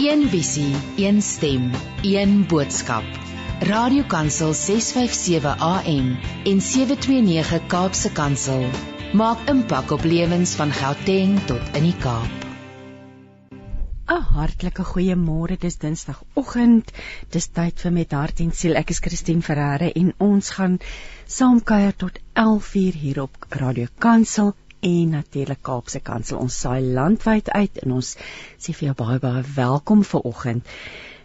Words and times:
Een 0.00 0.22
visie, 0.28 0.74
een 0.96 1.22
stem, 1.22 1.70
een 2.02 2.46
boodskap. 2.46 3.04
Radiokansel 3.60 4.54
657 4.54 5.58
AM 5.58 6.18
en 6.44 6.60
729 6.60 7.66
Kaapse 7.66 8.12
Kansel 8.12 8.64
maak 9.12 9.38
impak 9.48 9.90
op 9.90 10.02
lewens 10.02 10.54
van 10.54 10.72
Gauteng 10.72 11.36
tot 11.44 11.76
in 11.76 11.82
die 11.82 11.96
Kaap. 11.96 12.48
'n 14.08 14.22
Hartlike 14.32 14.84
goeiemôre, 14.84 15.58
dis 15.58 15.76
Dinsdagoggend. 15.76 16.90
Dis 17.28 17.46
tyd 17.46 17.80
vir 17.80 17.92
met 17.92 18.12
hart 18.12 18.40
en 18.40 18.52
siel. 18.52 18.74
Ek 18.80 18.90
is 18.90 18.98
Christine 18.98 19.42
Ferreira 19.42 19.92
en 19.92 20.14
ons 20.18 20.50
gaan 20.50 20.78
saam 21.26 21.62
kuier 21.62 21.96
tot 21.96 22.18
11:00 22.32 22.96
hier 23.04 23.22
op 23.22 23.46
Radio 23.48 23.86
Kansel 23.98 24.54
en 24.82 25.14
natuurlik 25.14 25.62
Kaapse 25.62 26.00
Kansel. 26.02 26.40
Ons 26.42 26.58
saai 26.64 26.82
landwyd 26.82 27.50
uit 27.54 27.82
en 27.84 27.96
ons 28.00 28.12
sê 28.58 28.74
vir 28.74 28.88
jou 28.88 28.94
baie 29.04 29.18
baie 29.22 29.44
welkom 29.56 30.02
vir 30.12 30.28
oggend. 30.32 30.76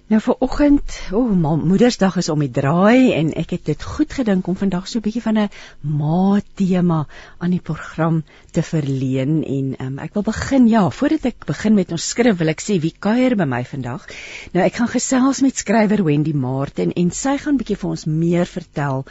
Nou 0.08 0.22
vir 0.24 0.36
oggend, 0.40 0.94
o, 1.12 1.20
oh, 1.20 1.56
Moedersdag 1.68 2.16
is 2.22 2.30
om 2.32 2.40
die 2.40 2.52
draai 2.56 3.12
en 3.12 3.34
ek 3.36 3.50
het 3.58 3.66
dit 3.68 3.82
goed 3.84 4.14
gedink 4.16 4.46
om 4.48 4.56
vandag 4.56 4.86
so 4.88 5.02
'n 5.02 5.04
bietjie 5.04 5.24
van 5.26 5.38
'n 5.42 5.50
ma 5.84 6.40
tema 6.56 7.00
aan 7.44 7.52
die 7.52 7.60
program 7.60 8.22
te 8.56 8.64
verleen 8.64 9.44
en 9.44 9.76
um, 9.86 10.00
ek 10.00 10.14
wil 10.14 10.24
begin 10.24 10.70
ja, 10.72 10.86
voordat 10.90 11.26
ek 11.26 11.46
begin 11.46 11.76
met 11.76 11.92
ons 11.92 12.08
skrif 12.08 12.38
wil 12.40 12.48
ek 12.48 12.64
sê 12.64 12.80
wie 12.80 12.94
kuier 13.00 13.36
by 13.36 13.44
my 13.44 13.64
vandag. 13.66 14.08
Nou 14.54 14.64
ek 14.64 14.80
gaan 14.80 14.88
gesels 14.88 15.42
met 15.42 15.58
skrywer 15.58 16.04
Wendy 16.04 16.34
Martin 16.34 16.94
en 16.96 17.12
sy 17.12 17.36
gaan 17.38 17.58
bietjie 17.58 17.76
vir 17.76 17.90
ons 17.90 18.06
meer 18.06 18.46
vertel 18.46 19.04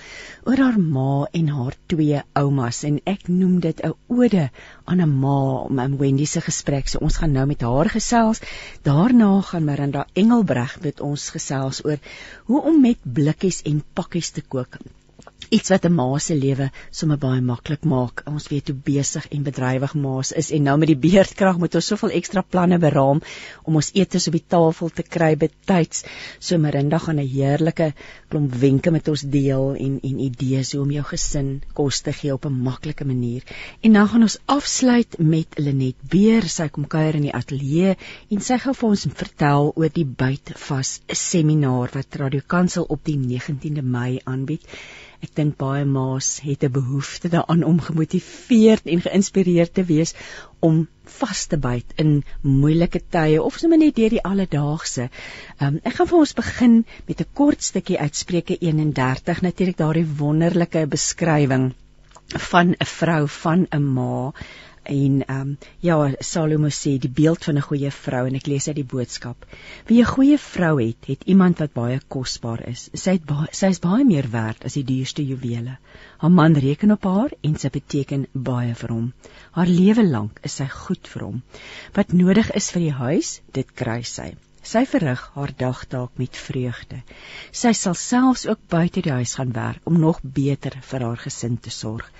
oor 0.49 0.57
haar 0.57 0.81
ma 0.81 1.27
en 1.33 1.49
haar 1.49 1.77
twee 1.93 2.23
oumas 2.33 2.85
en 2.85 3.01
ek 3.05 3.29
noem 3.29 3.61
dit 3.61 3.85
'n 3.85 3.93
ode 4.09 4.49
aan 4.91 5.03
'n 5.05 5.19
ma 5.21 5.39
om 5.69 5.81
'n 5.81 5.97
Wendy 6.01 6.25
se 6.25 6.41
gesprek. 6.41 6.89
So 6.89 6.99
ons 6.99 7.17
gaan 7.17 7.33
nou 7.33 7.47
met 7.47 7.61
haar 7.61 7.91
gesels. 7.91 8.41
Daarna 8.83 9.41
gaan 9.41 9.65
Miranda 9.65 10.07
Engelbreg 10.13 10.79
met 10.81 11.01
ons 11.01 11.31
gesels 11.31 11.85
oor 11.85 11.99
hoe 12.45 12.63
om 12.63 12.81
met 12.81 12.99
blikkies 13.03 13.63
en 13.63 13.85
pakkies 13.93 14.31
te 14.31 14.43
kook 14.43 14.79
iets 15.49 15.71
wat 15.71 15.85
'n 15.87 15.95
ma 15.95 16.19
se 16.19 16.35
lewe 16.35 16.71
sommer 16.91 17.19
baie 17.19 17.41
maklik 17.41 17.85
maak. 17.85 18.23
Ons 18.27 18.49
weet 18.49 18.69
hoe 18.69 18.77
besig 18.85 19.29
en 19.29 19.43
bedrywig 19.43 19.95
ma's 19.95 20.33
is 20.33 20.51
en 20.51 20.63
nou 20.63 20.77
met 20.79 20.89
die 20.89 20.99
beerdkrag 21.11 21.59
moet 21.59 21.75
ons 21.75 21.87
soveel 21.87 22.11
ekstra 22.19 22.43
planne 22.43 22.79
beraam 22.79 23.21
om 23.63 23.77
ons 23.81 23.91
etes 23.95 24.27
op 24.27 24.33
die 24.33 24.45
tafel 24.55 24.91
te 24.91 25.03
kry 25.03 25.37
betyds. 25.37 26.05
So 26.41 26.59
Marinda 26.59 26.99
gaan 26.99 27.21
'n 27.21 27.29
heerlike 27.29 27.93
klomp 28.29 28.55
wenke 28.55 28.91
met 28.91 29.09
ons 29.09 29.23
deel 29.23 29.75
en 29.75 30.01
en 30.03 30.19
idees 30.19 30.73
hoe 30.73 30.83
om 30.83 30.91
jou 30.91 31.05
gesin 31.05 31.63
kos 31.75 32.01
te 32.01 32.13
gee 32.13 32.33
op 32.35 32.47
'n 32.47 32.63
maklike 32.63 33.05
manier. 33.05 33.43
En 33.83 33.93
dan 33.93 34.09
gaan 34.09 34.23
ons 34.23 34.39
afsluit 34.47 35.19
met 35.19 35.47
Lenet 35.59 35.97
Beer. 36.11 36.49
Sy 36.49 36.69
kom 36.69 36.87
kuier 36.87 37.15
in 37.15 37.23
die 37.23 37.35
ateljee 37.35 37.97
en 38.31 38.41
sy 38.41 38.59
gaan 38.59 38.75
vir 38.75 38.89
ons 38.89 39.07
vertel 39.15 39.73
oor 39.77 39.91
die 39.93 40.05
Bytvas 40.05 41.01
seminar 41.07 41.91
wat 41.93 42.15
Radio 42.15 42.41
Kansel 42.47 42.85
op 42.89 43.05
die 43.05 43.19
19de 43.19 43.83
Mei 43.83 44.21
aanbied. 44.25 44.63
Ek 45.27 45.33
dink 45.39 45.57
baie 45.59 45.85
ma's 45.85 46.27
het 46.47 46.65
'n 46.67 46.73
behoefte 46.75 47.29
daaraan 47.33 47.63
om 47.71 47.79
gemotiveerd 47.87 48.87
en 48.93 49.01
geïnspireerd 49.07 49.73
te 49.75 49.85
wees 49.89 50.15
om 50.69 50.77
vas 51.19 51.41
te 51.47 51.59
byt 51.65 51.95
in 52.03 52.13
moeilike 52.43 53.01
tye 53.17 53.43
of 53.43 53.59
sommer 53.59 53.81
net 53.83 53.97
deur 53.97 54.15
die 54.15 54.23
alledaagse. 54.31 55.09
Um, 55.59 55.81
ek 55.83 55.99
gaan 55.99 56.11
vir 56.13 56.19
ons 56.19 56.37
begin 56.43 56.77
met 57.09 57.21
'n 57.25 57.33
kort 57.41 57.67
stukkie 57.71 57.99
uit 57.99 58.17
Spreuke 58.17 58.59
31, 58.69 59.43
natuurlik 59.43 59.79
daardie 59.83 60.07
wonderlike 60.23 60.87
beskrywing 60.95 61.67
van 62.51 62.75
'n 62.79 62.91
vrou 62.93 63.29
van 63.41 63.67
'n 63.71 63.83
ma 63.99 64.33
en 64.89 65.21
ehm 65.27 65.41
um, 65.41 65.57
ja 65.81 65.97
Salomo 66.21 66.69
sê 66.69 66.93
die 66.99 67.11
beeld 67.21 67.45
van 67.45 67.59
'n 67.59 67.67
goeie 67.69 67.91
vrou 67.91 68.27
en 68.27 68.37
ek 68.39 68.47
lees 68.47 68.69
uit 68.69 68.77
die 68.77 68.91
boodskap. 68.95 69.47
Wie 69.87 70.01
'n 70.01 70.13
goeie 70.13 70.39
vrou 70.39 70.81
het, 70.81 71.07
het 71.07 71.23
iemand 71.25 71.59
wat 71.59 71.73
baie 71.73 72.01
kosbaar 72.09 72.63
is. 72.69 72.89
Sy 72.95 73.17
het 73.19 73.25
baie 73.25 73.49
sy 73.53 73.67
is 73.75 73.81
baie 73.81 74.05
meer 74.05 74.31
werd 74.31 74.65
as 74.65 74.75
die 74.79 74.85
duurste 74.85 75.27
juwele. 75.27 75.79
Haar 76.19 76.31
man 76.31 76.55
reken 76.55 76.91
op 76.91 77.05
haar 77.05 77.31
en 77.43 77.59
sy 77.59 77.69
beteken 77.69 78.27
baie 78.33 78.75
vir 78.75 78.91
hom. 78.91 79.13
Haar 79.51 79.67
lewe 79.67 80.05
lank 80.09 80.41
is 80.43 80.57
sy 80.57 80.69
goed 80.69 81.09
vir 81.09 81.23
hom. 81.23 81.43
Wat 81.95 82.13
nodig 82.13 82.51
is 82.51 82.71
vir 82.71 82.81
die 82.81 82.97
huis, 83.05 83.41
dit 83.53 83.75
kry 83.75 84.03
sy. 84.03 84.35
Sy 84.67 84.83
verrig 84.91 85.21
haar 85.35 85.53
dagtaak 85.57 86.17
met 86.19 86.37
vreugde. 86.37 87.03
Sy 87.53 87.71
sal 87.73 87.95
selfs 87.95 88.47
ook 88.51 88.65
buite 88.69 89.03
die 89.05 89.13
huis 89.13 89.35
gaan 89.39 89.53
werk 89.55 89.81
om 89.85 90.01
nog 90.01 90.19
beter 90.23 90.75
vir 90.89 91.05
haar 91.07 91.23
gesin 91.27 91.59
te 91.59 91.71
sorg. 91.71 92.11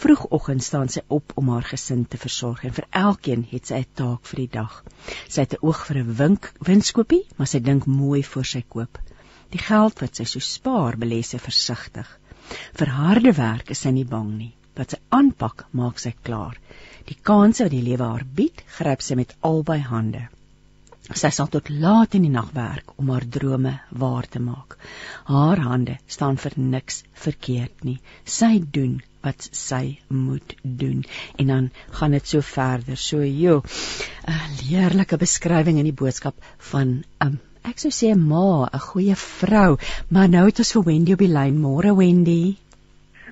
Vroegoggend 0.00 0.64
staan 0.64 0.88
sy 0.88 1.02
op 1.12 1.32
om 1.40 1.48
haar 1.52 1.66
gesin 1.68 2.06
te 2.08 2.16
versorg 2.20 2.62
en 2.64 2.72
vir 2.72 2.86
elkeen 3.00 3.42
het 3.50 3.66
sy 3.68 3.80
'n 3.82 3.88
taak 4.00 4.22
vir 4.30 4.38
die 4.40 4.52
dag. 4.52 4.84
Sy 5.28 5.40
het 5.42 5.54
'n 5.54 5.66
oog 5.66 5.80
vir 5.86 5.98
'n 6.02 6.14
wink 6.20 6.52
winskoopie, 6.68 7.26
maar 7.36 7.50
sy 7.50 7.60
dink 7.60 7.84
mooi 7.86 8.22
voor 8.22 8.48
sy 8.52 8.62
koop. 8.68 8.98
Die 9.50 9.58
geld 9.58 10.00
wat 10.00 10.16
sy 10.16 10.24
so 10.24 10.38
spaar, 10.38 10.96
belê 10.96 11.20
sy 11.22 11.38
versigtig. 11.38 12.08
Vir 12.78 12.86
harde 12.86 13.32
werk 13.32 13.70
is 13.70 13.82
sy 13.84 13.90
nie 13.90 14.04
bang 14.04 14.30
nie. 14.38 14.54
Wat 14.76 14.90
sy 14.90 14.98
aanpak, 15.08 15.66
maak 15.72 15.98
sy 15.98 16.14
klaar. 16.22 16.56
Die 17.06 17.18
kanse 17.30 17.64
wat 17.64 17.72
die 17.72 17.82
lewe 17.82 18.04
haar 18.04 18.24
bied, 18.24 18.62
gryp 18.78 19.02
sy 19.02 19.14
met 19.14 19.36
albei 19.40 19.80
hande. 19.80 20.28
Sy 21.12 21.30
sal 21.34 21.48
tot 21.48 21.68
laat 21.68 22.14
in 22.14 22.22
die 22.22 22.30
nag 22.30 22.52
werk 22.54 22.92
om 22.96 23.10
haar 23.10 23.28
drome 23.36 23.80
waar 23.90 24.28
te 24.28 24.40
maak. 24.40 24.78
Haar 25.24 25.58
hande 25.58 25.98
staan 26.06 26.36
vir 26.36 26.52
niks 26.56 27.02
verkeerd 27.12 27.84
nie. 27.84 27.98
Sy 28.24 28.60
doen 28.78 29.02
wat 29.26 29.48
sy 29.52 29.98
moet 30.08 30.54
doen 30.62 31.04
en 31.36 31.46
dan 31.46 31.70
gaan 31.98 32.16
dit 32.16 32.26
so 32.26 32.40
verder. 32.40 32.96
So 32.96 33.22
jo, 33.24 33.62
'n 34.26 34.56
heerlike 34.64 35.16
beskrywing 35.16 35.78
in 35.78 35.88
die 35.88 36.00
boodskap 36.02 36.34
van 36.72 36.88
'n 36.88 37.26
um, 37.26 37.38
ek 37.64 37.78
sou 37.78 37.90
sê 37.90 38.14
'n 38.14 38.26
ma, 38.32 38.68
'n 38.72 38.86
goeie 38.90 39.16
vrou. 39.16 39.76
Maar 40.08 40.28
nou 40.28 40.46
het 40.46 40.58
ons 40.58 40.72
vir 40.72 40.84
Wendy 40.84 41.12
op 41.12 41.18
die 41.18 41.34
lyn. 41.36 41.60
Môre 41.60 41.96
Wendy. 41.96 42.56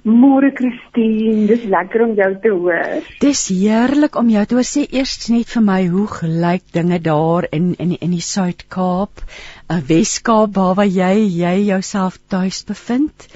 Môre 0.05 0.51
Christine, 0.55 1.47
dis 1.47 1.65
lekker 1.65 2.03
om 2.05 2.15
jou 2.15 2.29
te 2.43 2.51
hoor. 2.55 3.03
Dis 3.21 3.49
heerlik 3.49 4.17
om 4.17 4.29
jou 4.31 4.45
te 4.47 4.55
hoor. 4.55 4.65
Sê 4.65 4.87
eers 4.91 5.29
net 5.29 5.51
vir 5.55 5.65
my 5.67 5.81
hoe 5.89 6.07
gelyk 6.07 6.65
dinge 6.73 7.01
daar 7.01 7.49
in 7.51 7.75
in 7.79 7.97
in 7.97 8.15
die 8.15 8.25
Suid-Kaap, 8.25 9.25
'n 9.25 9.75
uh, 9.75 9.83
Wes-Kaap 9.89 10.55
waar 10.55 10.87
jy 10.87 11.15
jy 11.43 11.57
jouself 11.73 12.19
tuis 12.29 12.63
bevind? 12.65 13.29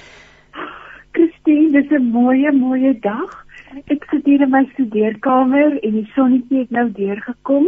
Christine, 1.43 1.71
dis 1.71 1.91
'n 1.91 2.11
mooi 2.11 2.51
mooi 2.51 2.99
dag. 2.99 3.45
Ek 3.87 4.05
sit 4.09 4.25
hier 4.25 4.41
in 4.41 4.49
my 4.49 4.63
studeerkamer 4.73 5.79
en 5.83 5.91
die 5.91 6.09
sonnetjie 6.15 6.59
het 6.59 6.69
nou 6.71 6.91
deurgekom. 6.91 7.67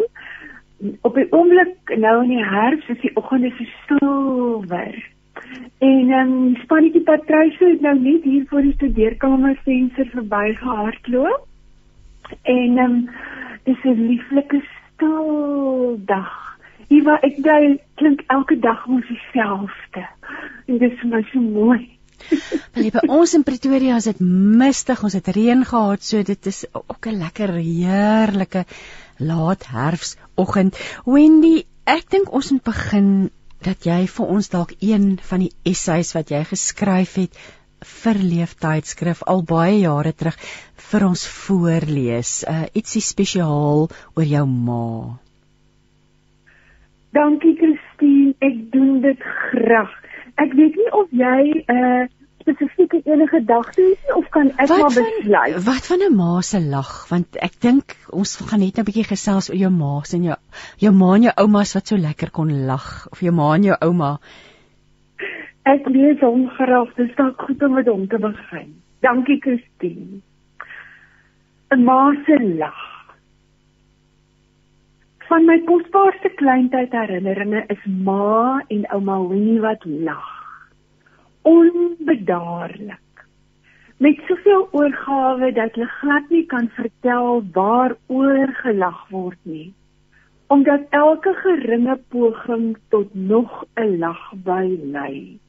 Op 1.02 1.16
die 1.16 1.28
oomblik 1.32 1.92
nou 1.98 2.24
in 2.24 2.30
die 2.30 2.46
herfs 2.46 2.88
is 2.88 3.02
die 3.02 3.12
oggende 3.16 3.52
so 3.58 3.66
silwer. 3.88 4.96
En 5.80 6.12
ehm 6.12 6.32
um, 6.32 6.56
spannetjie 6.56 7.02
Patrice 7.02 7.66
het 7.66 7.82
nou 7.82 8.00
net 8.00 8.24
hier 8.24 8.46
voor 8.48 8.62
die 8.62 8.74
studeerkamer 8.74 9.60
venster 9.64 10.06
verbygehardloop. 10.06 11.48
En 12.44 12.78
ehm 12.78 12.80
um, 12.80 13.10
dis 13.64 13.84
'n 13.84 14.08
lieflike 14.08 14.62
stil 14.94 16.00
dag. 16.06 16.58
Hier 16.88 17.04
waar 17.04 17.20
ek 17.24 17.80
klink 17.96 18.24
elke 18.28 18.60
dag 18.60 18.88
mos 18.88 19.08
dieselfde. 19.08 20.08
En 20.68 20.78
dis 20.78 21.00
vir 21.00 21.10
my 21.10 21.22
so 21.22 21.40
mooi. 21.40 21.95
Hulle 22.76 22.92
by 22.92 23.06
ons 23.08 23.34
in 23.38 23.46
Pretoria 23.48 23.98
is 24.02 24.10
dit 24.10 24.20
mistig, 24.60 25.04
ons 25.04 25.16
het 25.16 25.28
reën 25.36 25.64
gehad, 25.66 26.04
so 26.04 26.24
dit 26.24 26.52
is 26.52 26.66
ook 26.74 27.08
'n 27.08 27.20
lekker 27.22 27.54
heerlike 27.56 28.66
laat 29.18 29.66
herfsoggend. 29.72 30.78
Wendy, 31.06 31.66
ek 31.86 32.10
dink 32.10 32.32
ons 32.34 32.52
moet 32.52 32.64
begin 32.64 33.10
dat 33.64 33.86
jy 33.86 34.06
vir 34.08 34.26
ons 34.26 34.50
dalk 34.50 34.74
een 34.80 35.18
van 35.22 35.40
die 35.40 35.54
essays 35.64 36.14
wat 36.14 36.30
jy 36.30 36.44
geskryf 36.44 37.16
het 37.16 37.38
vir 37.86 38.18
leeftydskrif 38.22 39.24
al 39.28 39.44
baie 39.44 39.80
jare 39.80 40.14
terug 40.14 40.38
vir 40.92 41.06
ons 41.08 41.28
voorlees. 41.28 42.44
Uh 42.48 42.66
ietsie 42.74 43.02
spesiaal 43.02 43.88
oor 44.16 44.28
jou 44.28 44.46
ma. 44.46 45.18
Dankie 47.16 47.56
Christine, 47.56 48.34
ek 48.44 48.72
doen 48.74 49.00
dit 49.02 49.22
graag. 49.52 49.94
Ek 50.36 50.54
weet 50.54 50.76
nie 50.76 50.92
of 50.92 51.12
jy 51.12 51.64
'n 51.68 51.76
uh, 51.76 52.08
spesifieke 52.46 53.02
enige 53.04 53.38
gedagte 53.38 53.82
het 53.82 54.02
nie 54.06 54.16
of 54.16 54.30
kan 54.30 54.52
ek 54.58 54.68
wat 54.68 54.80
maar 54.80 54.94
besluit? 54.94 55.54
Van, 55.54 55.64
wat 55.66 55.88
van 55.92 56.04
'n 56.08 56.16
ma 56.16 56.42
se 56.42 56.62
lag? 56.62 57.08
Want 57.10 57.36
ek 57.36 57.60
dink 57.60 57.96
ons 58.10 58.36
gaan 58.36 58.60
net 58.60 58.78
'n 58.78 58.86
bietjie 58.86 59.08
gesels 59.08 59.50
oor 59.50 59.58
jou 59.58 59.72
ma 59.72 60.02
se 60.04 60.18
en 60.18 60.24
jou 60.24 60.38
jou 60.78 60.94
ma 60.94 61.16
en 61.16 61.22
jou 61.22 61.34
oumas 61.36 61.74
wat 61.74 61.88
so 61.88 61.98
lekker 61.98 62.32
kon 62.32 62.66
lag 62.66 63.08
of 63.12 63.20
jou 63.20 63.32
ma 63.32 63.54
en 63.56 63.64
jou 63.64 63.78
ouma. 63.82 64.20
Ek 65.66 65.88
lees 65.90 66.20
hom 66.20 66.50
graag, 66.50 66.94
dis 66.96 67.16
dalk 67.16 67.42
goed 67.42 67.64
om 67.64 67.74
met 67.74 67.88
hom 67.88 68.08
te 68.08 68.18
begin. 68.18 68.76
Dankie 69.02 69.40
Christine. 69.42 70.22
'n 71.72 71.84
Ma 71.84 72.14
se 72.26 72.38
lag. 72.60 72.95
Van 75.26 75.48
my 75.50 75.56
kosbaarste 75.66 76.30
kleintyd 76.38 76.92
herinneringe 76.94 77.64
is 77.74 77.86
ma 78.08 78.62
en 78.70 78.84
ouma 78.94 79.16
Winnie 79.26 79.62
wat 79.64 79.86
lag. 79.86 80.28
Onbedaarlik. 81.50 83.24
Met 83.98 84.20
soveel 84.28 84.68
oorgawe 84.72 85.50
dat 85.56 85.74
hulle 85.74 85.88
glad 85.94 86.30
nie 86.30 86.44
kan 86.52 86.68
vertel 86.76 87.42
waaroor 87.56 88.54
gelag 88.60 89.00
word 89.10 89.40
nie. 89.50 89.72
Omdat 90.54 90.86
elke 91.00 91.34
geringe 91.42 91.96
poging 92.14 92.76
tot 92.94 93.16
nog 93.16 93.64
'n 93.82 93.98
lag 93.98 94.22
by 94.46 94.78
lei. 94.84 95.40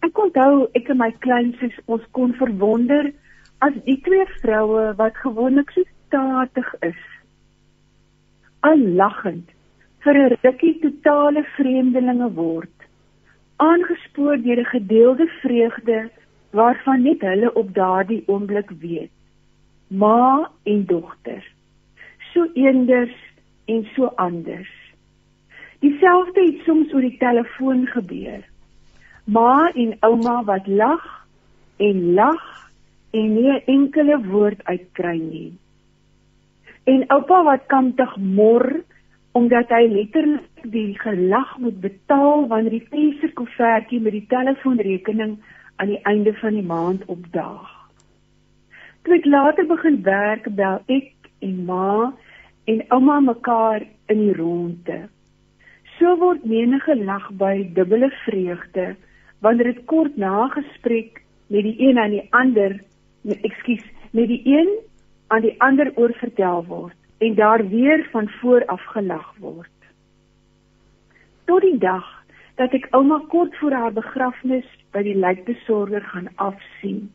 Ek 0.00 0.18
onthou 0.18 0.68
ek 0.72 0.88
en 0.88 0.96
my 0.96 1.10
kleinsies 1.18 1.76
ons 1.84 2.08
kon 2.10 2.32
verwonder 2.32 3.12
as 3.58 3.76
die 3.84 4.00
twee 4.00 4.26
vroue 4.40 4.94
wat 4.96 5.16
gewoonlik 5.16 5.70
so 5.70 5.82
statig 6.06 6.74
is, 6.80 7.02
al 8.70 8.82
lagend 9.00 9.50
vir 10.04 10.14
'n 10.22 10.38
rukkie 10.42 10.78
totale 10.82 11.42
vreemdelinge 11.56 12.30
word, 12.34 12.76
aangespoor 13.56 14.36
deur 14.46 14.60
'n 14.60 14.72
gedeelde 14.74 15.26
vreugde 15.42 15.98
waarvan 16.50 17.02
net 17.02 17.20
hulle 17.20 17.52
op 17.60 17.74
daardie 17.74 18.22
oomblik 18.26 18.70
weet. 18.70 19.14
Ma 19.88 20.50
en 20.62 20.84
dogter. 20.86 21.44
So 22.32 22.46
eenders 22.54 23.16
en 23.64 23.86
so 23.94 24.04
anders. 24.16 24.72
Dieselfde 25.80 26.40
het 26.40 26.64
soms 26.64 26.92
oor 26.92 27.00
die 27.00 27.18
telefoon 27.18 27.86
gebeur. 27.86 28.42
Ma 29.24 29.70
en 29.74 29.96
ouma 30.00 30.44
wat 30.44 30.66
lag 30.66 31.04
en 31.76 32.14
lag 32.14 32.44
en 33.10 33.34
nie 33.34 33.50
'n 33.52 33.62
enkele 33.66 34.18
woord 34.26 34.64
uitkry 34.64 35.18
nie. 35.18 35.52
En 36.86 37.02
oupa 37.10 37.42
wat 37.42 37.66
kantig 37.66 38.16
mor 38.16 38.62
omdat 39.36 39.72
hy 39.74 39.84
letterlik 39.90 40.62
die 40.72 40.94
gelag 40.98 41.56
moet 41.58 41.80
betaal 41.82 42.46
wanneer 42.48 42.78
die 42.78 42.86
vensterkoevertjie 42.92 43.98
met 44.00 44.14
die 44.14 44.26
telefoonrekening 44.30 45.34
aan 45.76 45.90
die 45.92 46.00
einde 46.08 46.32
van 46.40 46.54
die 46.56 46.64
maand 46.64 47.02
opdaag. 47.12 47.66
Toe 49.02 49.18
ek 49.18 49.28
later 49.28 49.66
begin 49.68 49.98
werk, 50.06 50.48
bel 50.56 50.80
ek 50.86 51.12
en 51.44 51.58
ma 51.68 52.14
en 52.70 52.80
ouma 52.94 53.18
mekaar 53.26 53.84
in 54.10 54.22
die 54.24 54.38
ronde. 54.38 55.02
So 55.98 56.16
word 56.22 56.46
menige 56.48 56.96
lag 57.02 57.28
by 57.38 57.68
dubbele 57.76 58.08
vreugde 58.24 58.94
wanneer 59.44 59.74
dit 59.74 59.84
kort 59.90 60.16
na 60.16 60.48
gesprek 60.54 61.20
met 61.52 61.66
die 61.66 61.76
een 61.82 61.98
aan 61.98 62.14
die 62.14 62.26
ander, 62.30 62.78
ekskuus, 63.26 63.84
met 64.16 64.30
die 64.32 64.42
een 64.48 64.70
aan 65.26 65.42
die 65.42 65.54
ander 65.60 65.90
oorvertel 65.94 66.64
word 66.66 66.96
en 67.18 67.34
daar 67.34 67.68
weer 67.68 68.08
van 68.12 68.28
voor 68.40 68.64
af 68.66 68.82
gelag 68.92 69.34
word. 69.38 69.72
Tot 71.44 71.62
die 71.62 71.78
dag 71.78 72.06
dat 72.56 72.72
ek 72.72 72.88
ouma 72.96 73.20
kort 73.28 73.56
voor 73.60 73.72
haar 73.72 73.92
begrafnis 73.92 74.66
by 74.92 75.02
die 75.06 75.16
lijkbesorger 75.16 76.04
gaan 76.12 76.28
afsien 76.36 77.06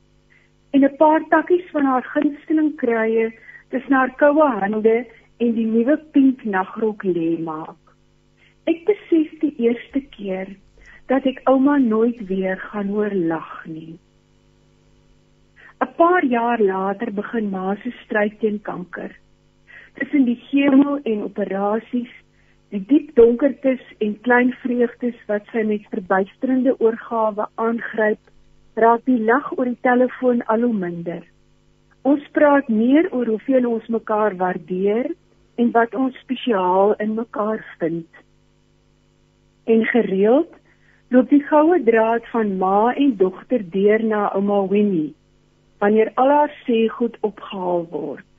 en 0.71 0.83
'n 0.83 0.95
paar 0.97 1.23
takkies 1.29 1.69
van 1.71 1.85
haar 1.85 2.03
gunsteling 2.03 2.75
kruie 2.75 3.31
tussen 3.69 3.93
haar 3.93 4.13
koue 4.15 4.47
hande 4.59 5.05
en 5.37 5.53
die 5.53 5.65
nuwe 5.65 5.97
pink 6.11 6.43
nagrok 6.43 7.03
lê 7.03 7.39
maak. 7.39 7.79
Ek 8.65 8.85
besef 8.85 9.39
die 9.39 9.55
eerste 9.57 10.01
keer 10.15 10.55
dat 11.07 11.25
ek 11.25 11.41
ouma 11.43 11.77
nooit 11.77 12.27
weer 12.27 12.57
gaan 12.57 12.87
hoor 12.87 13.13
lag 13.13 13.65
nie. 13.65 13.99
'n 15.81 15.93
Paar 15.97 16.25
jaar 16.25 16.59
later 16.59 17.11
begin 17.11 17.49
ma 17.49 17.75
se 17.75 17.91
stryd 18.03 18.39
teen 18.39 18.61
kanker 18.61 19.11
tussen 19.97 20.25
die 20.25 20.39
chemo 20.49 20.97
en 21.03 21.23
operasies, 21.27 22.11
die 22.71 22.81
diep 22.87 23.11
donkertes 23.15 23.81
en 23.99 24.13
klein 24.27 24.53
vreugdes 24.63 25.17
wat 25.27 25.47
sy 25.51 25.63
met 25.67 25.87
verbuisterende 25.93 26.75
oorgawe 26.79 27.47
aangryp, 27.65 28.21
raak 28.79 29.03
die 29.09 29.19
lag 29.27 29.51
oor 29.57 29.67
die 29.67 29.81
telefoon 29.87 30.41
al 30.53 30.63
hoe 30.67 30.73
minder. 30.85 31.21
Ons 32.07 32.23
praat 32.37 32.69
meer 32.71 33.09
oor 33.11 33.27
hoeveel 33.33 33.67
ons 33.69 33.87
mekaar 33.91 34.37
waardeer 34.39 35.11
en 35.61 35.71
wat 35.75 35.95
ons 35.95 36.17
spesiaal 36.23 36.95
in 37.03 37.17
mekaar 37.19 37.61
vind. 37.83 38.07
En 39.67 39.83
gereeld 39.91 40.53
loop 41.11 41.29
die 41.29 41.43
goue 41.49 41.81
draad 41.83 42.25
van 42.31 42.55
ma 42.57 42.93
en 42.95 43.17
dogter 43.19 43.65
deur 43.75 44.05
na 44.13 44.29
ouma 44.37 44.63
Winnie 44.71 45.11
wanneer 45.81 46.11
al 46.21 46.29
haar 46.37 46.53
sê 46.65 46.85
goed 46.97 47.17
opgehaal 47.21 47.87
word 47.91 48.31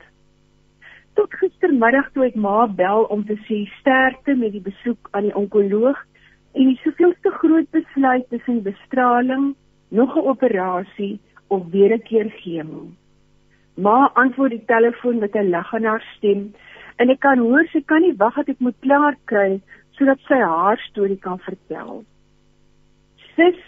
tot 1.17 1.35
gistermiddag 1.39 2.09
toe 2.13 2.25
ek 2.27 2.37
ma 2.45 2.65
bel 2.79 3.05
om 3.13 3.21
te 3.27 3.35
sê 3.47 3.59
sterkte 3.79 4.35
met 4.39 4.55
die 4.55 4.63
besoek 4.65 5.09
aan 5.11 5.27
die 5.29 5.37
onkoloog 5.41 5.99
en 6.53 6.69
die 6.69 6.79
soveelste 6.83 7.31
groot 7.39 7.69
besluit 7.73 8.25
tussen 8.29 8.61
bestraling, 8.65 9.53
nog 9.89 10.15
'n 10.17 10.27
operasie 10.33 11.19
of 11.47 11.69
weer 11.71 11.93
'n 11.93 12.05
keer 12.09 12.29
chemo. 12.41 12.87
Ma 13.75 14.11
antwoord 14.13 14.51
die 14.51 14.65
telefoon 14.65 15.19
met 15.19 15.35
'n 15.35 15.49
lag 15.49 15.73
in 15.73 15.85
haar 15.85 16.05
stem 16.15 16.53
en 16.97 17.09
ek 17.09 17.19
kan 17.19 17.39
hoor 17.39 17.65
sy 17.71 17.81
kan 17.81 18.01
nie 18.01 18.17
wag 18.17 18.35
dat 18.35 18.49
ek 18.49 18.59
moet 18.59 18.79
klaar 18.79 19.15
kry 19.25 19.61
sodat 19.91 20.19
sy 20.27 20.39
haar 20.39 20.77
storie 20.77 21.19
kan 21.19 21.39
vertel. 21.39 22.03
Sis 23.35 23.59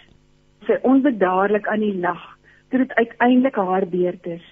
sy 0.66 0.78
onbedaarlik 0.82 1.66
aan 1.68 1.80
die 1.80 1.98
lag 1.98 2.35
tot 2.68 2.78
dit 2.78 2.94
uiteindelik 2.94 3.54
haar 3.54 3.86
beurt 3.88 4.26
is. 4.26 4.46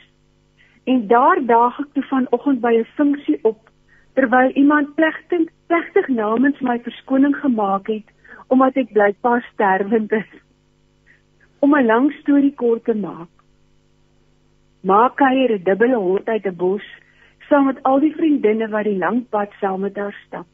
En 0.84 1.06
daar 1.06 1.40
daag 1.46 1.78
ek 1.78 1.92
toe 1.92 2.02
vanoggend 2.02 2.60
by 2.60 2.72
'n 2.78 2.94
funksie 2.94 3.38
op 3.42 3.70
terwyl 4.14 4.50
iemand 4.50 4.94
plegtig 4.94 5.48
plegtig 5.66 6.08
namens 6.08 6.60
my 6.60 6.78
verskoning 6.80 7.36
gemaak 7.36 7.86
het 7.86 8.08
omdat 8.48 8.76
ek 8.76 8.92
blykbaar 8.92 9.42
sterwend 9.52 10.12
is. 10.12 10.30
Om 11.58 11.76
'n 11.76 11.86
lang 11.86 12.12
storie 12.12 12.54
kort 12.54 12.84
te 12.84 12.94
maak. 12.94 13.30
Maak 14.80 15.18
hy 15.18 15.34
'n 15.48 15.62
dubbele 15.64 15.96
hond 15.96 16.28
uit 16.28 16.46
'n 16.46 16.56
bos 16.56 16.86
saam 17.48 17.64
met 17.64 17.82
al 17.82 18.00
die 18.00 18.14
vriendinne 18.14 18.68
wat 18.68 18.84
die 18.84 18.98
lang 18.98 19.28
pad 19.28 19.52
saam 19.60 19.80
met 19.80 19.96
haar 19.96 20.16
stap. 20.26 20.46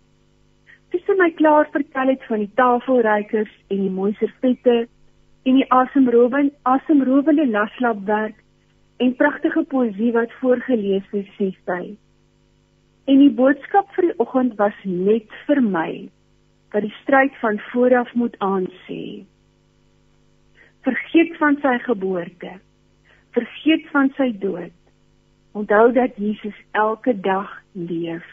Dis 0.90 1.04
vir 1.06 1.16
my 1.16 1.30
klaar 1.30 1.68
vertel 1.70 2.08
het 2.08 2.24
van 2.26 2.38
die 2.38 2.52
tafelrykers 2.54 3.52
en 3.68 3.76
die 3.84 3.90
mooi 3.90 4.12
servette 4.18 4.88
en 5.48 5.56
die 5.56 5.66
asemrowende 5.72 6.52
asemrowende 6.68 7.46
laslapwerk 7.48 8.36
en 9.00 9.16
pragtige 9.16 9.64
poësie 9.72 10.12
wat 10.12 10.32
voorgeles 10.40 11.06
is, 11.16 11.28
sê 11.38 11.50
sy. 11.64 11.82
En 13.08 13.20
die 13.22 13.32
boodskap 13.32 13.88
vir 13.96 14.10
die 14.10 14.18
oggend 14.22 14.58
was 14.60 14.76
net 14.84 15.28
vir 15.46 15.62
my 15.64 15.92
dat 16.70 16.84
die 16.84 16.94
stryd 17.00 17.34
van 17.40 17.58
vooraf 17.70 18.12
moet 18.14 18.36
aansê. 18.44 19.24
Vergeet 20.86 21.32
van 21.40 21.56
sy 21.64 21.78
geboorte. 21.86 22.52
Vergeet 23.34 23.88
van 23.94 24.12
sy 24.16 24.30
dood. 24.42 24.76
Onthou 25.56 25.90
dat 25.96 26.14
Jesus 26.20 26.56
elke 26.78 27.16
dag 27.20 27.50
leef. 27.72 28.28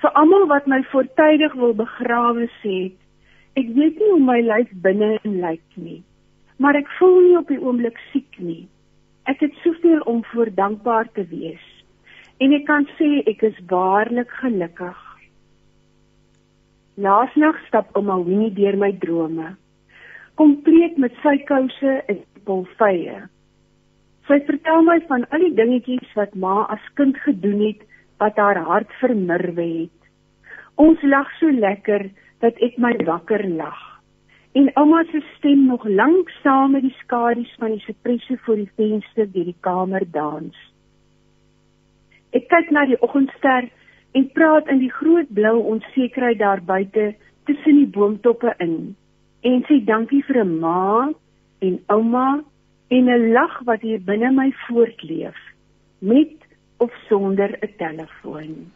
Vir 0.00 0.16
almal 0.20 0.46
wat 0.48 0.66
my 0.70 0.80
voortydig 0.92 1.54
wil 1.60 1.74
begrawe 1.76 2.48
sê, 2.62 2.78
ek 3.60 3.70
weet 3.76 3.98
nie 4.00 4.10
hoe 4.10 4.20
my 4.20 4.40
lyf 4.42 4.70
binne 4.82 5.14
en 5.22 5.38
lyk 5.42 5.78
nie, 5.78 6.02
maar 6.58 6.76
ek 6.78 6.90
voel 6.98 7.20
nie 7.22 7.36
op 7.38 7.50
die 7.50 7.60
oomblik 7.60 7.98
siek 8.10 8.38
nie. 8.38 8.64
Ek 9.30 9.40
het 9.40 9.54
soveel 9.62 10.02
om 10.10 10.24
voor 10.32 10.50
dankbaar 10.54 11.08
te 11.16 11.24
wees. 11.30 11.62
En 12.42 12.52
ek 12.52 12.66
kan 12.68 12.86
sê 12.98 13.22
ek 13.30 13.44
is 13.46 13.58
waarlik 13.70 14.30
gelukkig. 14.42 14.98
Laasnag 17.00 17.56
stap 17.66 17.94
ouma 17.98 18.18
Winnie 18.22 18.52
deur 18.54 18.76
my 18.78 18.92
drome. 19.02 19.54
Kompleet 20.38 20.98
met 20.98 21.14
sy 21.22 21.38
kouse 21.48 21.94
en 22.10 22.20
polvye. 22.46 23.16
Sy 24.28 24.38
vertel 24.46 24.84
my 24.86 24.98
van 25.08 25.26
al 25.34 25.46
die 25.46 25.54
dingetjies 25.56 26.12
wat 26.18 26.34
ma 26.34 26.64
as 26.74 26.84
kind 26.98 27.18
gedoen 27.24 27.60
het 27.64 27.82
wat 28.22 28.38
haar 28.40 28.60
hart 28.66 28.92
vermurwe 29.00 29.66
het. 29.66 29.98
Ons 30.80 31.02
lag 31.02 31.30
so 31.38 31.50
lekker 31.50 32.08
dat 32.40 32.58
ek 32.62 32.78
my 32.78 32.96
wakker 33.04 33.44
lag 33.48 33.94
en 34.54 34.70
ouma 34.78 35.02
se 35.10 35.20
stem 35.36 35.66
nog 35.66 35.84
lank 35.84 36.30
saam 36.42 36.76
met 36.76 36.82
die 36.86 36.94
skadu's 37.00 37.54
van 37.58 37.74
die 37.74 37.82
sipresse 37.82 38.36
voor 38.44 38.60
die 38.60 38.70
venster 38.76 39.26
deur 39.32 39.48
die 39.50 39.60
kamer 39.66 40.04
dans. 40.14 40.54
Ek 42.30 42.46
kyk 42.50 42.70
na 42.70 42.84
die 42.86 42.98
oggendster 43.02 43.66
en 44.14 44.28
praat 44.36 44.70
in 44.70 44.78
die 44.78 44.92
groot 44.94 45.30
blou 45.34 45.56
onsekerheid 45.72 46.38
daar 46.38 46.62
buite 46.62 47.14
tussen 47.50 47.80
die 47.82 47.90
boomtoppe 47.96 48.54
in 48.62 48.94
en 49.42 49.66
sê 49.66 49.80
dankie 49.84 50.22
vir 50.28 50.44
'n 50.44 50.58
ma 50.60 51.10
en 51.60 51.74
ouma 51.96 52.44
en 52.90 53.10
'n 53.10 53.32
lag 53.32 53.58
wat 53.66 53.82
hier 53.82 54.00
binne 54.00 54.30
my 54.30 54.50
voortleef 54.66 55.38
met 55.98 56.34
of 56.78 56.92
sonder 57.08 57.58
'n 57.58 57.74
telefoon. 57.76 58.70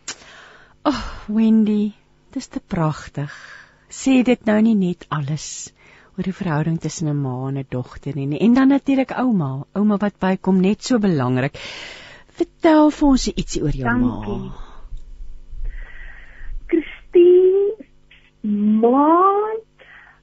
Ag, 0.82 0.94
oh, 0.94 1.34
Wendy, 1.34 1.92
dis 2.32 2.48
te 2.48 2.60
pragtig 2.60 3.32
sê 3.88 4.22
dit 4.22 4.46
nou 4.46 4.60
nie 4.62 4.76
net 4.76 5.06
alles 5.08 5.72
oor 6.16 6.26
die 6.26 6.36
verhouding 6.36 6.78
tussen 6.82 7.08
'n 7.08 7.16
ma 7.22 7.48
en 7.48 7.58
'n 7.58 7.66
dogter 7.70 8.16
nie 8.16 8.40
en 8.40 8.54
dan 8.54 8.68
natuurlik 8.68 9.12
ouma, 9.18 9.64
ouma 9.74 9.96
wat 9.96 10.18
bykom 10.18 10.60
net 10.60 10.82
so 10.82 10.98
belangrik. 10.98 11.54
Vertel 12.38 12.90
vir 12.90 13.08
ons 13.08 13.28
ietsie 13.28 13.62
oor 13.62 13.76
jou 13.80 13.84
Dankie. 13.84 14.38
ma. 14.38 14.52
Christine 16.66 17.86
Ma 18.42 19.42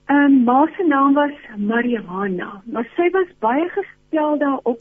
en 0.08 0.16
um, 0.16 0.44
ma 0.44 0.66
se 0.78 0.84
naam 0.84 1.14
was 1.14 1.34
Mariana, 1.58 2.62
maar 2.66 2.88
sy 2.96 3.10
was 3.12 3.28
baie 3.40 3.70
gestel 3.70 4.38
daarop 4.38 4.80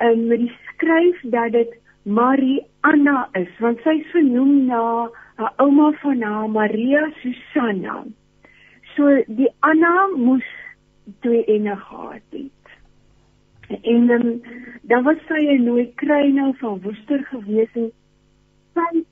um, 0.00 0.26
met 0.28 0.38
die 0.38 0.52
skryf 0.68 1.20
dat 1.32 1.52
dit 1.52 1.72
Marianna 2.02 3.28
is, 3.32 3.48
want 3.60 3.80
sy 3.82 3.94
is 4.00 4.10
vernoem 4.12 4.66
na 4.66 5.08
'n 5.38 5.50
ouma 5.56 5.92
van 6.02 6.22
haar 6.22 6.50
Maria 6.50 7.10
Susanna. 7.20 8.04
So 8.94 9.22
die 9.26 9.50
Anna 9.60 10.06
moes 10.16 10.46
twee 11.20 11.44
ene 11.44 11.76
gehad 11.76 12.22
het. 12.30 12.52
En 13.82 14.10
um, 14.10 14.42
dan 14.82 15.02
was 15.02 15.16
sy 15.26 15.40
'n 15.56 15.64
nooi 15.64 15.92
kruinou 15.94 16.54
van 16.56 16.80
Woester 16.82 17.24
gewees 17.24 17.72
en 17.74 17.90
sy 18.74 19.04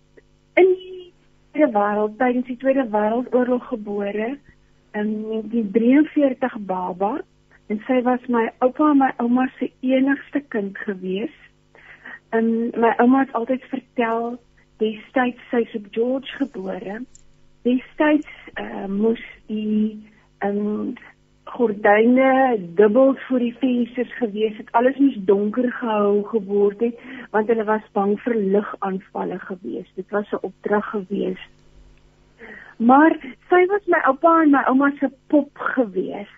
in 0.55 0.69
die 0.79 1.13
Tweede 1.53 1.73
Wêreld 1.73 2.19
tydens 2.19 2.47
die 2.47 2.57
Tweede 2.57 2.87
Wêreldoorlog 2.91 3.67
gebore 3.69 4.39
in 4.93 5.09
1943 5.29 6.59
baba 6.59 7.21
en 7.67 7.83
sy 7.87 8.03
was 8.03 8.25
my 8.29 8.47
oupa 8.59 8.91
en 8.91 8.99
my 8.99 9.11
ouma 9.17 9.49
se 9.59 9.73
enigste 9.81 10.41
kind 10.49 10.79
gewees. 10.79 11.35
En 12.31 12.71
my 12.77 12.95
ouma 12.97 13.19
het 13.19 13.33
altyd 13.33 13.65
vertel 13.65 14.39
destyds 14.83 15.49
sy's 15.51 15.75
op 15.79 15.87
George 15.95 16.37
gebore. 16.41 17.01
Destyds 17.67 18.29
uh, 18.59 18.87
moes 18.91 19.23
die 19.47 20.03
um, 20.43 20.95
gordyne 21.53 22.59
dubbel 22.79 23.15
voor 23.27 23.39
die 23.39 23.55
vensters 23.61 24.13
gewees 24.19 24.57
het. 24.57 24.71
Alles 24.79 24.99
moes 24.99 25.19
donker 25.31 25.71
gehou 25.79 26.23
geword 26.33 26.81
het 26.81 26.99
want 27.31 27.49
hulle 27.53 27.65
was 27.69 27.87
bang 27.97 28.15
vir 28.25 28.37
ligaanvalle 28.57 29.39
gewees. 29.47 29.89
Dit 29.95 30.11
was 30.11 30.31
'n 30.33 30.43
opdrag 30.43 30.91
gewees. 30.91 31.41
Maar 32.79 33.17
sy 33.49 33.67
was 33.71 33.87
my 33.87 34.01
oupa 34.11 34.43
en 34.43 34.51
my 34.51 34.63
ouma 34.67 34.93
se 34.99 35.11
pop 35.27 35.51
gewees. 35.77 36.31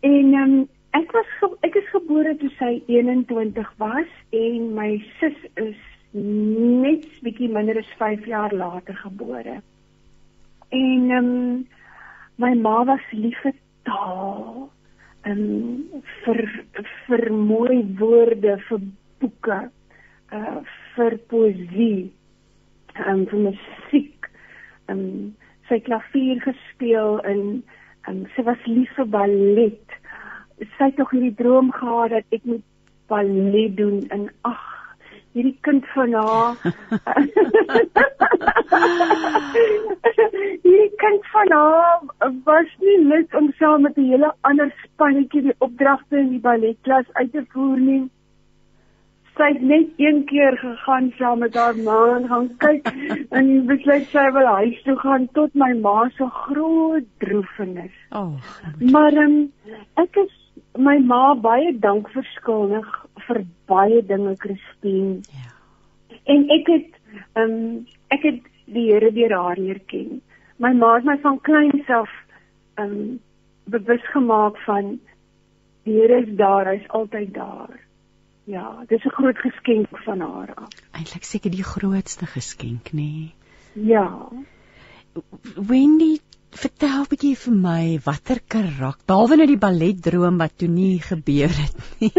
En 0.00 0.34
um, 0.34 0.68
ek 0.90 1.12
was 1.12 1.58
ek 1.60 1.74
is 1.74 1.88
gebore 1.92 2.36
toe 2.36 2.50
sy 2.58 2.82
21 2.86 3.72
was 3.76 4.10
en 4.30 4.74
my 4.74 5.04
sus 5.20 5.38
is 5.54 5.95
net 6.16 7.04
bietjie 7.24 7.48
minder 7.52 7.78
as 7.78 7.92
5 7.98 8.26
jaar 8.26 8.54
later 8.54 8.96
gebore. 8.96 9.60
En 10.68 11.10
ehm 11.10 11.16
um, 11.16 11.66
my 12.36 12.54
ma 12.54 12.84
was 12.84 13.04
lief 13.12 13.38
vir 13.42 13.54
taal. 13.88 14.68
Ehm 15.24 15.40
um, 15.40 16.02
vir 16.24 16.42
vir 17.06 17.32
mooi 17.32 17.82
woorde, 17.98 18.56
vir 18.68 18.80
boeke, 19.20 19.60
uh 20.32 20.60
vir 20.96 21.18
poësie, 21.32 22.12
ehm 22.94 23.10
um, 23.12 23.26
vir 23.32 23.42
musiek. 23.48 24.30
Ehm 24.88 24.98
um, 24.98 25.34
sy 25.68 25.80
klavier 25.80 26.40
gespeel 26.40 27.20
en 27.32 27.62
en 28.06 28.24
sy 28.36 28.42
was 28.46 28.66
lief 28.66 28.92
vir 28.96 29.08
ballet. 29.10 29.98
Sy 30.62 30.88
het 30.88 30.96
tog 30.96 31.10
hierdie 31.12 31.34
droom 31.36 31.72
gehad 31.74 32.14
dat 32.14 32.38
ek 32.38 32.44
moet 32.48 32.64
ballet 33.10 33.76
doen 33.76 34.04
en 34.14 34.28
ag 34.46 34.75
hierdie 35.36 35.58
kind 35.68 35.84
van 35.94 36.12
haar 36.16 36.56
hierdie 40.64 40.92
kind 41.04 41.30
van 41.32 41.54
haar 41.56 41.96
was 42.50 42.70
nie 42.88 42.98
lus 43.12 43.38
om 43.40 43.48
saam 43.60 43.80
met 43.88 43.96
'n 43.96 44.10
hele 44.12 44.30
ander 44.50 44.70
spannetjie 44.84 45.42
die 45.48 45.56
opdragte 45.68 46.14
in 46.24 46.30
die 46.34 46.44
balletklas 46.48 47.08
uit 47.20 47.32
te 47.32 47.42
voer 47.52 47.80
nie 47.88 48.04
sy 49.36 49.50
het 49.52 49.62
net 49.62 50.00
een 50.00 50.22
keer 50.30 50.56
gegaan 50.62 51.12
saam 51.18 51.38
met 51.44 51.54
haar 51.54 51.76
ma 51.88 51.98
en 52.16 52.28
gaan 52.28 52.48
kyk 52.64 52.88
en 53.38 53.50
besluit 53.68 54.08
sy 54.14 54.24
wil 54.38 54.48
huis 54.60 54.80
toe 54.88 54.96
gaan 55.04 55.28
tot 55.38 55.54
my 55.62 55.72
ma 55.86 56.08
se 56.16 56.28
groot 56.40 57.08
droefenis. 57.24 57.92
Oh. 58.10 58.32
Maar 58.92 59.20
um, 59.26 59.36
ek 60.02 60.16
is 60.24 60.32
my 60.76 60.98
ma 60.98 61.34
baie 61.34 61.72
dankverskuldig 61.78 62.86
vir 63.26 63.44
baie 63.66 64.02
dinge, 64.02 64.36
Christine. 64.36 65.20
Ja. 65.32 65.52
En 66.24 66.48
ek 66.50 66.70
het 66.72 67.00
um 67.38 67.86
ek 68.14 68.22
het 68.22 68.42
die 68.66 68.88
Here 68.92 69.12
deur 69.14 69.34
haar 69.36 69.58
leer 69.58 69.80
ken. 69.90 70.20
My 70.58 70.72
ma 70.72 70.94
het 70.96 71.04
my 71.04 71.18
van 71.22 71.40
kleins 71.40 71.88
af 71.88 72.10
um 72.80 73.18
bewus 73.64 74.04
gemaak 74.12 74.58
van 74.66 74.96
die 75.84 76.00
Here 76.00 76.22
is 76.22 76.36
daar, 76.36 76.66
hy's 76.66 76.88
altyd 76.88 77.34
daar. 77.34 77.80
Ja, 78.46 78.84
dis 78.86 79.04
'n 79.04 79.16
groot 79.18 79.38
geskenk 79.38 79.98
van 80.04 80.20
haar 80.20 80.54
af. 80.54 80.68
Eintlik 80.92 81.24
seker 81.24 81.50
die 81.50 81.64
grootste 81.64 82.26
geskenk, 82.26 82.92
nê? 82.92 82.94
Nee. 82.94 83.34
Ja. 83.74 84.28
Wendy, 85.56 86.18
vertel 86.60 87.02
'n 87.02 87.10
bietjie 87.10 87.36
vir 87.42 87.54
my 87.54 87.98
watter 88.04 88.40
karakter, 88.54 89.06
behalwe 89.06 89.36
nou 89.40 89.46
die 89.50 89.62
balletdroom 89.64 90.38
wat 90.42 90.58
toe 90.58 90.68
nie 90.68 90.98
gebeur 91.00 91.52
het 91.52 91.76
nie. 92.00 92.10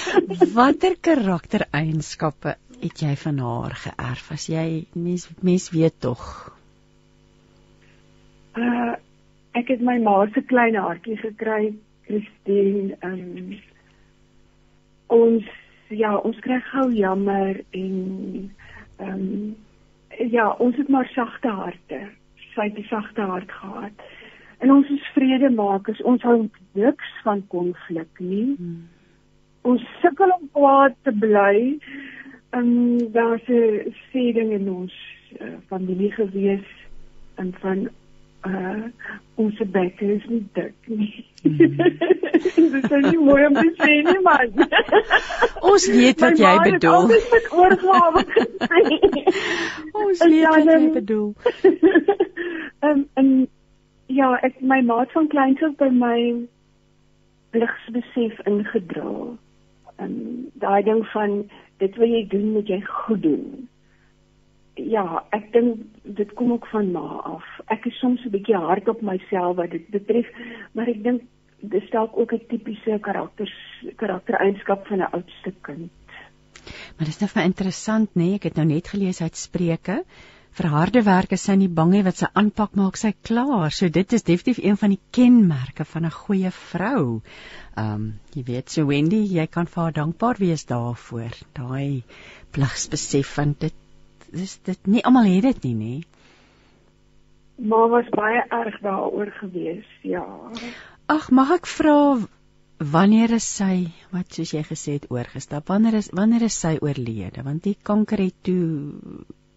watter 0.58 0.96
karaktereienskappe 1.00 2.56
het 2.80 3.02
jy 3.06 3.14
van 3.24 3.38
haar 3.38 3.74
geërf 3.86 4.30
as 4.36 4.48
jy 4.48 4.66
mens 4.94 5.28
mens 5.40 5.70
weet 5.70 6.00
tog? 6.00 6.24
Uh 8.56 8.94
ek 9.54 9.68
het 9.70 9.82
my 9.86 9.98
ma 10.02 10.16
se 10.34 10.42
klein 10.42 10.74
hartjie 10.74 11.14
gekry, 11.16 11.74
Christine, 12.06 12.96
um, 13.06 13.54
ons 15.06 15.44
ja, 15.94 16.16
ons 16.16 16.40
kry 16.42 16.58
gou 16.72 16.88
jammer 16.92 17.60
en 17.70 18.50
ehm 18.98 19.12
um, 19.12 19.54
ja, 20.30 20.48
ons 20.58 20.76
het 20.76 20.88
maar 20.88 21.08
sagte 21.14 21.48
harte. 21.48 22.00
Sy 22.54 22.68
het 22.68 22.78
'n 22.78 22.88
sagte 22.88 23.20
hart 23.20 23.52
gehad. 23.52 23.92
En 24.58 24.70
ons 24.72 24.88
is 24.88 25.10
vredemakers. 25.12 26.02
Ons 26.02 26.22
hou 26.22 26.48
niks 26.72 27.10
van 27.22 27.46
konflik 27.48 28.08
nie. 28.18 28.54
Hmm. 28.56 28.88
Ons 29.62 29.82
sukkel 30.00 30.30
om 30.30 30.48
kwaad 30.52 30.94
te 31.02 31.12
bly. 31.12 31.78
Ehm, 32.50 33.12
daar's 33.12 33.48
'n 33.48 33.94
sê 34.10 34.32
ding 34.32 34.52
in 34.52 34.70
ons 34.70 34.94
uh, 35.40 35.56
familie 35.66 36.12
gewees 36.12 36.66
en 37.34 37.54
van 37.60 37.88
uh 38.46 38.88
ons 39.36 39.58
bekke 39.74 40.08
is 40.14 40.26
nie 40.30 40.42
dik 40.54 40.88
nie. 40.98 41.24
Mm. 41.42 41.78
Dit 42.74 42.84
is 42.84 43.06
nie 43.08 43.18
mooi 43.18 43.46
om 43.46 43.56
te 43.56 43.70
sê 43.80 43.96
nie, 44.06 44.20
man. 44.22 44.68
ons 45.72 45.86
weet 45.90 46.22
wat 46.22 46.38
jy 46.38 46.52
bedoel. 46.68 47.08
Ons 47.08 47.26
het 47.32 47.48
oorgawe. 47.62 48.22
ons 50.04 50.22
weet 50.22 50.46
wat 50.54 50.70
jy 50.70 50.78
bedoel. 51.00 51.28
Ehm 52.84 52.90
um, 52.92 53.04
en 53.20 53.28
ja, 54.12 54.30
ek 54.46 54.60
my 54.60 54.80
maat 54.86 55.12
van 55.16 55.28
kleins 55.32 55.62
af 55.66 55.74
by 55.80 55.90
my 55.98 56.18
ligsbesef 57.58 58.40
ingedra. 58.50 59.12
Ehm 59.98 60.08
um, 60.08 60.18
daai 60.62 60.82
ding 60.86 61.02
van 61.16 61.38
dit 61.82 61.96
wat 61.98 62.18
jy 62.18 62.26
doen, 62.30 62.50
moet 62.54 62.70
jy 62.70 62.82
goed 62.86 63.24
doen 63.24 63.46
ja, 64.76 65.24
ek 65.30 65.52
dink 65.52 65.80
dit 66.02 66.32
kom 66.34 66.52
ook 66.52 66.66
van 66.72 66.90
ma 66.92 67.06
af. 67.36 67.44
Ek 67.70 67.86
is 67.86 67.98
soms 67.98 68.24
'n 68.24 68.30
bietjie 68.30 68.56
hard 68.56 68.88
op 68.88 69.02
myself 69.02 69.56
wat 69.56 69.70
dit 69.70 69.88
betref, 69.88 70.26
maar 70.72 70.88
ek 70.88 71.02
dink 71.02 71.22
dis 71.60 71.90
dalk 71.90 72.16
ook 72.18 72.32
'n 72.32 72.46
tipiese 72.48 72.98
karakters 73.00 73.54
karaktereienskap 73.96 74.86
van 74.86 74.98
'n 74.98 75.12
oudste 75.12 75.52
kind. 75.60 75.92
Maar 76.96 77.06
dit 77.06 77.14
is 77.14 77.20
nou 77.20 77.30
vir 77.30 77.42
interessant, 77.42 78.08
nê? 78.14 78.22
Nee? 78.22 78.34
Ek 78.34 78.42
het 78.42 78.56
nou 78.56 78.66
net 78.66 78.88
gelees 78.88 79.20
uit 79.20 79.36
Spreuke. 79.36 80.04
Vir 80.54 80.68
harde 80.70 81.02
werk 81.02 81.32
is 81.32 81.42
sy 81.42 81.56
nie 81.58 81.68
bang 81.68 81.90
nie 81.90 82.02
wat 82.06 82.16
sy 82.16 82.26
aanpak 82.32 82.76
maak 82.78 82.96
sy 82.96 83.12
klaar. 83.28 83.72
So 83.74 83.88
dit 83.88 84.12
is 84.12 84.22
definitief 84.22 84.60
een 84.62 84.76
van 84.76 84.90
die 84.94 85.00
kenmerke 85.10 85.84
van 85.84 86.04
'n 86.06 86.10
goeie 86.10 86.50
vrou. 86.50 87.22
Ehm, 87.76 87.94
um, 87.94 88.20
jy 88.34 88.42
weet, 88.44 88.70
so 88.70 88.86
Wendy, 88.86 89.24
jy 89.38 89.46
kan 89.46 89.66
vir 89.66 89.82
haar 89.82 89.92
dankbaar 89.92 90.36
wees 90.38 90.64
daarvoor. 90.64 91.32
Daai 91.52 92.04
pligsbesef 92.52 93.34
van 93.34 93.56
dit 93.58 93.74
dis 94.34 94.58
dit 94.66 94.90
nie 94.90 95.02
almal 95.06 95.28
het 95.30 95.46
dit 95.48 95.64
nie, 95.68 95.74
nê? 95.74 95.94
Maar 97.70 97.88
was 97.88 98.08
baie 98.10 98.42
erg 98.50 98.80
daaroor 98.82 99.30
gewees, 99.38 99.86
ja. 100.02 100.24
Ag, 101.06 101.30
mag 101.30 101.52
ek 101.60 101.68
vra 101.70 101.98
wanneer 102.94 103.36
is 103.36 103.46
sy 103.46 103.94
wat 104.12 104.34
soos 104.34 104.52
jy 104.56 104.64
gesê 104.66 104.96
het 104.98 105.06
oorgestap? 105.14 105.68
Wanneer 105.70 106.00
is 106.00 106.10
wanneer 106.12 106.48
is 106.48 106.58
sy 106.58 106.74
oorlede? 106.82 107.44
Want 107.46 107.62
die 107.62 107.76
kanker 107.90 108.24
het 108.24 108.36
toe 108.42 108.64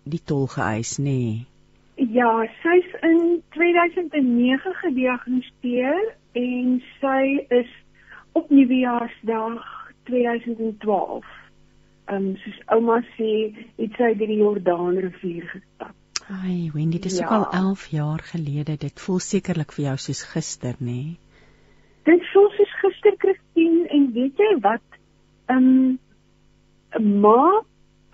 die 0.08 0.22
tol 0.24 0.46
geëis, 0.52 0.98
nê? 1.02 1.48
Ja, 1.98 2.30
sy's 2.62 2.94
in 3.02 3.42
2009 3.58 4.76
gediagnoseer 4.84 6.14
en 6.38 6.78
sy 7.02 7.24
is 7.50 7.74
op 8.38 8.54
Nuwejaarsdag 8.54 9.66
2012 10.06 11.37
um, 12.14 12.34
soos 12.44 12.58
ouma 12.76 13.00
sê, 13.16 13.32
het 13.78 13.96
sy 14.00 14.12
deur 14.20 14.34
die 14.34 14.42
Jordaan 14.42 15.00
rivier 15.04 15.48
gestap. 15.52 15.96
Ai, 16.28 16.70
Wendy, 16.74 17.00
dit 17.00 17.12
is 17.12 17.20
ja. 17.20 17.26
ook 17.26 17.32
al 17.32 17.46
11 17.52 17.86
jaar 17.96 18.20
gelede. 18.20 18.76
Dit 18.78 19.00
voel 19.00 19.20
sekerlik 19.24 19.72
vir 19.76 19.86
jou 19.86 19.96
soos 20.08 20.24
gister, 20.34 20.76
nê? 20.80 20.92
Nee? 20.92 21.16
Dit 22.08 22.24
voel 22.34 22.50
soos 22.56 22.74
gister, 22.82 23.16
Christine, 23.20 23.88
en 23.92 24.12
weet 24.16 24.44
jy 24.44 24.52
wat? 24.64 25.00
Ehm 25.52 25.72
um, 27.00 27.20
ma, 27.24 27.64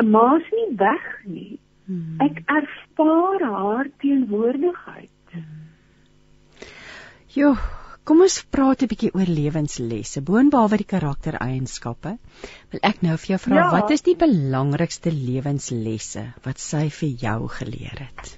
ma's 0.01 0.47
nie 0.51 0.69
weg 0.77 1.05
nie. 1.25 1.59
Hmm. 1.85 2.17
Ek 2.25 2.39
ervaar 2.49 3.43
haar 3.43 3.89
teenwoordigheid. 4.01 5.33
Hmm. 5.33 5.63
Jo, 7.33 7.53
Kom 8.03 8.19
ons 8.19 8.33
praat 8.51 8.81
'n 8.83 8.89
bietjie 8.91 9.13
oor 9.15 9.29
lewenslesse. 9.31 10.19
Boonbehalwe 10.27 10.77
die 10.81 10.91
karaktereienskappe, 10.93 12.11
wil 12.71 12.81
ek 12.89 12.97
nou 13.05 13.13
vir 13.15 13.29
jou 13.31 13.37
vra, 13.43 13.55
ja. 13.55 13.67
wat 13.71 13.91
is 13.95 14.01
die 14.03 14.15
belangrikste 14.19 15.11
lewenslesse 15.15 16.23
wat 16.43 16.59
sy 16.59 16.89
vir 16.91 17.11
jou 17.21 17.47
geleer 17.57 18.01
het? 18.03 18.33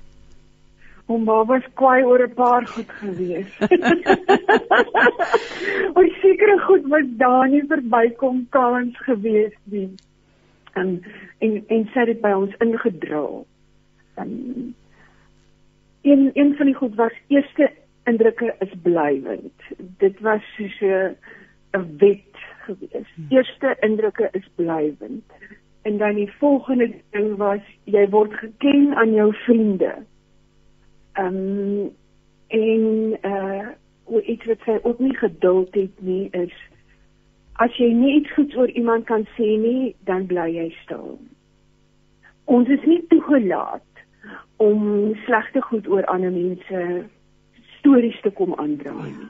Hom 1.09 1.25
was 1.25 1.65
kwaai 1.81 2.05
oor 2.05 2.21
'n 2.27 2.35
paar 2.37 2.67
goed 2.73 2.91
gewees. 2.99 3.49
Oor 5.95 6.09
sekere 6.21 6.57
goed 6.67 6.85
wat 6.93 7.09
daar 7.17 7.49
nie 7.49 7.63
verbykom 7.69 8.45
kans 8.49 8.97
gewees 9.07 9.57
nie. 9.63 9.89
En 10.73 11.01
en 11.41 11.63
en 11.69 11.89
sy 11.93 12.05
het 12.11 12.21
by 12.21 12.33
ons 12.37 12.53
ingedra. 12.61 13.25
En 14.21 14.29
een 16.05 16.29
een 16.33 16.53
van 16.57 16.65
die 16.65 16.77
goed 16.77 16.95
was 17.01 17.17
eerste 17.33 17.71
indrukke 18.05 18.55
is 18.59 18.73
blywend. 18.81 19.53
Dit 20.01 20.19
was 20.19 20.41
soos 20.55 20.79
'n 20.81 21.97
wet 21.97 22.35
gewees. 22.65 23.09
Hmm. 23.15 23.25
Eerste 23.29 23.77
indrukke 23.79 24.29
is 24.31 24.49
blywend. 24.55 25.23
En 25.81 25.97
dan 25.97 26.15
die 26.15 26.31
volgende 26.31 26.93
ding 27.09 27.35
was 27.37 27.61
jy 27.83 28.09
word 28.09 28.33
geken 28.33 28.95
aan 28.95 29.13
jou 29.13 29.33
vriende. 29.33 29.95
Ehm 31.13 31.35
um, 31.35 31.91
en 32.47 33.17
uh 33.21 33.67
hoe 34.05 34.21
iets 34.21 34.45
wat 34.45 34.59
sy 34.65 34.77
ook 34.81 34.99
nie 34.99 35.17
geduld 35.17 35.73
het 35.73 36.01
nie 36.01 36.29
is 36.31 36.53
as 37.63 37.75
jy 37.79 37.87
nie 37.95 38.17
iets 38.19 38.33
goeds 38.35 38.55
oor 38.59 38.69
iemand 38.69 39.05
kan 39.09 39.23
sê 39.37 39.55
nie, 39.59 39.95
dan 40.05 40.27
bly 40.27 40.49
jy 40.51 40.67
stil. 40.83 41.15
Ons 42.51 42.69
is 42.69 42.83
nie 42.85 42.99
toegelaat 43.09 44.03
om 44.61 45.13
slegte 45.25 45.63
goed 45.69 45.87
oor 45.87 46.05
ander 46.11 46.33
mense 46.35 46.81
stories 47.85 48.21
te 48.21 48.31
kom 48.33 48.55
aandra 48.57 48.93
nie. 48.97 49.29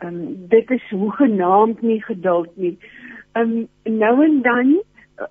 Ehm 0.00 0.16
um, 0.16 0.48
dit 0.48 0.70
is 0.70 0.88
hoegenaamd 0.90 1.82
nie 1.82 2.00
geduld 2.02 2.56
nie. 2.56 2.78
Ehm 3.32 3.52
um, 3.84 3.98
nou 4.00 4.24
en 4.24 4.40
dan 4.42 4.72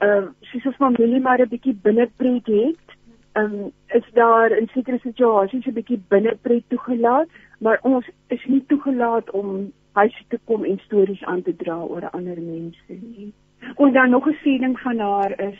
uh 0.06 0.30
soos 0.52 0.66
ons 0.66 0.76
familie 0.76 1.20
maar 1.20 1.42
'n 1.42 1.50
bietjie 1.50 1.76
binnepret 1.82 2.46
het, 2.46 2.96
ehm 3.34 3.54
um, 3.54 3.72
is 3.88 4.08
daar 4.14 4.52
in 4.58 4.70
sekere 4.74 5.00
situasies 5.00 5.66
'n 5.66 5.74
bietjie 5.74 6.02
binnepret 6.08 6.64
toegelaat, 6.68 7.28
maar 7.60 7.80
ons 7.82 8.10
is 8.28 8.46
nie 8.46 8.64
toegelaat 8.68 9.32
om 9.32 9.72
huis 9.92 10.24
te 10.28 10.40
kom 10.46 10.64
en 10.64 10.80
stories 10.86 11.24
aan 11.24 11.42
te 11.42 11.56
dra 11.56 11.78
oor 11.82 12.10
ander 12.10 12.42
mense 12.42 12.94
nie. 13.02 13.34
En 13.78 13.94
dan 13.94 14.10
nog 14.10 14.28
'n 14.28 14.38
siening 14.44 14.80
van 14.80 15.00
haar 15.00 15.40
is 15.40 15.60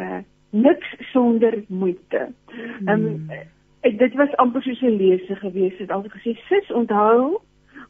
uh 0.00 0.18
niks 0.50 0.96
sonder 1.12 1.64
moeite. 1.68 2.32
Ehm 2.86 3.06
um, 3.06 3.30
dit 3.80 4.14
was 4.14 4.36
amper 4.36 4.62
soos 4.62 4.80
'n 4.80 4.96
lese 4.96 5.36
gewees 5.36 5.78
het. 5.78 5.90
Altyd 5.90 6.12
gesê 6.12 6.38
sis 6.48 6.70
onthou 6.70 7.40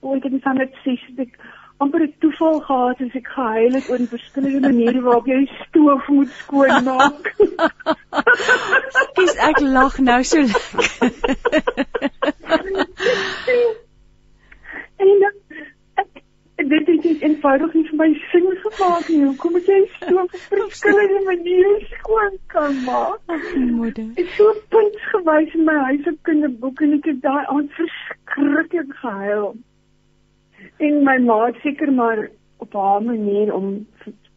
hoe 0.00 0.16
ek 0.16 0.22
dit 0.22 0.42
van 0.42 0.56
dit 0.56 0.72
sê 0.84 0.98
ek 1.16 1.38
amper 1.78 2.02
'n 2.02 2.14
toeval 2.18 2.60
gehad 2.60 3.00
as 3.00 3.14
ek 3.14 3.28
gehuil 3.34 3.72
het 3.72 3.90
oor 3.90 4.00
die 4.02 4.14
verskillende 4.16 4.60
maniere 4.60 5.00
waarop 5.00 5.26
jy 5.26 5.50
stoof 5.66 6.08
moet 6.08 6.30
skoonmaak. 6.42 7.34
Dis 9.18 9.34
ek 9.50 9.60
lag 9.60 9.98
nou 9.98 10.22
so 10.22 10.38
lekker. 10.42 11.12
en 15.02 15.08
dan 15.22 15.34
dit 16.66 16.86
het 16.86 17.04
net 17.04 17.22
eenvoudig 17.22 17.74
nie 17.74 17.84
vir 17.88 17.98
my 18.00 18.08
sin 18.30 18.46
gemaak 18.62 19.08
nie. 19.08 19.24
Hoekom 19.24 19.52
moet 19.54 19.68
jy 19.70 19.78
so 20.00 20.24
verskillende 20.32 21.20
maniere 21.26 21.76
skoon 21.92 22.38
kan 22.54 22.80
maak? 22.84 23.36
Moeder. 23.54 24.08
Ek 24.18 24.32
so 24.36 24.54
punt 24.74 24.98
gewys 25.12 25.54
in 25.54 25.68
my 25.68 25.76
huis 25.90 26.08
op 26.12 26.18
kinderboek 26.28 26.82
en 26.86 26.96
ek 26.98 27.10
het 27.12 27.20
daai 27.22 27.44
aand 27.54 27.76
verskriklik 27.78 28.96
gehuil. 29.02 29.52
En 30.82 30.98
my 31.06 31.18
ma 31.28 31.38
seker 31.62 31.92
maar 31.92 32.26
op 32.58 32.74
haar 32.74 33.02
manier 33.02 33.54
om 33.54 33.86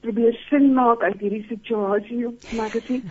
probeer 0.01 0.38
sin 0.50 0.74
maak 0.74 1.04
uit 1.04 1.20
hierdie 1.22 1.46
situasie 1.50 2.28
op 2.28 2.54
my 2.58 2.70
gesê. 2.74 3.01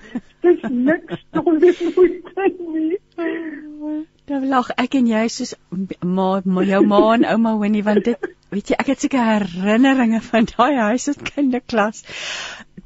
Dis 0.47 0.63
niks 0.71 1.27
sonder 1.35 1.83
moeite 1.97 2.49
nie. 2.59 2.99
Dan 4.31 4.45
lag 4.47 4.69
ek 4.79 4.93
en 4.95 5.09
jy 5.11 5.25
soos 5.35 5.57
ma, 6.07 6.27
ma 6.45 6.63
jou 6.63 6.81
ma 6.87 6.99
en 7.17 7.25
ouma 7.33 7.57
Winnie 7.59 7.83
want 7.83 8.05
dit 8.07 8.27
weet 8.55 8.71
jy, 8.71 8.77
ek 8.79 8.91
het 8.93 9.03
seker 9.03 9.25
herinneringe 9.27 10.21
van 10.27 10.47
daai 10.53 10.77
huis 10.91 11.09
as 11.11 11.19
kinderklas. 11.31 12.05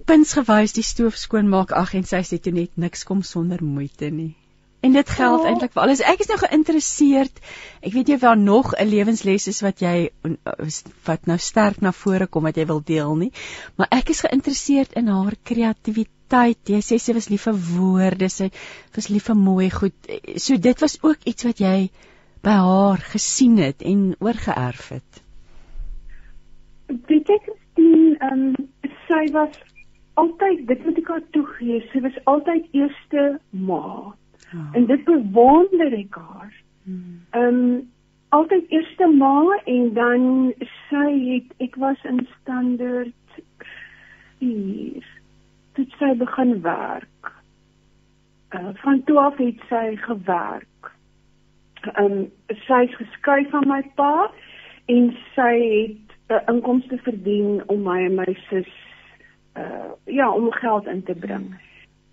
Pins 0.09 0.33
gewys 0.39 0.73
die 0.77 0.85
stoof 0.89 1.19
skoon 1.21 1.51
maak 1.53 1.75
ag 1.77 1.93
en 2.01 2.09
sy 2.09 2.23
sê 2.25 2.39
toe 2.41 2.55
net 2.57 2.73
niks 2.81 3.05
kom 3.09 3.21
sonder 3.33 3.61
moeite 3.65 4.09
nie. 4.09 4.33
En 4.85 4.93
dit 4.93 5.11
geld 5.17 5.41
oh. 5.41 5.47
eintlik 5.49 5.73
vir 5.73 5.83
alles. 5.83 6.03
Ek 6.05 6.21
is 6.21 6.29
nou 6.29 6.39
geïnteresseerd. 6.43 7.41
Ek 7.81 7.95
weet 7.97 8.13
jy 8.13 8.19
waar 8.23 8.37
nog 8.41 8.75
'n 8.77 8.89
lewensles 8.91 9.49
is 9.49 9.63
wat 9.65 9.81
jy 9.81 10.11
wat 11.09 11.27
nou 11.31 11.39
sterk 11.39 11.81
na 11.81 11.93
vore 11.93 12.27
kom 12.27 12.45
wat 12.49 12.61
jy 12.61 12.67
wil 12.69 12.83
deel 12.85 13.17
nie. 13.17 13.33
Maar 13.77 13.89
ek 13.91 14.13
is 14.15 14.25
geïnteresseerd 14.27 14.93
in 15.01 15.09
haar 15.09 15.39
kreatiwiteit. 15.43 16.61
Jy 16.69 16.83
sê 16.85 17.01
sy 17.01 17.17
was 17.17 17.31
lief 17.33 17.49
vir 17.49 17.59
woorde, 17.73 18.29
sy 18.29 18.51
was 18.95 19.09
lief 19.09 19.31
vir 19.33 19.37
mooi 19.41 19.71
goed. 19.71 19.97
So 20.37 20.57
dit 20.57 20.81
was 20.81 20.99
ook 21.03 21.25
iets 21.25 21.45
wat 21.45 21.61
jy 21.61 21.91
by 22.45 22.57
haar 22.61 23.01
gesien 23.13 23.57
het 23.59 23.83
en 23.83 24.15
oorgeerf 24.21 24.89
het 24.89 25.25
weet 26.87 27.29
jy 27.29 27.39
Christine, 27.45 28.17
ehm 28.21 28.43
um, 28.49 28.67
sy 29.07 29.23
was 29.33 29.57
altyd 30.21 30.67
dit 30.69 30.85
moet 30.85 31.01
ek 31.01 31.09
haar 31.13 31.25
toegee, 31.37 31.81
sy 31.93 32.03
was 32.05 32.19
altyd 32.31 32.69
eerste 32.77 33.25
ma. 33.51 34.13
En 34.73 34.87
dit 34.87 35.05
bewonder 35.05 35.93
ek 35.93 36.15
haar. 36.15 36.53
Hmm. 36.85 37.21
Ehm 37.31 37.45
um, 37.55 37.93
altyd 38.29 38.65
eerste 38.69 39.07
ma 39.07 39.61
en 39.65 39.93
dan 39.95 40.55
sy 40.89 41.11
het 41.29 41.53
ek 41.63 41.77
was 41.79 42.03
in 42.05 42.27
standaard 42.41 43.39
4 44.39 45.07
toe 45.75 45.87
sy 45.99 46.15
begin 46.19 46.61
werk. 46.63 47.31
Uh, 48.51 48.69
van 48.83 49.03
toe 49.05 49.19
af 49.19 49.37
het 49.37 49.61
sy 49.69 49.97
gewerk. 50.07 50.91
Ehm 51.93 52.05
um, 52.05 52.27
sy 52.67 52.83
is 52.89 52.97
geskuif 52.97 53.51
van 53.51 53.69
my 53.69 53.83
pa 53.95 54.31
en 54.87 55.15
sy 55.35 55.55
het 55.61 56.11
'n 56.29 56.35
uh, 56.35 56.43
inkomste 56.55 56.99
verdien 56.99 57.63
om 57.67 57.83
my 57.83 58.05
en 58.05 58.15
my 58.15 58.37
sus 58.49 58.75
uh 59.57 59.91
ja, 60.05 60.31
om 60.31 60.53
geld 60.53 60.87
in 60.87 61.03
te 61.03 61.15
bring. 61.15 61.55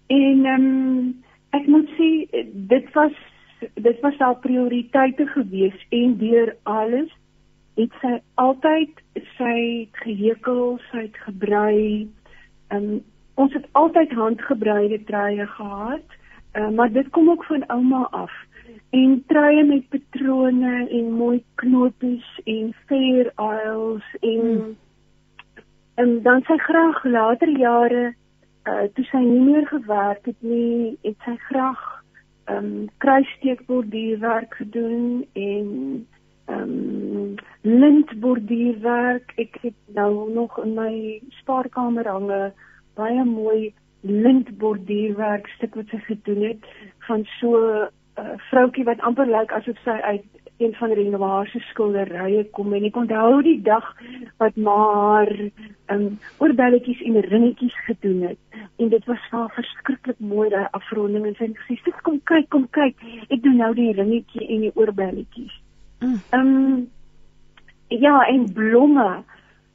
En 0.08 0.46
ehm 0.46 0.62
um, 0.62 1.24
ek 1.58 1.68
moet 1.68 1.90
sê 1.98 2.10
dit 2.72 2.94
was 2.96 3.18
dit 3.76 4.00
was 4.02 4.18
haar 4.18 4.38
prioriteite 4.42 5.28
gewees 5.36 5.78
en 5.90 6.16
deur 6.18 6.56
alles 6.64 7.12
het 7.80 7.94
sy 8.02 8.18
altyd 8.42 9.02
sy 9.38 9.88
gehekel, 10.04 10.80
sy 10.90 11.06
het 11.06 11.20
gebrei. 11.26 12.08
Um, 12.74 13.02
ons 13.40 13.54
het 13.56 13.68
altyd 13.80 14.12
handgebreide 14.18 15.00
truie 15.08 15.46
gehad. 15.56 16.18
Uh, 16.58 16.70
maar 16.70 16.92
dit 16.92 17.10
kom 17.16 17.30
ook 17.30 17.46
van 17.48 17.64
ouma 17.72 18.08
af 18.12 18.34
en 18.92 19.24
truie 19.28 19.64
met 19.64 19.90
patrone 19.90 20.88
en 20.90 21.12
mooi 21.12 21.44
knopies 21.56 22.28
en 22.44 22.74
fair 22.88 23.32
oils 23.36 24.08
en 24.20 24.42
hmm. 24.42 24.74
en 25.96 26.22
dan 26.26 26.44
sy 26.48 26.58
graag 26.58 27.04
later 27.04 27.52
jare 27.60 28.04
uh, 28.70 28.86
toe 28.94 29.06
sy 29.10 29.22
nie 29.24 29.42
meer 29.46 29.68
gewerk 29.68 30.26
het 30.26 30.42
nie 30.46 30.98
het 31.06 31.18
sy 31.26 31.36
graag 31.50 31.82
um 32.52 32.90
kruissteekborduurwerk 33.04 34.56
gedoen 34.60 35.26
en 35.34 35.70
um 36.52 37.36
lintborduurwerk. 37.62 39.34
Ek 39.38 39.58
het 39.62 39.78
nou 39.96 40.32
nog 40.34 40.58
in 40.64 40.74
my 40.76 41.22
spaarkamer 41.42 42.10
hange 42.10 42.42
baie 43.00 43.24
mooi 43.26 43.74
lintborduurwerk 44.02 45.48
stuk 45.56 45.78
wat 45.78 45.94
sy 45.94 46.02
gedoen 46.10 46.44
het 46.50 46.70
van 47.08 47.26
so 47.40 47.58
'n 47.62 47.90
uh, 48.22 48.38
vroutjie 48.50 48.84
wat 48.84 49.02
amper 49.02 49.30
lyk 49.30 49.52
asof 49.52 49.78
sy 49.84 49.98
uit 50.02 50.26
een 50.62 50.76
van 50.80 50.94
Renoir 50.98 51.50
se 51.50 51.60
skilderye 51.70 52.44
kom 52.58 52.74
en 52.78 52.86
ek 52.88 53.00
onthou 53.02 53.42
die 53.46 53.60
dag 53.66 53.88
wat 54.42 54.56
maar 54.56 55.32
um, 55.94 56.08
oorbelletjies 56.38 57.02
en 57.08 57.20
ringetjies 57.28 57.78
gedoen 57.88 58.22
het 58.30 58.62
en 58.78 58.94
dit 58.94 59.06
was 59.10 59.28
vir 59.34 59.52
verskriklik 59.58 60.20
mooi 60.34 60.50
daai 60.54 60.68
afronding 60.78 61.26
en 61.28 61.38
sy 61.40 61.50
het 61.50 61.62
gesê 61.66 61.80
sit 61.84 62.02
kom 62.08 62.22
kyk 62.32 62.50
kom 62.54 62.68
kyk 62.78 63.06
ek 63.30 63.44
doen 63.44 63.60
nou 63.64 63.74
die 63.78 63.92
ringetjie 63.98 64.48
en 64.48 64.68
die 64.68 64.76
oorbelletjies. 64.76 65.58
Mm. 66.02 66.20
Um, 66.38 66.90
ja 67.92 68.22
en 68.28 68.54
blomme. 68.54 69.24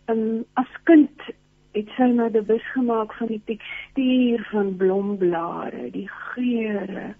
Um, 0.07 0.45
as 0.55 0.71
kind 0.85 1.29
het 1.77 1.91
sy 1.97 2.09
nou 2.15 2.31
bewus 2.33 2.65
gemaak 2.73 3.13
van 3.19 3.29
die 3.29 3.43
tekstuur 3.51 4.45
van 4.53 4.73
blomblare, 4.81 5.91
die 5.93 6.09
geure 6.33 7.13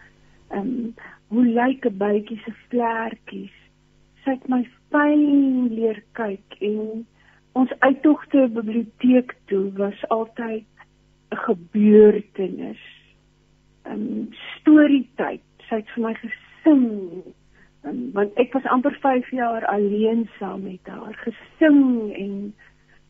ehm 0.55 0.61
um, 0.63 0.95
hoe 1.29 1.45
lyk 1.45 1.87
'n 1.87 1.99
bytjie 1.99 2.39
se 2.45 2.53
vlekkies. 2.69 3.57
Sy 4.23 4.31
het 4.31 4.49
my 4.49 4.63
fyn 4.91 5.69
leer 5.75 6.03
kyk 6.13 6.59
en 6.61 7.07
ons 7.53 7.73
uittogte 7.79 8.49
biblioteek 8.53 9.35
toe 9.47 9.73
was 9.73 10.09
altyd 10.09 10.67
'n 11.31 11.37
gebeurtenis. 11.47 12.85
Ehm 13.83 13.95
um, 13.95 14.29
storietyd. 14.59 15.43
Sy 15.69 15.75
het 15.75 15.91
vir 15.95 16.03
my 16.03 16.15
gesing. 16.15 16.87
Ehm 17.85 17.89
um, 17.89 18.13
want 18.13 18.39
ek 18.39 18.53
was 18.53 18.65
amper 18.65 18.99
5 19.01 19.31
jaar 19.31 19.67
alleen 19.67 20.29
saam 20.39 20.63
met 20.63 20.81
haar 20.85 21.15
gesing 21.15 22.15
en 22.15 22.55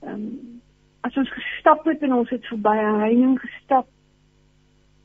ehm 0.01 0.13
um, 0.13 0.63
as 1.01 1.17
ons 1.17 1.31
gestap 1.33 1.85
het 1.85 2.03
en 2.03 2.13
ons 2.13 2.31
het 2.31 2.47
verby 2.47 2.77
'n 2.77 3.01
heining 3.01 3.41
gestap 3.41 3.87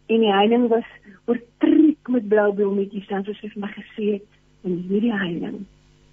en 0.08 0.20
die 0.20 0.34
heining 0.34 0.68
was 0.68 0.88
oortrek 1.26 2.01
met 2.12 2.28
blou 2.32 2.50
blommetjies 2.56 3.08
dan 3.10 3.24
soos 3.28 3.40
sy 3.42 3.52
vir 3.54 3.64
my 3.66 3.72
gesê 3.76 4.08
het 4.16 4.68
in 4.68 4.82
hierdie 4.90 5.14
heining 5.14 5.62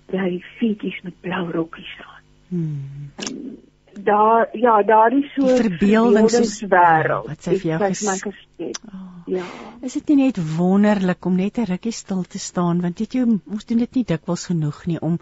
bly 0.09 0.31
fietjies 0.59 1.01
met 1.05 1.17
blou 1.25 1.45
rokkies 1.53 1.97
aan. 2.05 2.23
Hmm. 2.49 3.11
Um, 3.25 3.59
daar 4.05 4.49
ja, 4.53 4.83
daar 4.83 5.13
is 5.13 5.33
so 5.35 5.45
'n 5.45 5.57
verbeeldingswêreld 5.63 7.27
wat 7.27 7.43
sy 7.43 7.59
vir 7.59 7.71
jou 7.71 7.81
gesê 7.83 8.33
het. 8.57 8.81
Oh. 8.93 9.07
Ja. 9.27 9.45
Is 9.83 9.93
dit 9.93 10.09
nie 10.09 10.17
net 10.17 10.57
wonderlik 10.57 11.25
om 11.25 11.37
net 11.37 11.59
'n 11.59 11.65
rukkie 11.65 11.93
stil 11.93 12.23
te 12.23 12.39
staan 12.39 12.81
want 12.81 12.97
dit 12.97 13.13
jy 13.13 13.25
moes 13.45 13.67
doen 13.67 13.79
dit 13.79 13.95
nie 13.95 14.05
dikwels 14.05 14.47
genoeg 14.47 14.87
nie 14.87 15.01
om 15.01 15.19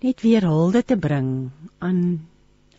net 0.00 0.20
weer 0.20 0.42
hulde 0.42 0.82
te 0.82 0.96
bring 0.96 1.50
aan 1.78 2.20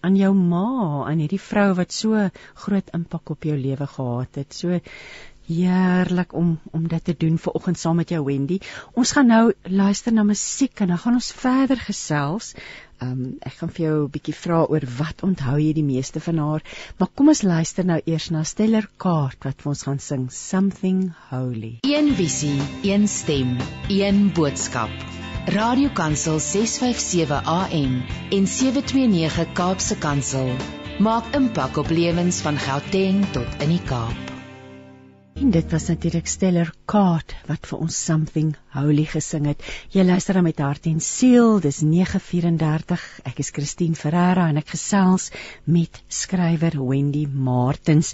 aan 0.06 0.16
jou 0.16 0.34
ma, 0.34 1.06
aan 1.10 1.18
hierdie 1.18 1.42
vrou 1.42 1.74
wat 1.74 1.92
so 1.92 2.30
groot 2.54 2.90
impak 2.94 3.30
op 3.30 3.44
jou 3.44 3.58
lewe 3.58 3.88
gehad 3.88 4.36
het. 4.36 4.54
So 4.54 4.80
heerlik 5.48 6.34
om 6.34 6.60
om 6.72 6.88
dit 6.88 7.04
te 7.04 7.16
doen 7.18 7.38
ver 7.38 7.54
oggend 7.58 7.80
saam 7.80 7.96
met 8.02 8.10
jou 8.10 8.24
Wendy. 8.26 8.60
Ons 8.94 9.12
gaan 9.16 9.28
nou 9.28 9.54
luister 9.64 10.14
na 10.14 10.24
musiek 10.24 10.80
en 10.80 10.94
dan 10.94 11.02
gaan 11.04 11.20
ons 11.20 11.32
verder 11.32 11.80
gesels. 11.80 12.54
Um 13.04 13.36
ek 13.44 13.58
gaan 13.60 13.72
vir 13.76 13.86
jou 13.86 13.96
'n 14.04 14.12
bietjie 14.12 14.36
vra 14.36 14.60
oor 14.64 14.86
wat 14.98 15.24
onthou 15.28 15.58
jy 15.60 15.74
die 15.74 15.84
meeste 15.84 16.20
van 16.20 16.38
haar. 16.38 16.64
Maar 16.98 17.10
kom 17.16 17.28
ons 17.28 17.42
luister 17.42 17.86
nou 17.86 18.00
eers 18.06 18.30
na 18.32 18.44
Stellar 18.44 18.88
Kaart 18.98 19.44
wat 19.44 19.62
vir 19.62 19.70
ons 19.70 19.84
gaan 19.84 20.00
sing 20.00 20.30
Something 20.32 21.14
Holy. 21.30 21.80
Een 21.82 22.14
visie, 22.16 22.62
een 22.84 23.08
stem, 23.08 23.58
een 23.90 24.32
boodskap. 24.34 24.92
Radiokansel 25.46 26.40
657 26.40 27.44
AM 27.46 28.04
en 28.32 28.48
729 28.48 29.54
Kaapse 29.54 29.96
Kansel 29.96 30.56
maak 31.00 31.36
impak 31.36 31.78
op 31.78 31.90
lewens 31.90 32.42
van 32.42 32.58
Gauteng 32.58 33.26
tot 33.32 33.62
in 33.62 33.70
die 33.70 33.84
Kaap. 33.84 34.35
En 35.36 35.50
dit 35.52 35.72
was 35.72 35.88
natuurlik 35.88 36.28
Stellar 36.32 36.70
Kaart 36.88 37.34
wat 37.50 37.68
vir 37.68 37.82
ons 37.84 37.96
something 38.08 38.54
holy 38.72 39.04
gesing 39.12 39.50
het. 39.50 39.64
Jy 39.92 40.06
luister 40.08 40.38
dan 40.38 40.46
met 40.48 40.62
hart 40.64 40.86
en 40.88 41.02
siel. 41.04 41.58
Dis 41.60 41.82
9:34. 41.84 43.04
Ek 43.28 43.42
is 43.44 43.52
Christine 43.52 44.00
Ferreira 44.00 44.46
en 44.48 44.62
ek 44.62 44.72
gesels 44.72 45.26
met 45.66 46.00
skrywer 46.08 46.78
Wendy 46.80 47.26
Martins. 47.28 48.14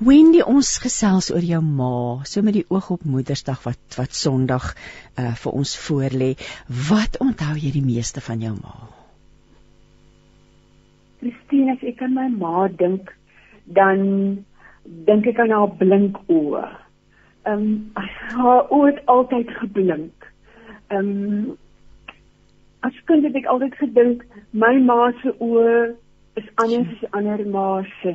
Wendy, 0.00 0.40
ons 0.40 0.70
gesels 0.86 1.28
oor 1.34 1.44
jou 1.44 1.60
ma, 1.60 2.24
so 2.24 2.40
met 2.40 2.56
die 2.56 2.64
oog 2.68 2.88
op 2.96 3.04
Moedersdag 3.04 3.60
wat 3.68 4.00
wat 4.00 4.16
Sondag 4.16 4.72
uh 5.20 5.34
vir 5.42 5.52
ons 5.52 5.76
voorlê. 5.88 6.30
Wat 6.88 7.20
onthou 7.20 7.58
jy 7.60 7.74
die 7.76 7.84
meeste 7.84 8.24
van 8.24 8.40
jou 8.40 8.54
ma? 8.56 8.88
Christine, 11.20 11.76
as 11.76 11.84
ek 11.92 12.00
aan 12.00 12.16
my 12.16 12.28
ma 12.40 12.68
dink, 12.68 13.12
dan 13.68 14.44
dink 14.84 15.26
ek 15.26 15.38
aan 15.38 15.50
haar 15.50 15.72
blink 15.80 16.18
oë. 16.28 16.64
Ehm 17.48 17.66
um, 17.66 18.06
haar 18.36 18.70
oë 18.72 18.86
het 18.92 19.02
altyd 19.06 19.50
geblink. 19.60 20.30
Ehm 20.88 21.10
um, 21.10 21.58
as 22.84 22.96
kind 23.08 23.24
het 23.24 23.36
ek 23.40 23.48
altyd 23.48 23.76
gedink 23.80 24.24
my 24.52 24.74
ma 24.84 25.12
se 25.22 25.32
oë 25.40 25.94
is 26.40 26.48
anders 26.54 26.90
as 26.96 27.12
ander 27.12 27.44
ma 27.48 27.82
se. 28.00 28.14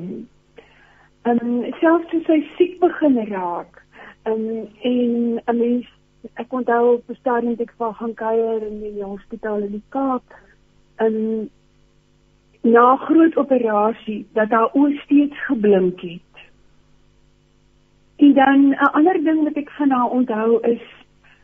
Ehm 1.25 1.45
um, 1.45 1.61
selfs 1.81 2.09
toe 2.11 2.21
sy 2.27 2.41
siek 2.57 2.79
begin 2.83 3.17
raak. 3.31 3.81
Ehm 4.29 4.49
um, 4.49 4.67
en 4.91 5.41
'n 5.45 5.57
mens 5.57 5.87
ek 6.33 6.53
onthou 6.53 6.95
op 6.95 7.09
'n 7.09 7.21
stadium 7.21 7.51
het 7.51 7.61
ek 7.67 7.77
vir 7.77 7.93
gaan 7.93 8.13
kuier 8.13 8.67
in 8.67 8.79
die 8.79 9.03
hospitaal 9.03 9.65
in 9.67 9.71
die 9.71 9.87
Kaap. 9.89 10.23
Ehm 10.97 11.15
um, 11.15 11.49
na 12.61 12.95
groot 12.95 13.35
operasie 13.37 14.27
dat 14.33 14.49
haar 14.49 14.73
oë 14.75 14.97
steeds 15.03 15.45
geblink 15.47 16.01
het. 16.01 16.28
En 18.19 18.33
dan 18.33 18.69
'n 18.69 18.91
ander 18.91 19.23
ding 19.23 19.43
wat 19.43 19.55
ek 19.55 19.69
van 19.69 19.89
haar 19.89 20.09
onthou 20.09 20.59
is 20.61 20.81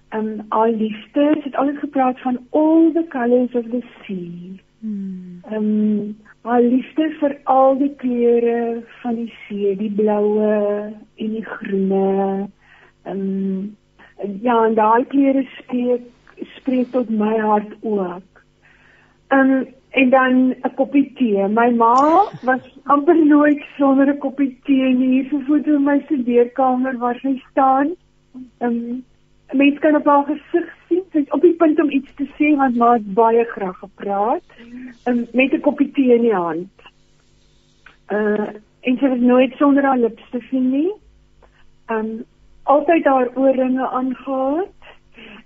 um 0.10 0.46
al 0.50 0.72
liefde, 0.76 1.24
sy 1.34 1.44
het 1.44 1.56
altyd 1.56 1.78
gepraat 1.78 2.20
van 2.20 2.38
all 2.50 2.92
the 2.92 3.06
colors 3.10 3.54
of 3.56 3.66
the 3.72 3.82
sea. 4.04 4.60
Hmm. 4.80 5.42
Um 5.52 6.18
al 6.42 6.62
liefde 6.62 7.10
vir 7.20 7.38
al 7.44 7.78
die 7.78 7.94
kleure 7.96 8.84
van 9.02 9.16
die 9.16 9.34
see, 9.48 9.76
die 9.76 9.92
bloue 9.92 10.52
en 11.16 11.32
die 11.38 11.46
groene. 11.46 12.50
Um 13.04 13.78
ja, 14.42 14.66
en 14.66 14.76
daai 14.76 15.06
kleure 15.06 15.48
spreek 15.58 16.12
spreek 16.58 16.92
tot 16.92 17.10
my 17.10 17.38
hart 17.40 17.72
ook. 17.82 18.44
Um 19.32 19.68
en 19.96 20.10
dan 20.10 20.34
'n 20.50 20.74
koppie 20.76 21.14
tee. 21.18 21.48
My 21.48 21.70
ma 21.72 21.96
was 22.44 22.64
amper 22.84 23.26
nooit 23.26 23.62
sonder 23.78 24.08
'n 24.14 24.18
koppie 24.18 24.60
tee 24.64 24.94
nie. 24.94 25.10
Hier 25.16 25.34
'n 25.34 25.46
foto 25.48 25.76
in 25.76 25.84
my 25.84 26.00
studeerkamer 26.06 26.98
waar 26.98 27.20
sy 27.20 27.42
staan. 27.52 27.88
Ehm 28.60 28.70
um, 28.70 29.04
mense 29.52 29.80
kan 29.80 29.96
op 29.96 30.06
haar 30.06 30.26
gesig 30.26 30.68
sien 30.88 31.04
sy's 31.12 31.32
op 31.32 31.42
die 31.42 31.54
punt 31.54 31.80
om 31.82 31.90
iets 31.90 32.12
te 32.16 32.28
sê 32.38 32.56
want 32.56 32.76
ma 32.76 32.94
het 32.94 33.14
baie 33.14 33.44
graag 33.44 33.78
gepraat. 33.80 34.44
Ehm 35.04 35.18
um, 35.18 35.28
met 35.34 35.54
'n 35.54 35.60
koppie 35.60 35.92
tee 35.92 36.16
in 36.16 36.22
die 36.22 36.40
hand. 36.44 36.74
Uh 38.12 38.48
en 38.82 38.98
sy 38.98 39.08
het 39.10 39.22
nooit 39.22 39.54
sonder 39.58 39.84
haar 39.84 39.98
lipstif 39.98 40.52
nie. 40.52 40.92
Ehm 41.86 42.00
um, 42.00 42.26
altyd 42.64 43.06
haar 43.06 43.30
oorringe 43.36 43.88
aangetree 43.88 44.68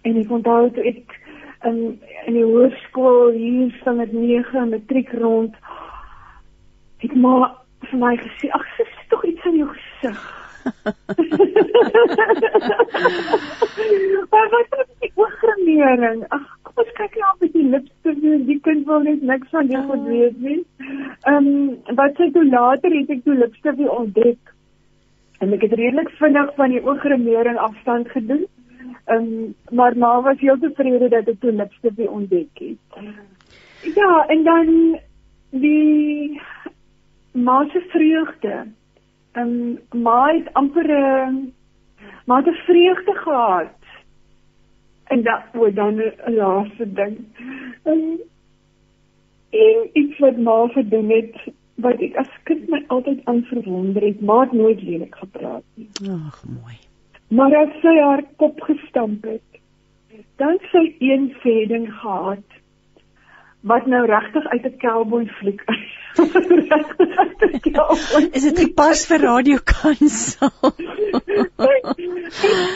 en 0.02 0.18
ek 0.18 0.32
onthou 0.32 0.72
toe 0.72 0.84
ek 0.84 1.19
in 1.68 2.00
in 2.26 2.34
die 2.34 2.44
hoërskool 2.44 3.32
hier 3.36 3.80
van 3.84 3.96
met 3.96 4.12
9 4.12 4.70
matriek 4.70 5.12
rond. 5.12 5.56
Het 6.98 7.16
maar 7.16 7.56
vir 7.88 8.00
my 8.00 8.18
gesê 8.18 8.52
ag 8.52 8.68
sis 8.78 8.94
tog 9.08 9.26
iets 9.26 9.46
in 9.46 9.64
jou 9.64 9.70
gesig 9.72 10.40
maar 14.30 14.50
wat 14.50 14.80
is 14.80 14.88
die 15.00 15.12
ooggrimering 15.16 16.24
ag 16.28 16.60
kom 16.64 16.74
ons 16.84 16.92
kyk 16.98 17.16
nou 17.22 17.30
op 17.34 17.42
die 17.54 17.68
lipste 17.74 18.12
doen. 18.24 18.42
Die 18.50 18.60
kind 18.68 18.82
wil 18.90 19.02
net 19.08 19.22
niks 19.32 19.50
van 19.56 19.66
jou 19.72 19.82
goed 19.88 20.06
weet 20.08 20.38
nie. 20.44 20.62
Ehm 21.32 21.36
um, 21.36 21.48
wat 22.00 22.14
sê 22.20 22.26
toe 22.36 22.46
later 22.50 22.92
het 22.98 23.10
ek 23.16 23.22
toe 23.26 23.40
lipste 23.40 23.70
weer 23.80 23.94
ontdek. 23.96 24.42
En 25.40 25.48
ek 25.56 25.66
het 25.68 25.78
redelik 25.80 26.12
vinnig 26.22 26.50
van 26.60 26.70
die 26.76 26.86
ooggrimering 26.86 27.58
afstand 27.70 28.06
gedoen 28.16 28.44
Um, 29.06 29.56
maar 29.70 29.98
ma 29.98 30.22
was 30.22 30.40
heel 30.40 30.60
tevrede 30.60 31.10
dat 31.10 31.28
ek 31.28 31.40
toe 31.40 31.52
lipstif 31.52 31.96
weer 31.96 32.12
ontdek 32.12 32.50
het. 32.54 33.04
Ja, 33.96 34.26
en 34.28 34.44
dan 34.44 35.00
die 35.50 36.42
ma 37.32 37.66
se 37.72 37.82
vreugde. 37.90 38.66
Um, 39.34 39.80
ma 39.92 40.34
het 40.34 40.54
amper 40.54 40.90
'n 40.90 41.54
ma 42.26 42.38
het 42.38 42.48
'n 42.48 42.64
vreugde 42.66 43.14
gehad. 43.14 43.78
En 45.04 45.24
dat 45.24 45.44
word 45.54 45.76
dan 45.76 45.96
'n 45.96 46.34
laaste 46.34 46.94
ding. 46.94 47.18
Um, 47.84 48.20
en 49.50 49.90
iets 49.94 50.20
wat 50.20 50.38
ma 50.38 50.68
gedoen 50.68 51.10
het 51.10 51.36
wat 51.76 52.02
ek 52.04 52.16
as 52.16 52.32
kind 52.44 52.68
my 52.70 52.84
altyd 52.88 53.26
aan 53.26 53.42
verwonder 53.44 54.04
het, 54.04 54.22
ma 54.22 54.40
het 54.40 54.52
nooit 54.52 54.82
lelik 54.82 55.16
gepraat 55.16 55.64
nie. 55.74 55.90
Ag, 56.10 56.44
mooi. 56.48 56.89
Maar 57.30 57.56
as 57.56 57.74
sy 57.82 57.94
haar 58.02 58.24
kop 58.42 58.62
gestamp 58.66 59.26
het, 59.30 59.60
dan 60.42 60.58
sy 60.72 60.96
een 61.00 61.30
sêding 61.44 61.86
gehad 62.02 62.58
wat 63.70 63.86
nou 63.92 64.06
regtig 64.08 64.46
uit 64.48 64.66
'n 64.66 64.78
cowboy 64.78 65.26
fliek 65.40 65.62
is. 65.68 65.88
is 68.38 68.44
dit 68.44 68.58
nie 68.58 68.74
pas 68.74 69.08
vir 69.08 69.20
radiokansel? 69.20 70.52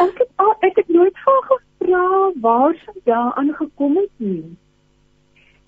ek 0.06 0.18
het 0.22 0.32
al 0.36 0.56
ek 0.60 0.76
het 0.76 0.90
nooit 0.90 1.18
van 1.26 1.42
gevra 1.50 2.32
waar 2.42 2.76
sy 2.86 3.00
daaraan 3.04 3.54
gekom 3.56 3.98
het 3.98 4.12
nie. 4.18 4.58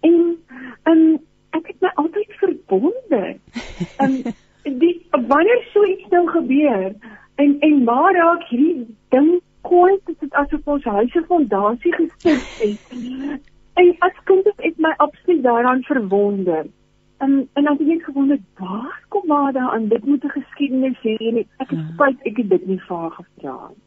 En 0.02 0.38
en 0.84 1.22
ek 1.50 1.68
het 1.68 1.82
my 1.82 1.92
altyd 1.96 2.32
verbonde. 2.44 3.38
En 3.98 4.24
die 4.84 5.08
wanneer 5.12 5.68
so 5.74 5.86
iets 5.86 6.10
nou 6.12 6.28
gebeur, 6.28 6.94
En 7.36 7.60
en 7.60 7.84
maar 7.84 8.14
raak 8.16 8.48
hierdie 8.50 8.96
ding 9.10 9.42
kooi 9.62 10.00
dit 10.06 10.22
is 10.22 10.32
asof 10.32 10.68
ons 10.76 10.84
huise 10.84 11.24
fondasie 11.28 11.94
gestig 11.94 12.46
het. 12.60 13.52
En 13.74 13.96
as 14.08 14.20
kind 14.24 14.46
het 14.46 14.68
ek 14.70 14.78
my 14.78 14.94
absoluut 14.98 15.44
daaraan 15.44 15.84
verwonder. 15.84 16.66
En 17.18 17.34
en 17.54 17.68
as 17.68 17.80
ek 17.80 17.88
net 17.88 18.04
gewonder 18.04 18.40
waar 18.60 19.02
kom 19.10 19.28
maar 19.28 19.52
daaraan 19.54 19.88
dit 19.88 20.06
moet 20.06 20.24
'n 20.24 20.36
geskiedenis 20.38 21.00
hê 21.08 21.16
en 21.32 21.38
ek 21.38 21.70
het 21.70 21.80
ja. 21.80 21.88
spyt 21.94 22.30
ek 22.32 22.38
het 22.38 22.50
dit 22.50 22.66
nie 22.68 22.80
vir 22.88 22.98
haar 22.98 23.12
gevra 23.12 23.58
nie. 23.70 23.84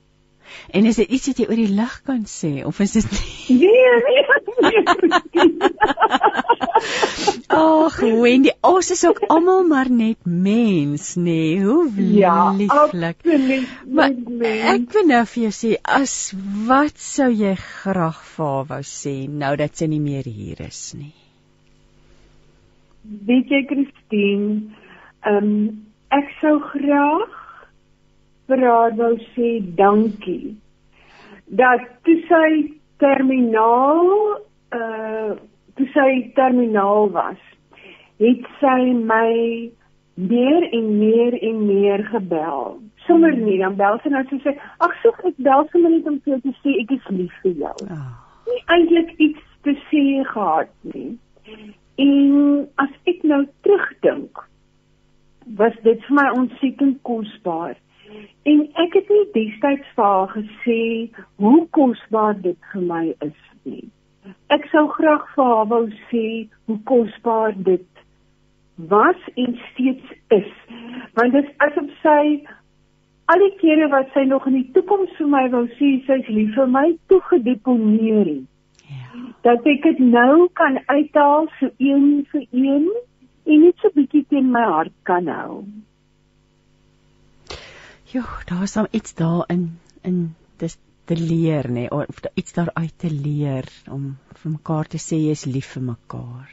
En 0.71 0.85
is 0.85 0.97
dit 1.01 1.09
iets 1.09 1.31
wat 1.31 1.39
jy 1.41 1.47
oor 1.49 1.61
die 1.61 1.75
lig 1.81 1.95
kan 2.09 2.25
sê 2.29 2.53
of 2.69 2.81
is 2.85 2.93
dit 2.99 3.11
nie? 3.13 3.59
Nee, 3.69 3.93
nee. 4.61 5.57
Ag, 7.49 7.97
Wendy, 8.01 8.51
ons 8.63 8.91
is 8.91 9.05
ook 9.09 9.21
almal 9.33 9.65
maar 9.67 9.91
net 9.91 10.19
mens, 10.25 11.15
nê? 11.17 11.25
Nee. 11.25 11.63
Hoe 11.65 11.91
ja, 12.15 12.53
lieflik. 12.57 13.25
Maar 13.89 14.15
ek 14.75 14.93
wil 14.95 15.09
nou 15.09 15.23
vir 15.33 15.43
jou 15.47 15.55
sê, 15.57 15.73
as 15.83 16.15
wat 16.69 17.01
sou 17.03 17.31
jy 17.33 17.55
graag 17.59 18.21
vir 18.35 18.47
haar 18.47 18.69
wou 18.73 18.83
sê 18.87 19.15
nou 19.29 19.55
dat 19.61 19.81
sy 19.81 19.89
nie 19.91 20.03
meer 20.03 20.29
hier 20.29 20.61
is 20.69 20.83
nie? 20.99 21.15
Weet 23.29 23.51
jy, 23.53 23.65
Christine, 23.71 24.49
ehm 25.25 25.53
um, 25.53 25.61
ek 26.15 26.31
sou 26.41 26.55
graag 26.71 27.35
vir 28.49 28.65
haar 28.65 28.97
wou 28.97 29.15
sê 29.35 29.59
dankie. 29.81 30.57
Dat 31.61 31.85
toe 32.05 32.19
sy 32.29 32.51
terminaal 33.03 34.09
uh 34.77 35.37
toe 35.79 35.87
sy 35.95 36.11
terminaal 36.35 37.07
was 37.15 37.43
het 38.19 38.47
sy 38.59 38.93
my 38.99 39.71
meer 40.19 40.65
en 40.75 40.87
meer 40.99 41.37
en 41.49 41.67
meer 41.67 42.03
gebel. 42.11 42.81
Sommer 43.07 43.37
nie 43.37 43.61
dan 43.61 43.77
bel 43.79 44.01
sy 44.03 44.11
nou 44.11 44.25
sy 44.31 44.41
sê 44.43 44.57
ag 44.85 44.97
so 45.03 45.15
ek 45.31 45.39
bel 45.47 45.69
sommer 45.71 45.95
net 45.95 46.09
om 46.11 46.19
vir 46.25 46.43
te 46.43 46.55
sê 46.65 46.75
ek 46.83 46.97
is 46.99 47.13
lief 47.15 47.37
vir 47.45 47.55
jou. 47.63 47.77
Oh. 47.87 48.09
nie 48.49 48.61
eintlik 48.75 49.15
iets 49.21 49.45
te 49.63 49.75
sê 49.89 50.05
gehad 50.33 50.73
nie. 50.93 51.19
En 52.03 52.67
as 52.83 52.95
ek 53.11 53.23
nou 53.23 53.45
terugdink 53.67 54.43
was 55.61 55.77
dit 55.85 56.03
vir 56.09 56.17
my 56.19 56.27
ontsettend 56.41 56.99
kosbaar 57.09 57.77
En 58.49 58.61
ek 58.85 58.95
het 58.97 59.09
nie 59.13 59.25
destyds 59.35 59.95
vir 59.97 60.05
haar 60.05 60.35
gesê 60.35 60.83
hoe 61.37 61.61
kosbaar 61.77 62.37
dit 62.43 62.59
vir 62.73 62.85
my 62.91 63.05
is 63.27 63.41
nie. 63.65 63.87
Ek 64.55 64.65
sou 64.73 64.87
graag 64.97 65.25
vir 65.35 65.51
haar 65.53 65.69
wou 65.73 65.85
sê 66.11 66.27
hoe 66.69 66.79
kosbaar 66.89 67.57
dit 67.69 68.05
was 68.93 69.29
en 69.35 69.59
steeds 69.71 70.15
is. 70.29 70.53
Want 71.19 71.33
dit 71.33 71.45
is 71.45 71.67
asof 71.67 71.91
sy 72.03 72.23
al 73.33 73.45
die 73.45 73.55
kere 73.61 73.89
wat 73.93 74.13
sy 74.15 74.25
nog 74.29 74.47
in 74.49 74.61
die 74.61 74.71
toekoms 74.77 75.13
vir 75.19 75.33
my 75.35 75.45
wou 75.53 75.65
sê 75.81 75.91
sy's 76.07 76.31
lief 76.33 76.55
vir 76.57 76.71
my 76.77 76.87
toegedeponeer 77.13 78.25
het. 78.25 78.47
Ja. 78.89 79.27
Dat 79.45 79.67
ek 79.69 79.85
dit 79.85 80.01
nou 80.15 80.49
kan 80.61 80.81
uithaal 80.87 81.51
so 81.59 81.69
een 81.77 82.25
vir 82.33 82.47
een 82.53 82.89
en 83.49 83.61
net 83.67 83.85
so 83.85 83.93
bietjie 83.97 84.25
teen 84.33 84.49
my 84.55 84.65
hart 84.73 84.97
kan 85.09 85.29
hou. 85.33 85.65
Jo, 88.13 88.23
daar 88.49 88.63
is 88.63 88.73
dan 88.73 88.87
iets 88.91 89.15
daarin 89.15 89.79
in 90.03 90.35
dis 90.57 90.79
te 91.05 91.17
leer 91.17 91.69
nê 91.69 91.73
nee, 91.73 91.91
of 91.91 92.21
iets 92.35 92.53
daaruit 92.57 92.99
te 92.99 93.11
leer 93.11 93.69
om 93.93 94.17
vir 94.43 94.51
mekaar 94.51 94.89
te 94.89 95.01
sê 95.03 95.19
jy 95.21 95.35
is 95.37 95.45
lief 95.45 95.73
vir 95.77 95.83
mekaar. 95.83 96.53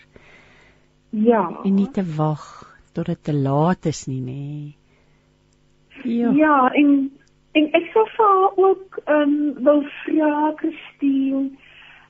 Ja. 1.10 1.44
En 1.64 1.76
nie 1.76 1.92
te 1.92 2.04
wag 2.18 2.44
tot 2.92 3.06
dit 3.06 3.24
te 3.24 3.34
laat 3.34 3.86
is 3.86 4.06
nie 4.08 4.22
nê. 4.22 4.32
Nee. 4.32 6.16
Ja. 6.18 6.32
Ja, 6.32 6.58
en 6.74 7.12
en 7.56 7.70
ek 7.80 7.88
sou 7.94 8.04
vir 8.18 8.60
ook 8.68 9.00
ehm 9.06 9.22
um, 9.22 9.64
wil 9.68 9.82
vra 10.02 10.52
Christine 10.60 11.46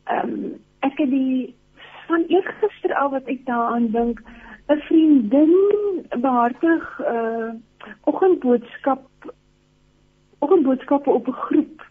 ehm 0.06 0.34
um, 0.34 0.56
ek 0.90 0.98
het 1.04 1.10
die 1.10 1.54
van 2.08 2.26
eergister 2.30 2.94
al 3.02 3.14
wat 3.14 3.30
ek 3.30 3.46
daaraan 3.46 3.88
dink 3.94 4.22
'n 4.68 4.80
vriendin 4.88 5.54
behartig 6.22 7.00
'n 7.00 7.14
uh, 7.16 7.50
oggendboodskap 8.04 9.02
oggendboodskappe 10.40 11.10
op 11.10 11.28
'n 11.28 11.42
groep 11.48 11.86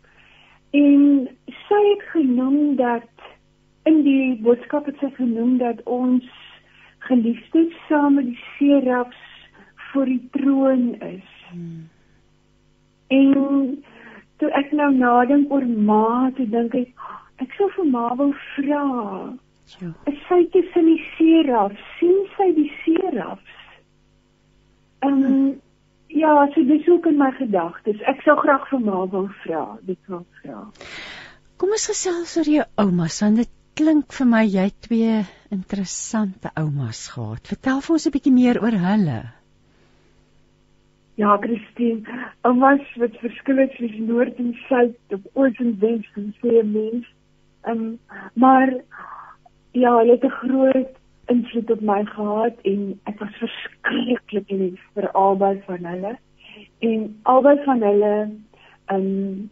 en 0.71 1.29
sy 1.47 1.83
het 1.91 2.03
genoem 2.03 2.77
dat 2.77 3.11
in 3.83 4.03
die 4.03 4.41
boodskap 4.43 4.87
het 4.87 4.99
sy 4.99 5.11
genoem 5.15 5.59
dat 5.59 5.83
ons 5.83 6.25
geliefdes 6.99 7.75
saam 7.89 8.15
met 8.15 8.25
die 8.25 8.43
serafs 8.57 9.23
voor 9.77 10.05
die 10.05 10.29
troon 10.31 10.95
is. 10.95 11.31
Hmm. 11.51 11.89
En 13.07 13.85
toe 14.37 14.51
ek 14.51 14.73
nou 14.73 14.91
nadink 14.95 15.53
oor 15.53 15.67
ma, 15.67 16.31
toe 16.37 16.49
dink 16.49 16.75
ek 16.75 16.91
ek 17.43 17.53
sou 17.59 17.69
vir 17.77 17.87
ma 17.91 18.09
wil 18.19 18.33
vra. 18.55 18.85
Ja. 19.81 19.91
Sy 20.29 20.45
tussen 20.55 20.87
die 20.87 21.03
serafs? 21.17 21.85
sien 21.99 22.25
sy 22.37 22.53
die 22.55 22.71
serafs? 22.85 23.61
Ehm 25.03 25.23
um, 25.25 25.55
Ja, 26.15 26.47
so 26.55 26.63
dis 26.63 26.89
ook 26.89 27.07
in 27.11 27.17
my 27.19 27.33
gedagtes. 27.35 27.99
Ek 28.07 28.21
sou 28.23 28.37
graag 28.39 28.69
vir 28.71 28.83
ma 28.87 29.01
wil 29.11 29.27
vra, 29.43 29.63
dit 29.83 29.99
wil 30.07 30.23
vra. 30.39 30.61
Kom 31.59 31.73
ons 31.75 31.87
gesels 31.91 32.37
oor 32.39 32.51
jou 32.53 32.67
oumas, 32.79 33.17
want 33.25 33.41
dit 33.43 33.51
klink 33.75 34.15
vir 34.15 34.29
my 34.31 34.45
jy 34.47 34.69
twee 34.87 35.17
interessante 35.57 36.53
oumas 36.61 37.09
gehad. 37.11 37.51
Vertel 37.51 37.83
vir 37.87 37.95
ons 37.97 38.07
'n 38.07 38.15
bietjie 38.15 38.35
meer 38.37 38.63
oor 38.63 38.77
hulle. 38.85 39.19
Ja, 41.19 41.35
Christine, 41.43 42.23
oumas 42.47 42.87
wat 43.03 43.19
verskil 43.25 43.59
het 43.65 43.75
tussen 43.79 44.07
noord 44.07 44.39
en 44.39 44.55
suid, 44.69 44.97
op 45.19 45.27
oos 45.35 45.59
en 45.59 45.75
wes, 45.83 46.07
sê 46.43 46.63
mens. 46.63 47.11
Ehm, 47.67 47.75
um, 47.75 47.99
maar 48.35 48.71
ja, 49.75 49.97
hulle 49.99 50.13
het 50.13 50.25
'n 50.25 50.39
groot 50.43 50.93
invloed 51.27 51.71
op 51.71 51.81
my 51.81 52.05
gehad 52.05 52.57
en 52.63 53.01
ek 53.05 53.19
was 53.19 53.37
verskriklik 53.41 54.51
lief 54.51 54.81
vir 54.95 55.11
albei 55.11 55.63
van 55.67 55.85
hulle. 55.85 56.17
En 56.79 57.21
albei 57.23 57.57
van 57.65 57.83
hulle 57.83 58.31
um 58.93 59.51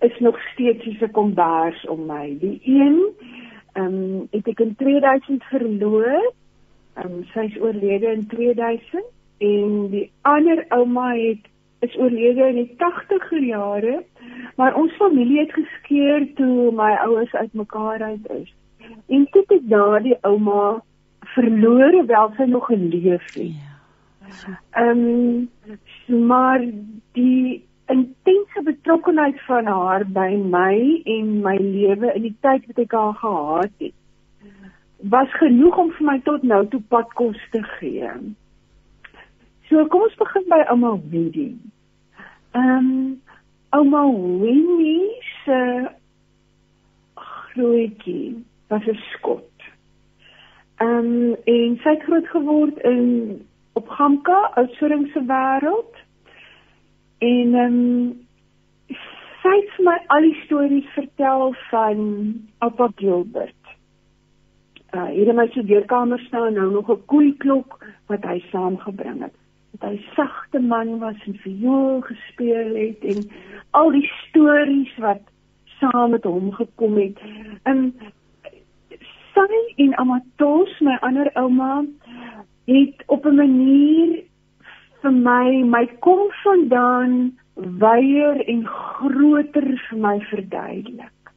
is 0.00 0.18
nog 0.18 0.38
steeds 0.52 0.84
so 0.84 1.04
'n 1.04 1.10
kombers 1.10 1.86
om 1.86 2.06
my. 2.06 2.36
Die 2.38 2.60
een 2.64 2.98
um 3.74 4.28
het 4.30 4.46
ek 4.46 4.60
in 4.60 4.74
2000 4.76 5.44
verloor. 5.44 6.32
Um 7.04 7.24
sy 7.32 7.40
is 7.40 7.60
oorlede 7.60 8.12
in 8.12 8.26
2000 8.26 9.04
en 9.38 9.88
die 9.90 10.10
ander 10.20 10.64
ouma 10.68 11.14
het 11.14 11.46
is 11.78 11.96
oorlede 11.96 12.48
in 12.48 12.54
die 12.54 12.74
80er 12.76 13.44
jare. 13.46 14.04
Maar 14.56 14.74
ons 14.74 14.92
familie 14.92 15.38
het 15.38 15.52
geskeur 15.52 16.34
toe 16.34 16.72
my 16.72 16.92
ouers 16.94 17.32
uitmekaar 17.34 18.02
uit 18.02 18.30
is. 18.30 18.54
En 19.08 19.28
dit 19.30 19.48
het 19.48 19.68
daardie 19.68 20.16
ouma 20.20 20.82
verloor 21.34 22.06
wel 22.06 22.32
sy 22.36 22.44
nog 22.44 22.66
geleef 22.66 23.34
het. 23.34 23.52
Ja. 23.52 24.60
Ehm 24.70 25.48
um, 26.08 26.26
maar 26.26 26.60
die 27.12 27.64
intense 27.86 28.62
betrokkenheid 28.64 29.40
van 29.44 29.66
haar 29.66 30.06
by 30.06 30.30
my 30.36 31.02
en 31.04 31.40
my 31.42 31.56
lewe 31.56 32.12
in 32.14 32.22
die 32.22 32.36
tyd 32.40 32.66
wat 32.66 32.78
ek 32.78 32.92
haar 32.96 33.14
gehad 33.14 33.74
het 33.78 33.98
was 35.02 35.32
genoeg 35.34 35.76
om 35.76 35.90
vir 35.90 36.06
my 36.06 36.18
tot 36.22 36.44
nou 36.46 36.60
toe 36.70 36.80
padkos 36.88 37.38
te 37.50 37.62
gee. 37.78 38.10
So 39.66 39.86
kom 39.90 40.04
ons 40.06 40.14
begin 40.20 40.46
by 40.50 40.60
ouma 40.70 40.94
Winnie. 41.10 41.58
Ehm 42.54 42.78
um, 42.78 43.20
ouma 43.74 44.04
Winnie 44.42 45.10
se 45.42 45.58
grootjie 47.18 48.44
was 48.72 48.86
'n 48.86 48.98
skot. 49.12 49.52
Ehm 50.76 50.98
um, 50.98 51.36
en 51.44 51.78
sy 51.82 51.90
het 51.94 52.02
groot 52.02 52.28
geword 52.28 52.78
in 52.78 53.06
op 53.72 53.88
Gamka, 53.88 54.50
Oudtshoorn 54.54 55.06
se 55.12 55.22
wêreld. 55.32 55.94
En 57.18 57.54
ehm 57.54 57.80
um, 57.80 58.26
sy 59.42 59.52
het 59.58 59.70
vir 59.76 59.84
my 59.84 59.98
al 60.06 60.26
die 60.28 60.38
stories 60.44 60.88
vertel 60.94 61.54
van 61.70 61.98
Oupa 62.58 62.88
Gilbert. 62.96 63.60
Uh 64.94 65.04
hier 65.04 65.28
in 65.28 65.36
my 65.36 65.46
studeerkamer 65.48 66.18
staan 66.18 66.54
nou 66.54 66.70
nog 66.72 66.90
'n 66.90 67.04
koeiklok 67.04 67.78
wat 68.06 68.24
hy 68.24 68.38
saamgebring 68.50 69.22
het. 69.22 69.36
Dat 69.70 69.90
hy 69.90 69.96
sagte 70.14 70.60
man 70.60 70.98
was 70.98 71.20
en 71.26 71.34
viool 71.34 72.00
gespeel 72.00 72.74
het 72.74 73.00
en 73.14 73.30
al 73.70 73.90
die 73.90 74.08
stories 74.22 74.96
wat 74.96 75.22
saam 75.78 76.10
met 76.10 76.24
hom 76.24 76.52
gekom 76.52 76.96
het. 76.96 77.18
En 77.62 77.94
sy 79.34 79.62
en 79.84 79.94
Amatos, 80.00 80.72
my 80.80 80.96
ander 81.02 81.30
ouma, 81.36 81.84
het 82.66 83.02
op 83.06 83.26
'n 83.26 83.34
manier 83.36 84.22
vir 85.02 85.12
my 85.12 85.62
my 85.62 85.86
kom 86.00 86.30
vandaan 86.44 87.38
weier 87.54 88.40
en 88.48 88.66
groter 88.66 89.68
vir 89.88 89.98
my 89.98 90.20
verduidelik. 90.30 91.32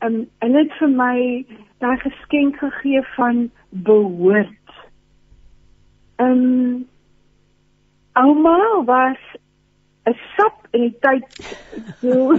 Um 0.00 0.26
en 0.38 0.52
dit 0.52 0.72
vir 0.78 0.88
my 0.88 1.44
daai 1.78 1.96
geskenk 2.02 2.58
gegee 2.58 3.02
van 3.16 3.50
behoort. 3.70 4.74
Um 6.18 6.86
ouma 8.12 8.84
was 8.84 9.18
'n 10.06 10.14
sap 10.36 10.56
in 10.76 10.80
die 10.80 10.96
tyd 11.00 11.24
so 12.00 12.10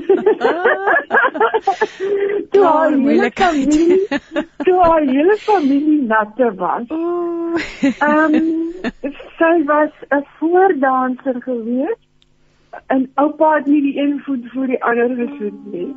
toe 2.52 2.66
haar 2.66 2.94
hele 3.06 3.30
familie 3.42 3.98
toe 4.66 4.80
haar 4.82 5.02
hele 5.02 5.36
familie 5.48 6.02
natte 6.14 6.48
was. 6.64 6.88
Ehm 6.90 8.36
um, 8.42 8.48
sy 9.38 9.56
was 9.72 9.94
'n 10.10 10.26
voordanser 10.40 11.38
gewees. 11.42 12.00
en 12.88 13.12
oupa 13.16 13.56
het 13.56 13.66
nie 13.66 13.82
die 13.82 14.02
een 14.02 14.22
voet 14.26 14.52
voor 14.52 14.68
die 14.68 14.84
ander 14.84 15.16
gesoet 15.16 15.66
nie. 15.72 15.96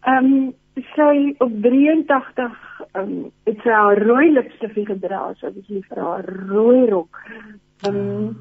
Ehm 0.00 0.24
um, 0.24 0.54
sy 0.94 1.34
op 1.38 1.52
83 1.62 2.52
ehm 2.92 3.02
um, 3.02 3.32
het 3.44 3.60
sy 3.64 3.70
haar 3.70 4.02
rooi 4.02 4.32
lipstifie 4.32 4.86
gedra, 4.86 5.32
so 5.40 5.50
dis 5.52 5.68
nie 5.68 5.84
vir 5.88 6.02
haar 6.02 6.28
rooi 6.48 6.84
rok. 6.90 7.22
Ehm 7.86 7.96
um, 7.96 8.36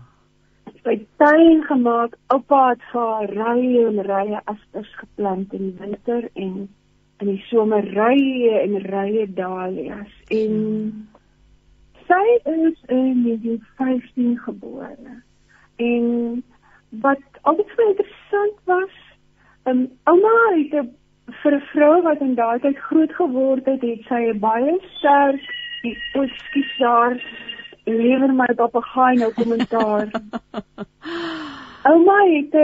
sy 0.85 0.95
tuin 1.17 1.63
gemaak. 1.65 2.15
Oupa 2.33 2.61
het 2.71 2.83
vir 2.93 3.33
rye 3.33 3.85
en 3.89 4.01
rye 4.05 4.41
asters 4.45 4.91
geplant 5.01 5.53
in 5.57 5.71
die 5.71 5.77
winter 5.81 6.29
en 6.33 6.67
in 7.23 7.31
die 7.31 7.41
somer 7.49 7.85
rye 7.95 8.59
en 8.61 8.77
rye 8.85 9.25
dahlias 9.37 10.11
en 10.35 10.57
sy 12.05 12.25
is 12.51 12.77
in 12.93 13.23
1915 13.25 14.37
gebore. 14.45 15.15
En 15.81 16.43
wat 17.05 17.41
altyd 17.41 17.71
vir 17.77 17.87
interessant 17.87 18.59
was, 18.69 18.93
um, 19.65 19.87
ouma 20.11 20.35
het 20.53 20.75
a, 20.81 20.85
vir 21.41 21.55
'n 21.57 21.67
vrou 21.73 21.95
wat 22.05 22.21
in 22.21 22.35
daardie 22.35 22.69
tyd 22.69 22.83
groot 22.89 23.13
geword 23.17 23.65
het, 23.65 23.81
het 23.81 24.05
sy 24.07 24.21
'n 24.29 24.39
baie 24.39 24.77
sterk 24.97 25.41
ekskuus 25.85 26.77
daar 26.77 27.17
lewer 27.85 28.33
my 28.33 28.47
papegaai 28.55 29.15
nou 29.21 29.31
kommentaar. 29.33 30.11
ouma 31.91 32.19
het 32.33 32.55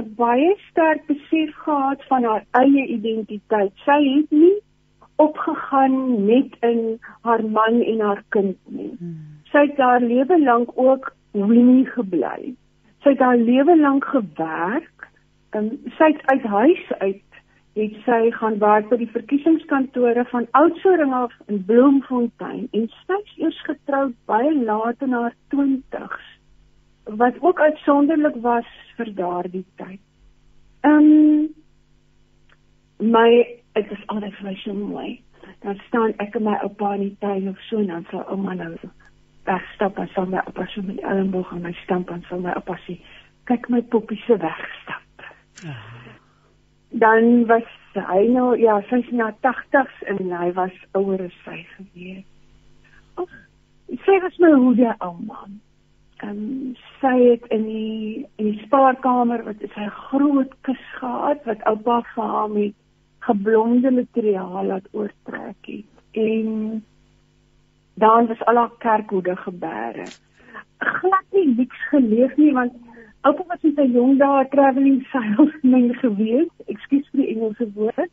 'n 0.00 0.14
baie 0.16 0.56
sterk 0.68 1.06
besef 1.06 1.54
gehad 1.64 2.04
van 2.08 2.24
haar 2.24 2.44
eie 2.50 2.86
identiteit. 2.86 3.72
Sy 3.84 4.00
het 4.14 4.30
nie 4.30 4.56
opgegaan 5.16 6.24
net 6.24 6.56
in 6.60 7.00
haar 7.20 7.44
man 7.44 7.80
en 7.80 8.00
haar 8.00 8.22
kind 8.28 8.56
nie. 8.64 8.92
Hmm. 8.98 9.16
Sy 9.52 9.66
het 9.66 9.78
haar 9.78 10.00
lewe 10.00 10.42
lank 10.42 10.70
ook 10.74 11.14
Winnie 11.32 11.86
gebly. 11.86 12.54
Sy 13.02 13.14
het 13.14 13.18
haar 13.24 13.36
lewe 13.36 13.76
lank 13.80 14.04
gewerk. 14.04 15.08
Um, 15.50 15.70
sy 15.96 16.10
het 16.12 16.26
uit 16.26 16.42
huis 16.42 16.92
uit 16.98 17.22
het 17.76 17.96
sy 18.06 18.30
gaan 18.32 18.56
werk 18.58 18.88
by 18.88 18.96
die 18.96 19.10
verkiesingskantore 19.12 20.22
van 20.30 20.46
Oudtshoorn 20.56 21.12
af 21.12 21.32
in 21.52 21.58
Bloemfontein 21.68 22.68
en 22.72 22.86
is 22.88 23.34
eers 23.36 23.58
getroud 23.68 24.14
baie 24.24 24.54
laat 24.64 25.02
in 25.04 25.12
haar 25.12 25.34
20's 25.54 26.30
wat 27.20 27.36
ook 27.40 27.60
uitsonderlik 27.60 28.38
was 28.42 28.70
vir 28.96 29.12
daardie 29.14 29.64
tyd. 29.76 30.00
Ehm 30.80 30.96
um, 30.96 31.48
my 33.12 33.28
dit 33.72 33.90
is 33.90 34.06
altyd 34.06 34.34
vir 34.40 34.48
my 34.48 34.74
mooi. 34.80 35.20
Dan 35.60 35.80
staan 35.86 36.16
ek 36.16 36.34
en 36.34 36.48
my 36.48 36.56
oupa 36.64 36.94
in 36.94 37.00
die 37.00 37.16
tuin 37.20 37.48
of 37.48 37.60
so 37.68 37.78
en 37.78 37.92
dan 37.92 38.06
sal 38.10 38.24
ouma 38.32 38.54
nou 38.54 38.72
wegstap 39.44 39.98
en 39.98 40.08
sal 40.14 40.26
my 40.26 40.40
oupa 40.46 40.66
so 40.72 40.82
met 40.82 40.96
die 40.96 41.06
elmboog 41.06 41.52
aan 41.52 41.68
my 41.68 41.76
stamp 41.84 42.10
en 42.10 42.24
sal 42.28 42.40
my 42.40 42.56
oupa 42.56 42.80
sê 42.86 42.96
kyk 43.44 43.68
my 43.68 43.82
poppie 43.82 44.22
se 44.24 44.40
wegstap. 44.40 45.28
Ah. 45.68 46.05
Dan 47.00 47.46
was 47.46 47.68
hy 47.96 48.26
nou 48.32 48.54
ja, 48.60 48.80
sy's 48.90 49.08
na 49.12 49.30
80s 49.44 50.02
en 50.12 50.32
hy 50.32 50.48
was 50.56 50.74
ouer 50.98 51.26
as 51.26 51.36
sy 51.44 51.60
gewees. 51.76 52.24
Of 53.20 53.30
sy 54.04 54.18
was 54.24 54.36
my 54.42 54.52
hoede 54.56 54.94
ouma. 55.04 55.46
En 56.24 56.38
sy 57.00 57.14
het 57.20 57.46
in 57.52 57.66
die 57.68 58.24
in 58.40 58.52
die 58.52 58.64
spaarkamer 58.64 59.44
wat 59.46 59.62
sy 59.74 59.88
groot 60.08 60.52
kus 60.68 60.82
gehad 61.00 61.44
wat 61.48 61.64
oupa 61.68 62.00
vir 62.14 62.32
haar 62.34 62.52
met 62.52 62.76
geblonde 63.26 63.90
materiaal 63.90 64.70
laat 64.72 64.88
oortrek 64.92 65.68
het. 65.68 65.92
En 66.12 66.82
dan 68.00 68.26
was 68.26 68.44
al 68.44 68.62
haar 68.62 68.72
kerkhoede 68.78 69.36
gebeere. 69.36 70.08
Glad 70.78 71.24
nie 71.32 71.46
niks 71.56 71.88
geleef 71.90 72.36
nie 72.36 72.52
want 72.52 72.72
oupa 73.26 73.44
was 73.48 73.64
in 73.66 73.74
sy 73.76 73.86
jong 73.94 74.18
dae 74.20 74.44
travelling 74.52 75.00
salesman 75.12 75.90
gewees, 76.02 76.50
ekskuus 76.72 77.08
vir 77.12 77.22
die 77.22 77.30
Engelse 77.34 77.68
woord. 77.74 78.12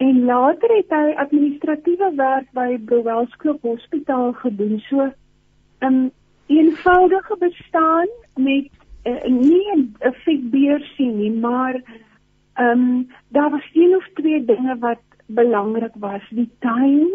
En 0.00 0.24
later 0.28 0.72
het 0.78 0.94
hy 0.96 1.14
administratiewe 1.24 2.12
werk 2.16 2.48
by 2.56 2.68
Browelsklop 2.88 3.66
Hospitaal 3.66 4.32
gedoen. 4.42 4.78
So 4.88 5.08
'n 5.08 5.86
um, 5.88 5.98
eenvoudige 6.46 7.36
bestaan 7.38 8.08
met 8.36 8.70
uh, 9.04 9.24
nie 9.26 9.66
'n 9.74 10.14
fikbeer 10.24 10.80
sien 10.96 11.18
nie, 11.18 11.32
maar 11.32 11.74
ehm 12.54 12.80
um, 12.80 13.08
daar 13.28 13.50
was 13.50 13.68
een 13.72 13.96
of 13.96 14.06
twee 14.14 14.44
dinge 14.44 14.78
wat 14.78 15.04
belangrik 15.26 15.94
was, 15.94 16.22
die 16.30 16.50
tuin 16.58 17.08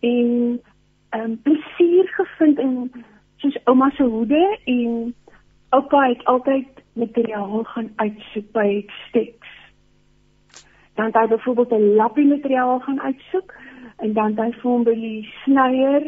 en 0.00 0.60
um, 1.10 1.38
plesier 1.42 2.08
gevind 2.16 2.58
in 2.58 2.92
soos 3.36 3.58
ouma 3.64 3.90
se 3.90 4.02
hoede 4.02 4.58
en 4.64 5.14
oupa 5.70 6.08
het 6.08 6.24
altyd 6.24 6.66
materiaal 6.92 7.64
gaan 7.64 7.90
uitsoek 7.96 8.52
by 8.52 8.84
Stex. 9.08 9.36
Dan 10.94 11.06
het 11.06 11.14
hy 11.14 11.26
byvoorbeeld 11.26 11.70
'n 11.70 11.94
lappie 11.94 12.26
materiaal 12.26 12.80
gaan 12.80 13.00
uitsoek 13.00 13.54
en 13.96 14.12
dan 14.12 14.26
het 14.26 14.38
hy 14.38 14.50
vir 14.52 14.70
hom 14.70 14.84
by 14.84 14.94
die 14.94 15.32
snyer 15.44 16.04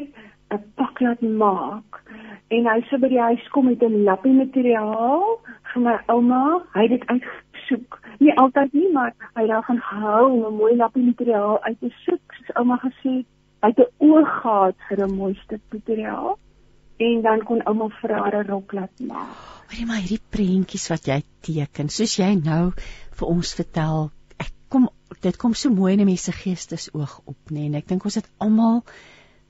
'n 0.51 0.65
pak 0.75 1.01
laat 1.01 1.21
maak. 1.21 2.03
En 2.49 2.67
hy 2.67 2.81
sê 2.81 2.99
by 2.99 3.09
die 3.09 3.21
huis 3.21 3.49
kom 3.49 3.65
met 3.65 3.83
'n 3.83 4.03
lappie 4.03 4.33
materiaal 4.33 5.41
vir 5.73 5.83
my 5.83 5.99
ouma. 6.07 6.63
Hy 6.73 6.83
het 6.83 6.91
dit 6.91 7.07
uitgesoek. 7.07 8.01
Nie 8.19 8.37
altyd 8.37 8.73
nie, 8.73 8.93
maar 8.93 9.15
hy 9.35 9.41
het 9.41 9.51
daar 9.51 9.63
gaan 9.63 9.83
hou 9.83 10.31
om 10.31 10.45
'n 10.45 10.57
mooi 10.57 10.77
lappie 10.77 11.05
materiaal 11.05 11.63
uit 11.63 11.81
te 11.81 11.89
soek. 11.89 12.35
Soos 12.35 12.57
ouma 12.57 12.77
gesê 12.77 13.11
het, 13.17 13.27
Hy 13.61 13.69
het 13.69 13.79
'n 13.79 13.93
oog 13.99 14.41
gehad 14.41 14.77
vir 14.89 14.99
'n 15.05 15.17
mooi 15.17 15.35
stuk 15.35 15.61
materiaal 15.73 16.39
en 17.01 17.23
dan 17.25 17.43
kon 17.49 17.63
ouma 17.67 17.89
vir 18.01 18.15
haar 18.17 18.37
'n 18.39 18.47
rok 18.49 18.73
laat 18.73 19.01
maak. 19.01 19.37
Hoorie 19.71 19.87
maar 19.87 20.01
hierdie 20.03 20.23
prentjies 20.37 20.89
wat 20.91 21.07
jy 21.07 21.23
teken, 21.47 21.89
soos 21.89 22.17
jy 22.19 22.35
nou 22.35 22.73
vir 23.19 23.29
ons 23.29 23.55
vertel, 23.55 24.11
ek 24.39 24.53
kom 24.69 24.89
dit 25.23 25.37
kom 25.37 25.55
so 25.55 25.71
mooi 25.71 25.93
in 25.93 26.01
'n 26.01 26.07
mens 26.07 26.25
se 26.25 26.33
geestesoog 26.33 27.21
op, 27.25 27.37
nê? 27.51 27.55
Nee, 27.55 27.67
en 27.67 27.75
ek 27.75 27.89
dink 27.89 28.05
ons 28.05 28.15
het 28.15 28.31
almal 28.39 28.83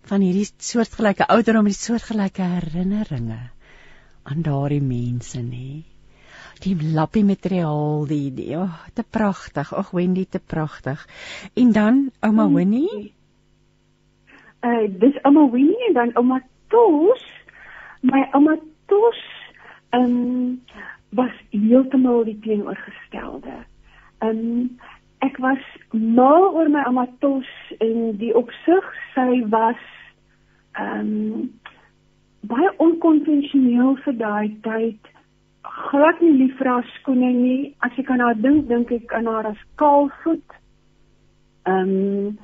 van 0.03 0.21
hierdie 0.21 0.49
soortgelyke 0.59 1.27
ouderdom 1.29 1.65
met 1.65 1.75
soortgelyke 1.75 2.43
herinneringe 2.43 3.51
aan 4.23 4.43
daardie 4.43 4.83
mense, 4.83 5.39
nê? 5.39 5.49
Nee. 5.51 5.85
Die 6.61 6.77
lappie 6.95 7.25
materiaal, 7.25 8.07
die, 8.07 8.35
die 8.35 8.57
oh, 8.59 8.75
te 8.93 9.03
pragtig. 9.03 9.73
Ag 9.73 9.91
Wendy, 9.97 10.27
te 10.29 10.39
pragtig. 10.39 11.07
En 11.55 11.73
dan 11.73 12.11
ouma 12.21 12.49
Winnie, 12.53 13.15
uh 14.61 14.85
dis 15.01 15.17
ouma 15.25 15.47
Winnie 15.51 15.87
en 15.89 15.95
dan 15.95 16.11
ouma 16.21 16.43
Tos. 16.69 17.23
My 18.03 18.25
ouma 18.33 18.57
Tos 18.89 19.21
um 19.93 20.61
was 21.13 21.31
heeltemal 21.53 22.25
die 22.25 22.39
teenoorgestelde. 22.41 23.65
Um 24.25 24.79
ek 25.21 25.37
was 25.39 25.61
mal 25.93 26.49
oor 26.55 26.69
my 26.69 27.07
Tos 27.21 27.49
in 27.79 28.17
die 28.17 28.33
opsig 28.35 28.87
sy 29.15 29.43
was 29.53 29.83
um 30.81 31.51
baie 32.49 32.71
onkonvensioneel 32.79 33.99
vir 34.07 34.17
daai 34.17 34.49
tyd. 34.65 35.13
Glad 35.91 36.23
nie 36.25 36.33
lief 36.39 36.57
vir 36.57 36.73
haar 36.73 36.89
skoene 36.97 37.35
nie. 37.37 37.75
As 37.85 37.93
ek 38.01 38.09
aan 38.09 38.25
haar 38.25 38.41
dink, 38.41 38.65
dink 38.69 38.93
ek 38.97 39.13
aan 39.13 39.29
haar 39.29 39.51
as 39.53 39.61
kaalvoet. 39.77 40.57
Um 41.69 42.39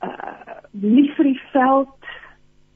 uh 0.00 0.56
lief 0.72 1.12
vir 1.18 1.30
die 1.34 1.40
veld, 1.52 2.10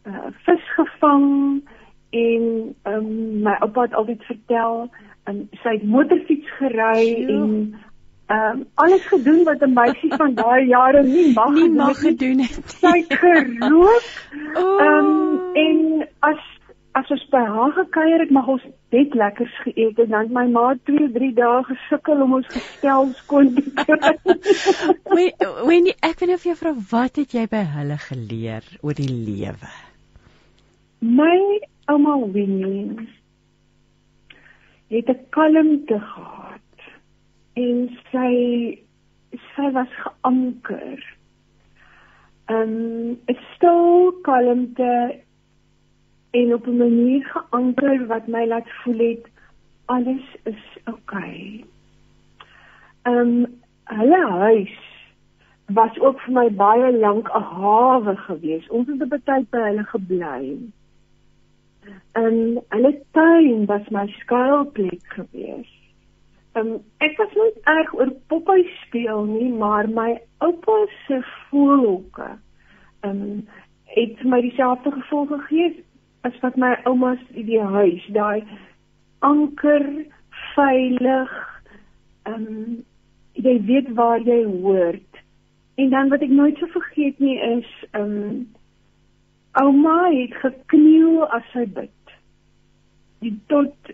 uh 0.05 0.29
vis 0.44 0.68
gevang 0.77 1.64
en 2.11 2.75
um 2.85 3.09
my 3.42 3.57
oupa 3.61 3.83
het 3.83 3.94
altyd 3.94 4.23
vertel 4.25 4.88
um, 5.29 5.49
sy 5.62 5.77
het 5.77 5.85
motorfiets 5.85 6.51
gery 6.59 7.27
en 7.29 7.75
um 8.29 8.66
alles 8.75 9.07
gedoen 9.09 9.44
wat 9.44 9.62
'n 9.64 9.73
meisie 9.73 10.12
van 10.16 10.35
daai 10.35 10.66
jare 10.66 11.03
nie 11.03 11.33
mag 11.33 11.53
nie 11.55 11.71
mag 11.71 11.99
gedoen 11.99 12.38
het. 12.38 12.71
Sy 12.71 13.05
het 13.09 13.12
gerook. 13.12 14.09
Oh. 14.55 14.81
Um 14.87 15.40
en 15.55 16.09
as 16.18 16.40
as 16.92 17.11
ons 17.11 17.25
by 17.31 17.40
haar 17.47 17.73
gekuier 17.73 18.21
het, 18.21 18.31
mag 18.35 18.47
ons 18.47 18.62
net 18.90 19.14
lekkers 19.14 19.55
geëet 19.64 19.99
en 20.05 20.09
dan 20.14 20.33
my 20.33 20.47
ma 20.51 20.75
2, 20.90 21.11
3 21.14 21.33
dae 21.37 21.64
gesukkel 21.68 22.23
om 22.25 22.38
ons 22.40 22.47
gestel 22.47 23.12
skoon 23.21 23.53
te 23.55 23.62
kry. 23.83 24.14
Wen 25.68 25.92
ek 26.01 26.18
weet 26.21 26.35
of 26.35 26.47
jy 26.49 26.57
vra 26.62 26.75
wat 26.90 27.21
het 27.23 27.37
jy 27.38 27.47
by 27.51 27.62
hulle 27.77 28.01
geleer 28.09 28.66
oor 28.81 28.99
die 28.99 29.12
lewe? 29.12 29.88
My 31.01 31.61
ouma 31.87 32.19
Winnie 32.33 33.09
het 34.89 35.09
'n 35.09 35.27
kalmte 35.31 36.01
gehad 36.01 36.79
en 37.53 37.99
sy 38.11 38.79
sy 39.55 39.71
was 39.73 39.93
geanker. 40.03 41.17
Um 42.47 43.11
'n 43.11 43.39
stil 43.55 44.13
kalmte 44.23 45.21
en 46.31 46.55
op 46.55 46.67
'n 46.67 46.77
manier 46.77 47.25
geanker 47.25 48.07
wat 48.07 48.27
my 48.27 48.47
laat 48.47 48.69
voel 48.83 48.99
het 48.99 49.27
alles 49.85 50.37
is 50.44 50.65
oukei. 50.85 50.99
Okay. 51.07 51.65
Ehm 53.03 53.17
um, 53.17 53.61
hulle 53.85 54.27
huis 54.31 54.77
was 55.67 55.99
ook 56.01 56.21
vir 56.21 56.33
my 56.33 56.49
baie 56.51 56.92
lank 56.92 57.29
'n 57.29 57.42
hawe 57.42 58.17
gewees. 58.17 58.69
Ons 58.69 58.88
het 58.88 59.03
op 59.03 59.25
tyd 59.25 59.51
by 59.51 59.59
hulle 59.59 59.85
gebly. 59.85 60.59
En 62.19 62.59
hulle 62.75 62.95
tuin 63.17 63.67
was 63.67 63.89
my 63.95 64.07
skuilplek 64.21 65.05
gewees. 65.17 65.71
Um, 66.59 66.79
ek 67.05 67.19
was 67.21 67.33
nooit 67.39 67.59
erg 67.71 67.95
oor 67.95 68.11
poppy 68.33 68.65
speel 68.83 69.25
nie, 69.29 69.51
maar 69.53 69.89
my 69.89 70.17
oupa 70.43 70.85
se 71.07 71.21
voelhoeke 71.49 72.37
um 73.07 73.47
het 73.85 74.23
my 74.25 74.41
dieselfde 74.41 74.91
gevoel 74.91 75.27
gegee 75.27 75.85
as 76.21 76.41
wat 76.41 76.57
my 76.57 76.75
ouma 76.85 77.15
se 77.17 77.45
die 77.47 77.61
huis, 77.61 78.05
daai 78.13 78.43
anker 79.19 79.85
veilig. 80.55 81.33
Um 82.27 82.83
jy 83.39 83.55
weet 83.71 83.93
waar 83.95 84.21
jy 84.21 84.43
hoort. 84.45 85.23
En 85.79 85.91
dan 85.91 86.11
wat 86.11 86.23
ek 86.27 86.35
nooit 86.35 86.59
sou 86.59 86.71
vergeet 86.75 87.19
nie 87.23 87.39
is 87.39 87.69
um 87.95 88.49
ouma 89.63 90.11
het 90.11 90.35
gekniel 90.42 91.25
as 91.35 91.46
sy 91.52 91.65
bid. 91.67 92.13
Die 93.25 93.35
tot 93.52 93.92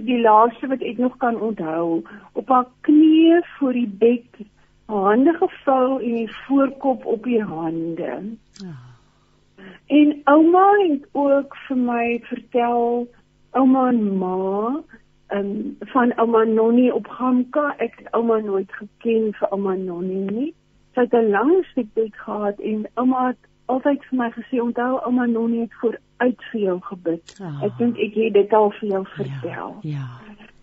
die 0.00 0.20
laaste 0.20 0.70
wat 0.70 0.82
ek 0.86 1.00
nog 1.02 1.16
kan 1.20 1.36
onthou, 1.40 2.02
op 2.32 2.48
haar 2.48 2.68
knieë 2.86 3.40
voor 3.56 3.76
die 3.76 3.90
bed, 4.02 4.44
hande 4.90 5.34
gevou 5.38 5.98
en 6.02 6.14
die 6.22 6.30
voorkop 6.46 7.04
op 7.06 7.26
die 7.28 7.42
hande. 7.42 8.12
Oh. 8.62 8.78
En 9.86 10.14
ouma 10.24 10.66
het 10.78 11.04
ook 11.12 11.56
vir 11.66 11.76
my 11.76 12.06
vertel, 12.30 13.08
ouma 13.58 13.88
en 13.88 14.00
ma, 14.18 14.80
um, 15.34 15.76
van 15.92 16.14
ouma 16.16 16.44
Nonnie 16.44 16.94
op 16.94 17.08
Gamka. 17.08 17.74
Ek 17.78 17.98
het 17.98 18.08
ouma 18.16 18.38
nooit 18.44 18.72
geken 18.72 19.32
vir 19.38 19.52
ouma 19.52 19.74
Nonnie 19.74 20.24
nie. 20.30 20.50
Sy 20.94 21.06
het 21.06 21.14
'n 21.14 21.30
lang 21.30 21.64
siekte 21.74 22.08
gehad 22.10 22.58
en 22.58 22.86
ouma 22.94 23.26
het 23.26 23.49
altyd 23.72 24.04
vir 24.08 24.18
my 24.18 24.30
gesê 24.34 24.60
onthou 24.62 24.98
ouma 25.06 25.26
Nonnie 25.26 25.60
het 25.66 25.74
voor 25.80 25.96
uit 26.24 26.42
vir 26.52 26.60
jou 26.60 26.76
gebid. 26.88 27.36
Oh. 27.40 27.62
Ek 27.66 27.78
dink 27.78 27.98
ek 27.98 28.18
het 28.18 28.34
dit 28.36 28.52
al 28.58 28.70
vir 28.80 28.88
jou 28.88 29.04
ja, 29.04 29.14
vertel. 29.16 29.72
Ja. 29.82 30.04
ja. 30.04 30.06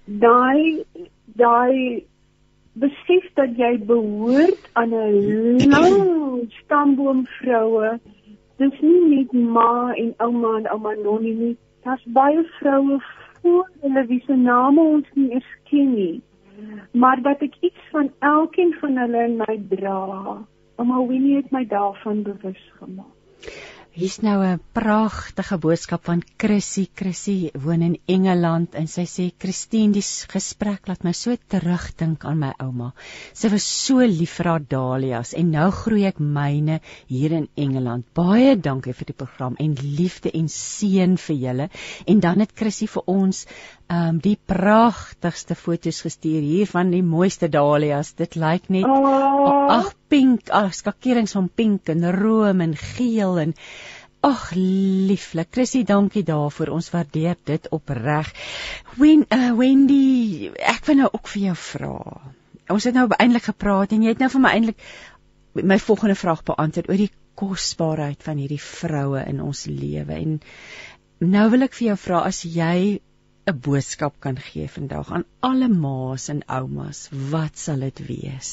Daai 0.06 0.84
daai 1.40 2.04
besef 2.78 3.26
dat 3.40 3.58
jy 3.58 3.74
behoort 3.90 4.70
aan 4.74 4.94
'n 4.94 5.70
lang 5.74 6.52
stamboom 6.62 7.26
vroue. 7.40 8.00
Dis 8.58 8.80
nie 8.82 9.02
net 9.16 9.34
ma 9.34 9.94
en 9.94 10.14
ouma 10.18 10.58
en 10.58 10.70
ouma 10.74 10.94
Nonnie 11.04 11.34
nie. 11.34 11.58
Daar's 11.84 12.06
baie 12.06 12.44
vroue 12.60 13.00
voor 13.42 13.70
hulle 13.82 14.06
wie 14.06 14.24
se 14.26 14.36
name 14.36 14.82
ons 14.82 15.08
nie 15.14 15.32
eens 15.32 15.52
ken 15.70 15.94
nie. 15.94 16.22
Maar 16.92 17.22
dat 17.22 17.42
ek 17.42 17.56
iets 17.62 17.90
van 17.92 18.12
elkeen 18.20 18.74
van 18.80 18.98
hulle 18.98 19.24
in 19.24 19.38
my 19.38 19.56
dra. 19.70 20.38
Ouma 20.78 21.02
Winnie 21.08 21.36
het 21.40 21.52
my 21.52 21.66
daarvan 21.66 22.24
bewus 22.24 22.62
gemaak. 22.80 23.14
Hier's 23.98 24.20
nou 24.22 24.44
'n 24.46 24.60
pragtige 24.78 25.58
boodskap 25.58 26.04
van 26.06 26.20
Chrissy. 26.38 26.84
Chrissy 26.94 27.50
woon 27.64 27.82
in 27.82 27.96
Engeland 28.06 28.76
en 28.76 28.88
sy 28.88 29.06
sê 29.10 29.26
Christine, 29.42 29.94
die 29.96 30.04
gesprek 30.34 30.86
laat 30.88 31.04
my 31.04 31.14
so 31.14 31.34
terugdink 31.54 32.24
aan 32.24 32.38
my 32.38 32.52
ouma. 32.62 32.92
Sy 33.34 33.50
was 33.50 33.66
so 33.66 34.06
lief 34.06 34.36
vir 34.38 34.50
haar 34.52 34.68
dahlias 34.76 35.34
en 35.34 35.50
nou 35.50 35.72
groei 35.72 36.06
ek 36.06 36.20
myne 36.20 36.80
hier 37.08 37.32
in 37.32 37.50
Engeland. 37.56 38.06
Baie 38.14 38.54
dankie 38.56 38.94
vir 38.94 39.10
die 39.10 39.18
program 39.18 39.58
en 39.58 39.74
liefde 39.74 40.30
en 40.32 40.48
seën 40.48 41.18
vir 41.18 41.36
julle. 41.36 41.70
En 42.06 42.20
dan 42.20 42.46
het 42.46 42.54
Chrissy 42.54 42.86
vir 42.86 43.04
ons 43.08 43.48
um, 43.94 44.20
die 44.24 44.38
pragtigste 44.46 45.56
foto's 45.56 46.02
gestuur 46.06 46.42
hier 46.42 46.70
van 46.70 46.92
die 46.94 47.04
mooiste 47.04 47.50
dahlias. 47.52 48.14
Dit 48.20 48.36
lyk 48.40 48.70
net 48.74 48.88
oh. 48.88 49.68
ag 49.74 49.94
pink, 50.12 50.52
ag 50.54 50.74
skakerings 50.76 51.36
van 51.38 51.50
pink 51.50 51.92
en 51.94 52.08
room 52.16 52.64
en 52.64 52.76
geel 52.78 53.40
en 53.48 53.54
ag 54.28 54.50
lieflik. 54.58 55.52
Chrissy, 55.54 55.84
dankie 55.88 56.26
daarvoor. 56.28 56.74
Ons 56.76 56.90
waardeer 56.92 57.38
dit 57.48 57.70
opreg. 57.72 58.34
When 58.98 59.28
uh, 59.32 59.54
Wendy, 59.58 60.50
ek 60.58 60.88
wil 60.90 61.04
nou 61.04 61.12
ook 61.12 61.30
vir 61.36 61.50
jou 61.50 61.60
vra. 61.68 62.00
Ons 62.74 62.90
het 62.90 62.98
nou 62.98 63.08
eintlik 63.16 63.48
gepraat 63.48 63.94
en 63.96 64.04
jy 64.04 64.12
het 64.12 64.24
nou 64.24 64.32
vir 64.34 64.44
my 64.44 64.58
eintlik 64.58 64.84
my 65.58 65.80
volgende 65.82 66.14
vraag 66.14 66.44
beantwoord 66.46 66.90
oor 66.92 67.00
die 67.00 67.14
kosbaarheid 67.38 68.22
van 68.26 68.38
hierdie 68.42 68.62
vroue 68.62 69.24
in 69.30 69.40
ons 69.42 69.64
lewe 69.70 70.14
en 70.14 70.36
nou 71.34 71.46
wil 71.54 71.66
ek 71.66 71.74
vir 71.78 71.88
jou 71.92 71.98
vra 72.02 72.22
as 72.30 72.44
jy 72.46 73.00
'n 73.48 73.60
boodskap 73.66 74.16
kan 74.24 74.38
gee 74.46 74.68
vandag 74.68 75.10
aan 75.16 75.24
alle 75.50 75.68
ma's 75.84 76.24
en 76.34 76.42
oumas, 76.56 77.00
wat 77.32 77.56
sal 77.64 77.80
dit 77.86 78.00
wees? 78.08 78.50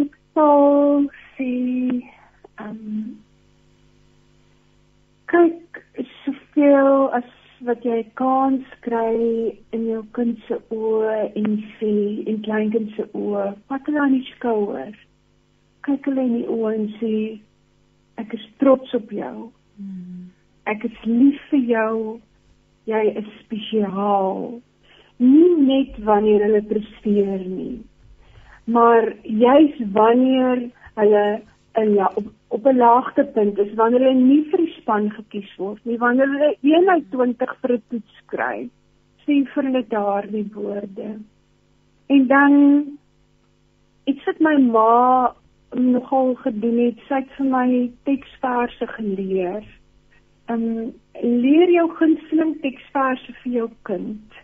Ek 0.00 0.16
sal 0.32 1.04
sê 1.34 1.50
um 2.64 2.80
kyk 5.34 5.82
soveel 6.24 6.96
as 7.20 7.28
wat 7.68 7.84
jy 7.90 8.00
kan 8.24 8.58
kry 8.88 9.12
in 9.76 9.86
jou 9.92 10.02
kind 10.16 10.40
se 10.48 10.62
oë 10.80 11.20
en 11.42 11.62
sien 11.76 12.24
in 12.24 12.40
klein 12.48 12.72
kind 12.72 12.88
se 12.96 13.10
oë. 13.12 13.50
Wat 13.68 13.84
hulle 13.84 14.06
aan 14.06 14.16
die 14.16 14.26
skouer. 14.32 14.96
Kyk 15.84 16.08
hulle 16.08 16.28
in 16.30 16.36
die 16.40 16.48
oë 16.56 16.76
en 16.80 16.92
sê 16.96 17.16
ek 18.24 18.38
is 18.40 18.52
trots 18.64 18.96
op 18.96 19.12
jou. 19.12 19.50
Hmm 19.76 20.31
ek 20.70 20.84
is 20.84 20.98
lief 21.04 21.40
vir 21.50 21.64
jou. 21.70 22.20
Jy 22.90 23.02
is 23.20 23.30
spesiaal. 23.44 24.60
Nie 25.22 25.50
net 25.62 25.98
wanneer 26.02 26.42
hulle 26.46 26.62
presteer 26.66 27.44
nie, 27.46 27.82
maar 28.66 29.06
juis 29.22 29.76
wanneer 29.94 30.64
hulle 30.98 31.26
in 31.78 31.92
ja 31.94 32.08
op 32.18 32.26
op 32.52 32.66
'n 32.66 32.76
laagtepunt 32.76 33.58
is 33.58 33.74
wanneer 33.74 34.00
hulle 34.00 34.20
nie 34.20 34.42
vir 34.50 34.58
die 34.58 34.74
span 34.80 35.10
gekies 35.10 35.52
word 35.56 35.84
nie, 35.84 35.98
wanneer 35.98 36.28
hulle 36.28 36.56
1 36.60 36.88
uit 36.88 37.10
20 37.10 37.54
vir 37.60 37.72
'n 37.72 37.82
toets 37.88 38.18
kry. 38.26 38.68
Sien 39.24 39.46
vir 39.46 39.64
hulle 39.64 39.84
daardie 39.88 40.48
woorde. 40.54 41.08
En 42.06 42.26
dan 42.26 42.52
iets 44.04 44.24
wat 44.24 44.40
my 44.40 44.56
ma 44.58 45.34
nogal 45.74 46.34
gedoen 46.34 46.78
het, 46.78 46.98
sy 47.08 47.14
het 47.14 47.30
vir 47.36 47.46
my 47.46 47.90
teksverse 48.04 48.86
geleer 48.86 49.64
um, 50.50 50.92
leer 51.22 51.70
jou 51.70 51.88
gunsteling 51.98 52.56
teksverse 52.62 53.34
vir 53.42 53.52
jou 53.58 53.68
kind. 53.88 54.40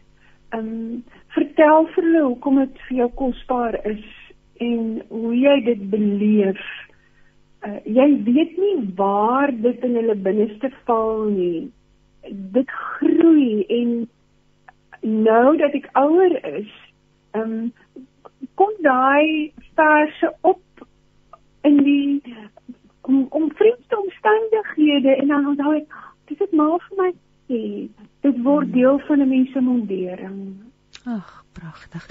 Um 0.57 1.05
vertel 1.35 1.89
vir 1.95 2.05
hulle 2.07 2.27
hoekom 2.27 2.61
dit 2.63 2.85
vir 2.89 2.99
jou 3.03 3.09
kosbaar 3.23 3.79
is 3.89 4.05
en 4.65 5.01
hoe 5.11 5.33
jy 5.37 5.57
dit 5.67 5.83
beleef. 5.93 6.63
Uh, 7.67 7.81
jy 7.85 8.07
weet 8.27 8.55
nie 8.59 8.77
waar 8.99 9.53
dit 9.53 9.85
in 9.85 9.99
hulle 9.99 10.17
binneste 10.29 10.71
val 10.87 11.27
nie. 11.33 11.69
Dit 12.55 12.71
groei 12.71 13.67
en 13.81 13.93
nou 15.03 15.57
dat 15.61 15.75
ek 15.79 15.91
ouer 15.99 16.39
is, 16.59 16.71
um 17.39 17.71
kom 18.59 18.73
daai 18.83 19.53
verse 19.79 20.31
op 20.47 20.87
in 21.67 21.79
die 21.87 22.23
om 23.09 23.27
om 23.31 23.49
vreemde 23.61 23.97
omstandighede 24.05 25.17
en 25.17 25.33
dan 25.33 25.47
onthou 25.53 25.75
ek 25.81 25.97
dis 26.29 26.39
dit 26.45 26.53
maar 26.61 26.79
vir 26.87 27.01
my 27.03 27.11
sê 27.49 27.63
dit 28.27 28.43
word 28.45 28.73
deel 28.73 29.01
van 29.09 29.25
'n 29.25 29.29
mens 29.29 29.53
se 29.53 29.61
mondering. 29.61 30.39
Ag 31.17 31.31
pragtig 31.59 32.05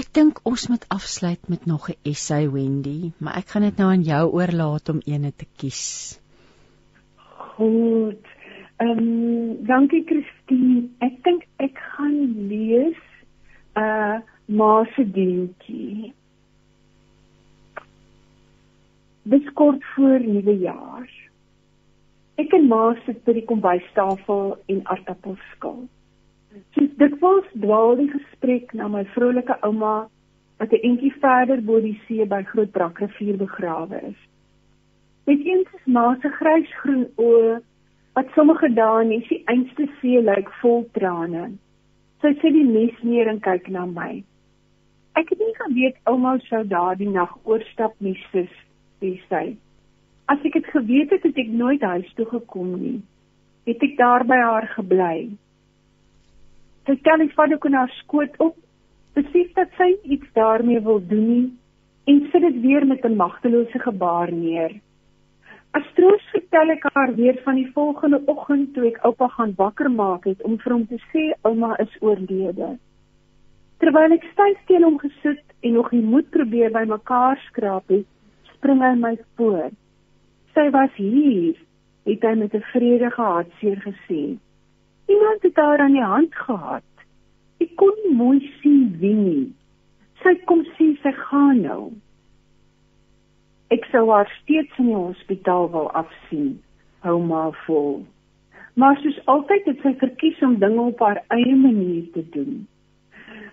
ek 0.00 0.08
dink 0.18 0.40
ons 0.48 0.68
moet 0.72 0.84
afsluit 0.88 1.48
met 1.52 1.66
nog 1.66 1.88
'n 1.88 1.98
essay 2.12 2.48
Wendy 2.50 3.12
maar 3.18 3.36
ek 3.36 3.48
gaan 3.54 3.68
dit 3.68 3.76
nou 3.76 3.88
aan 3.90 4.08
jou 4.12 4.24
oorlaat 4.40 4.88
om 4.88 5.00
eene 5.04 5.32
te 5.36 5.46
kies. 5.56 5.84
Goed. 7.56 8.26
Ehm 8.76 8.98
um, 8.98 9.66
dankie 9.66 10.04
Christine. 10.06 10.88
Ek 10.98 11.22
dink 11.24 11.44
ek 11.56 11.76
gaan 11.94 12.48
lees 12.48 13.02
uh, 13.76 14.18
ma 14.46 14.84
se 14.94 15.04
dientjie 15.04 16.12
Dis 19.22 19.52
kort 19.52 19.84
voor 19.84 20.20
nuwe 20.20 20.58
jaar. 20.58 21.10
Ek 22.42 22.54
en 22.56 22.64
ma 22.66 22.94
sit 23.06 23.20
by 23.22 23.36
die 23.36 23.44
kombuistafel 23.46 24.56
en 24.72 24.80
aardappels 24.90 25.42
skil. 25.52 25.76
Soos 26.74 26.96
dikwels 26.98 27.52
dwaal 27.62 27.94
die 28.00 28.08
gesprek 28.10 28.72
na 28.74 28.88
my 28.90 29.04
vrolike 29.12 29.54
ouma 29.68 29.92
wat 30.58 30.74
'n 30.74 30.82
entjie 30.88 31.12
verder 31.22 31.62
bo 31.68 31.78
die 31.84 32.00
see 32.06 32.26
by 32.32 32.40
Groot 32.50 32.72
Brakrivier 32.72 33.38
begrawe 33.44 34.00
is. 34.10 34.18
Met 35.26 35.46
eens 35.46 35.70
is 35.78 35.86
ma 35.86 36.16
se 36.22 36.28
grysgroen 36.40 37.06
oë 37.16 37.60
wat 38.18 38.34
sommige 38.34 38.74
dae 38.74 39.04
net 39.04 39.28
die 39.28 39.42
einste 39.46 39.86
see 40.00 40.18
lyk 40.20 40.50
vol 40.64 40.84
trane. 40.98 41.44
Sy 42.20 42.34
sit 42.42 42.58
die 42.58 42.66
mes 42.66 42.98
neer 43.02 43.28
en 43.28 43.40
kyk 43.40 43.70
na 43.70 43.86
my. 43.86 44.24
Ek 45.14 45.30
het 45.30 45.38
nie 45.38 45.54
geweet 45.62 45.96
ouma 46.10 46.38
sou 46.50 46.64
daardie 46.66 47.10
nag 47.10 47.38
oorstap 47.44 47.94
nie 48.00 48.18
sis 48.32 48.50
sê 49.02 49.12
sy. 49.28 49.44
As 50.30 50.38
ek 50.46 50.54
dit 50.54 50.68
geweet 50.70 51.10
het, 51.10 51.24
het 51.26 51.38
ek 51.38 51.50
nooit 51.50 51.82
huis 51.82 52.12
toe 52.14 52.26
gekom 52.30 52.76
nie. 52.78 53.00
Het 53.66 53.82
ek 53.82 53.96
daar 53.98 54.24
by 54.26 54.38
haar 54.38 54.68
gebly. 54.76 55.16
Sy 56.86 56.94
tel 57.02 57.26
die 57.26 57.34
vader 57.34 57.58
kon 57.62 57.74
haar 57.78 57.90
skoot 58.00 58.38
op, 58.42 58.54
besef 59.18 59.50
dat 59.58 59.74
sy 59.78 59.92
iets 60.14 60.30
daarmee 60.38 60.80
wil 60.86 61.02
doen 61.02 61.26
nie 61.28 61.50
en 62.10 62.24
sit 62.32 62.42
dit 62.42 62.56
weer 62.62 62.86
met 62.86 63.04
'n 63.04 63.16
magtelose 63.16 63.78
gebaar 63.78 64.32
neer. 64.32 64.72
As 65.72 65.84
troos 65.94 66.24
vertel 66.32 66.70
ek 66.70 66.82
haar 66.94 67.14
weer 67.14 67.38
van 67.44 67.54
die 67.54 67.70
volgende 67.72 68.22
oggend 68.26 68.74
toe 68.74 68.86
ek 68.86 68.98
oupa 69.04 69.28
gaan 69.28 69.54
wakker 69.56 69.90
maak 69.90 70.24
het 70.24 70.42
om 70.42 70.58
vir 70.58 70.72
hom 70.72 70.86
te 70.86 70.98
sê 71.12 71.32
ouma 71.42 71.76
is 71.78 71.94
oorlede. 72.00 72.78
Terwyl 73.78 74.12
ek 74.12 74.26
styf 74.32 74.58
teen 74.66 74.82
hom 74.82 74.98
gesit 74.98 75.44
en 75.60 75.72
nog 75.72 75.88
die 75.90 76.02
moed 76.02 76.30
probeer 76.30 76.70
bymekaar 76.70 77.38
skraap 77.46 77.88
het, 77.88 78.06
spring 78.62 78.78
hy 78.78 78.94
my 78.94 79.16
voor. 79.34 79.72
Sy 80.54 80.68
was 80.70 80.92
hier, 80.94 81.56
het 82.06 82.22
hy 82.22 82.34
met 82.38 82.54
'n 82.54 82.62
vredige 82.70 83.22
hartseer 83.22 83.78
gesê. 83.82 84.38
Iemand 85.10 85.42
het 85.42 85.56
haar 85.56 85.78
aan 85.78 85.92
die 85.98 86.10
hand 86.14 86.34
gehad. 86.34 86.90
Ek 87.58 87.74
kon 87.76 87.92
nie 88.04 88.14
mooi 88.14 88.52
sien 88.60 88.96
wie 89.00 89.14
nie. 89.14 89.52
Sy 90.22 90.34
kom 90.46 90.62
sê 90.78 90.94
sy 91.02 91.12
gaan 91.12 91.60
nou. 91.62 91.92
Ek 93.68 93.84
sou 93.90 94.10
haar 94.10 94.30
steeds 94.42 94.78
in 94.78 94.86
die 94.86 94.94
hospitaal 94.94 95.70
wil 95.70 95.90
afsien, 95.90 96.62
hou 97.00 97.18
maar 97.22 97.52
vol. 97.66 98.06
Maar 98.74 98.96
soos 98.96 99.26
altyd 99.26 99.64
het 99.64 99.80
sy 99.82 99.94
verkies 99.94 100.42
om 100.42 100.58
dinge 100.58 100.80
op 100.80 101.00
haar 101.00 101.24
eie 101.28 101.56
manier 101.56 102.10
te 102.12 102.28
doen. 102.30 102.68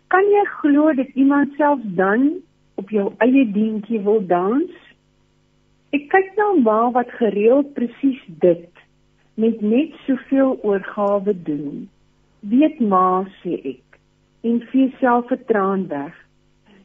Kan 0.07 0.25
jy 0.25 0.45
glo 0.45 0.93
dat 0.93 1.07
iemand 1.15 1.53
self 1.57 1.79
dan 1.83 2.41
op 2.75 2.89
jou 2.89 3.13
eie 3.17 3.51
dientjie 3.51 3.99
wil 3.99 4.25
dans? 4.27 4.88
Ek 5.89 6.03
kyk 6.11 6.35
na 6.37 6.51
nou 6.51 6.61
ma 6.61 6.91
wat 6.93 7.09
gereeld 7.17 7.73
presies 7.73 8.19
dit 8.43 8.81
met 9.41 9.61
net 9.61 9.95
soveel 10.05 10.59
oorgawe 10.61 11.33
doen. 11.47 11.87
Weet 12.45 12.77
ma 12.79 13.25
sê 13.39 13.57
ek 13.71 13.97
en 14.45 14.59
vee 14.69 14.91
selfvertroon 14.99 15.87
weg. 15.89 16.13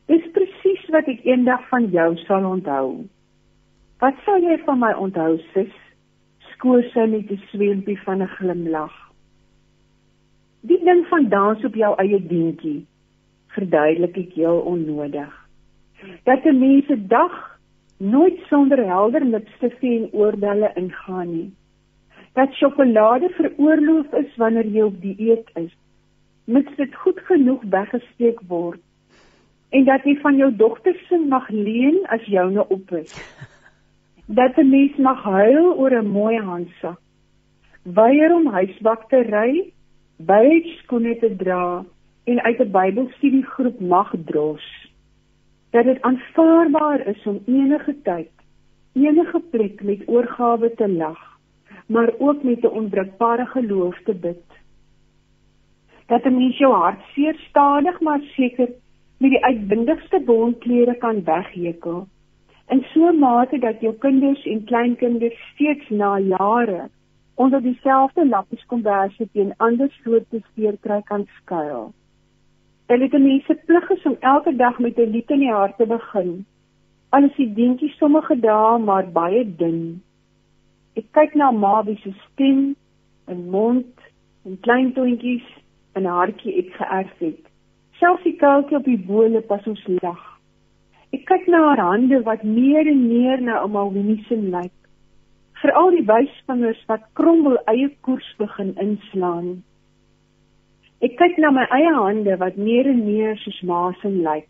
Dis 0.08 0.24
presies 0.32 0.88
wat 0.94 1.10
ek 1.12 1.20
eendag 1.28 1.68
van 1.68 1.90
jou 1.92 2.08
sal 2.24 2.48
onthou. 2.48 3.04
Wat 4.00 4.16
sal 4.24 4.40
jy 4.40 4.56
van 4.64 4.80
my 4.80 4.92
onthou, 4.96 5.36
sis? 5.52 5.76
Skoor 6.54 6.82
sy 6.94 7.04
met 7.04 7.30
'n 7.30 7.40
swempie 7.52 8.00
van 8.06 8.22
'n 8.22 8.34
glimlag. 8.40 8.94
Die 10.62 10.80
ding 10.84 11.06
van 11.12 11.28
dans 11.28 11.64
op 11.64 11.74
jou 11.74 11.94
eie 12.00 12.20
dientjie 12.26 12.86
verduidelik 13.52 14.16
ek 14.16 14.32
heel 14.32 14.60
onnodig. 14.60 15.32
Dat 16.24 16.44
'n 16.44 16.58
mens 16.58 16.86
se 16.86 16.96
dag 17.06 17.53
nooit 17.96 18.38
sonder 18.48 18.86
helder 18.86 19.24
lipstifte 19.24 19.86
en 19.86 20.08
oorbelle 20.12 20.70
ingaan 20.74 21.30
nie. 21.30 21.52
Dat 22.32 22.52
sjokolade 22.52 23.28
veroorloof 23.28 24.12
is 24.12 24.36
wanneer 24.36 24.66
jy 24.66 24.82
op 24.82 25.00
dieet 25.00 25.50
is, 25.54 25.72
mits 26.44 26.76
dit 26.76 26.94
goed 26.94 27.20
genoeg 27.20 27.62
weggesteek 27.70 28.40
word. 28.48 28.80
En 29.70 29.84
dat 29.84 30.04
jy 30.04 30.16
van 30.22 30.36
jou 30.36 30.50
dogter 30.56 30.98
se 31.08 31.18
mag 31.18 31.48
leen 31.48 32.02
as 32.06 32.26
joune 32.26 32.68
op 32.68 32.90
is. 32.90 33.14
dat 34.38 34.56
'n 34.56 34.68
mens 34.68 34.96
mag 34.96 35.22
huil 35.22 35.74
oor 35.74 36.02
'n 36.02 36.06
mooi 36.06 36.38
handsak. 36.38 36.98
Weier 37.82 38.34
om 38.34 38.46
huisbak 38.46 39.08
te 39.08 39.20
ry, 39.22 39.72
baie 40.16 40.76
skoene 40.78 41.18
te 41.18 41.36
dra 41.36 41.84
en 42.24 42.42
uit 42.42 42.58
'n 42.58 42.70
Bybelstudiegroep 42.70 43.80
mag 43.80 44.14
dros. 44.24 44.64
Dat 45.74 45.84
dit 45.84 46.02
aanvaarbaar 46.02 47.06
is 47.06 47.26
om 47.26 47.42
enige 47.46 47.94
tyd, 48.06 48.30
enige 48.92 49.40
plek 49.50 49.82
met 49.82 50.06
oorgawe 50.06 50.70
te 50.74 50.88
lag, 50.88 51.22
maar 51.86 52.12
ook 52.18 52.42
met 52.42 52.62
'n 52.62 52.76
onbreekbare 52.80 53.46
geloof 53.46 53.98
te 54.04 54.14
bid. 54.14 54.46
Dat 56.06 56.24
'n 56.24 56.36
mens 56.36 56.58
jou 56.58 56.74
hart 56.74 57.02
seer 57.12 57.36
stadig 57.48 58.00
maar 58.00 58.20
seker 58.20 58.68
met 59.18 59.30
die 59.30 59.44
uitbundigste 59.44 60.20
bondklere 60.24 60.94
kan 60.94 61.24
weghekel 61.24 62.06
in 62.68 62.84
so 62.92 63.08
'n 63.08 63.18
mate 63.18 63.58
dat 63.58 63.80
jou 63.80 63.94
kinders 63.94 64.44
en 64.44 64.64
kleinkinders 64.64 65.38
steeds 65.52 65.88
na 65.88 66.18
jare 66.18 66.88
onder 67.34 67.62
dieselfde 67.62 68.28
lappies 68.28 68.66
komberse 68.66 69.28
teen 69.32 69.54
ander 69.56 69.90
soorte 70.02 70.40
steerkry 70.50 71.02
kan 71.02 71.26
skuil. 71.36 71.92
Is 72.86 73.12
'n 73.12 73.22
mens 73.22 73.44
se 73.44 73.54
plig 73.54 74.04
om 74.04 74.16
elke 74.20 74.56
dag 74.56 74.78
met 74.78 74.98
'n 74.98 75.10
lied 75.10 75.30
in 75.30 75.38
die 75.38 75.52
hart 75.52 75.76
te 75.76 75.86
begin. 75.86 76.46
Al 77.08 77.22
is 77.24 77.36
die 77.36 77.52
dingetjie 77.52 77.88
sommige 77.88 78.36
dae 78.40 78.78
maar 78.78 79.06
baie 79.12 79.56
dun. 79.56 80.02
Ek 80.94 81.06
kyk 81.12 81.34
na 81.34 81.50
ma 81.50 81.82
wie 81.84 81.96
se 81.96 82.12
stem 82.12 82.76
en 83.26 83.50
mond 83.50 83.94
en 84.44 84.60
klein 84.60 84.92
toentjies 84.92 85.46
en 85.94 86.02
'n 86.02 86.16
hartjie 86.18 86.58
ek 86.58 86.72
geërf 86.72 87.18
het. 87.18 87.42
Selfs 87.92 88.22
die 88.22 88.36
kuiltjie 88.36 88.76
op 88.76 88.84
die 88.84 89.04
bole 89.06 89.40
pas 89.40 89.66
ons 89.66 89.86
lag. 90.02 90.40
Ek 91.12 91.24
kyk 91.24 91.46
na 91.46 91.58
haar 91.68 91.84
hande 91.90 92.22
wat 92.22 92.42
meer 92.42 92.86
en 92.86 93.08
meer 93.08 93.40
na 93.40 93.60
ouma 93.62 93.88
Winnie 93.92 94.24
se 94.28 94.36
lyk. 94.36 94.76
Veral 95.52 95.90
die 95.90 96.06
wysvingers 96.06 96.84
wat 96.86 97.08
krommel 97.12 97.56
eie 97.64 97.88
koers 98.00 98.34
begin 98.38 98.74
inslaan. 98.76 99.64
Ek 101.04 101.18
kyk 101.20 101.38
na 101.42 101.50
my 101.52 101.64
eie 101.76 101.92
hande 101.92 102.36
wat 102.40 102.56
meer 102.56 102.88
en 102.88 103.02
meer 103.04 103.36
soos 103.42 103.60
ma 103.68 103.80
se 104.00 104.08
lyk. 104.08 104.48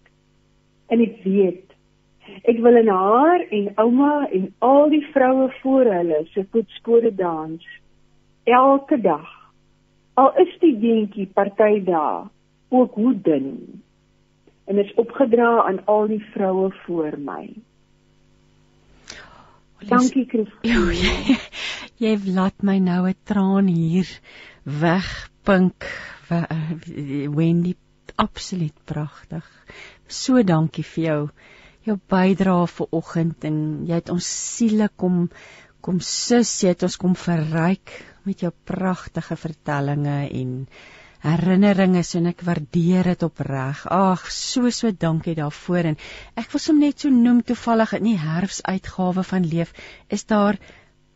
En 0.92 1.02
ek 1.02 1.22
weet 1.24 1.62
ek 2.48 2.60
wil 2.64 2.76
in 2.80 2.88
haar 2.88 3.42
en 3.52 3.66
ouma 3.82 4.12
en 4.32 4.46
al 4.64 4.88
die 4.92 5.02
vroue 5.12 5.50
voor 5.60 5.90
hulle 5.92 6.22
se 6.32 6.44
voetspore 6.52 7.10
dans 7.18 7.66
elke 8.48 8.96
dag. 9.00 9.26
Al 10.16 10.30
is 10.40 10.54
die 10.62 10.72
dingetjie 10.80 11.26
party 11.36 11.82
dae 11.84 12.24
ook 12.74 12.96
hoe 12.96 13.12
dun 13.26 13.50
en 14.64 14.80
is 14.80 14.94
opgedra 15.00 15.66
aan 15.66 15.82
al 15.90 16.08
die 16.14 16.22
vroue 16.32 16.70
voor 16.86 17.18
my. 17.20 17.44
Dankie 19.84 20.24
Christine. 20.24 20.94
Jy, 21.04 21.36
jy 22.00 22.32
laat 22.32 22.62
my 22.64 22.78
nou 22.80 23.04
'n 23.10 23.20
traan 23.28 23.68
hier 23.68 24.08
wegpink. 24.64 25.84
Wendy, 26.28 27.74
absoluut 28.16 28.76
pragtig. 28.86 29.44
So 30.08 30.42
dankie 30.42 30.84
vir 30.94 31.04
jou 31.04 31.20
jou 31.84 31.98
bydrae 32.08 32.66
vir 32.72 32.96
oggend 32.96 33.44
en 33.44 33.56
jy 33.88 34.00
het 34.00 34.10
ons 34.12 34.26
siele 34.56 34.88
kom 34.96 35.28
kom 35.84 35.98
sus, 36.00 36.50
jy 36.64 36.70
het 36.72 36.84
ons 36.86 36.96
kom 36.96 37.12
verryk 37.18 37.92
met 38.24 38.40
jou 38.40 38.50
pragtige 38.64 39.36
vertellings 39.36 40.30
en 40.32 40.54
herinneringe 41.24 42.02
en 42.18 42.30
ek 42.30 42.40
waardeer 42.44 43.10
dit 43.12 43.26
opreg. 43.26 43.84
Ag, 43.92 44.24
so 44.32 44.70
so 44.72 44.92
dankie 44.92 45.36
daarvoor 45.36 45.90
en 45.92 45.98
ek 46.40 46.48
wil 46.52 46.62
sommer 46.64 46.88
net 46.88 47.04
so 47.04 47.12
noem 47.12 47.42
toevallig 47.44 47.94
in 47.98 48.08
die 48.10 48.18
herfsuitgawe 48.20 49.24
van 49.28 49.48
Leef 49.48 49.72
is 50.08 50.24
daar 50.32 50.60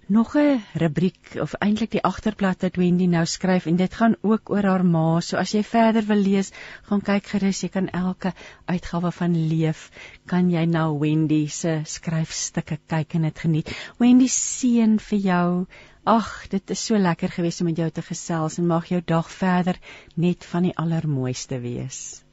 nog 0.08 0.34
'n 0.36 0.60
rubriek 0.74 1.36
of 1.40 1.52
eintlik 1.54 1.90
die 1.90 2.02
agterblad 2.02 2.62
wat 2.62 2.76
Wendy 2.76 3.06
nou 3.06 3.24
skryf 3.26 3.66
en 3.66 3.76
dit 3.76 3.94
gaan 3.94 4.16
ook 4.20 4.50
oor 4.50 4.62
haar 4.62 4.84
ma. 4.84 5.20
So 5.20 5.36
as 5.36 5.52
jy 5.52 5.62
verder 5.62 6.06
wil 6.06 6.16
lees, 6.16 6.52
gaan 6.82 7.00
kyk 7.00 7.26
gerus, 7.26 7.60
jy 7.62 7.68
kan 7.68 7.88
elke 7.88 8.32
uitgawe 8.66 9.12
van 9.12 9.48
Leef 9.48 9.90
kan 10.26 10.50
jy 10.50 10.64
na 10.64 10.98
Wendy 10.98 11.46
se 11.46 11.80
skryfstukke 11.84 12.78
kyk 12.86 13.14
en 13.14 13.22
dit 13.22 13.38
geniet. 13.38 13.92
Wendy 13.98 14.26
seën 14.26 14.98
vir 14.98 15.18
jou 15.18 15.66
Ag, 16.08 16.48
dit 16.48 16.70
is 16.70 16.86
so 16.86 16.96
lekker 16.96 17.28
gewees 17.28 17.60
om 17.60 17.66
met 17.68 17.76
jou 17.76 17.90
te 17.90 18.02
gesels 18.02 18.58
en 18.58 18.66
mag 18.66 18.86
jou 18.88 19.00
dag 19.04 19.30
verder 19.30 19.76
net 20.16 20.44
van 20.44 20.62
die 20.62 20.72
allermooiste 20.76 21.60
wees. 21.60 22.24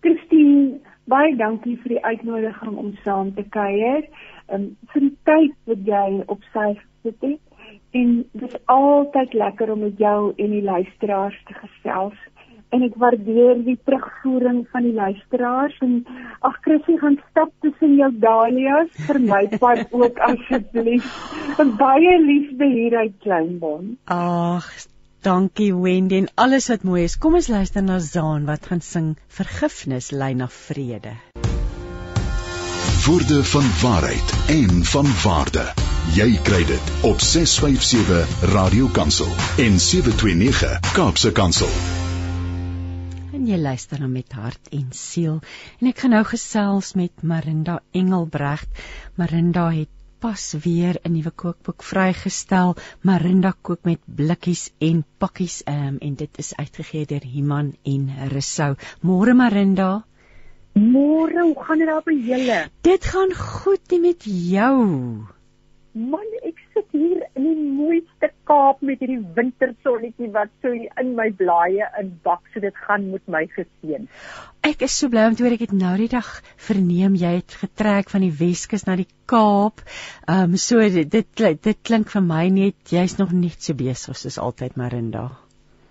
Christine, 0.00 0.78
baie 1.10 1.34
dankie 1.36 1.74
vir 1.82 1.96
die 1.96 2.04
uitnodiging 2.04 2.76
om 2.78 2.92
saam 3.02 3.34
te 3.34 3.42
kuier. 3.42 4.06
Um 4.52 4.76
vir 4.92 5.08
die 5.08 5.16
tyd 5.28 5.56
wat 5.70 5.82
jy 5.90 6.22
op 6.26 6.44
sy 6.52 6.68
gesit 6.76 7.22
het 7.22 7.42
en 7.96 8.14
dit 8.32 8.48
is 8.48 8.56
altyd 8.70 9.34
lekker 9.34 9.72
om 9.72 9.84
met 9.86 9.98
jou 9.98 10.32
en 10.36 10.50
die 10.54 10.62
luisteraars 10.62 11.38
te 11.48 11.54
gesels 11.58 12.18
en 12.74 12.82
ek 12.86 12.96
waardeer 13.00 13.60
die 13.66 13.76
terugvoering 13.88 14.64
van 14.72 14.86
die 14.88 14.94
luisteraars 14.96 15.76
en 15.86 15.94
ag 16.48 16.58
Chrissy 16.66 16.96
gaan 17.02 17.18
stap 17.30 17.52
tussen 17.64 17.94
jou 18.00 18.10
dahlias 18.24 18.90
vir 19.06 19.20
my 19.22 19.44
pad 19.62 19.86
ook 20.00 20.20
asseblief. 20.30 21.06
Baie 21.78 22.18
liefde 22.22 22.68
hier 22.72 22.98
uit 23.04 23.16
Kleinbon. 23.24 23.96
Ag 24.12 24.68
dankie 25.26 25.72
Wendy 25.74 26.22
en 26.24 26.30
alles 26.34 26.70
wat 26.72 26.86
mooi 26.86 27.04
is. 27.06 27.18
Kom 27.18 27.38
ons 27.38 27.50
luister 27.50 27.86
na 27.86 27.98
Zaan 28.02 28.46
wat 28.50 28.70
gaan 28.70 28.84
sing 28.84 29.14
Vergifnis 29.40 30.12
lei 30.12 30.34
na 30.34 30.50
vrede. 30.50 31.16
Woorde 33.06 33.44
van 33.44 33.66
waarheid 33.82 34.32
en 34.46 34.84
van 34.84 35.06
waarde. 35.22 35.72
Jy 36.14 36.38
kry 36.42 36.64
dit 36.66 36.88
op 37.06 37.20
657 37.20 38.50
Radio 38.52 38.88
Kansel 38.88 39.30
en 39.62 39.78
729 39.80 40.92
Kaapse 40.92 41.32
Kansel 41.32 41.70
jy 43.46 43.58
luister 43.62 44.00
na 44.02 44.08
met 44.10 44.32
hart 44.34 44.72
en 44.74 44.88
siel 44.90 45.36
en 45.78 45.90
ek 45.90 46.00
gaan 46.02 46.16
nou 46.16 46.24
gesels 46.26 46.94
met 46.98 47.22
Marinda 47.22 47.76
Engelbregt. 47.94 48.80
Marinda 49.14 49.68
het 49.70 49.92
pas 50.18 50.44
weer 50.64 50.98
'n 51.04 51.12
nuwe 51.12 51.30
kookboek 51.30 51.82
vrygestel. 51.82 52.74
Marinda 53.02 53.52
kook 53.62 53.84
met 53.84 54.00
blikkies 54.06 54.70
en 54.80 55.04
pakkies 55.18 55.62
um, 55.66 55.98
en 56.00 56.14
dit 56.14 56.38
is 56.38 56.54
uitgegee 56.56 57.06
deur 57.06 57.22
Iman 57.22 57.76
en 57.84 58.10
Resou. 58.34 58.74
Môre 59.00 59.34
Marinda. 59.34 60.04
Môre, 60.76 61.40
hoe 61.40 61.64
gaan 61.64 61.78
dit 61.80 61.88
daar 61.88 62.02
by 62.04 62.12
julle? 62.20 62.56
Dit 62.84 63.06
gaan 63.08 63.30
goed 63.32 63.92
met 64.00 64.24
jou. 64.28 64.74
Man, 65.96 66.26
ek 66.44 66.58
sit 66.74 66.90
hier 66.92 67.22
in 67.32 67.46
die 67.46 67.68
mooiste 67.78 68.28
Kaap 68.44 68.82
met 68.84 69.00
hierdie 69.00 69.22
wintersonnetjie 69.38 70.28
wat 70.34 70.52
so 70.60 70.74
in 70.76 71.14
my 71.16 71.30
blaaie 71.38 71.88
inbak, 72.02 72.42
so 72.52 72.60
dit 72.60 72.76
gaan 72.84 73.06
met 73.14 73.24
my 73.32 73.46
geseën. 73.54 74.04
Ek 74.68 74.84
is 74.84 74.98
so 75.00 75.08
bly 75.08 75.24
om 75.30 75.38
te 75.38 75.46
hoor 75.46 75.56
ek 75.56 75.64
het 75.64 75.72
nou 75.72 75.94
die 75.96 76.10
dag 76.12 76.28
verneem 76.68 77.16
jy 77.16 77.32
het 77.38 77.56
getrek 77.62 78.12
van 78.12 78.26
die 78.26 78.34
Weskus 78.42 78.84
na 78.84 78.98
die 79.00 79.08
Kaap. 79.24 79.80
Ehm 80.28 80.52
um, 80.52 80.60
so 80.60 80.84
dit 80.84 81.08
dit, 81.08 81.32
dit 81.40 81.82
klink 81.88 82.12
vir 82.12 82.26
my 82.28 82.44
net 82.52 82.92
jy's 82.92 83.16
nog 83.16 83.32
net 83.32 83.64
so 83.64 83.72
besig 83.72 84.20
soos 84.20 84.36
altyd 84.36 84.76
Marinda. 84.76 85.30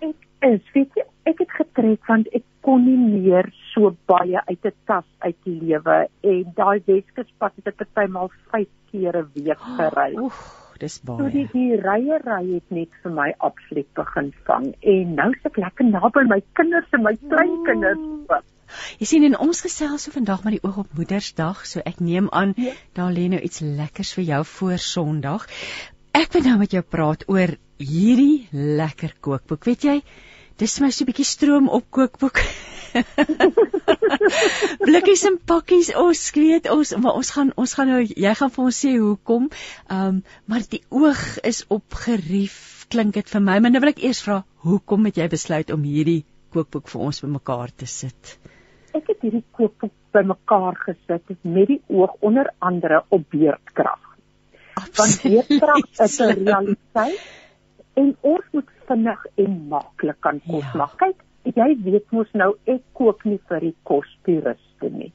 Ek 0.05 0.29
is, 0.53 0.73
weet 0.77 0.93
jy, 1.01 1.09
ek 1.25 1.41
het 1.43 1.55
getrek 1.59 2.05
want 2.09 2.29
ek 2.37 2.45
kon 2.65 2.85
nie 2.85 2.97
meer 2.97 3.49
so 3.73 3.91
baie 4.09 4.41
uit 4.49 4.65
'n 4.65 4.75
tas 4.89 5.07
uit 5.25 5.37
die 5.45 5.57
lewe 5.61 5.97
en 6.33 6.53
daai 6.59 6.81
Weskuspad 6.87 7.53
het 7.57 7.67
ek 7.73 7.77
partymal 7.81 8.31
5 8.51 8.67
keer 8.91 9.17
'n 9.21 9.29
week 9.33 9.61
gery. 9.77 10.11
Oef, 10.17 10.41
dis 10.79 10.99
baie. 10.99 11.19
So 11.19 11.29
die, 11.29 11.47
die 11.53 11.75
rye 11.81 12.19
ry 12.25 12.43
het 12.53 12.71
net 12.79 12.91
vir 13.03 13.11
my 13.11 13.29
absoluut 13.37 13.91
begin 13.93 14.33
vang 14.49 14.67
en 14.81 15.15
nou 15.21 15.31
sit 15.33 15.51
ek 15.51 15.57
lekker 15.65 15.85
naby 15.91 16.27
my 16.33 16.41
kinders 16.53 16.91
en 16.91 17.03
my 17.03 17.15
kleinkinders. 17.29 18.05
Oh. 18.29 18.43
Jy 18.99 19.05
sien 19.09 19.25
en 19.27 19.37
ons 19.37 19.61
gesels 19.61 20.07
so 20.07 20.11
vandag 20.11 20.43
met 20.45 20.57
die 20.57 20.63
oog 20.67 20.77
op 20.83 20.93
Moedersdag, 20.97 21.65
so 21.69 21.81
ek 21.85 21.99
neem 21.99 22.29
aan 22.31 22.53
ja. 22.57 22.73
daar 22.97 23.13
lê 23.13 23.27
nou 23.29 23.41
iets 23.41 23.61
lekkers 23.61 24.13
vir 24.17 24.25
jou 24.31 24.41
voor 24.45 24.77
Sondag. 24.77 25.45
Ek 26.15 26.31
wil 26.33 26.47
nou 26.47 26.57
met 26.63 26.71
jou 26.71 26.81
praat 26.81 27.27
oor 27.27 27.57
hierdie 27.77 28.47
lekker 28.51 29.17
kookboek. 29.19 29.65
Weet 29.67 29.83
jy, 29.83 29.95
dis 30.61 30.79
my 30.81 30.89
so 30.91 31.03
'n 31.03 31.09
bietjie 31.09 31.27
stroom 31.27 31.67
op 31.69 31.85
kookboek. 31.91 32.39
Blikkies 34.87 35.25
en 35.27 35.35
pakkies, 35.51 35.89
ons 35.99 36.21
weet 36.35 36.69
ons, 36.71 36.93
maar 37.03 37.17
ons 37.19 37.31
gaan 37.37 37.51
ons 37.59 37.73
gaan 37.75 37.91
nou 37.91 37.99
jy 38.05 38.33
gaan 38.39 38.53
vir 38.53 38.63
ons 38.63 38.79
sê 38.85 38.93
hoekom. 38.95 39.49
Ehm 39.89 40.07
um, 40.07 40.23
maar 40.45 40.63
die 40.69 40.83
oog 40.89 41.25
is 41.43 41.65
op 41.67 41.99
gerief 42.05 42.87
klink 42.89 43.13
dit 43.19 43.29
vir 43.29 43.41
my. 43.41 43.59
Maar 43.59 43.75
nou 43.75 43.83
wil 43.83 43.91
ek 43.91 44.03
eers 44.05 44.23
vra, 44.23 44.43
hoekom 44.63 45.05
het 45.09 45.19
jy 45.19 45.27
besluit 45.27 45.71
om 45.75 45.83
hierdie 45.83 46.23
kookboek 46.55 46.87
vir 46.87 47.05
ons 47.09 47.21
bymekaar 47.25 47.75
te 47.75 47.89
sit? 47.89 48.37
Ek 48.95 49.09
het 49.11 49.23
hierdie 49.25 49.43
kookboek 49.57 49.93
bymekaar 50.15 50.77
gesit 50.85 51.35
met 51.43 51.67
die 51.67 51.81
oog 51.91 52.15
onder 52.23 52.51
andere 52.63 53.03
op 53.09 53.25
beerdkrag. 53.31 53.99
Want 54.95 55.23
beerdkrag 55.23 55.83
is 56.05 56.19
'n 56.21 56.45
realiteit 56.45 57.19
en 58.01 58.15
ons 58.21 58.47
moet 58.51 58.73
vinnig 58.89 59.25
en 59.43 59.55
maklik 59.69 60.19
kan 60.25 60.41
kos 60.47 60.65
ja. 60.65 60.79
maak. 60.81 60.97
Kyk, 61.01 61.21
jy 61.55 61.69
weet 61.85 62.11
mos 62.15 62.31
nou 62.33 62.51
ek 62.71 62.83
kook 62.97 63.23
nie 63.25 63.39
vir 63.49 63.69
die 63.69 63.75
kostoeriste 63.89 64.91
nie. 64.91 65.11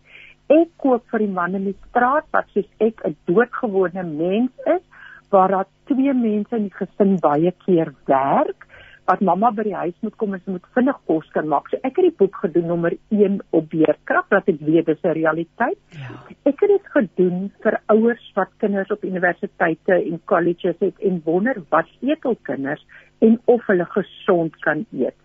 Ek 0.50 0.70
kook 0.82 1.04
vir 1.12 1.24
die 1.24 1.34
man 1.34 1.54
in 1.58 1.68
die 1.70 1.76
straat 1.90 2.26
wat 2.34 2.48
soos 2.54 2.70
ek 2.82 3.04
'n 3.06 3.16
doodgewone 3.26 4.04
mens 4.04 4.52
is 4.66 4.82
waar 5.30 5.48
daar 5.48 5.68
twee 5.86 6.12
mense 6.14 6.56
in 6.56 6.68
die 6.68 6.78
gesin 6.78 7.18
baie 7.22 7.52
keer 7.64 7.94
werk 8.06 8.66
wat 9.10 9.22
mamma 9.26 9.50
by 9.50 9.64
die 9.66 9.74
huis 9.74 9.96
moet 10.06 10.16
kom 10.22 10.34
en 10.36 10.42
sy 10.44 10.54
moet 10.54 10.66
vinnig 10.76 10.98
kos 11.10 11.30
kan 11.34 11.48
maak. 11.50 11.70
So 11.70 11.80
ek 11.82 11.98
het 11.98 12.06
die 12.06 12.18
boek 12.22 12.36
gedoen 12.44 12.68
nommer 12.70 12.94
1 13.10 13.40
op 13.58 13.70
beerkrag 13.72 14.28
dat 14.34 14.50
ek 14.52 14.60
weet 14.68 14.86
dis 14.86 15.02
'n 15.04 15.16
realiteit. 15.18 15.78
Ja. 15.98 16.10
Ek 16.50 16.60
het 16.62 16.70
dit 16.76 16.86
gedoen 16.96 17.50
vir 17.62 17.80
ouers 17.94 18.26
wat 18.36 18.50
kinders 18.58 18.90
op 18.90 19.04
universiteite 19.04 19.94
en 19.94 20.20
colleges 20.24 20.78
het 20.78 20.96
en 21.00 21.22
wonder 21.24 21.62
wat 21.70 21.88
eet 22.00 22.22
hul 22.22 22.38
kinders 22.42 22.86
en 23.18 23.40
of 23.44 23.66
hulle 23.66 23.86
gesond 23.96 24.56
kan 24.66 24.86
eet 24.92 25.18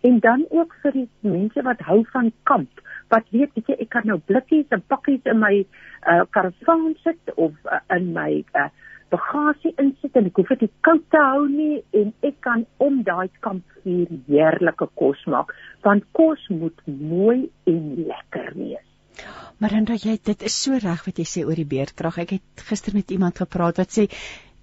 en 0.00 0.18
dan 0.20 0.44
ook 0.48 0.74
vir 0.82 0.92
die 0.92 1.08
mense 1.20 1.62
wat 1.62 1.80
hou 1.88 2.00
van 2.12 2.32
kamp 2.42 2.82
wat 3.12 3.28
weet 3.30 3.52
weet 3.54 3.70
jy 3.70 3.76
ek 3.84 3.92
kan 3.94 4.08
nou 4.10 4.18
blikkies 4.30 4.74
en 4.74 4.82
pakkies 4.92 5.30
in 5.30 5.38
my 5.42 5.54
uh, 5.60 6.22
karavaan 6.34 6.94
sit 7.04 7.34
of 7.36 7.54
uh, 7.70 7.80
in 7.96 8.12
my 8.16 8.42
uh, 8.58 8.68
bagasie 9.14 9.74
insit 9.82 10.16
en 10.18 10.30
ek 10.30 10.40
hoef 10.40 10.52
dit 10.60 10.72
koud 10.88 11.04
te 11.14 11.22
hou 11.22 11.46
nie 11.50 11.82
en 12.00 12.12
ek 12.26 12.40
kan 12.48 12.66
om 12.82 13.02
daai 13.06 13.28
kampvuur 13.46 14.10
heerlike 14.28 14.90
kos 15.02 15.22
maak 15.30 15.54
want 15.86 16.08
kos 16.18 16.50
moet 16.50 16.84
mooi 16.86 17.46
en 17.70 17.86
lekker 18.10 18.52
wees 18.58 18.84
Maar 19.56 19.72
dan 19.72 19.96
jy 19.96 20.18
dit 20.20 20.42
is 20.44 20.56
so 20.62 20.76
reg 20.76 21.04
wat 21.06 21.18
jy 21.18 21.24
sê 21.24 21.42
oor 21.48 21.56
die 21.56 21.64
beerdkrag. 21.64 22.18
Ek 22.26 22.34
het 22.36 22.64
gister 22.68 22.92
met 22.92 23.10
iemand 23.14 23.38
gepraat 23.40 23.78
wat 23.80 23.94
sê 23.94 24.04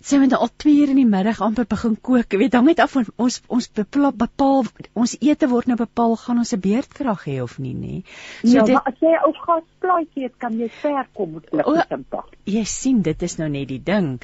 sê 0.03 0.19
met 0.19 0.33
al 0.35 0.49
2 0.63 0.73
uur 0.81 0.91
in 0.93 0.99
die 0.99 1.07
middag 1.07 1.39
amper 1.41 1.65
begin 1.69 1.95
kook. 2.01 2.33
Jy 2.33 2.39
weet, 2.41 2.51
dan 2.51 2.65
met 2.67 2.79
af 2.83 2.95
ons 2.99 3.39
ons 3.47 3.67
bepaal, 3.79 4.11
bepaal 4.11 4.65
ons 4.99 5.15
ete 5.19 5.47
word 5.51 5.69
nou 5.71 5.77
bepaal 5.79 6.17
gaan 6.23 6.41
ons 6.43 6.53
'n 6.53 6.59
beerdkrag 6.59 7.23
hê 7.29 7.37
of 7.43 7.57
nie, 7.59 7.73
nê. 7.73 8.01
So 8.43 8.57
ja, 8.57 8.63
dit, 8.63 8.73
maar 8.75 8.91
as 8.91 8.99
jy 8.99 9.13
ou 9.27 9.33
gasplaatjie 9.45 10.23
het, 10.27 10.35
kan 10.37 10.59
jy 10.59 10.69
ver 10.81 11.07
kom 11.13 11.33
met 11.39 11.47
bliksempak. 11.51 12.35
Jy 12.45 12.65
sien, 12.65 13.01
dit 13.01 13.23
is 13.23 13.37
nou 13.37 13.49
net 13.49 13.67
die 13.67 13.83
ding. 13.83 14.19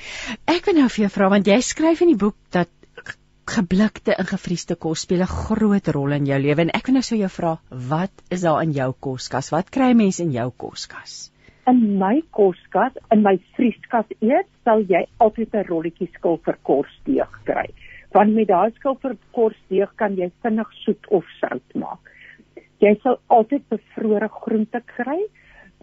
Ek 0.46 0.66
wil 0.66 0.82
nou 0.82 0.90
vir 0.90 1.06
jou 1.06 1.14
vra 1.16 1.30
want 1.30 1.48
jy 1.48 1.62
skryf 1.62 2.02
in 2.02 2.14
die 2.14 2.20
boek 2.26 2.36
dat 2.52 2.70
geblikte 3.50 4.14
en 4.14 4.28
gevriesde 4.30 4.76
kos 4.76 5.08
speel 5.08 5.24
'n 5.26 5.36
groot 5.48 5.88
rol 5.96 6.12
in 6.12 6.26
jou 6.26 6.40
lewe 6.40 6.62
en 6.62 6.70
ek 6.70 6.88
wil 6.88 7.00
nou 7.00 7.04
so 7.04 7.16
jou 7.16 7.30
vra, 7.30 7.58
wat 7.70 8.12
is 8.30 8.42
daar 8.42 8.62
in 8.64 8.74
jou 8.74 8.94
koskas? 9.08 9.50
Wat 9.56 9.70
kry 9.70 9.94
mense 9.94 10.24
in 10.24 10.32
jou 10.32 10.52
koskas? 10.52 11.32
In 11.70 11.98
my 12.00 12.22
koskas, 12.36 12.96
in 13.12 13.24
my 13.24 13.36
vrieskas 13.58 14.10
eet, 14.22 14.48
sal 14.66 14.84
jy 14.90 15.06
altyd 15.26 15.54
'n 15.54 15.68
rolletjie 15.70 16.10
skil 16.16 16.38
vir 16.46 16.58
korsdeeg 16.70 17.34
kry. 17.46 17.68
Want 18.14 18.34
met 18.34 18.48
daai 18.48 18.72
skil 18.78 18.96
vir 19.04 19.18
korsdeeg 19.34 19.92
kan 19.96 20.16
jy 20.16 20.32
vinnig 20.44 20.72
soet 20.84 21.08
of 21.10 21.26
sout 21.40 21.76
maak. 21.76 22.00
Jy 22.82 22.96
sal 23.04 23.20
altyd 23.28 23.64
bevrore 23.70 24.30
groente 24.30 24.82
kry, 24.96 25.20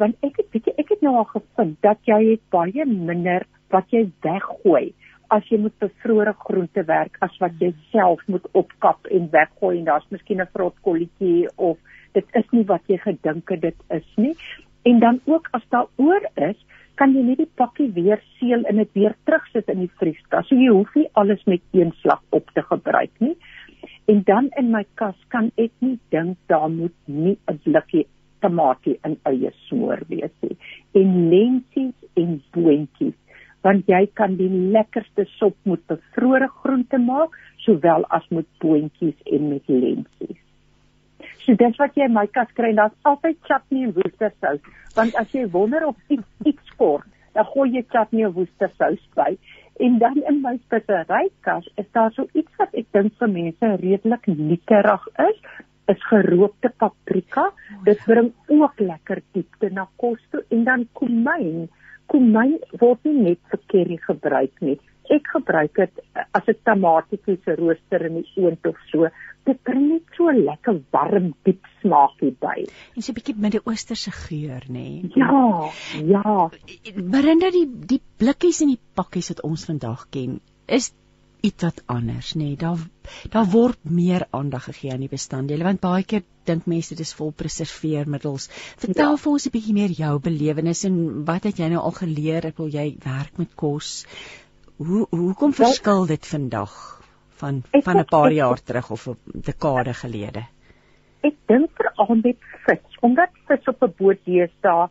want 0.00 0.16
ek 0.26 0.40
het 0.40 0.50
bietjie 0.52 0.74
ek 0.78 0.92
het 0.94 1.02
nou 1.02 1.16
al 1.16 1.28
gevind 1.32 1.76
dat 1.82 1.98
jy 2.08 2.20
het 2.30 2.44
baie 2.50 2.84
minder 2.84 3.46
wat 3.74 3.92
jy 3.94 4.06
weggooi 4.26 4.92
as 5.34 5.46
jy 5.50 5.58
met 5.58 5.74
bevrore 5.82 6.34
groente 6.44 6.84
werk 6.86 7.16
as 7.26 7.34
wat 7.42 7.56
jy 7.62 7.72
self 7.90 8.20
moet 8.32 8.46
opkap 8.60 9.08
en 9.10 9.30
weggooi 9.32 9.78
en 9.78 9.88
daar's 9.88 10.10
miskien 10.10 10.40
'n 10.42 10.52
vrotkolletjie 10.52 11.48
of 11.56 11.78
dit 12.14 12.36
is 12.40 12.52
nie 12.52 12.64
wat 12.64 12.82
jy 12.86 12.98
gedink 12.98 13.50
het 13.50 13.60
dit 13.60 13.80
is 13.90 14.08
nie 14.16 14.34
En 14.86 14.98
dan 15.02 15.20
ook 15.24 15.48
as 15.50 15.64
daar 15.68 15.86
oor 15.96 16.22
is, 16.34 16.58
kan 16.94 17.12
jy 17.12 17.22
net 17.26 17.40
die 17.42 17.50
pakkie 17.60 17.88
weer 17.96 18.20
seël 18.38 18.62
en 18.70 18.78
dit 18.80 18.92
weer 18.94 19.16
terugsit 19.28 19.68
in 19.72 19.82
die 19.82 19.92
vrieskas. 20.00 20.46
So 20.48 20.54
jy 20.56 20.70
hoef 20.72 20.94
nie 20.94 21.08
alles 21.20 21.42
met 21.50 21.64
een 21.76 21.90
slag 22.02 22.22
op 22.38 22.52
te 22.54 22.62
gebruik 22.68 23.10
nie. 23.24 23.34
En 24.06 24.22
dan 24.28 24.48
in 24.60 24.70
my 24.70 24.84
kas 25.00 25.18
kan 25.34 25.50
ek 25.58 25.74
nie 25.82 25.98
dink 26.14 26.38
daar 26.52 26.70
moet 26.70 26.94
nie 27.06 27.36
'n 27.50 27.58
blikkie 27.64 28.06
tamatie 28.40 28.98
in 29.04 29.18
eie 29.26 29.50
smoor 29.66 30.00
wees 30.08 30.34
nie. 30.40 30.56
En 30.94 31.28
lentsies 31.30 31.94
en 32.14 32.42
boontjies, 32.54 33.18
want 33.62 33.86
jy 33.86 34.06
kan 34.14 34.36
die 34.36 34.50
lekkerste 34.50 35.26
sop 35.36 35.56
met 35.64 35.86
bevrore 35.86 36.48
groente 36.62 36.98
maak, 36.98 37.34
sowel 37.56 38.06
as 38.10 38.28
met 38.30 38.46
boontjies 38.62 39.18
en 39.24 39.48
met 39.48 39.68
lentsies. 39.68 40.45
So 41.46 41.54
dis 41.54 41.76
wat 41.78 41.94
jy 41.94 42.08
in 42.08 42.14
my 42.14 42.26
kas 42.34 42.48
kry, 42.58 42.72
daar's 42.74 42.94
altyd 43.06 43.36
chutney 43.46 43.84
en 43.86 43.92
woestersous, 43.94 44.62
want 44.96 45.14
as 45.20 45.30
jy 45.30 45.44
wonder 45.54 45.84
of 45.86 45.94
iets 46.10 46.48
iets 46.50 46.72
kort, 46.80 47.06
dan 47.38 47.46
gooi 47.52 47.68
jy 47.76 47.84
chutney 47.92 48.26
en 48.26 48.34
woestersous 48.34 49.04
by. 49.14 49.36
En 49.86 49.98
dan 50.02 50.18
in 50.26 50.40
my 50.42 50.56
speseryekas 50.64 51.68
is 51.78 51.86
daar 51.94 52.10
so 52.16 52.26
iets 52.32 52.50
wat 52.58 52.74
ek 52.74 52.88
dink 52.96 53.14
vir 53.20 53.30
mense 53.30 53.72
redelik 53.84 54.26
niekerig 54.32 55.06
is, 55.28 55.38
is 55.92 56.06
gerookte 56.10 56.72
paprika. 56.82 57.50
Dit 57.86 58.02
bring 58.08 58.32
ook 58.50 58.82
lekker 58.82 59.22
diepte 59.36 59.70
na 59.70 59.86
kos 60.02 60.22
toe 60.32 60.42
en 60.50 60.64
dan 60.66 60.88
komyn. 60.98 61.68
Komyn 62.10 62.58
word 62.80 63.06
nie 63.06 63.30
net 63.30 63.52
vir 63.52 63.62
curry 63.70 64.00
gebruik 64.02 64.66
nie. 64.66 64.78
Ek 65.12 65.28
gebruik 65.32 65.74
dit 65.74 66.00
as 66.32 66.48
'n 66.48 66.58
tamatiese 66.64 67.54
rooster 67.58 68.06
in 68.06 68.22
die 68.22 68.28
oond 68.36 68.66
of 68.66 68.76
so 68.90 69.08
dit 69.46 69.62
bring 69.62 69.88
net 69.92 70.18
so 70.18 70.32
lekker 70.32 70.80
warm 70.94 71.32
diep 71.46 71.66
smaakie 71.80 72.34
by. 72.42 72.66
En 72.96 73.02
so 73.02 73.12
'n 73.12 73.18
bietjie 73.18 73.36
Midde-Oosterse 73.38 74.10
geur, 74.10 74.62
nê? 74.68 74.88
Nee? 75.02 75.10
Ja, 75.14 75.70
ja. 76.02 76.50
Berinda 77.16 77.50
die 77.50 77.66
die 77.94 78.02
blikkies 78.18 78.62
en 78.62 78.74
die 78.74 78.82
pakkies 78.94 79.28
wat 79.28 79.42
ons 79.42 79.64
vandag 79.64 80.08
ken, 80.10 80.40
is 80.66 80.92
iets 81.46 81.62
wat 81.62 81.82
anders, 81.86 82.34
nê? 82.34 82.50
Nee? 82.50 82.56
Daar 82.56 82.78
daar 83.30 83.46
word 83.50 83.78
meer 83.84 84.26
aandag 84.30 84.64
gegee 84.64 84.92
aan 84.92 85.04
die 85.04 85.12
bestanddele 85.12 85.64
want 85.64 85.80
baie 85.80 86.02
keer 86.02 86.24
dink 86.48 86.66
mense 86.66 86.94
dit 86.94 87.00
is 87.00 87.14
vol 87.14 87.32
preserveermiddels. 87.32 88.48
Vertel 88.82 89.14
ja. 89.14 89.20
vir 89.22 89.32
ons 89.32 89.46
'n 89.46 89.54
bietjie 89.54 89.74
meer 89.74 89.94
jou 90.00 90.18
belewenis 90.20 90.84
en 90.84 91.24
wat 91.24 91.44
het 91.44 91.58
jy 91.58 91.68
nou 91.68 91.82
al 91.82 91.96
geleer? 92.00 92.46
Ek 92.46 92.58
wil 92.58 92.68
jy 92.68 92.96
werk 93.04 93.38
met 93.38 93.54
kos. 93.54 94.06
Hoe 94.76 95.06
hoekom 95.10 95.52
verskil 95.52 96.06
dit 96.06 96.26
vandag? 96.26 96.96
van 97.36 97.62
van 97.70 97.98
'n 97.98 98.04
paar 98.04 98.32
jaar 98.32 98.62
terug 98.62 98.90
of 98.90 99.06
'n 99.08 99.16
dekade 99.48 99.94
gelede? 99.94 100.42
Ek 101.20 101.34
dink 101.46 101.70
veral 101.74 102.14
met 102.22 102.40
vis, 102.66 102.98
omdat 103.00 103.30
vis 103.46 103.68
op 103.72 103.82
'n 103.82 103.94
boot 103.98 104.20
deesdae 104.24 104.88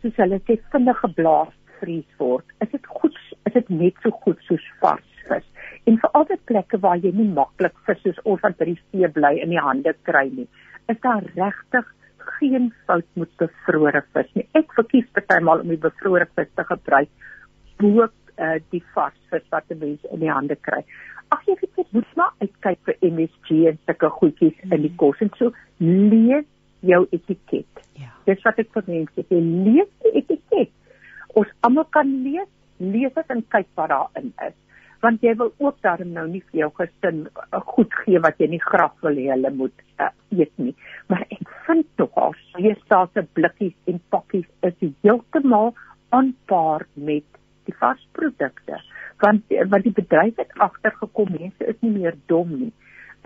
soos 0.00 0.16
hulle 0.16 0.40
sê 0.46 0.54
vinnig 0.72 0.98
geblaas 0.98 1.54
vries 1.80 2.10
word. 2.16 2.44
Is 2.60 2.70
dit 2.70 2.86
goed 2.86 3.16
is 3.44 3.52
dit 3.52 3.68
net 3.68 3.94
so 4.02 4.10
goed 4.10 4.38
soos 4.48 4.66
vars 4.80 5.10
vis. 5.28 5.46
En 5.84 5.98
vir 5.98 6.10
al 6.10 6.24
die 6.24 6.40
plekke 6.44 6.78
waar 6.78 6.96
jy 6.96 7.12
nie 7.12 7.32
maklik 7.40 7.76
vis 7.86 8.02
soos 8.02 8.20
ons 8.24 8.40
wat 8.40 8.56
by 8.58 8.64
die 8.64 8.80
see 8.90 9.08
bly 9.08 9.34
in 9.42 9.50
die 9.50 9.64
hande 9.68 9.94
kry 10.02 10.28
nie, 10.32 10.48
is 10.88 11.00
daar 11.00 11.24
regtig 11.34 11.86
geen 12.18 12.72
fout 12.86 13.06
met 13.14 13.36
bevrore 13.36 14.02
vis 14.12 14.34
nie. 14.34 14.48
Ek 14.54 14.72
verkies 14.72 15.10
partymal 15.12 15.60
om 15.60 15.68
die 15.68 15.84
bevrore 15.88 16.26
vis 16.36 16.48
te 16.54 16.64
gebruik 16.64 17.08
bo 17.78 18.08
uh 18.38 18.58
die 18.72 18.82
varsvis 18.94 19.46
wat 19.54 19.64
'n 19.70 19.78
mens 19.78 20.04
in 20.12 20.20
die 20.20 20.32
hande 20.32 20.56
kry. 20.56 20.84
Ag 21.34 21.42
jy 21.46 21.56
weet 21.60 21.76
jy 21.76 21.84
moet 21.90 22.14
maar 22.16 22.32
uitkyk 22.40 22.78
vir 22.84 22.96
MSG 23.02 23.64
en 23.70 23.78
sulke 23.86 24.10
goedjies 24.20 24.56
mm. 24.62 24.72
in 24.72 24.82
die 24.82 24.94
kos 24.96 25.20
en 25.20 25.30
so 25.38 25.52
lees 25.78 26.46
jou 26.80 27.06
etiket. 27.10 27.82
Ja. 27.94 28.12
Dis 28.24 28.42
wat 28.44 28.58
ek 28.58 28.72
vir 28.72 28.84
mense 28.86 29.26
sê, 29.26 29.42
lees 29.42 29.90
die 30.04 30.14
etiket. 30.22 30.72
Ons 31.34 31.52
almal 31.60 31.84
kan 31.90 32.08
lees, 32.22 32.48
lees 32.78 33.12
dit 33.14 33.30
en 33.34 33.44
kyk 33.48 33.68
wat 33.74 33.90
daarin 33.90 34.32
is 34.46 34.56
want 35.00 35.22
jy 35.22 35.34
wil 35.38 35.52
ook 35.62 35.76
daarom 35.86 36.10
nou 36.14 36.26
nie 36.30 36.42
vir 36.50 36.64
jou 36.64 36.70
gesin 36.80 37.26
uh, 37.28 37.60
goed 37.72 37.92
gee 38.02 38.20
wat 38.24 38.40
jy 38.42 38.48
nie 38.54 38.62
graag 38.62 38.94
wil 39.06 39.18
hê 39.20 39.28
hulle 39.30 39.52
moet 39.54 39.84
uh, 40.02 40.10
eet 40.34 40.52
nie. 40.58 40.74
Maar 41.10 41.24
ek 41.30 41.52
vind 41.66 41.86
tog 42.00 42.18
as 42.18 42.40
jy 42.58 42.74
staat 42.82 43.14
se 43.14 43.24
blikkies 43.38 43.76
en 43.90 44.00
pakkies 44.14 44.48
is 44.66 44.78
heeltemal 45.06 45.74
aanpaar 46.16 46.86
met 46.94 47.37
die 47.68 47.76
varsprodukte. 47.80 48.82
Want 49.22 49.56
want 49.70 49.86
die 49.86 49.94
bedryf 49.94 50.36
het 50.40 50.52
agtergekom, 50.68 51.32
mense 51.38 51.72
is 51.72 51.80
nie 51.84 51.94
meer 51.94 52.18
dom 52.32 52.52
nie. 52.64 52.72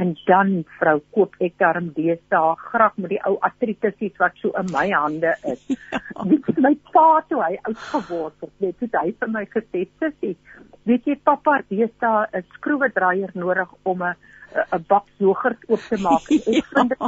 En 0.00 0.14
dan 0.24 0.62
vrou 0.78 0.96
koop 1.14 1.34
ek 1.44 1.58
daarom 1.60 1.90
deesdae 1.96 2.54
graag 2.72 2.96
met 2.96 3.12
die 3.12 3.20
ou 3.28 3.36
artritis 3.44 4.16
wat 4.18 4.38
so 4.40 4.54
in 4.58 4.70
my 4.72 4.88
hande 4.90 5.34
is. 5.52 5.66
Dit 6.32 6.48
ja. 6.48 6.60
my 6.64 6.74
pa 6.92 7.20
toe 7.28 7.42
hy 7.44 7.58
oud 7.68 7.82
geword 7.92 8.46
het, 8.46 8.54
net 8.64 8.78
toe 8.80 8.88
hy 8.98 9.12
vir 9.20 9.32
my 9.36 9.44
gesê 9.52 9.86
sussie 10.00 10.36
weet 10.88 11.06
jy 11.06 11.16
pappa 11.24 11.60
deesdae 11.70 12.26
'n 12.32 12.44
skroewedraaier 12.56 13.32
nodig 13.34 13.70
om 13.82 14.02
'n 14.02 14.14
'n 14.76 14.84
bak 14.88 15.06
jogurt 15.18 15.60
oop 15.68 15.84
te 15.88 15.98
maak. 16.00 16.26
Ek 16.58 16.66
vind 16.74 16.88
dit 16.88 16.98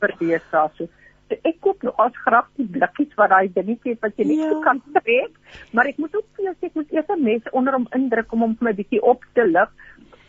vir 0.00 0.12
deesdae 0.20 0.68
so. 0.76 0.88
Ek 1.34 1.58
koop 1.60 1.82
nou 1.82 1.92
as 2.02 2.14
graag 2.24 2.46
die 2.60 2.68
blikkies 2.76 3.16
wat 3.18 3.32
daai 3.34 3.48
dingetjie 3.54 3.94
het 3.94 4.04
wat 4.04 4.18
jy 4.18 4.28
net 4.28 4.42
ja. 4.42 4.50
so 4.50 4.60
kan 4.66 4.82
trek, 4.94 5.32
maar 5.72 5.90
ek 5.90 5.98
moet 6.02 6.14
ook 6.14 6.28
vir 6.36 6.48
jou 6.48 6.54
sê 6.54 6.70
ek 6.70 6.78
moet 6.78 6.92
eers 6.94 7.10
'n 7.16 7.22
mes 7.22 7.50
onder 7.52 7.74
hom 7.78 7.88
indruk 7.98 8.32
om 8.32 8.46
hom 8.46 8.54
vir 8.60 8.68
my 8.70 8.74
bietjie 8.78 9.02
op 9.02 9.26
te 9.34 9.46
lig. 9.46 9.72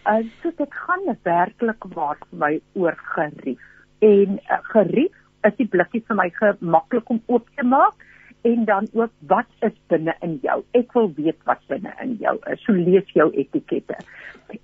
En 0.08 0.24
uh, 0.24 0.32
so 0.41 0.52
dit 0.58 0.74
gaan 0.74 1.06
werklik 1.24 1.88
waar 1.93 2.18
vir 2.24 2.39
my 2.39 2.54
oor 2.74 2.98
gerief. 3.14 3.62
En 4.00 4.39
uh, 4.39 4.60
gerief 4.74 5.14
is 5.43 5.56
die 5.58 5.68
blikkies 5.68 6.08
vir 6.08 6.16
my 6.16 6.30
gemaklik 6.39 7.10
om 7.10 7.22
oop 7.28 7.48
te 7.56 7.64
maak 7.64 8.07
en 8.48 8.66
dan 8.66 8.88
ook 8.93 9.12
wat 9.28 9.50
is 9.60 9.76
binne 9.91 10.16
in 10.26 10.38
jou. 10.41 10.62
Ek 10.78 10.93
wil 10.95 11.12
weet 11.16 11.39
wat 11.50 11.64
binne 11.72 11.91
in 12.04 12.16
jou 12.22 12.36
is. 12.52 12.64
So 12.64 12.74
lees 12.74 13.10
jou 13.16 13.28
etikette. 13.34 13.98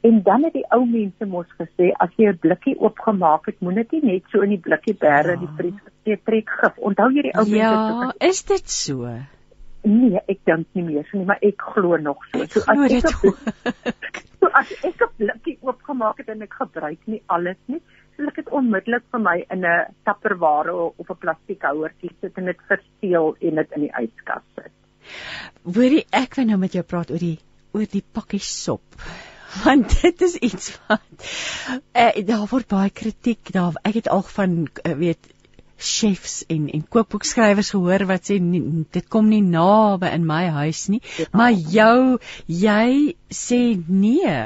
En 0.08 0.22
dan 0.24 0.46
het 0.48 0.56
die 0.56 0.66
ou 0.76 0.86
mense 0.88 1.28
mos 1.28 1.50
gesê 1.60 1.92
as 2.06 2.12
jy 2.16 2.32
'n 2.32 2.40
blikkie 2.46 2.76
oopgemaak 2.80 3.46
het, 3.52 3.60
moet 3.60 3.76
dit 3.76 4.04
net 4.04 4.24
so 4.32 4.42
in 4.42 4.56
die 4.56 4.64
blikkie 4.68 4.96
bære 4.96 5.36
ja. 5.36 5.40
die 5.40 5.52
vries 5.58 5.80
gesê 5.88 6.18
trek 6.24 6.50
gif. 6.62 6.78
Onthou 6.78 7.10
jy 7.12 7.28
die 7.28 7.36
ou 7.36 7.46
ja, 7.46 7.72
mense? 7.72 8.18
Ja, 8.20 8.30
is 8.30 8.44
dit 8.44 8.70
so? 8.70 9.16
Nee, 9.84 10.20
ek 10.28 10.40
dink 10.48 10.68
nie 10.72 10.84
meer 10.84 11.04
so 11.10 11.18
nie, 11.18 11.26
maar 11.26 11.44
ek 11.44 11.62
glo 11.74 11.98
nog 11.98 12.24
so. 12.32 12.46
So 12.46 12.64
as 12.72 12.92
ek, 12.92 13.10
so 14.40 14.48
as 14.48 14.72
ek 14.84 15.02
'n 15.02 15.12
blikkie 15.18 15.58
oopgemaak 15.62 16.18
het 16.18 16.30
en 16.30 16.42
ek 16.42 16.54
gebruik 16.54 17.00
nie 17.06 17.22
alles 17.28 17.60
nie, 17.66 17.82
sal 18.16 18.30
ek 18.32 18.40
dit 18.42 18.54
onmiddellik 18.60 19.06
vir 19.12 19.20
my 19.20 19.36
in 19.56 19.66
'n 19.66 19.86
tapperware 20.06 20.74
of 20.74 21.10
'n 21.10 21.20
plastiekhouertjie 21.26 22.14
sit 22.22 22.38
en 22.38 22.46
dit 22.52 22.64
versteel 22.68 23.36
en 23.42 23.62
dit 23.62 23.76
in 23.78 23.82
die 23.88 23.94
yskas 24.04 24.46
sit. 24.56 24.72
Hoorie, 25.64 26.06
ek 26.12 26.36
wil 26.36 26.46
nou 26.46 26.58
met 26.58 26.74
jou 26.74 26.84
praat 26.84 27.12
oor 27.12 27.20
die 27.20 27.40
oor 27.74 27.86
die 27.90 28.04
pakkie 28.14 28.40
sop. 28.40 28.84
Want 29.66 30.02
dit 30.02 30.22
is 30.22 30.36
iets 30.36 30.80
wat 30.88 31.28
eh 31.94 32.26
daar 32.26 32.48
word 32.50 32.68
baie 32.68 32.90
kritiek 32.90 33.52
daar. 33.54 33.78
Ek 33.84 33.94
het 34.02 34.10
al 34.10 34.22
van 34.22 34.68
eh, 34.84 34.96
weet 34.98 35.34
chefs 35.78 36.44
en 36.48 36.70
en 36.70 36.86
kookboekskrywers 36.88 37.74
gehoor 37.76 38.06
wat 38.08 38.30
sê 38.30 38.40
nie, 38.40 38.86
dit 38.92 39.08
kom 39.10 39.30
nie 39.30 39.42
naby 39.42 40.10
in 40.16 40.26
my 40.26 40.46
huis 40.58 40.88
nie. 40.88 41.02
Ja. 41.18 41.26
Maar 41.32 41.52
jou 41.52 42.20
jy 42.48 43.16
sê 43.30 43.62
nee. 43.88 44.38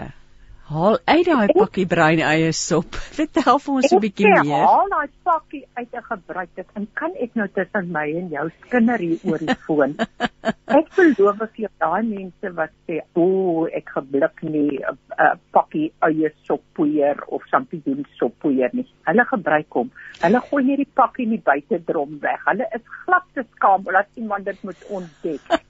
Haal 0.68 0.98
uit 1.08 1.24
daai 1.24 1.54
pakkie 1.56 1.86
bruin 1.88 2.20
eie 2.28 2.48
sop. 2.52 2.98
Vertel 3.18 3.60
vir 3.66 3.76
ons 3.80 3.94
'n 3.96 4.00
bietjie 4.04 4.32
meer. 4.32 4.66
Haal 4.68 4.90
daai 4.92 5.12
pakkie 5.30 5.62
uit 5.80 5.94
en 6.00 6.04
gebruik 6.08 6.50
dit. 6.60 6.74
En 6.76 6.88
kan 7.02 7.14
ek 7.26 7.38
nou 7.40 7.46
tussen 7.56 7.88
my 7.94 8.04
en 8.22 8.28
jou 8.34 8.44
skinder 8.66 9.00
hier 9.00 9.22
oor 9.32 9.40
die 9.40 9.56
foon? 9.68 9.96
ek 10.80 10.90
beloof 10.98 11.40
vir 11.40 11.62
jou 11.64 11.72
daai 11.86 12.04
mense 12.10 12.52
wat 12.58 12.74
sê, 12.84 13.00
"O, 13.16 13.24
oh, 13.24 13.62
ek 13.80 13.94
geblik 13.96 14.44
nie 14.44 14.76
'n 14.76 14.98
uh, 15.16 15.30
pakkie 15.56 15.88
eie 16.10 16.34
soppoeier 16.50 17.24
of 17.28 17.48
champignon 17.54 18.04
soppoeier 18.20 18.70
nie." 18.74 18.88
Hulle 19.08 19.26
gebruik 19.32 19.72
hom. 19.80 19.94
Hulle 20.20 20.44
gooi 20.50 20.64
net 20.68 20.84
die 20.84 20.92
pakkie 21.00 21.30
nie 21.32 21.40
buite 21.40 21.80
drom 21.80 22.20
weg. 22.20 22.44
Hulle 22.52 22.68
is 22.76 22.84
glad 23.06 23.24
te 23.34 23.48
skaam 23.56 23.88
dat 23.88 24.12
iemand 24.20 24.44
dit 24.52 24.64
moet 24.68 24.84
ontdek. 25.00 25.64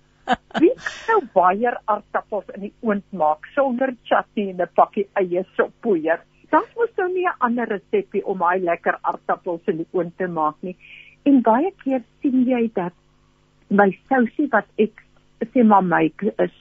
Wie 0.60 0.74
sou 1.06 1.22
baie 1.34 1.72
aardappels 1.86 2.50
in 2.56 2.68
die 2.68 2.74
oond 2.82 3.06
maak 3.22 3.48
sonder 3.56 3.94
chutney 4.10 4.50
en 4.52 4.62
'n 4.62 4.70
pakkie 4.76 5.08
eie 5.22 5.44
soppoeier? 5.56 6.20
Dit 6.52 6.70
was 6.76 6.92
nou 6.98 7.08
nie 7.14 7.28
'n 7.28 7.40
ander 7.40 7.68
resepie 7.68 8.26
om 8.26 8.40
daai 8.40 8.60
lekker 8.60 8.98
aardappels 9.02 9.68
in 9.68 9.78
die 9.78 9.90
oond 9.92 10.18
te 10.18 10.28
maak 10.28 10.56
nie. 10.62 10.76
En 11.26 11.42
baie 11.42 11.72
keer 11.84 12.04
sien 12.22 12.46
jy 12.48 12.70
dat 12.74 12.94
my 13.70 13.90
sousie 14.10 14.48
wat 14.52 14.68
ek 14.78 15.04
sê 15.54 15.64
maar 15.64 15.84
my 15.84 16.12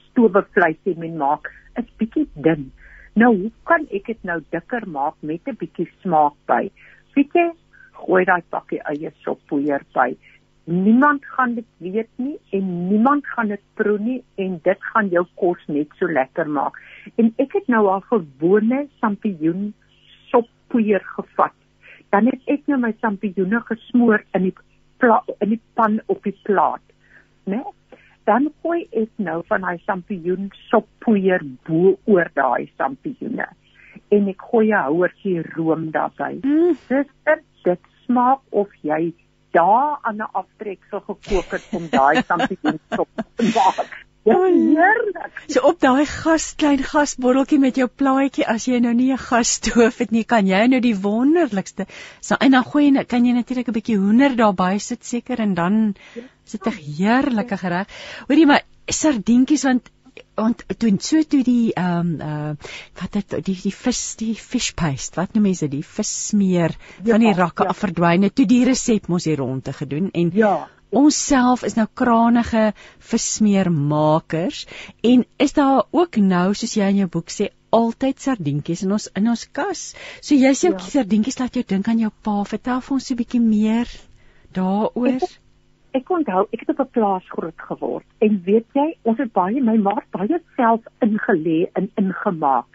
stowwe 0.09 0.45
vleisie 0.53 0.97
men 0.97 1.17
maak, 1.17 1.51
is 1.77 1.85
bietjie 1.97 2.27
dun. 2.35 2.71
Nou, 3.15 3.35
hoe 3.35 3.51
kan 3.63 3.87
ek 3.91 4.05
dit 4.05 4.23
nou 4.23 4.39
dikker 4.51 4.87
maak 4.87 5.15
met 5.21 5.41
'n 5.47 5.55
bietjie 5.55 5.89
smaak 6.01 6.35
by? 6.47 6.69
Weet 7.15 7.33
jy, 7.33 7.51
gooi 7.93 8.25
daai 8.25 8.41
pakkie 8.49 8.81
eie 8.91 9.11
soppoeier 9.23 9.81
by. 9.93 10.15
Niemand 10.67 11.25
gaan 11.25 11.53
dit 11.55 11.65
weet 11.77 12.09
nie 12.15 12.35
en 12.51 12.87
niemand 12.89 13.27
gaan 13.27 13.47
dit 13.47 13.61
proe 13.79 13.99
nie 14.03 14.17
en 14.35 14.59
dit 14.63 14.81
gaan 14.91 15.07
jou 15.07 15.23
kos 15.39 15.61
net 15.71 15.93
so 15.95 16.11
lekker 16.11 16.49
maak. 16.51 16.75
En 17.15 17.29
ek 17.39 17.53
het 17.55 17.69
nou 17.71 17.85
al 17.87 18.01
gewone 18.09 18.81
sampioen 18.99 19.69
soppoeier 20.27 21.05
gevat. 21.13 21.55
Dan 22.11 22.27
het 22.27 22.51
ek 22.51 22.67
nou 22.67 22.81
my 22.83 22.91
sampioene 22.99 23.61
gesmoor 23.69 24.25
in 24.35 24.49
die 24.49 24.55
in 25.39 25.53
die 25.53 25.61
pan 25.77 25.99
op 26.11 26.23
die 26.25 26.35
plaat, 26.43 26.83
né? 27.45 27.61
Dan 28.27 28.49
gooi 28.63 28.87
ek 28.91 29.11
nou 29.23 29.43
van 29.47 29.63
daai 29.63 29.79
sampioen 29.85 30.49
soppoeier 30.67 31.45
bo 31.69 31.93
oor 32.11 32.27
daai 32.35 32.67
sampioene. 32.75 33.45
En 34.11 34.27
ek 34.27 34.41
gooi 34.51 34.73
'n 34.73 34.83
houertjie 34.89 35.45
room 35.55 35.91
daarbey. 35.91 36.41
Mm. 36.43 36.75
Dis 36.89 37.07
dit 37.63 37.79
smaak 38.03 38.41
of 38.49 38.67
jy 38.81 39.13
dae 39.51 39.97
aan 40.01 40.17
'n 40.17 40.29
aftreksel 40.31 40.99
gekook 40.99 41.51
het 41.51 41.65
om 41.71 41.87
daai 41.89 42.23
sampioen 42.27 42.79
sop 42.95 43.09
te 43.35 43.51
maak. 43.55 44.05
Ja, 44.27 44.35
heerlik. 44.43 45.43
So 45.47 45.61
op 45.69 45.79
daai 45.79 46.05
gas 46.05 46.49
klein 46.59 46.81
gasbotteltjie 46.83 47.59
met 47.63 47.77
jou 47.79 47.87
plaatjie 47.87 48.47
as 48.53 48.65
jy 48.67 48.79
nou 48.83 48.93
nie 48.93 49.11
'n 49.13 49.17
gasstoof 49.17 49.97
het 50.03 50.11
nie, 50.11 50.23
kan 50.23 50.47
jy 50.47 50.65
nou 50.67 50.81
die 50.83 50.95
wonderlikste. 50.95 51.85
So 52.19 52.35
en 52.39 52.51
dan 52.51 52.63
gooi 52.63 52.91
jy 52.91 53.05
kan 53.05 53.25
jy 53.25 53.33
natuurlik 53.33 53.67
'n 53.67 53.77
bietjie 53.79 53.97
hoender 53.97 54.35
daarby 54.35 54.77
sit 54.79 55.05
seker 55.05 55.39
en 55.39 55.53
dan 55.53 55.95
is 56.45 56.51
dit 56.51 56.67
'n 56.67 56.79
heerlike 56.97 57.57
gereg. 57.57 57.87
Hoorie 58.27 58.45
maar 58.45 58.63
sardientjies 58.85 59.63
want 59.63 59.89
want 60.35 60.63
toe 60.77 60.93
so 60.99 61.23
toe 61.23 61.43
die 61.43 61.73
ehm 61.73 62.13
um, 62.21 62.21
uh 62.21 62.71
wat 63.01 63.19
het 63.19 63.37
die 63.45 63.57
die 63.63 63.73
vis 63.73 64.15
die 64.19 64.33
fish 64.35 64.71
paste 64.73 65.19
wat 65.19 65.35
noem 65.35 65.49
mense 65.49 65.67
die 65.67 65.83
vis 65.83 66.13
smeer 66.29 66.75
ja, 67.03 67.11
van 67.11 67.25
die 67.25 67.33
rakke 67.33 67.63
ja. 67.63 67.69
af 67.69 67.83
verdwyn 67.85 68.23
het 68.23 68.35
toe 68.35 68.45
die 68.45 68.63
resep 68.65 69.07
mos 69.07 69.25
hier 69.29 69.37
rond 69.37 69.63
te 69.63 69.73
gedoen 69.73 70.09
en 70.13 70.31
ja 70.33 70.55
ons 70.89 71.15
self 71.19 71.63
is 71.67 71.75
nou 71.75 71.85
kranige 71.99 72.71
vissmeermakers 73.09 74.65
en 75.03 75.25
is 75.37 75.53
daar 75.53 75.83
ook 75.91 76.19
nou 76.23 76.53
soos 76.55 76.75
jy 76.77 76.87
in 76.93 77.01
jou 77.03 77.09
boek 77.17 77.33
sê 77.33 77.49
altyd 77.75 78.23
sardientjies 78.23 78.85
in 78.85 78.95
ons 78.95 79.09
in 79.19 79.27
ons 79.27 79.43
kas 79.51 79.89
so 80.21 80.35
jy 80.35 80.53
sê 80.55 80.71
ook 80.71 80.85
ja. 80.85 80.93
sardientjies 80.99 81.39
laat 81.41 81.59
jou 81.59 81.65
dink 81.67 81.89
aan 81.91 81.99
jou 82.05 82.11
pa 82.23 82.37
vertel 82.47 82.79
vir 82.85 82.95
ons 82.95 83.11
'n 83.11 83.19
bietjie 83.19 83.43
meer 83.43 83.91
daaroor 84.55 85.27
ek, 85.97 86.11
onthou 86.13 86.45
ek 86.53 86.63
het 86.63 86.73
op 86.73 86.83
'n 86.85 86.93
plaas 86.97 87.29
groot 87.33 87.65
geword 87.69 88.05
en 88.25 88.41
weet 88.45 88.67
jy 88.79 88.87
ons 89.03 89.17
het 89.17 89.31
baie 89.33 89.61
my 89.61 89.77
ma 89.77 89.95
baie 90.11 90.39
self 90.55 90.85
ingelê 91.05 91.59
en 91.73 91.89
ingemaak. 92.03 92.65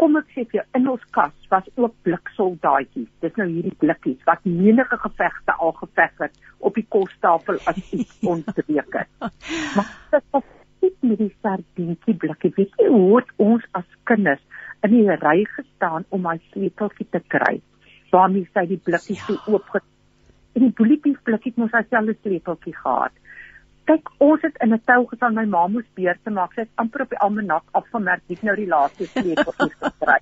Kom 0.00 0.16
ek 0.16 0.28
sê 0.34 0.44
vir 0.48 0.60
jou 0.60 0.66
in 0.78 0.88
ons 0.88 1.04
kas 1.16 1.48
was 1.50 1.66
ook 1.76 1.94
bliksoldaatjies. 2.02 3.08
Dis 3.20 3.36
nou 3.36 3.48
hierdie 3.48 3.78
blikkies 3.82 4.22
wat 4.26 4.44
menige 4.44 4.96
gevegte 5.04 5.52
al 5.58 5.72
geveg 5.80 6.14
het 6.24 6.38
op 6.58 6.74
die 6.74 6.86
kostafel 6.88 7.58
as 7.66 7.92
iets 7.92 8.18
ontbreek 8.32 8.94
het. 9.00 9.10
Maar 9.76 9.92
dit 10.10 10.24
was 10.30 10.44
nie 10.80 10.92
met 11.00 11.18
die 11.18 11.34
sardientjie 11.42 12.14
blikkie. 12.14 12.52
Weet 12.56 12.72
jy 12.78 12.88
hoe 12.88 13.22
ons 13.36 13.64
as 13.72 13.88
kinders 14.04 14.44
in 14.82 14.94
die 14.94 15.20
ry 15.24 15.44
gestaan 15.56 16.04
om 16.08 16.22
my 16.22 16.38
sleuteltjie 16.50 17.08
te 17.10 17.20
kry? 17.28 17.60
Waarmee 18.10 18.48
sy 18.54 18.66
die 18.66 18.80
blikkies 18.84 19.20
ja. 19.20 19.26
so 19.26 19.52
oop 19.52 19.68
en 20.58 20.66
die 20.66 20.74
boeliepies 20.80 21.18
blikkie 21.26 21.52
het 21.54 21.62
mos 21.62 21.76
alselfde 21.78 22.16
sleepeltjie 22.18 22.74
gehad. 22.76 23.14
Kyk, 23.88 24.10
ons 24.20 24.42
het 24.44 24.58
in 24.64 24.74
'n 24.74 24.82
tou 24.90 25.06
gestaan, 25.06 25.34
my 25.34 25.46
ma 25.46 25.66
moes 25.66 25.86
beurte 25.94 26.30
maak. 26.30 26.52
Sy 26.52 26.60
het 26.66 26.74
amper 26.74 27.02
op 27.02 27.14
die 27.14 27.22
almanak 27.24 27.64
afgemerk 27.72 28.22
wie 28.26 28.38
nou 28.42 28.56
die 28.56 28.68
laaste 28.68 29.06
sleepeltjie 29.06 29.72
gekry. 29.80 30.20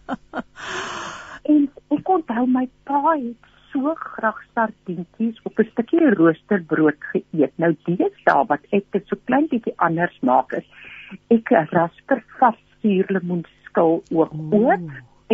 en 1.55 1.69
ek 1.91 2.09
onthou 2.09 2.47
my 2.47 2.69
pa 2.85 3.17
het 3.17 3.53
so 3.73 3.95
graag 3.95 4.39
sardientjies 4.55 5.41
op 5.45 5.59
'n 5.59 5.71
stukkie 5.73 6.15
roosterbrood 6.15 7.01
geëet. 7.13 7.53
Nou 7.59 7.77
deesdae 7.87 8.47
wat 8.47 8.63
ek 8.71 8.85
dit 8.93 9.07
so 9.09 9.17
klein 9.25 9.49
bietjie 9.49 9.75
anders 9.77 10.19
maak 10.23 10.53
is 10.53 10.69
Ek 11.31 11.51
rasper 11.73 12.23
vas 12.39 12.57
suurlemoenskil 12.83 14.01
oor 14.19 14.75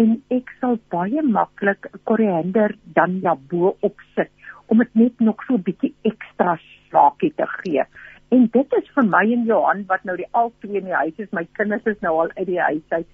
en 0.01 0.11
ek 0.37 0.53
sal 0.61 0.79
baie 0.93 1.25
maklik 1.37 1.89
koriander 2.09 2.75
dan 2.99 3.19
ja 3.25 3.35
bo 3.53 3.75
op 3.89 4.05
sit 4.17 4.33
om 4.73 4.81
dit 4.81 4.95
net 4.97 5.20
nog 5.20 5.45
so 5.47 5.55
'n 5.55 5.66
bietjie 5.68 5.95
ekstra 6.09 6.57
slaakie 6.89 7.33
te 7.37 7.47
gee. 7.47 7.85
En 8.33 8.49
dit 8.53 8.75
is 8.81 8.89
vir 8.95 9.05
my 9.05 9.25
en 9.33 9.45
Johan 9.45 9.85
wat 9.87 10.05
nou 10.09 10.16
die 10.16 10.31
al 10.31 10.53
twee 10.61 10.81
in 10.81 10.89
die 10.89 11.01
huis 11.03 11.16
is, 11.16 11.33
my 11.39 11.47
kinders 11.59 11.85
is 11.85 12.01
nou 12.01 12.14
al 12.20 12.31
uit 12.35 12.47
die 12.47 12.61
huis 12.61 12.87
uit. 12.89 13.07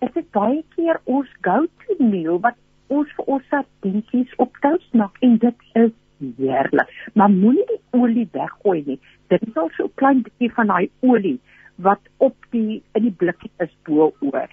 Is 0.00 0.12
dit 0.14 0.30
baie 0.30 0.62
keer 0.76 1.00
ons 1.04 1.28
go-to 1.40 1.96
meal 1.98 2.40
wat 2.40 2.56
ons 2.86 3.12
vir 3.16 3.24
ons 3.24 3.48
sardientjies 3.50 4.32
op 4.36 4.56
toast 4.64 4.94
maak 4.94 5.20
en 5.20 5.36
dit 5.38 5.68
is 5.82 5.92
heerlik. 6.38 6.88
Maar 7.14 7.30
moenie 7.30 7.66
die 7.66 7.80
olie 8.00 8.28
weggooi 8.32 8.82
nie. 8.86 8.98
Dit 9.28 9.42
is 9.48 9.56
al 9.56 9.70
so 9.76 9.90
klein 10.00 10.22
bietjie 10.22 10.52
van 10.56 10.72
daai 10.72 10.90
olie 11.00 11.38
wat 11.76 12.00
op 12.16 12.36
die 12.50 12.82
in 12.94 13.08
die 13.08 13.16
blikkie 13.24 13.50
is 13.64 13.72
bo 13.88 14.12
oor. 14.20 14.48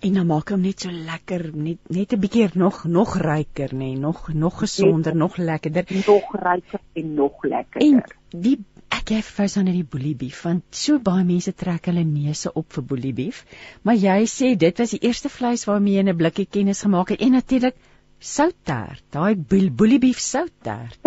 En 0.00 0.14
dan 0.18 0.26
maak 0.26 0.50
hom 0.54 0.60
net 0.60 0.84
so 0.84 0.90
lekker, 0.90 1.50
net 1.54 1.78
net 1.88 2.12
'n 2.12 2.20
bietjie 2.20 2.48
nog 2.54 2.84
nog 2.84 3.16
ryker 3.16 3.74
nê, 3.74 3.78
nee, 3.78 3.96
nog 3.96 4.28
nog 4.32 4.58
gesonder, 4.58 5.12
net, 5.12 5.22
nog 5.22 5.36
lekkerder, 5.36 5.84
nog 6.06 6.34
ryker 6.34 6.80
en 6.92 7.14
nog 7.14 7.42
lekkerder. 7.42 7.88
En 7.88 8.40
die 8.40 8.58
ek 8.88 9.08
gee 9.08 9.22
vir 9.22 9.46
jou 9.46 9.62
net 9.64 9.74
die 9.74 9.88
boelie 9.94 10.14
beef 10.16 10.42
want 10.42 10.62
so 10.70 10.98
baie 10.98 11.24
mense 11.24 11.52
trek 11.52 11.86
hulle 11.90 12.04
neuse 12.04 12.52
op 12.52 12.72
vir 12.72 12.84
boelie 12.84 13.12
beef, 13.12 13.44
maar 13.82 13.94
jy 13.94 14.20
sê 14.26 14.54
dit 14.56 14.78
was 14.78 14.90
die 14.90 15.02
eerste 15.08 15.28
vleis 15.28 15.66
waarmee 15.68 15.98
jy 15.98 16.04
'n 16.08 16.16
blikkie 16.16 16.46
kennis 16.46 16.82
gemaak 16.82 17.08
het 17.08 17.20
en 17.20 17.32
natuurlik 17.32 17.74
souttert, 18.18 19.02
daai 19.10 19.34
boelie 19.36 19.98
beef 19.98 20.18
souttert. 20.18 20.98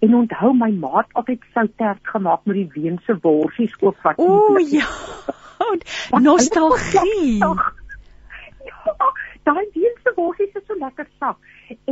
En 0.00 0.14
onthou 0.14 0.52
my 0.54 0.70
maat 0.70 1.08
altyd 1.12 1.42
souttert 1.54 2.00
gemaak 2.02 2.44
met 2.44 2.56
die 2.56 2.82
weense 2.82 3.18
worsies 3.22 3.74
ook 3.80 3.96
wat. 4.02 4.18
O 4.18 4.58
ja. 4.58 4.86
Nostalgie. 6.28 7.40
Ja, 8.86 9.10
daai 9.46 9.66
weense 9.74 10.12
worsies 10.16 10.54
is 10.58 10.66
so 10.66 10.74
lekker 10.80 11.06
sag. 11.20 11.36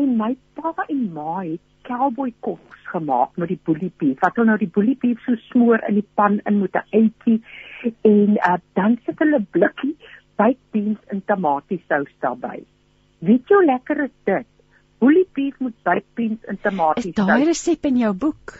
En 0.01 0.17
my 0.19 0.33
pa 0.59 0.73
en 0.89 1.03
ma 1.13 1.43
het 1.43 1.63
cowboy 1.85 2.33
kos 2.41 2.87
gemaak 2.91 3.37
met 3.37 3.53
die 3.53 3.61
boelie 3.69 3.93
beef. 4.01 4.19
Wat 4.23 4.39
hulle 4.39 4.53
nou 4.53 4.59
die 4.61 4.71
boelie 4.77 4.97
beef 5.01 5.21
so 5.27 5.37
smoor 5.51 5.83
in 5.89 6.01
die 6.01 6.07
pan 6.19 6.41
in 6.49 6.61
met 6.63 6.77
'n 6.81 6.87
eitjie 7.01 7.39
en 8.11 8.37
uh, 8.37 8.57
dan 8.79 8.99
sit 9.07 9.19
hulle 9.19 9.41
blikkie 9.57 9.97
baked 10.41 10.65
beans 10.73 10.99
en 11.13 11.23
tomatiesous 11.27 12.13
daarbey. 12.21 12.65
Weet 13.19 13.49
jy 13.49 13.57
hoe 13.57 13.67
lekker 13.67 14.05
is 14.05 14.17
dit? 14.25 14.49
Boelie 14.99 15.29
beef 15.33 15.61
met 15.61 15.77
baked 15.83 16.11
beans 16.15 16.45
en 16.45 16.59
tomatiesous. 16.63 17.13
Is 17.13 17.27
daai 17.27 17.45
resep 17.45 17.85
in 17.85 18.03
jou 18.03 18.15
boek? 18.27 18.59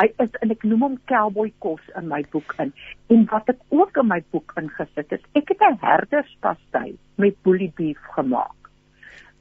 Hy 0.00 0.06
is 0.24 0.40
en 0.40 0.50
ek 0.50 0.64
noem 0.64 0.86
hom 0.86 0.96
cowboy 1.10 1.52
kos 1.58 1.84
in 1.98 2.08
my 2.08 2.22
boek 2.32 2.54
in. 2.58 2.72
En 3.08 3.26
wat 3.30 3.48
ek 3.48 3.60
ook 3.70 3.96
in 3.96 4.08
my 4.08 4.22
boek 4.30 4.52
ingesit 4.56 5.10
het, 5.10 5.22
ek 5.34 5.48
het 5.48 5.62
'n 5.68 5.78
herderspastei 5.80 6.98
met 7.16 7.42
boelie 7.42 7.72
beef 7.76 8.00
gemaak 8.16 8.62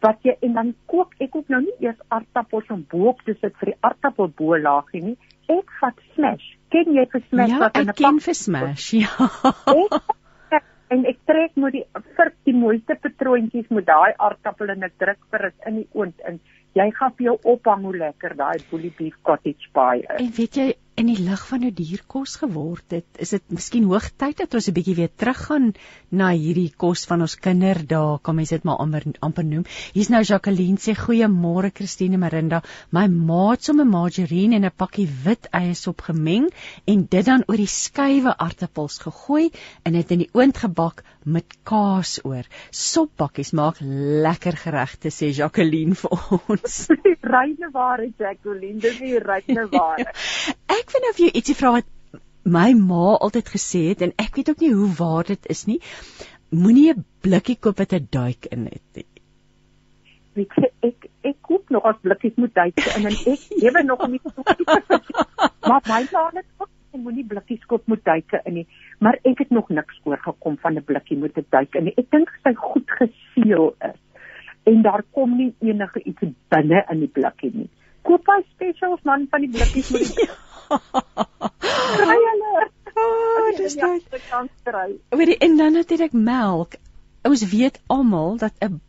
wat 0.01 0.23
jy 0.25 0.33
en 0.45 0.55
dan 0.57 0.71
kook 0.91 1.13
ek 1.21 1.35
ook 1.37 1.51
nou 1.53 1.61
nie 1.61 1.75
eers 1.85 1.99
aardappels 2.09 2.69
om 2.73 2.85
bo 2.89 3.11
op 3.13 3.21
te 3.27 3.35
sit 3.41 3.53
vir 3.61 3.73
die 3.73 3.79
aardappel 3.85 4.31
bo 4.37 4.57
laagie 4.57 5.03
nie. 5.03 5.17
Ek 5.51 5.69
vat 5.81 5.97
smash. 6.15 6.47
Ken 6.73 6.95
jy 6.95 7.05
vir 7.11 7.23
smash 7.27 7.53
ja, 7.53 7.59
wat 7.61 7.77
in 7.77 7.89
'n 7.89 7.93
pak? 7.93 7.99
Ja, 7.99 8.07
ek 8.07 8.13
ken 8.13 8.19
vir 8.25 8.37
smash. 8.39 8.87
Ja. 8.93 9.29
en 10.93 11.05
ek 11.07 11.19
trek 11.29 11.53
moet 11.55 11.77
die 11.77 11.85
vir 12.17 12.33
die 12.49 12.57
mooiste 12.57 12.97
patroontjies 13.03 13.69
met 13.69 13.85
daai 13.85 14.11
aardappel 14.17 14.73
en 14.73 14.83
ek 14.89 14.97
druk 14.99 15.21
vir 15.31 15.45
dit 15.47 15.69
in 15.69 15.77
die 15.81 15.87
oond 15.93 16.25
in. 16.27 16.41
Jy 16.79 16.87
gaan 16.95 17.11
vir 17.17 17.25
jou 17.25 17.37
ophang 17.53 17.83
hoe 17.83 17.97
lekker 17.97 18.35
daai 18.39 18.63
bully 18.69 18.93
beef 18.97 19.17
cottage 19.27 19.67
pie 19.75 20.05
is. 20.05 20.19
En 20.23 20.31
weet 20.37 20.55
jy 20.55 20.67
in 21.01 21.09
die 21.09 21.23
lig 21.25 21.41
van 21.49 21.63
hoe 21.65 21.71
duur 21.73 22.01
kos 22.09 22.35
geword 22.41 22.93
het, 22.93 23.07
is 23.23 23.33
dit 23.33 23.43
miskien 23.53 23.87
hoogtyd 23.89 24.37
dat 24.43 24.53
ons 24.57 24.67
'n 24.69 24.75
bietjie 24.75 24.95
weer 24.99 25.09
teruggaan 25.09 25.71
na 26.11 26.29
hierdie 26.29 26.69
kos 26.83 27.05
van 27.09 27.21
ons 27.25 27.35
kinderdae, 27.35 28.19
kan 28.21 28.35
mens 28.35 28.53
dit 28.53 28.63
maar 28.63 28.77
amper 28.83 29.07
amper 29.19 29.45
noem. 29.45 29.65
Hier's 29.93 30.11
nou 30.13 30.21
Jacqueline 30.21 30.77
sê 30.77 30.93
goeiemôre 30.93 31.71
Christine 31.73 32.17
Marinda. 32.17 32.61
My 32.91 33.07
ma 33.07 33.51
het 33.51 33.63
sommer 33.63 33.85
margarine 33.85 34.55
en 34.55 34.65
'n 34.65 34.77
pakkie 34.77 35.07
wit 35.25 35.47
eiesop 35.51 36.01
gemeng 36.01 36.49
en 36.85 37.07
dit 37.09 37.25
dan 37.25 37.43
oor 37.47 37.57
die 37.57 37.67
skywe 37.67 38.37
aartappels 38.37 38.99
gegooi 38.99 39.51
en 39.83 39.93
dit 39.93 40.11
in 40.11 40.19
die 40.19 40.29
oond 40.33 40.57
gebak 40.57 41.03
met 41.23 41.45
kaas 41.63 42.19
oor. 42.25 42.45
Soppakkies 42.71 43.51
maak 43.53 43.77
lekker 43.81 44.57
geregte 44.57 45.09
sê 45.09 45.31
Jacqueline 45.33 45.95
vir 45.95 46.11
ons. 46.49 46.87
Reine 47.35 47.69
ware 47.73 48.09
Jacqueline, 48.17 48.79
dis 48.79 48.97
die 48.99 49.19
reine 49.19 49.67
ware. 49.71 50.13
ek 50.79 50.90
vind 50.93 51.09
of 51.09 51.21
jy 51.23 51.29
ietsie 51.31 51.55
vra 51.55 51.71
wat 51.77 51.87
my 52.43 52.71
ma 52.73 53.15
altyd 53.27 53.53
gesê 53.53 53.81
het 53.91 54.01
en 54.01 54.13
ek 54.17 54.35
weet 54.35 54.49
ook 54.49 54.63
nie 54.63 54.73
hoe 54.73 54.89
waar 54.97 55.23
dit 55.29 55.47
is 55.55 55.65
nie. 55.69 55.79
Moenie 56.49 56.91
'n 56.93 57.05
blikkie 57.21 57.55
koop 57.55 57.77
wat 57.77 57.93
'n 57.93 58.07
duik 58.09 58.45
in 58.51 58.65
het 58.65 58.87
nie. 58.95 59.05
Weet 60.33 60.53
jy 60.57 60.69
ek 60.89 61.09
ek 61.23 61.37
koop 61.41 61.69
nog 61.69 61.83
as 61.83 61.95
blikkies 62.01 62.35
moet 62.35 62.53
duik 62.53 62.77
in 62.97 63.05
en 63.05 63.15
ek 63.33 63.47
lewe 63.63 63.83
nog 63.83 63.99
om 63.99 64.11
nie 64.11 64.21
Maar 65.67 65.81
my 65.87 66.01
ma 66.11 66.29
het 66.33 66.45
ook 66.57 66.69
en 66.93 67.03
moenie 67.03 67.25
blikkies 67.25 67.65
koop 67.71 67.87
met 67.87 68.03
duike 68.03 68.41
in 68.45 68.53
nie, 68.53 68.67
maar 68.99 69.17
ek 69.23 69.37
het 69.43 69.49
nog 69.49 69.69
niks 69.69 69.99
oorgekom 70.03 70.57
van 70.57 70.77
'n 70.77 70.83
blikkie 70.83 71.17
met 71.17 71.37
'n 71.37 71.45
duik 71.49 71.75
in 71.75 71.83
nie. 71.83 71.93
Ek 71.97 72.11
dink 72.11 72.29
sy 72.43 72.53
goed 72.53 72.89
geseël 72.99 73.75
is 73.79 73.99
en 74.63 74.81
daar 74.81 75.03
kom 75.11 75.37
nie 75.37 75.53
enige 75.59 76.03
iets 76.03 76.33
binne 76.49 76.85
in 76.89 76.99
die 76.99 77.07
blikkie 77.07 77.51
nie. 77.53 77.69
Koop 78.01 78.27
hy 78.27 78.41
specials 78.53 79.01
man 79.03 79.27
van 79.29 79.41
die 79.41 79.49
blikkies 79.49 79.91
met 79.91 80.15
die 80.15 80.27
Kry 80.71 82.19
hulle. 82.27 82.69
Oh, 83.01 83.49
dis 83.57 83.75
dit. 83.79 84.15
Weet 85.09 85.33
jy, 85.33 85.37
en 85.47 85.57
dan 85.59 85.75
natuurlik 85.75 86.15
melk. 86.15 86.77
Ons 87.27 87.43
weet 87.51 87.79
almal 87.87 88.37
dat 88.41 88.53
'n 88.59 88.79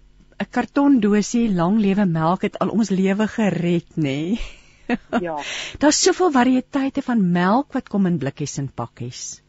'n 0.42 0.50
kartondosie 0.50 1.52
lang 1.54 1.78
lewe 1.78 2.06
melk 2.06 2.42
het 2.42 2.58
al 2.58 2.72
ons 2.74 2.90
lewe 2.90 3.26
gered, 3.28 3.88
nê? 3.96 4.02
Nee? 4.02 4.40
ja. 5.26 5.36
Daar's 5.78 6.02
soveel 6.02 6.32
variëteite 6.34 7.02
van 7.02 7.30
melk 7.32 7.72
wat 7.72 7.88
kom 7.88 8.06
in 8.06 8.18
blikkies 8.18 8.58
en 8.58 8.68
pakkies. 8.80 9.42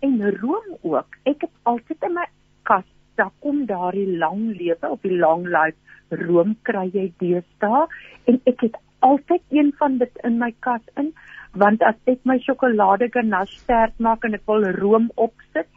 En 0.00 0.20
room 0.40 0.78
ook. 0.82 1.18
Ek 1.22 1.42
het 1.46 1.54
altyd 1.62 2.02
in 2.02 2.14
my 2.14 2.26
kas, 2.62 2.86
daar 3.18 3.32
kom 3.42 3.66
daardie 3.66 4.18
lang 4.18 4.54
lewe 4.54 4.90
op 4.90 5.02
die 5.02 5.18
long 5.18 5.46
life 5.46 5.78
room 6.10 6.56
kry 6.62 6.86
jy 6.92 7.08
deesdae 7.20 7.86
en 8.30 8.40
ek 8.46 8.62
het 8.68 8.78
altyd 9.04 9.42
een 9.50 9.72
van 9.78 9.98
dit 9.98 10.22
in 10.24 10.38
my 10.38 10.52
kas 10.64 10.82
in 10.96 11.12
want 11.54 11.82
as 11.82 11.96
ek 12.06 12.24
my 12.24 12.38
sjokolade 12.44 13.08
ganache 13.12 13.58
sterk 13.58 13.94
maak 13.98 14.24
en 14.24 14.34
ek 14.34 14.46
wil 14.46 14.66
room 14.80 15.10
opsit, 15.16 15.68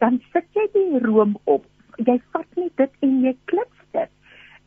dan 0.00 0.18
sit 0.32 0.48
jy 0.54 0.66
die 0.74 1.02
room 1.04 1.36
op. 1.44 1.66
Jy 1.98 2.18
vat 2.32 2.48
net 2.56 2.72
dit 2.76 3.06
en 3.06 3.20
jy 3.26 3.34
klits 3.46 3.84
dit. 3.94 4.10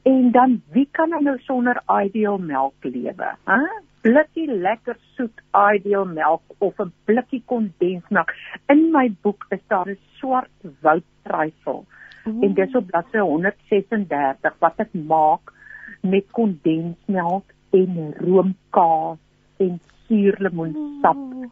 En 0.05 0.31
dan 0.31 0.61
wie 0.71 0.87
kan 0.91 1.09
nou 1.09 1.35
sonder 1.47 1.81
ideal 1.89 2.37
melk 2.37 2.85
lewe? 2.85 3.31
Hæ? 3.49 3.59
Blikkie 4.05 4.45
lekker 4.47 4.99
soet 5.15 5.41
ideal 5.57 6.05
melk 6.05 6.43
of 6.59 6.79
'n 6.79 6.93
blikkie 7.05 7.41
kondensmelk. 7.45 8.31
In 8.69 8.91
my 8.91 9.09
boek 9.21 9.45
is 9.49 9.63
daar 9.67 9.89
'n 9.89 9.97
swart 10.19 10.53
woudtryfel. 10.81 11.85
En 12.25 12.53
dis 12.53 12.75
op 12.75 12.87
bladsy 12.87 13.17
136 13.17 14.55
wat 14.59 14.79
ek 14.81 14.93
maak 14.93 15.51
met 16.01 16.25
kondensmelk 16.31 17.51
en 17.69 18.13
roomkaas 18.17 19.17
en 19.57 19.79
suurlemoensap 20.07 21.17
oh. 21.17 21.51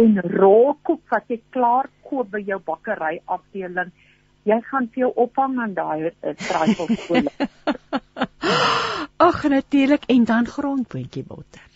en 0.00 0.18
rolkoek 0.36 1.02
wat 1.12 1.28
jy 1.28 1.40
klaar 1.54 1.90
koop 2.08 2.30
by 2.34 2.42
jou 2.44 2.60
bakkery 2.64 3.20
afdeling. 3.26 3.92
Jy 4.44 4.58
gaan 4.68 4.88
vir 4.92 5.06
jou 5.06 5.12
ophang 5.24 5.56
aan 5.60 5.76
daai 5.76 6.10
trifle. 6.20 7.24
Ag 9.28 9.44
natuurlik 9.48 10.04
en 10.12 10.24
dan 10.28 10.46
grondboontjie 10.46 11.24
botter. 11.24 11.70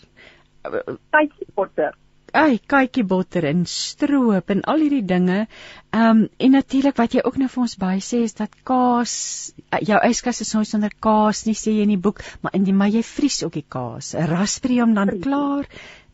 Kykie 1.15 1.49
botter. 1.57 1.97
Ai, 2.37 2.59
kykie 2.61 3.07
botter 3.09 3.47
en 3.49 3.63
stroop 3.65 4.51
en 4.53 4.61
al 4.69 4.83
hierdie 4.85 5.05
dinge. 5.07 5.47
Ehm 5.97 6.09
um, 6.11 6.27
en 6.37 6.53
natuurlik 6.53 6.99
wat 7.01 7.15
jy 7.17 7.23
ook 7.25 7.39
nou 7.41 7.49
vir 7.49 7.63
ons 7.63 7.77
by 7.81 7.95
sê 8.05 8.21
is 8.27 8.37
dat 8.37 8.53
kaas 8.69 9.15
jou 9.81 10.01
yskas 10.11 10.43
is 10.45 10.53
nooit 10.55 10.69
sonder 10.69 10.93
kaas 11.01 11.47
nie 11.47 11.57
sê 11.57 11.73
jy 11.73 11.87
in 11.89 11.95
die 11.95 12.03
boek, 12.09 12.21
maar 12.43 12.53
in 12.59 12.67
die 12.69 12.77
maar 12.77 12.93
jy 12.93 13.03
vries 13.03 13.41
ook 13.47 13.57
die 13.57 13.65
kaas. 13.65 14.13
'n 14.15 14.29
Raspberry 14.29 14.81
om 14.85 14.93
dan 14.95 15.15
klaar 15.25 15.65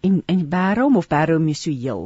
en 0.06 0.20
en 0.32 0.44
bære 0.56 0.84
hom 0.84 0.96
of 1.00 1.08
bære 1.08 1.36
hom 1.38 1.48
so 1.60 1.72
heel? 1.84 2.04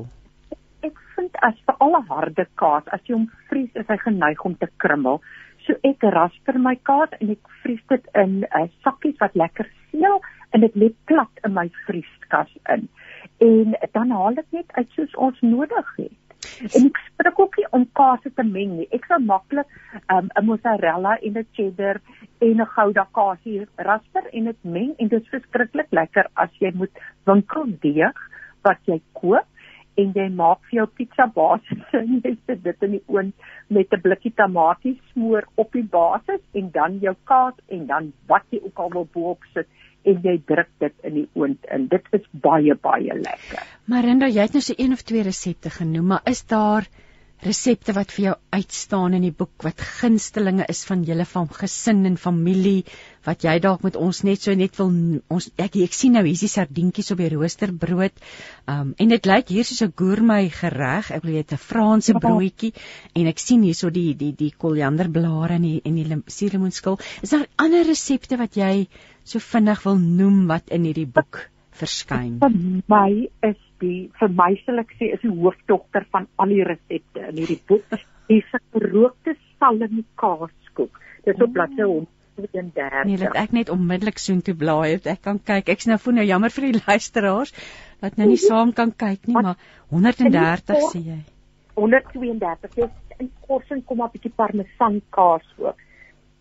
Ek 0.89 0.99
vind 1.17 1.39
as 1.49 1.59
vir 1.67 1.77
alle 1.85 2.01
harde 2.11 2.47
kaas, 2.63 2.87
as 2.95 3.03
jy 3.07 3.17
hom 3.17 3.27
vries, 3.51 3.71
is 3.75 3.89
hy 3.91 3.99
geneig 4.05 4.45
om 4.47 4.55
te 4.61 4.69
krummel. 4.85 5.21
So 5.67 5.75
ek 5.91 6.07
rasper 6.15 6.61
my 6.67 6.77
kaas 6.91 7.17
en 7.19 7.35
ek 7.35 7.51
vries 7.63 7.83
dit 7.93 8.07
in 8.23 8.39
'n 8.41 8.63
uh, 8.63 8.69
sakkies 8.85 9.19
wat 9.25 9.35
lekker 9.43 9.67
seël 9.91 10.23
en 10.53 10.61
dit 10.61 10.79
lê 10.83 10.93
plat 11.11 11.45
in 11.45 11.55
my 11.55 11.67
vrieskas 11.87 12.55
in. 12.77 12.89
En 13.51 13.77
dan 13.93 14.11
haal 14.11 14.39
ek 14.45 14.53
net 14.53 14.73
uit 14.79 14.89
soos 14.97 15.15
ons 15.27 15.43
nodig 15.43 15.93
het. 15.99 16.28
En 16.77 16.87
ek 16.87 16.99
spreek 17.09 17.41
ook 17.43 17.57
nie 17.59 17.67
om 17.77 17.85
kaas 17.99 18.23
te 18.23 18.45
meng 18.47 18.77
nie. 18.79 18.89
Ek 18.95 19.07
sal 19.11 19.23
maklik 19.27 19.69
um, 20.15 20.31
'n 20.39 20.47
mozzarella 20.47 21.19
en 21.19 21.39
'n 21.39 21.47
cheddar 21.53 22.01
en 22.41 22.61
'n 22.61 22.73
gouda 22.75 23.07
kaasie 23.13 23.67
rasper 23.77 24.25
en 24.33 24.45
dit 24.45 24.65
meng 24.65 24.95
en 24.99 25.09
dit 25.09 25.23
is 25.23 25.35
verskriklik 25.35 25.91
lekker 25.91 26.27
as 26.35 26.51
jy 26.61 26.73
moet 26.75 26.95
winkeldeeg 27.27 28.19
wat 28.63 28.79
jy 28.87 29.01
koop 29.13 29.47
en 29.99 30.13
jy 30.15 30.29
maak 30.31 30.61
vir 30.69 30.79
jou 30.79 30.87
pizza 30.99 31.27
basis 31.27 31.83
en 32.01 32.21
jy 32.25 32.35
sit 32.47 32.63
dit 32.63 32.87
in 32.87 32.97
die 32.99 33.05
oond 33.09 33.35
met 33.69 33.93
'n 33.93 34.03
blikkie 34.07 34.35
tamaties 34.41 34.99
smoor 35.13 35.49
op 35.57 35.73
die 35.73 35.89
basis 35.99 36.43
en 36.53 36.71
dan 36.71 36.99
jou 37.03 37.17
kaas 37.25 37.55
en 37.69 37.87
dan 37.87 38.13
wat 38.27 38.47
jy 38.51 38.61
ook 38.63 38.79
al 38.79 38.95
wil 38.95 39.09
bo-op 39.15 39.43
sit 39.55 39.67
en 40.05 40.21
jy 40.23 40.37
druk 40.47 40.71
dit 40.83 40.95
in 41.03 41.15
die 41.15 41.27
oond 41.35 41.69
in. 41.75 41.89
Dit 41.89 42.07
is 42.17 42.25
baie 42.33 42.75
baie 42.75 43.15
lekker. 43.19 43.67
Marinda, 43.91 44.29
jy 44.29 44.47
het 44.47 44.57
nou 44.57 44.63
so 44.65 44.77
een 44.79 44.93
of 44.93 45.03
twee 45.03 45.23
resepte 45.27 45.71
genoem, 45.71 46.15
maar 46.15 46.25
is 46.31 46.45
daar 46.47 46.89
resepte 47.45 47.95
wat 47.95 48.11
vir 48.15 48.25
jou 48.25 48.35
uitstaan 48.51 49.15
in 49.15 49.25
die 49.29 49.35
boek 49.41 49.63
wat 49.67 49.83
gunstelinge 50.01 50.65
is 50.73 50.81
van 50.89 51.05
julle 51.07 51.27
van 51.29 51.47
gesin 51.55 52.05
en 52.09 52.17
familie 52.19 52.83
wat 53.27 53.45
jy 53.47 53.55
dalk 53.63 53.85
met 53.87 53.99
ons 54.01 54.23
net 54.27 54.43
so 54.43 54.55
net 54.59 54.79
wil 54.81 54.91
ons 55.37 55.47
ek 55.65 55.77
ek 55.85 55.95
sien 55.95 56.17
nou 56.19 56.25
hier's 56.27 56.43
die 56.43 56.51
sardientjies 56.51 57.13
op 57.15 57.23
die 57.23 57.31
roosterbrood. 57.35 58.17
Um 58.67 58.95
en 58.99 59.15
dit 59.15 59.29
lyk 59.31 59.53
hier 59.55 59.69
soos 59.69 59.83
'n 59.87 59.95
gourmet 60.03 60.51
gereg. 60.61 61.11
Ek 61.11 61.23
wil 61.23 61.37
weet 61.39 61.53
'n 61.53 61.65
Franse 61.67 62.15
broodjie 62.15 62.73
en 63.15 63.27
ek 63.27 63.39
sien 63.39 63.63
hierso 63.63 63.91
die 63.91 64.15
die 64.15 64.33
die 64.33 64.53
korianderblare 64.65 65.55
en 65.61 65.63
die 65.63 65.81
en 65.85 65.95
die 65.95 66.23
suurlemoenskil. 66.27 66.99
Is 67.23 67.31
daar 67.31 67.47
ander 67.57 67.87
resepte 67.87 68.37
wat 68.37 68.57
jy 68.57 68.89
so 69.25 69.39
vinnig 69.39 69.85
wil 69.85 69.97
noem 69.97 70.47
wat 70.49 70.71
in 70.71 70.85
hierdie 70.85 71.07
boek 71.07 71.49
verskyn? 71.81 72.37
Vir 72.43 72.55
my 72.93 73.11
is 73.49 73.59
die 73.83 74.11
vir 74.21 74.31
my 74.41 74.53
sal 74.65 74.83
ek 74.83 74.95
sê 74.99 75.13
is 75.17 75.25
die 75.25 75.33
hoofdogter 75.33 76.07
van 76.13 76.29
al 76.37 76.55
die 76.55 76.65
resepte 76.67 77.27
in 77.31 77.43
hierdie 77.43 77.61
boek. 77.69 77.99
Die 78.29 78.43
gerookte 78.45 79.33
salm 79.57 80.03
kaaskoek. 80.21 80.99
Dis 81.25 81.39
op 81.41 81.53
bladsy 81.55 81.81
132. 81.81 83.07
Nee, 83.09 83.17
dit 83.23 83.39
ek 83.41 83.55
net 83.57 83.71
onmiddellik 83.73 84.21
soontoe 84.21 84.53
blaai 84.53 84.99
het. 84.99 85.09
Ek 85.09 85.23
kan 85.25 85.41
kyk. 85.41 85.71
Ek 85.73 85.81
sien 85.81 85.95
nou 85.95 85.99
voel 86.03 86.19
nou 86.21 86.27
jammer 86.29 86.53
vir 86.53 86.67
die 86.69 86.83
luisteraars 86.91 87.55
wat 88.05 88.21
nou 88.21 88.29
nie 88.29 88.39
saam 88.43 88.75
kan 88.77 88.93
kyk 88.93 89.25
nie, 89.31 89.39
maar 89.41 89.57
130 89.95 90.85
sê 90.93 91.03
jy. 91.07 91.19
132. 91.81 92.75
Dis 92.77 93.23
in 93.25 93.31
korsing 93.47 93.85
kom 93.87 94.03
'n 94.05 94.11
bietjie 94.13 94.35
parmesan 94.37 95.01
kaas 95.11 95.47
ook. 95.59 95.81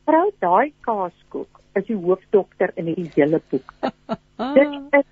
Vrou, 0.06 0.28
daai 0.44 0.74
kaaskoek 0.86 1.62
is 1.80 1.88
die 1.90 1.98
hoofdokter 2.04 2.74
in 2.76 2.92
hierdie 2.92 3.24
hele 3.24 3.42
boek. 3.52 3.74
Dit 4.58 4.76
is 5.00 5.08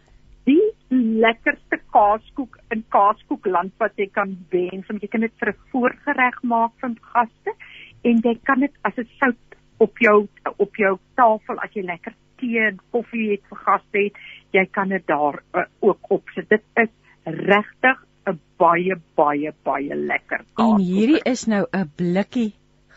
die 0.45 0.65
lekkerste 0.89 1.79
kaaskoek 1.93 2.57
in 2.73 2.83
kaaskoekland 2.93 3.73
wat 3.81 3.97
jy 3.99 4.07
kan 4.13 4.35
wens. 4.53 4.85
Want 4.89 5.01
jy 5.01 5.09
kan 5.11 5.25
dit 5.25 5.33
vir 5.41 5.49
'n 5.53 5.61
voorgereg 5.71 6.37
maak 6.43 6.73
vir 6.81 6.95
gaste 7.13 7.55
en 8.03 8.21
jy 8.23 8.35
kan 8.43 8.59
dit 8.59 8.73
as 8.83 8.97
'n 8.97 9.09
sout 9.19 9.57
op 9.79 9.97
jou 9.99 10.27
op 10.57 10.75
jou 10.75 10.97
tafel 11.15 11.59
as 11.59 11.73
jy 11.73 11.83
lekker 11.83 12.13
tee 12.39 12.59
en 12.59 12.79
koffie 12.91 13.31
het 13.31 13.43
vir 13.49 13.57
gaste 13.57 13.97
het, 13.97 14.13
jy 14.51 14.65
kan 14.71 14.89
dit 14.89 15.07
daar 15.07 15.41
uh, 15.53 15.65
ook 15.79 16.11
op 16.11 16.29
sit. 16.35 16.49
Dit 16.49 16.63
is 16.75 16.89
regtig 17.23 18.05
'n 18.27 18.39
baie 18.57 18.95
baie 19.15 19.53
baie 19.63 19.95
lekker 19.95 20.45
kaaskoek. 20.53 20.79
En 20.79 20.85
hierdie 20.85 21.21
is 21.23 21.45
nou 21.45 21.65
'n 21.71 21.91
blikkie 21.95 22.53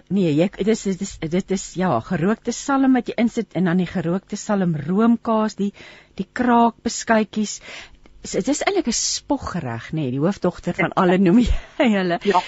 Nee, 0.08 0.30
jy 0.32 0.46
dit 0.56 0.70
is 0.72 1.18
dit 1.20 1.50
is 1.52 1.64
ja, 1.76 1.90
gerookte 2.00 2.52
salm 2.56 2.94
wat 2.96 3.10
jy 3.10 3.14
insit 3.20 3.52
en 3.58 3.66
dan 3.68 3.80
die 3.82 3.88
gerookte 3.88 4.38
salm 4.40 4.72
roomkaas, 4.86 5.58
die 5.58 5.74
die 6.16 6.24
kraakbeskuitjies. 6.40 7.58
Dit 8.24 8.48
is 8.48 8.62
eintlik 8.64 8.88
'n 8.88 8.96
spoggereg 8.96 9.90
nê 9.92 10.00
nee, 10.00 10.14
die 10.16 10.22
hoofdogter 10.22 10.74
van 10.80 10.96
alle 10.96 11.18
noem 11.26 11.42
jy 11.44 11.90
hulle. 11.92 12.18
Ja. 12.24 12.40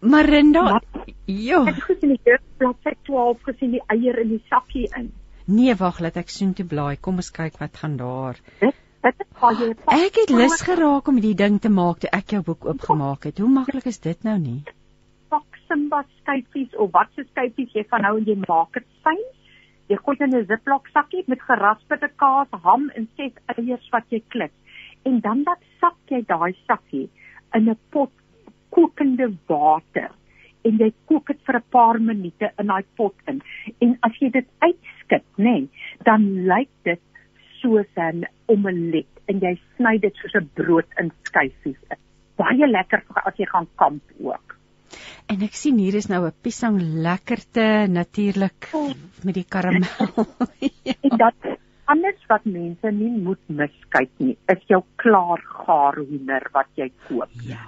Marinda 0.00 0.80
ja. 1.24 1.62
ek 1.64 1.74
het 1.74 1.84
gesien 1.86 2.12
die 2.12 2.36
bladsy 2.60 2.92
12 3.08 3.40
gesien 3.48 3.72
die 3.78 3.84
eier 3.88 4.20
in 4.20 4.28
die 4.36 4.42
sakkie 4.52 4.86
in. 5.00 5.08
Nee 5.46 5.74
wag 5.80 6.00
laat 6.04 6.20
ek 6.20 6.28
soen 6.28 6.52
toe 6.52 6.66
blaai. 6.68 6.96
Kom 7.00 7.16
ons 7.16 7.32
kyk 7.32 7.56
wat 7.58 7.80
gaan 7.80 7.96
daar. 7.96 8.36
Dit 8.60 8.76
dit 9.02 9.24
is 9.24 9.32
baie 9.40 9.72
ek 9.96 10.20
het 10.26 10.30
lus 10.30 10.60
geraak 10.60 11.08
om 11.08 11.20
die 11.24 11.34
ding 11.34 11.56
te 11.58 11.72
maak 11.72 12.04
toe 12.04 12.12
ek 12.12 12.36
jou 12.36 12.42
boek 12.42 12.68
oopgemaak 12.68 13.24
het. 13.24 13.38
Hoe 13.38 13.48
maklik 13.48 13.88
is 13.88 13.98
dit 13.98 14.28
nou 14.28 14.36
nie 14.38 14.60
simba 15.68 16.04
skyfies 16.20 16.74
of 16.76 16.92
wat 16.92 17.10
se 17.14 17.24
skyfies 17.30 17.74
jy 17.74 17.84
van 17.90 18.06
nou 18.06 18.16
en 18.18 18.28
jy 18.30 18.38
maak 18.46 18.72
dit 18.74 18.88
fyn 19.06 19.24
jy 19.88 19.96
gooi 19.96 20.16
in 20.20 20.36
'n 20.36 20.46
ziplock 20.52 20.88
sakkie 20.94 21.24
met 21.26 21.48
geraspte 21.50 22.10
kaas 22.16 22.48
ham 22.64 22.90
en 22.94 23.08
ses 23.16 23.32
eiers 23.56 23.88
wat 23.92 24.06
jy 24.10 24.22
klip 24.28 24.52
en 25.04 25.20
dan 25.20 25.42
laat 25.46 25.62
sak 25.80 25.98
jy 26.14 26.22
daai 26.32 26.54
sakkie 26.66 27.08
in 27.54 27.70
'n 27.70 27.78
pot 27.90 28.12
kokende 28.70 29.28
water 29.48 30.10
en 30.68 30.80
jy 30.82 30.90
kook 31.10 31.30
dit 31.32 31.40
vir 31.46 31.56
'n 31.56 31.70
paar 31.76 31.98
minute 32.00 32.50
in 32.58 32.66
daai 32.66 32.84
pot 32.96 33.14
in. 33.26 33.40
En 33.80 33.98
as 34.02 34.18
jy 34.20 34.30
dit 34.30 34.48
uitskit, 34.58 35.24
nê, 35.36 35.44
nee, 35.44 35.68
dan 36.04 36.26
lyk 36.52 36.70
dit 36.84 37.00
soos 37.60 37.86
'n 37.96 38.24
omelet 38.46 39.08
en 39.28 39.40
jy 39.40 39.54
sny 39.76 39.98
dit 39.98 40.14
soos 40.16 40.34
'n 40.34 40.50
brood 40.54 40.86
in 41.00 41.10
skyfies. 41.22 41.82
Baie 42.36 42.66
lekker 42.66 43.02
as 43.24 43.36
jy 43.36 43.46
gaan 43.46 43.68
kamp 43.76 44.02
ook. 44.20 44.57
En 45.28 45.42
ek 45.44 45.56
sien 45.60 45.76
hier 45.76 45.96
is 45.98 46.08
nou 46.08 46.22
'n 46.26 46.36
piesang 46.42 46.76
lekkerte 47.04 47.86
natuurlik 47.92 48.70
oh. 48.72 48.92
met 49.24 49.34
die 49.34 49.44
karamel. 49.44 50.24
ja. 50.60 50.94
En 51.04 51.16
dat 51.20 51.34
anders 51.84 52.22
wat 52.28 52.44
mense 52.44 52.90
nie 52.92 53.10
moet 53.26 53.42
miskyk 53.48 54.10
nie, 54.24 54.36
is 54.48 54.62
jou 54.72 54.80
klaar 54.96 55.42
gaar 55.64 55.98
hoender 56.00 56.48
wat 56.52 56.70
jy 56.80 56.88
koop. 57.08 57.28
Ja. 57.44 57.60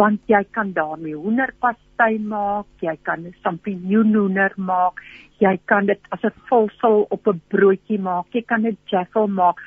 Want 0.00 0.24
jy 0.32 0.40
kan 0.56 0.72
daarmee 0.72 1.20
hoenderpastei 1.20 2.18
maak, 2.18 2.66
jy 2.80 2.96
kan 3.02 3.26
'n 3.28 3.36
sampioenhoender 3.42 4.56
maak, 4.56 5.04
jy 5.38 5.56
kan 5.64 5.86
dit 5.86 6.00
as 6.10 6.24
'n 6.24 6.32
vulsel 6.48 7.06
op 7.10 7.28
'n 7.28 7.42
broodjie 7.48 8.00
maak, 8.00 8.32
jy 8.32 8.42
kan 8.42 8.66
'n 8.66 8.76
jaffel 8.86 9.28
maak. 9.28 9.60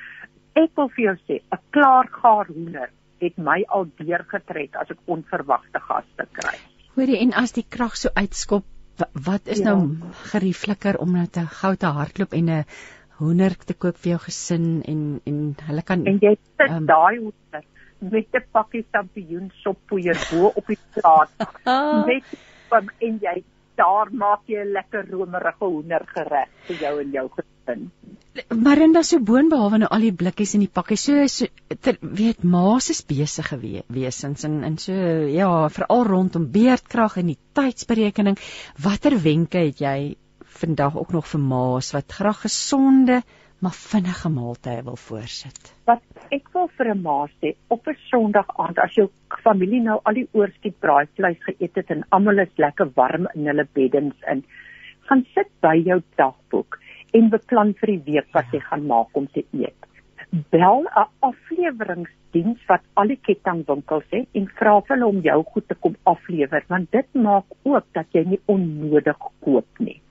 Ek 0.55 0.69
wil 0.75 0.89
vir 0.89 1.05
jou 1.05 1.17
sê, 1.27 1.41
'n 1.41 1.61
klaar 1.69 2.07
gaar 2.09 2.47
hoender 2.47 2.89
het 3.21 3.37
my 3.37 3.63
al 3.67 3.85
deurgetrek 3.97 4.75
as 4.75 4.89
ek 4.89 4.99
onverwagte 5.05 5.79
gaste 5.79 6.25
kry. 6.33 6.72
Hoorie, 6.95 7.19
en 7.25 7.33
as 7.33 7.55
die 7.55 7.65
krag 7.75 7.95
so 7.97 8.09
uitskop, 8.13 8.65
wat 9.25 9.47
is 9.49 9.63
ja. 9.63 9.73
nou 9.73 10.11
geriefliker 10.29 10.99
om 11.01 11.15
net 11.17 11.37
'n 11.37 11.49
goue 11.59 11.93
hardloop 11.97 12.33
en 12.33 12.49
'n 12.49 12.65
hoender 13.17 13.55
te 13.57 13.73
koop 13.73 13.97
vir 13.97 14.11
jou 14.13 14.19
gesin 14.25 14.83
en 14.85 15.21
en 15.25 15.55
hulle 15.67 15.81
kan 15.81 16.05
En 16.05 16.19
jy 16.21 16.35
sit 16.57 16.69
um, 16.69 16.85
daai 16.85 17.17
hoender 17.17 17.63
met 17.99 18.27
'n 18.33 18.45
pakkie 18.51 18.85
champignon 18.91 19.51
soppoeier 19.63 20.17
bo 20.31 20.51
op 20.55 20.67
die 20.67 20.79
plaas. 20.93 21.29
met 22.09 22.23
en 22.99 23.19
jy 23.21 23.43
daar 23.75 24.11
maak 24.11 24.47
jy 24.47 24.63
'n 24.63 24.73
lekker 24.73 25.09
romerige 25.09 25.65
hoendergereg 25.65 26.49
vir 26.67 26.77
jou 26.85 26.99
en 27.01 27.11
jou 27.11 27.29
gesin. 27.35 27.91
Marinda 28.49 29.03
so 29.03 29.19
boonbehalwe 29.19 29.77
nou 29.77 29.89
al 29.93 30.05
die 30.07 30.15
blikkies 30.21 30.55
in 30.57 30.63
die 30.65 30.71
pakkie 30.79 30.97
so, 30.97 31.27
so 31.27 31.45
ter, 31.85 31.97
weet 32.01 32.43
maas 32.43 32.89
is 32.89 33.03
besige 33.05 33.59
we, 33.61 33.83
wesens 33.87 34.43
en 34.43 34.63
en 34.63 34.77
so 34.77 34.93
ja 34.93 35.69
veral 35.69 36.03
rondom 36.07 36.49
beerdkrag 36.51 37.17
en 37.17 37.27
die 37.27 37.37
tydsberekening 37.53 38.37
watter 38.87 39.17
wenke 39.21 39.57
het 39.57 39.79
jy 39.85 40.15
vandag 40.63 40.97
ook 40.97 41.13
nog 41.13 41.27
vir 41.27 41.39
ma's 41.41 41.91
wat 41.93 42.11
graag 42.11 42.41
gesonde 42.47 43.21
maar 43.63 43.75
vinnige 43.79 44.29
maaltye 44.29 44.81
wil 44.83 44.97
voorsit. 44.99 45.69
Wat 45.87 46.01
ek 46.35 46.49
wil 46.55 46.67
vir 46.77 46.87
'n 46.93 47.01
ma 47.01 47.19
sê, 47.39 47.53
op 47.75 47.87
'n 47.87 47.97
Sondag 48.09 48.49
aand 48.63 48.79
as 48.79 48.95
jou 48.95 49.07
familie 49.43 49.81
nou 49.81 49.99
al 50.03 50.13
die 50.19 50.27
oorskiet 50.31 50.79
braaivleis 50.79 51.39
geëet 51.47 51.75
het 51.79 51.91
en 51.95 52.03
almal 52.09 52.43
is 52.45 52.57
lekker 52.57 52.91
warm 52.95 53.27
in 53.35 53.47
hulle 53.47 53.67
beddens 53.79 54.27
in, 54.33 54.43
gaan 55.07 55.25
sit 55.35 55.49
by 55.61 55.75
jou 55.85 56.01
dagboek 56.17 56.79
en 57.13 57.29
beplan 57.29 57.73
vir 57.79 57.87
die 57.93 58.03
week 58.11 58.29
wat 58.33 58.51
jy 58.51 58.59
gaan 58.59 58.85
maak 58.87 59.17
om 59.21 59.27
te 59.27 59.45
eet. 59.51 59.79
Bel 60.51 60.83
'n 60.83 61.07
afleweringsdiens 61.31 62.59
wat 62.67 62.83
al 62.93 63.07
die 63.07 63.21
kettingwinkels 63.27 64.09
het 64.11 64.27
en 64.33 64.47
vra 64.59 64.79
vir 64.81 64.97
hulle 64.97 65.07
om 65.07 65.21
jou 65.21 65.43
goed 65.43 65.67
te 65.67 65.75
kom 65.75 65.95
aflewer 66.03 66.63
want 66.67 66.91
dit 66.91 67.13
maak 67.13 67.45
ook 67.63 67.85
dat 67.93 68.07
jy 68.11 68.23
nie 68.25 68.41
onnodig 68.45 69.19
koop 69.39 69.79
nie 69.79 70.02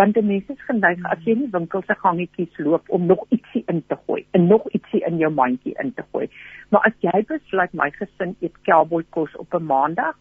want 0.00 0.14
die 0.16 0.24
mense 0.24 0.54
is 0.56 0.68
geneig 0.68 1.02
as 1.12 1.24
jy 1.26 1.34
in 1.36 1.42
die 1.44 1.54
winkel 1.54 1.82
se 1.84 1.94
gangetjies 2.02 2.60
loop 2.64 2.86
om 2.96 3.02
nog 3.08 3.24
ietsie 3.36 3.60
in 3.72 3.82
te 3.92 3.98
gooi 4.06 4.22
en 4.38 4.46
nog 4.52 4.68
ietsie 4.76 5.02
in 5.08 5.18
jou 5.20 5.28
mandjie 5.38 5.74
in 5.82 5.90
te 5.98 6.04
gooi. 6.12 6.28
Maar 6.72 6.86
as 6.88 6.96
jy 7.04 7.20
besluit 7.28 7.74
my 7.80 7.90
gesin 7.98 8.32
eet 8.40 8.56
cowboy 8.68 9.02
kos 9.16 9.34
op 9.42 9.54
'n 9.58 9.66
maandag, 9.72 10.16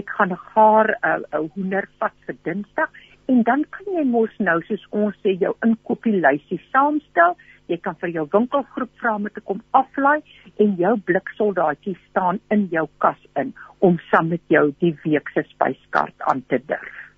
ek 0.00 0.12
gaan 0.18 0.36
gaar 0.36 0.88
'n 0.90 0.98
uh, 1.10 1.40
uh, 1.40 1.48
hoender 1.54 1.88
vat 2.00 2.16
vir 2.26 2.36
Dinsdag 2.44 2.90
en 3.32 3.42
dan 3.42 3.64
kan 3.70 3.88
jy 3.96 4.04
mos 4.04 4.34
nou 4.38 4.58
soos 4.68 4.84
ons 4.90 5.16
sê 5.24 5.38
jou 5.40 5.54
inkopieslysie 5.64 6.60
saamstel. 6.72 7.36
Jy 7.70 7.78
kan 7.80 7.94
vir 8.00 8.10
jou 8.10 8.26
winkelgroep 8.32 8.90
vra 9.00 9.14
om 9.14 9.28
te 9.28 9.40
kom 9.40 9.62
aflaai 9.70 10.20
en 10.58 10.76
jou 10.76 10.96
bliksoldaatjie 11.08 11.96
staan 12.10 12.40
in 12.50 12.68
jou 12.70 12.86
kas 12.98 13.22
in 13.36 13.54
om 13.78 13.98
saam 14.10 14.28
met 14.28 14.44
jou 14.48 14.74
die 14.80 14.94
week 15.04 15.28
se 15.34 15.42
spyskaart 15.54 16.28
aan 16.28 16.44
te 16.48 16.60
durf. 16.66 17.11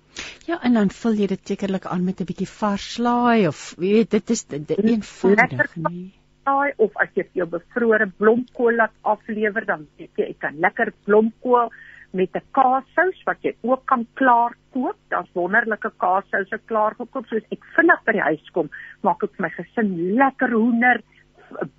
Ja, 0.45 0.59
en 0.63 0.77
dan 0.77 0.91
vul 0.93 1.17
jy 1.21 1.27
dit 1.31 1.47
sekerlik 1.51 1.87
aan 1.91 2.05
met 2.05 2.21
'n 2.21 2.29
bietjie 2.29 2.49
vars 2.49 2.85
slaai 2.97 3.47
of 3.47 3.73
weet 3.77 4.11
dit 4.11 4.29
is 4.29 4.43
dit 4.45 4.69
eenvoudig 4.77 5.75
nie. 5.75 6.13
Slaai 6.43 6.73
of 6.77 6.95
as 6.95 7.09
jy 7.15 7.25
jou 7.33 7.47
bevrore 7.49 8.07
blomkool 8.17 8.75
laat 8.75 8.93
aflewer, 9.01 9.65
dan 9.65 9.87
weet 9.97 10.11
jy 10.15 10.29
ek 10.29 10.39
kan 10.39 10.59
lekker 10.59 10.93
blomkool 11.05 11.71
met 12.11 12.35
'n 12.35 12.45
kaassous 12.51 13.23
wat 13.25 13.41
jy 13.41 13.55
ook 13.61 13.85
kan 13.85 14.07
klaar 14.13 14.55
koop. 14.71 14.97
Daar's 15.09 15.33
wonderlike 15.33 15.91
kaassouse 15.97 16.59
klaar 16.65 16.95
gekoop 16.95 17.25
soos 17.27 17.43
ek 17.51 17.65
vinnig 17.75 18.05
by 18.05 18.11
die 18.11 18.27
huis 18.29 18.49
kom, 18.51 18.69
maak 19.01 19.23
ek 19.23 19.35
vir 19.35 19.41
my 19.41 19.49
gesin 19.49 20.15
lekker 20.15 20.51
hoender, 20.51 21.01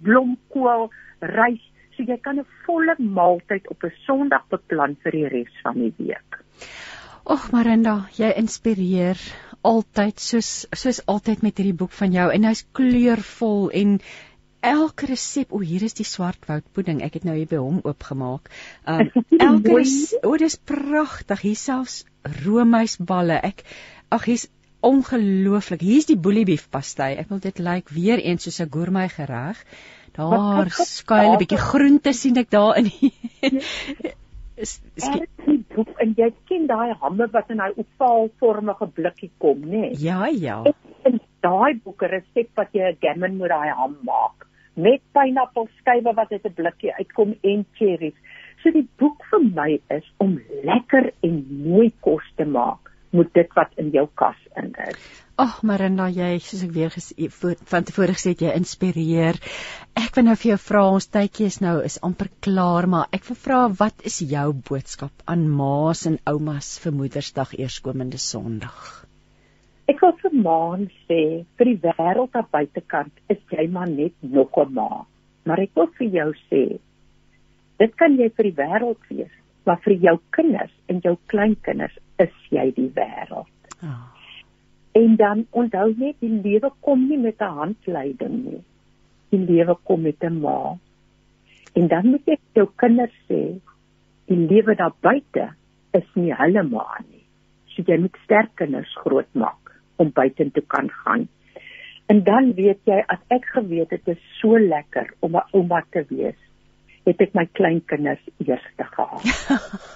blomkool, 0.03 0.91
rys, 1.21 1.65
So 1.97 2.05
jy 2.05 2.17
kan 2.21 2.39
'n 2.41 2.47
volle 2.65 2.95
maaltyd 3.19 3.69
op 3.73 3.85
'n 3.85 3.93
Sondag 4.07 4.45
beplan 4.53 4.97
vir 5.03 5.13
die 5.13 5.29
res 5.35 5.55
van 5.63 5.79
die 5.81 5.95
week. 5.99 6.37
Ag 7.27 7.49
Marinda, 7.51 8.05
jy 8.15 8.29
inspireer 8.39 9.19
altyd 9.67 10.21
soos 10.23 10.51
soos 10.79 11.01
altyd 11.11 11.41
met 11.43 11.57
hierdie 11.59 11.75
boek 11.75 11.95
van 11.99 12.13
jou 12.15 12.27
en 12.31 12.45
hy's 12.47 12.61
kleurvol 12.79 13.65
en 13.81 13.97
elke 14.67 15.09
resep, 15.11 15.51
o 15.51 15.59
hier 15.59 15.83
is 15.83 15.97
die 15.99 16.07
swartwoud 16.07 16.69
pudding. 16.77 17.01
Ek 17.03 17.17
het 17.19 17.25
nou 17.27 17.35
hier 17.35 17.49
by 17.51 17.59
hom 17.59 17.81
oopgemaak. 17.83 18.47
Um 18.87 19.11
elke 19.49 19.83
o 20.23 20.37
dis 20.39 20.55
pragtig. 20.71 21.43
Hier 21.49 21.59
selfs 21.59 21.97
roomysballe. 22.45 23.41
Ek 23.51 23.65
ag 24.15 24.29
hier's 24.31 24.47
ongelooflik. 24.87 25.83
Hier's 25.83 26.07
die 26.07 26.19
boeliebeef 26.29 26.69
pastei. 26.71 27.17
Ek 27.19 27.33
wil 27.33 27.43
dit 27.43 27.59
lyk 27.59 27.91
like, 27.91 27.97
weer 27.97 28.23
eens 28.23 28.47
soos 28.47 28.61
'n 28.63 28.71
gourmet 28.71 29.11
gereg. 29.11 29.59
Daar 30.15 30.71
skuil 30.71 31.33
'n 31.35 31.43
bietjie 31.43 31.59
groente 31.59 32.15
sien 32.15 32.39
ek 32.39 32.55
daar 34.57 35.17
in. 35.17 35.65
is 35.77 35.95
en 36.03 36.15
jy 36.17 36.31
ken 36.49 36.67
daai 36.67 36.95
hamme 37.01 37.29
wat 37.33 37.51
in 37.51 37.61
daai 37.63 37.73
opaalvormige 37.77 38.89
blikkie 38.99 39.31
kom, 39.39 39.61
nê? 39.61 39.81
Nee? 39.87 39.95
Ja, 40.01 40.27
ja. 40.27 40.63
En 41.05 41.21
daai 41.45 41.77
boeke 41.85 42.09
resep 42.13 42.51
wat 42.57 42.73
jy 42.73 42.91
'n 42.91 42.99
gammon 43.01 43.37
met 43.37 43.51
daai 43.51 43.71
ham 43.71 43.97
maak 44.03 44.47
met 44.77 45.01
pineappelskywe 45.17 46.13
wat 46.15 46.33
uit 46.33 46.47
'n 46.47 46.55
blikkie 46.55 46.93
uitkom 46.95 47.35
en 47.43 47.67
cherries. 47.73 48.19
So 48.63 48.71
die 48.71 48.89
boek 48.99 49.25
vir 49.31 49.45
my 49.55 49.81
is 49.89 50.13
om 50.17 50.41
lekker 50.65 51.13
en 51.23 51.47
mooi 51.69 51.93
kos 52.01 52.33
te 52.37 52.45
maak 52.45 52.93
moet 53.11 53.33
dit 53.35 53.53
wat 53.55 53.71
in 53.77 53.91
jou 53.91 54.09
kas 54.15 54.37
in 54.57 54.75
is. 54.89 55.26
Ag, 55.37 55.59
Marinda, 55.69 56.07
jy 56.09 56.39
soos 56.41 56.63
ek 56.65 56.71
weer 56.73 56.93
gesê 56.95 57.27
van 57.69 57.85
tevore 57.85 58.15
gesê 58.17 58.31
het 58.33 58.41
jy 58.41 58.53
inspireer. 58.57 59.37
Ek 60.01 60.15
wil 60.17 60.25
nou 60.31 60.37
vir 60.41 60.55
jou 60.55 60.57
vra, 60.63 60.85
ons 60.97 61.07
tydjie 61.13 61.49
is 61.53 61.59
nou 61.61 61.75
is 61.85 61.99
amper 62.09 62.31
klaar, 62.47 62.89
maar 62.89 63.13
ek 63.13 63.29
wil 63.29 63.37
vra 63.43 63.59
wat 63.83 64.01
is 64.09 64.17
jou 64.31 64.47
boodskap 64.71 65.27
aan 65.29 65.45
ma's 65.59 66.07
en 66.09 66.17
oumas 66.33 66.71
vir 66.81 66.97
Moedersdag 67.03 67.53
eerskomende 67.59 68.17
Sondag? 68.17 68.81
Ek 69.93 70.01
wil 70.07 70.17
vir 70.23 70.41
ma's 70.49 70.97
sê, 71.05 71.21
vir 71.61 71.73
die 71.75 71.79
wêreld 71.85 72.33
daar 72.33 72.49
buitekant 72.57 73.13
is 73.37 73.45
jy 73.53 73.69
maar 73.77 73.93
net 73.93 74.17
nog 74.23 74.57
'n 74.65 74.73
ma. 74.73 75.05
Maar 75.45 75.67
ek 75.69 75.77
wil 75.77 75.93
vir 76.01 76.09
jou 76.17 76.31
sê, 76.49 76.65
dit 77.85 77.97
kan 78.01 78.17
jy 78.17 78.33
vir 78.33 78.53
die 78.53 78.59
wêreld 78.65 79.05
wees, 79.13 79.37
maar 79.67 79.85
vir 79.85 80.01
jou 80.01 80.19
kinders 80.31 80.73
en 80.89 81.05
jou 81.05 81.19
kleinkinders 81.29 81.99
is 82.19 82.33
jy 82.49 82.71
die 82.73 82.89
wêreld. 82.89 83.53
Oh. 83.83 84.16
En 84.97 85.17
dan 85.21 85.45
onthou 85.51 85.91
net 85.99 86.17
die 86.25 86.33
lewe 86.33 86.71
kom 86.87 87.07
nie 87.09 87.19
met 87.19 87.41
'n 87.41 87.57
handleiding 87.61 88.37
nie. 88.45 88.63
Die 89.31 89.45
lewe 89.51 89.77
kom 89.83 90.03
met 90.03 90.25
'n 90.25 90.41
ma. 90.41 90.79
En 91.75 91.89
dan 91.89 92.07
moet 92.11 92.27
jy 92.27 92.37
jou 92.53 92.69
kinders 92.77 93.17
sê 93.29 93.61
die 94.27 94.41
lewe 94.51 94.75
daar 94.75 94.95
buite 95.01 95.53
is 95.91 96.09
nie 96.15 96.33
hulle 96.35 96.63
ma 96.63 96.87
nie. 97.11 97.25
So 97.67 97.83
jy 97.87 97.99
moet 97.99 98.17
sterk 98.25 98.55
kinders 98.55 98.97
grootmaak 99.03 99.73
om 99.97 100.11
buite 100.13 100.51
te 100.51 100.61
kan 100.61 100.91
gaan. 100.91 101.29
En 102.07 102.23
dan 102.25 102.53
weet 102.55 102.81
jy 102.85 103.03
as 103.07 103.23
ek 103.29 103.45
geweet 103.45 103.91
het 103.91 104.05
dit 104.05 104.17
is 104.17 104.41
so 104.41 104.59
lekker 104.59 105.15
om 105.21 105.37
'n 105.37 105.49
ouma 105.53 105.85
te 105.91 106.05
wees 106.09 106.41
het 107.07 107.21
ek 107.21 107.35
my 107.35 107.47
kleinkinders 107.55 108.23
eers 108.43 108.67
te 108.77 108.85
gehad. 108.85 109.23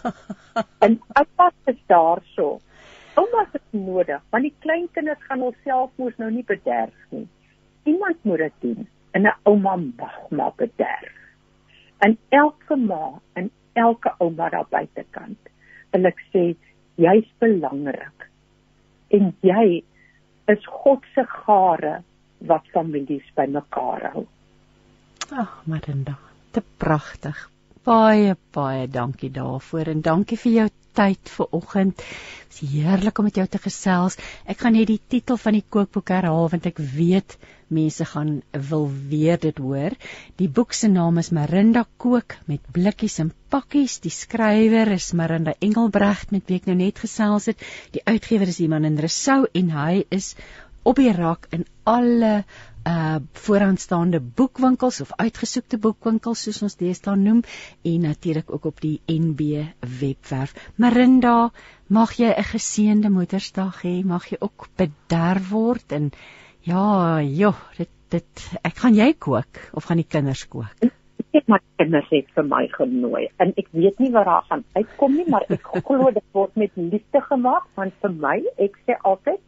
en 0.84 1.00
oupa 1.18 1.50
is 1.66 1.80
daarso. 1.86 2.60
Ouma 3.14 3.46
het 3.52 3.62
nodig, 3.70 4.22
want 4.30 4.42
die 4.46 4.54
kleinkinders 4.58 5.22
gaan 5.28 5.40
homself 5.40 5.90
mos 5.96 6.16
nou 6.16 6.30
nie 6.30 6.44
bederf 6.46 6.94
nie. 7.10 7.26
Iemand 7.84 8.24
moet 8.24 8.38
dit 8.38 8.52
doen 8.60 8.88
en 9.10 9.26
'n 9.26 9.34
ouma 9.42 9.76
mag 9.76 10.30
maar 10.30 10.52
bederf. 10.56 11.16
En 11.98 12.18
elke 12.28 12.76
ma 12.76 13.20
en 13.32 13.50
elke 13.72 14.14
ouma 14.18 14.48
daar 14.48 14.66
buitekant 14.68 15.38
wil 15.90 16.06
ek 16.06 16.20
sê 16.32 16.56
jy's 16.94 17.28
belangrik. 17.38 18.28
En 19.10 19.34
jy 19.40 19.82
is 20.46 20.66
God 20.66 21.04
se 21.14 21.24
gare 21.24 22.02
wat 22.38 22.66
families 22.72 23.26
bymekaar 23.34 24.12
hou. 24.12 24.26
Ag, 25.30 25.62
Marinda 25.66 26.18
te 26.50 26.62
pragtig. 26.76 27.50
Baie 27.88 28.34
baie 28.52 28.88
dankie 28.92 29.30
daarvoor 29.32 29.88
en 29.88 30.02
dankie 30.04 30.36
vir 30.36 30.52
jou 30.52 30.66
tyd 30.98 31.30
vir 31.32 31.54
oggend. 31.56 32.02
Dit 32.50 32.58
is 32.58 32.72
heerlik 32.74 33.18
om 33.18 33.24
met 33.24 33.38
jou 33.40 33.46
te 33.48 33.60
gesels. 33.62 34.18
Ek 34.44 34.60
gaan 34.60 34.76
net 34.76 34.90
die 34.90 35.00
titel 35.14 35.38
van 35.40 35.56
die 35.56 35.64
kookboek 35.64 36.12
herhaal 36.12 36.50
want 36.52 36.68
ek 36.68 36.82
weet 36.96 37.38
mense 37.72 38.04
gaan 38.12 38.34
wil 38.68 38.84
weer 39.08 39.40
dit 39.40 39.58
hoor. 39.64 39.96
Die 40.36 40.50
boek 40.60 40.76
se 40.76 40.90
naam 40.92 41.22
is 41.22 41.32
Marinda 41.32 41.86
kook 42.04 42.36
met 42.50 42.60
blikkies 42.74 43.20
en 43.24 43.32
pakkies. 43.54 44.00
Die 44.04 44.12
skrywer 44.12 44.92
is 44.98 45.12
Marinda 45.16 45.54
Engelbregt 45.60 46.34
met 46.36 46.50
wie 46.50 46.60
ek 46.60 46.68
nou 46.68 46.76
net 46.82 47.00
gesels 47.00 47.48
het. 47.48 47.68
Die 47.96 48.04
uitgewer 48.04 48.50
is 48.50 48.60
Iman 48.60 48.88
in 48.90 49.00
Resou 49.00 49.46
en 49.54 49.72
hy 49.72 50.02
is 50.10 50.34
op 50.82 51.00
die 51.00 51.12
rak 51.16 51.48
in 51.56 51.64
alle 51.88 52.42
uh 52.88 53.16
vooraanstaande 53.32 54.20
boekwinkels 54.20 55.00
of 55.00 55.12
uitgesoekte 55.16 55.78
boekwinkels 55.78 56.42
soos 56.46 56.62
ons 56.62 56.76
staan 56.96 57.22
noem 57.22 57.42
en 57.82 58.00
natuurlik 58.00 58.50
ook 58.50 58.64
op 58.64 58.80
die 58.80 59.00
NB 59.06 59.40
webwerf. 60.00 60.54
Marinda, 60.76 61.50
mag 61.88 62.12
jy 62.12 62.32
'n 62.32 62.50
geseënde 62.52 63.10
Moedersdag 63.10 63.82
hê, 63.82 64.04
mag 64.04 64.30
jy 64.30 64.36
ook 64.40 64.68
bederf 64.76 65.50
word 65.50 65.92
en 65.92 66.10
ja, 66.62 67.20
joh, 67.22 67.56
dit 67.76 67.88
dit 68.10 68.50
ek 68.62 68.76
gaan 68.76 68.94
jy 68.94 69.12
kook 69.18 69.60
of 69.74 69.84
gaan 69.84 70.00
die 70.02 70.08
kinders 70.08 70.48
kook? 70.48 70.72
Ek 71.32 71.46
my 71.46 71.58
kinders 71.78 72.08
het 72.10 72.26
vir 72.34 72.44
my 72.44 72.66
genooi 72.72 73.28
en 73.38 73.52
ek 73.56 73.68
weet 73.72 73.98
nie 73.98 74.10
wat 74.10 74.26
daar 74.26 74.46
gaan 74.48 74.64
uitkom 74.74 75.14
nie, 75.14 75.26
maar 75.28 75.44
ek 75.48 75.62
glo 75.84 76.10
dit 76.10 76.26
word 76.32 76.56
met 76.56 76.70
liefde 76.74 77.20
gemaak 77.28 77.68
want 77.74 77.94
vir 78.02 78.10
my, 78.24 78.36
ek 78.58 78.74
sê 78.86 78.96
altyd 79.02 79.38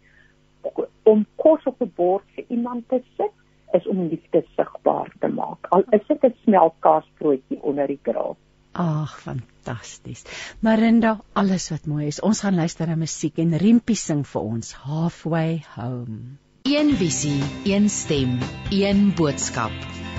om 1.02 1.26
kos 1.36 1.64
op 1.64 1.80
'n 1.82 1.92
bord 1.96 2.24
vir 2.34 2.44
iemand 2.48 2.88
te 2.88 3.02
sit 3.16 3.32
is 3.72 3.86
om 3.88 4.08
liefde 4.08 4.44
sigbaar 4.56 5.12
te 5.20 5.28
maak. 5.28 5.66
Al 5.70 5.84
is 5.90 6.06
dit 6.06 6.24
'n 6.24 6.34
smeltkaasbroodjie 6.44 7.62
onder 7.62 7.86
die 7.86 8.00
grill. 8.02 8.36
Ag, 8.72 9.20
fantasties. 9.20 10.24
Marinda, 10.60 11.20
alles 11.32 11.70
wat 11.70 11.86
mooi 11.86 12.06
is. 12.06 12.20
Ons 12.20 12.40
gaan 12.40 12.54
luister 12.54 12.86
na 12.86 12.94
musiek 12.96 13.38
en 13.38 13.56
Rimpie 13.56 13.96
sing 13.96 14.24
vir 14.26 14.42
ons 14.42 14.72
Halfway 14.72 15.64
Home. 15.74 16.38
Een 16.62 16.94
visie, 16.96 17.42
een 17.64 17.88
stem, 17.88 18.38
een 18.70 19.12
boodskap. 19.14 19.72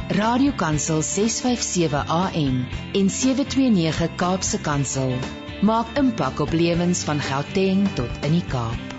Radiokansel 0.10 1.02
657 1.02 2.06
AM 2.08 2.66
en 2.94 3.10
729 3.10 4.16
Kaapse 4.16 4.62
Kansel 4.62 5.16
maak 5.64 5.98
impak 5.98 6.40
op 6.40 6.52
lewens 6.52 7.04
van 7.04 7.20
Gauteng 7.20 7.88
tot 7.96 8.26
in 8.28 8.36
die 8.38 8.48
Kaap. 8.52 8.93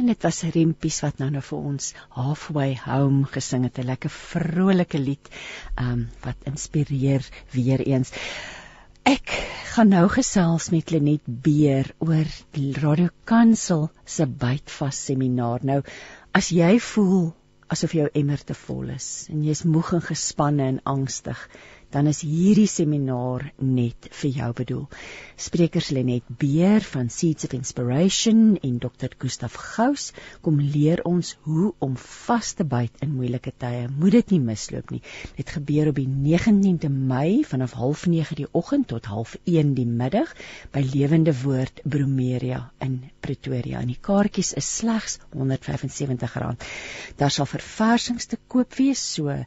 En 0.00 0.06
dit 0.08 0.22
was 0.24 0.38
Rempies 0.54 0.98
wat 1.04 1.18
nou 1.20 1.26
nou 1.28 1.40
vir 1.44 1.64
ons 1.70 1.88
Halfway 2.16 2.70
Home 2.86 3.26
gesing 3.34 3.66
het, 3.66 3.78
'n 3.82 3.90
lekker 3.90 4.12
vrolike 4.14 4.98
lied, 4.98 5.28
um 5.76 6.06
wat 6.24 6.46
inspireer 6.48 7.26
weer 7.52 7.82
eens. 7.84 8.12
Ek 9.04 9.28
gaan 9.74 9.92
nou 9.92 10.06
gesels 10.08 10.70
met 10.72 10.90
Lenet 10.90 11.28
Beer 11.44 11.92
oor 11.98 12.32
die 12.56 12.72
Radio 12.80 13.10
Kansel 13.24 13.90
se 14.06 14.26
bytvas 14.26 15.04
seminaar. 15.10 15.60
Nou, 15.62 15.82
as 16.32 16.48
jy 16.48 16.78
voel 16.80 17.34
asof 17.68 17.92
jou 17.92 18.08
emmer 18.14 18.40
te 18.40 18.54
vol 18.54 18.88
is 18.96 19.28
en 19.28 19.44
jy's 19.44 19.66
moeg 19.68 19.92
en 19.98 20.02
gespanne 20.08 20.64
en 20.64 20.80
angstig, 20.94 21.48
dan 21.92 22.06
is 22.06 22.22
hierdie 22.24 22.70
seminaar 22.70 23.50
net 23.58 24.08
vir 24.22 24.30
jou 24.30 24.52
bedoel. 24.62 24.88
Sprekers 25.40 25.88
Lenet 25.88 26.26
Beer 26.36 26.82
van 26.84 27.08
Seeds 27.08 27.46
of 27.46 27.52
Inspiration 27.56 28.58
en 28.60 28.78
Dr. 28.78 29.14
Gustaf 29.18 29.54
Gous 29.56 30.10
kom 30.44 30.58
leer 30.60 31.00
ons 31.08 31.30
hoe 31.46 31.70
om 31.80 31.94
vas 31.96 32.50
te 32.58 32.66
byt 32.68 33.00
in 33.00 33.14
moeilike 33.16 33.54
tye. 33.56 33.86
Moet 33.88 34.18
dit 34.18 34.34
nie 34.34 34.40
misloop 34.44 34.92
nie. 34.92 35.00
Dit 35.38 35.54
gebeur 35.54 35.88
op 35.94 35.96
die 35.96 36.04
19de 36.08 36.90
Mei 36.92 37.40
vanaf 37.48 37.72
09:30 37.72 38.34
die 38.42 38.48
oggend 38.52 38.88
tot 38.92 39.08
1:30 39.08 39.72
die 39.78 39.86
middag 39.86 40.34
by 40.76 40.84
Lewende 40.90 41.32
Woord 41.40 41.80
Bromeria 41.84 42.60
in 42.84 43.00
Pretoria. 43.20 43.80
En 43.80 43.88
die 43.94 44.00
kaartjies 44.00 44.52
is 44.60 44.68
slegs 44.76 45.18
R175. 45.32 46.68
Daar 47.16 47.30
sal 47.30 47.46
verversings 47.46 48.26
te 48.26 48.36
koop 48.46 48.76
wees, 48.76 49.00
so 49.14 49.32
uh, 49.32 49.44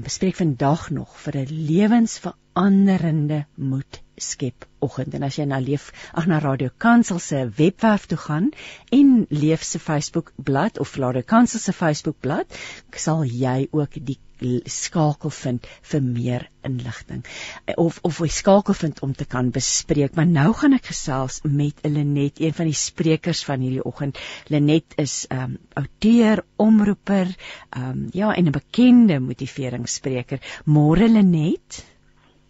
bespreek 0.00 0.40
vandag 0.40 0.90
nog 0.90 1.20
vir 1.26 1.44
'n 1.44 1.62
lewensveranderende 1.68 3.44
moed 3.56 4.00
skep 4.16 4.66
oggend. 4.78 5.14
En 5.14 5.22
as 5.26 5.38
jy 5.38 5.46
na 5.48 5.58
leef 5.62 5.92
ag 6.12 6.26
na 6.26 6.38
Radio 6.42 6.70
Kansel 6.78 7.18
se 7.18 7.46
webwerf 7.56 8.06
toe 8.06 8.18
gaan 8.18 8.50
en 8.90 9.26
leef 9.30 9.64
se 9.64 9.78
Facebook 9.78 10.32
bladsy 10.36 10.80
of 10.80 10.96
Radio 10.96 11.22
Kansel 11.22 11.60
se 11.60 11.72
Facebook 11.72 12.20
bladsy 12.20 13.00
sal 13.06 13.24
jy 13.24 13.68
ook 13.72 13.98
die 14.04 14.18
skakel 14.68 15.30
vind 15.32 15.66
vir 15.90 16.02
meer 16.02 16.44
inligting. 16.66 17.22
Of 17.80 18.00
of 18.04 18.20
jy 18.20 18.28
skakel 18.28 18.76
vind 18.76 19.00
om 19.02 19.14
te 19.16 19.24
kan 19.24 19.50
bespreek. 19.50 20.14
Maar 20.16 20.26
nou 20.28 20.52
gaan 20.52 20.76
ek 20.76 20.90
gesels 20.92 21.40
met 21.44 21.80
Lenet 21.84 22.40
een 22.40 22.52
van 22.52 22.68
die 22.68 22.76
sprekers 22.76 23.44
van 23.48 23.64
hierdie 23.64 23.84
oggend. 23.84 24.18
Lenet 24.52 24.96
is 24.96 25.26
'n 25.30 25.42
um, 25.42 25.58
outeur 25.74 26.44
omroeper 26.56 27.34
um, 27.76 28.08
ja 28.12 28.34
en 28.34 28.46
'n 28.46 28.52
bekende 28.52 29.20
motiveringsspreker. 29.20 30.40
Môre 30.66 31.08
Lenet 31.08 31.84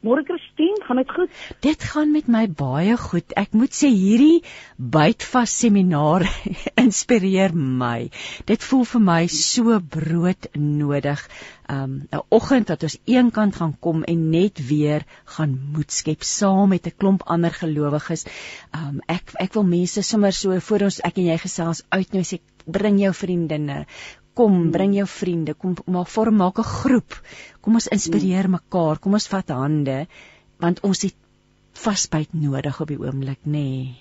Môre 0.07 0.23
Christine, 0.23 0.79
gaan 0.87 1.01
dit 1.01 1.11
goed? 1.11 1.39
Dit 1.65 1.83
gaan 1.83 2.13
met 2.15 2.29
my 2.31 2.45
baie 2.47 2.95
goed. 3.01 3.33
Ek 3.41 3.57
moet 3.59 3.75
sê 3.75 3.89
hierdie 3.91 4.45
bytvas 4.79 5.55
seminaar 5.65 6.23
inspireer 6.85 7.57
my. 7.57 8.07
Dit 8.47 8.63
voel 8.63 8.85
vir 8.93 9.03
my 9.09 9.19
so 9.35 9.81
broodnodig. 9.97 11.25
Um 11.77 11.97
'n 12.15 12.23
oggend 12.39 12.71
dat 12.71 12.87
ons 12.87 12.99
eenkant 13.11 13.59
gaan 13.59 13.75
kom 13.83 14.05
en 14.07 14.29
net 14.31 14.63
weer 14.69 15.03
gaan 15.37 15.59
moed 15.75 15.91
skep 15.91 16.23
saam 16.23 16.71
met 16.71 16.87
'n 16.87 16.99
klomp 17.03 17.27
ander 17.27 17.51
gelowiges. 17.51 18.27
Um 18.71 19.03
ek 19.11 19.35
ek 19.43 19.59
wil 19.59 19.67
mense 19.67 20.03
sommer 20.03 20.33
so 20.33 20.61
voor 20.69 20.87
ons 20.91 21.01
ek 21.03 21.19
en 21.19 21.33
jy 21.33 21.39
gesels 21.49 21.83
uitnooi 21.91 22.27
sê 22.31 22.39
bring 22.67 23.03
jou 23.03 23.13
vriendinne 23.15 23.87
kom 24.39 24.55
hmm. 24.55 24.73
bring 24.75 24.97
jou 24.97 25.07
vriende 25.11 25.55
kom 25.55 25.77
maak 25.99 26.11
vorm 26.13 26.41
maak 26.43 26.59
'n 26.63 26.73
groep 26.73 27.21
kom 27.61 27.79
ons 27.81 27.93
inspireer 27.99 28.49
hmm. 28.49 28.59
mekaar 28.59 28.99
kom 28.99 29.19
ons 29.19 29.29
vat 29.35 29.55
hande 29.61 29.99
want 30.65 30.83
ons 30.89 31.03
het 31.03 31.17
vasbyt 31.85 32.35
nodig 32.35 32.81
op 32.81 32.89
die 32.89 33.01
oomblik 33.01 33.41
nê 33.45 33.53
nee. 33.53 33.95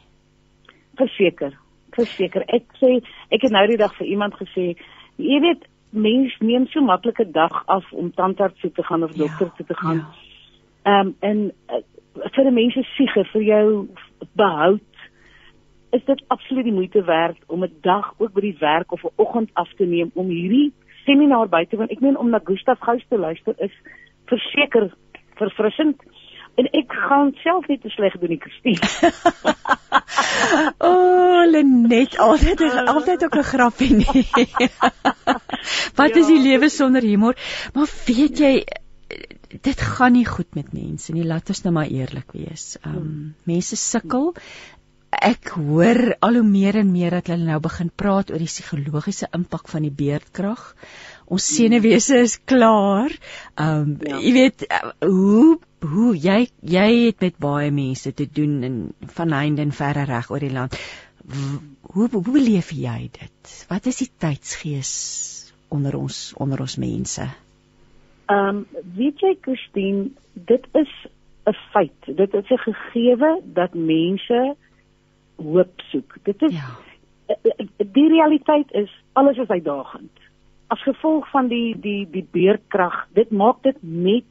verseker 0.99 1.57
verseker 1.95 2.45
ek 2.47 2.67
sê 2.81 2.91
ek 3.31 3.41
het 3.47 3.51
nou 3.51 3.65
die 3.71 3.81
dag 3.83 3.95
vir 3.99 4.07
iemand 4.07 4.37
gesê 4.41 4.75
jy 5.17 5.39
weet 5.47 5.67
mens 5.95 6.35
neem 6.39 6.67
so 6.67 6.81
maklike 6.81 7.25
dag 7.31 7.63
af 7.67 7.91
om 7.91 8.11
tandarts 8.11 8.59
toe 8.61 8.71
te 8.71 8.83
gaan 8.83 9.03
of 9.03 9.11
dokter 9.15 9.47
ja, 9.47 9.53
toe 9.57 9.65
te 9.65 9.77
gaan 9.83 10.01
ja. 10.03 10.07
ehm 10.83 10.95
ja. 10.95 11.01
um, 11.01 11.15
en 11.19 11.51
uh, 11.71 11.83
vir 12.35 12.47
die 12.47 12.57
mense 12.57 12.83
siege 12.95 13.23
vir 13.31 13.43
jou 13.43 13.65
behoud 14.39 14.83
is 15.95 16.05
dit 16.05 16.23
absoluut 16.27 16.67
die 16.67 16.73
moeite 16.73 17.03
werd 17.03 17.37
om 17.47 17.63
'n 17.63 17.77
dag 17.81 18.13
ook 18.17 18.33
by 18.33 18.41
die 18.41 18.57
werk 18.59 18.91
of 18.91 19.03
'n 19.03 19.13
oggend 19.15 19.49
af 19.53 19.73
te 19.77 19.85
neem 19.85 20.11
om 20.13 20.27
hierdie 20.27 20.73
seminaar 21.05 21.49
by 21.49 21.65
te 21.65 21.77
woon. 21.77 21.89
Ek 21.89 21.99
meen 21.99 22.17
om 22.17 22.29
na 22.29 22.39
Gustaf 22.43 22.79
Gous 22.79 23.05
te 23.09 23.17
luister 23.17 23.53
is 23.57 23.71
verseker 24.25 24.93
verfrissend 25.35 26.01
en 26.55 26.65
ek 26.71 26.93
gaan 27.07 27.33
self 27.43 27.67
net 27.67 27.81
te 27.81 27.89
sleg 27.89 28.13
doen 28.19 28.29
die 28.29 28.39
Christine. 28.39 28.79
o, 30.79 30.91
oh, 30.91 31.45
Lenet, 31.51 32.17
altyd 32.17 32.61
is 32.61 32.73
altyd 32.73 33.23
ook 33.23 33.35
'n 33.35 33.49
grappie 33.51 33.95
nie. 33.95 34.25
Wat 35.99 36.09
ja. 36.09 36.19
is 36.21 36.27
die 36.27 36.41
lewe 36.41 36.69
sonder 36.69 37.01
humor? 37.01 37.35
Maar 37.73 37.87
weet 38.07 38.39
jy 38.39 38.63
dit 39.61 39.81
gaan 39.81 40.15
nie 40.15 40.25
goed 40.25 40.55
met 40.55 40.73
mense 40.73 41.13
nie. 41.13 41.23
Laat 41.23 41.49
ons 41.49 41.61
nou 41.63 41.73
maar 41.75 41.91
eerlik 41.91 42.31
wees. 42.33 42.77
Ehm 42.81 42.97
um, 42.97 43.35
mense 43.43 43.75
sukkel 43.75 44.33
ek 45.21 45.51
hoor 45.55 46.15
al 46.25 46.39
hoe 46.39 46.47
meer 46.47 46.79
en 46.79 46.91
meer 46.91 47.15
dat 47.17 47.29
hulle 47.31 47.47
nou 47.47 47.59
begin 47.63 47.89
praat 47.89 48.31
oor 48.31 48.41
die 48.41 48.49
psigologiese 48.49 49.29
impak 49.35 49.69
van 49.71 49.85
die 49.85 49.93
beerdkrag. 49.93 50.63
Ons 51.25 51.47
senuwese 51.55 52.19
is 52.23 52.37
klaar. 52.45 53.13
Um 53.59 53.95
ja. 54.01 54.19
jy 54.19 54.33
weet 54.35 54.65
hoe 55.05 55.57
hoe 55.85 56.15
jy 56.17 56.47
jy 56.61 56.87
het 57.05 57.21
met 57.21 57.37
baie 57.41 57.71
mense 57.71 58.13
te 58.13 58.25
doen 58.25 58.63
in 58.63 58.77
van 59.17 59.33
heinde 59.37 59.61
en 59.65 59.73
verre 59.75 60.05
reg 60.09 60.29
oor 60.31 60.43
die 60.43 60.53
land. 60.53 60.77
Hoe 61.93 62.09
hoe 62.11 62.25
beleef 62.31 62.71
jy 62.73 63.09
dit? 63.13 63.55
Wat 63.69 63.85
is 63.85 64.03
die 64.03 64.11
tydsgees 64.19 64.93
onder 65.69 65.97
ons 65.97 66.33
onder 66.37 66.61
ons 66.61 66.77
mense? 66.81 67.27
Um 68.31 68.65
weet 68.97 69.21
jy 69.21 69.35
Christine, 69.41 70.09
dit 70.33 70.65
is 70.73 70.93
'n 71.45 71.57
feit. 71.71 72.01
Dit 72.05 72.33
is 72.33 72.49
'n 72.49 72.57
gegewe 72.57 73.41
dat 73.43 73.73
mense 73.73 74.55
hoop 75.35 75.81
soek. 75.91 76.17
Dit 76.23 76.41
is 76.41 76.53
ja. 76.53 76.69
die 77.77 78.07
realiteit 78.09 78.71
is 78.71 78.91
alles 79.13 79.37
is 79.37 79.49
uitdagend. 79.49 80.11
As 80.67 80.81
gevolg 80.83 81.29
van 81.29 81.47
die 81.47 81.75
die 81.79 82.07
die 82.11 82.27
beerkrag, 82.31 83.05
dit 83.13 83.31
maak 83.31 83.61
dit 83.63 83.77
net 83.81 84.25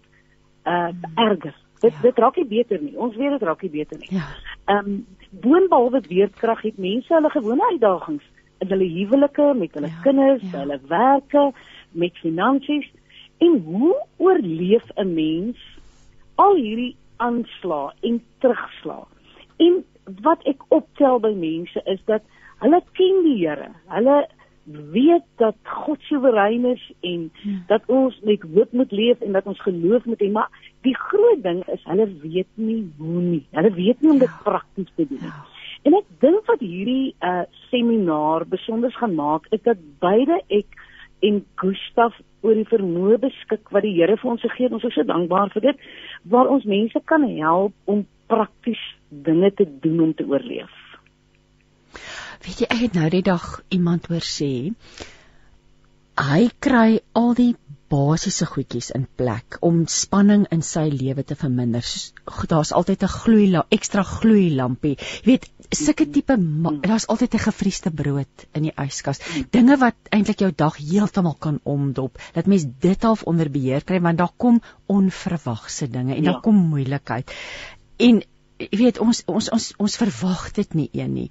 uh 0.64 0.90
erger. 1.14 1.54
Dit 1.80 1.92
ja. 1.92 2.00
dit 2.02 2.18
raak 2.18 2.36
nie 2.36 2.48
beter 2.48 2.80
nie. 2.82 2.96
Ons 2.96 3.16
weet 3.16 3.36
dit 3.38 3.42
raak 3.42 3.62
nie 3.62 3.70
beter 3.70 3.98
nie. 3.98 4.12
Ja. 4.18 4.28
Ehm 4.64 4.88
um, 4.88 5.06
boonbehalwe 5.30 6.00
beerkrag 6.08 6.62
het 6.62 6.78
mense 6.78 7.14
hulle 7.14 7.30
gewone 7.30 7.70
uitdagings 7.72 8.24
in 8.62 8.70
hulle 8.70 8.86
huwelike, 8.88 9.54
met 9.58 9.74
hulle 9.74 9.90
ja. 9.90 10.02
kinders, 10.02 10.42
ja. 10.42 10.58
hulle 10.58 10.80
werke, 10.88 11.52
met 11.92 12.18
finansies. 12.22 12.86
En 13.42 13.58
hoe 13.64 13.94
oorleef 14.16 14.84
'n 14.94 15.14
mens 15.14 15.58
al 16.34 16.54
hierdie 16.54 16.96
aanslae 17.16 17.92
en 18.00 18.22
terugslae? 18.38 19.04
En 19.56 19.84
wat 20.22 20.42
ek 20.48 20.62
optel 20.74 21.20
by 21.22 21.32
mense 21.36 21.80
is 21.90 22.00
dat 22.10 22.24
hulle 22.62 22.80
ken 22.98 23.22
die 23.26 23.38
Here. 23.42 23.70
Hulle 23.92 24.24
weet 24.64 25.24
dat 25.36 25.56
God 25.62 26.00
soewerein 26.08 26.64
is 26.64 26.84
en 27.04 27.30
ja. 27.42 27.56
dat 27.68 27.82
ons 27.92 28.16
met 28.24 28.44
hoop 28.54 28.72
moet 28.72 28.92
leef 28.92 29.20
en 29.20 29.32
dat 29.36 29.44
ons 29.44 29.60
geloof 29.60 30.04
moet 30.04 30.20
hê, 30.20 30.30
maar 30.32 30.48
die 30.86 30.96
groot 30.96 31.42
ding 31.42 31.60
is 31.72 31.82
hulle 31.84 32.06
weet 32.22 32.48
nie 32.54 32.80
hoe 32.98 33.20
nie. 33.20 33.42
Hulle 33.52 33.72
weet 33.74 34.00
nie 34.00 34.14
om 34.14 34.22
dit 34.22 34.30
ja. 34.30 34.40
prakties 34.44 34.92
te 34.94 35.08
doen 35.08 35.20
nie. 35.20 35.32
Ja. 35.32 35.42
En 35.84 35.96
ek 35.98 36.06
dink 36.24 36.46
wat 36.48 36.62
hierdie 36.64 37.12
uh 37.20 37.42
seminaar 37.68 38.46
besonder 38.48 38.92
gaan 38.96 39.14
maak 39.18 39.48
is 39.52 39.60
dat 39.68 39.80
beide 40.00 40.40
ek 40.48 40.78
en 41.24 41.42
Gustaf 41.60 42.16
oor 42.44 42.56
die 42.56 42.68
vermoë 42.68 43.18
beskik 43.20 43.68
wat 43.72 43.84
die 43.84 43.92
Here 43.98 44.16
vir 44.20 44.30
ons 44.30 44.44
gegee 44.44 44.68
het. 44.68 44.76
Ons 44.76 44.86
is 44.88 44.96
so 44.96 45.04
dankbaar 45.08 45.52
vir 45.52 45.68
dit 45.68 45.86
waar 46.32 46.48
ons 46.52 46.64
mense 46.68 47.00
kan 47.10 47.24
help 47.36 47.76
om 47.84 48.06
prakties 48.32 48.73
dinge 49.34 49.52
te 49.58 49.66
doen 49.82 50.00
om 50.08 50.14
te 50.14 50.26
oorleef. 50.30 50.72
Weet 52.44 52.64
jy, 52.64 52.70
ek 52.70 52.80
het 52.86 52.96
nou 52.98 53.10
die 53.12 53.24
dag 53.24 53.44
iemand 53.74 54.08
hoor 54.12 54.24
sê 54.24 54.54
hy 56.14 56.42
kry 56.62 57.00
al 57.18 57.32
die 57.34 57.54
basiese 57.90 58.46
goedjies 58.46 58.90
in 58.94 59.06
plek 59.18 59.58
om 59.66 59.84
spanning 59.90 60.44
in 60.54 60.62
sy 60.66 60.84
lewe 60.92 61.24
te 61.26 61.36
verminder. 61.38 61.84
Daar's 62.50 62.72
altyd 62.72 63.02
'n 63.02 63.14
gloeilamp, 63.14 63.66
ekstra 63.76 64.02
gloeilampie. 64.02 64.96
Jy 65.24 65.26
weet, 65.30 65.48
sulke 65.70 66.06
tipe 66.10 66.36
daar's 66.86 67.06
altyd 67.06 67.34
'n 67.34 67.46
gefriesde 67.46 67.90
brood 67.90 68.46
in 68.52 68.62
die 68.62 68.74
yskas. 68.86 69.20
Dinge 69.50 69.76
wat 69.78 69.96
eintlik 70.10 70.40
jou 70.40 70.52
dag 70.54 70.76
heeltemal 70.76 71.36
kan 71.38 71.60
omdop. 71.62 72.18
Dat 72.34 72.46
mens 72.46 72.66
dit 72.80 73.02
half 73.02 73.22
onder 73.22 73.50
beheer 73.50 73.84
kry 73.84 74.00
want 74.00 74.18
daar 74.18 74.34
kom 74.36 74.62
onverwagse 74.86 75.90
dinge 75.90 76.14
en 76.14 76.22
ja. 76.22 76.32
daar 76.32 76.40
kom 76.40 76.56
moeilikheid 76.56 77.30
en 77.96 78.22
weet 78.70 78.98
ons 79.02 79.22
ons 79.30 79.50
ons 79.54 79.68
ons 79.82 79.96
verwag 80.00 80.48
dit 80.56 80.74
nie 80.78 80.88
een 80.92 81.14
nie. 81.14 81.28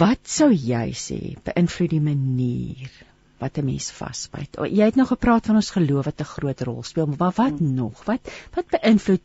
Wat 0.00 0.20
sou 0.28 0.50
jy 0.52 0.90
sê 0.96 1.20
beïnvloed 1.46 1.92
die 1.94 2.02
manier 2.04 2.92
wat 3.40 3.58
'n 3.58 3.64
mens 3.64 3.90
vasbyt? 3.96 4.56
Jy 4.70 4.84
het 4.84 4.96
nou 4.96 5.06
gepraat 5.06 5.46
van 5.46 5.56
ons 5.56 5.70
geloof 5.70 6.04
wat 6.04 6.20
'n 6.20 6.32
groot 6.34 6.60
rol 6.60 6.82
speel, 6.82 7.06
maar 7.06 7.34
wat 7.36 7.58
hmm. 7.58 7.74
nog? 7.74 8.04
Wat 8.04 8.20
wat 8.54 8.66
beïnvloed 8.70 9.22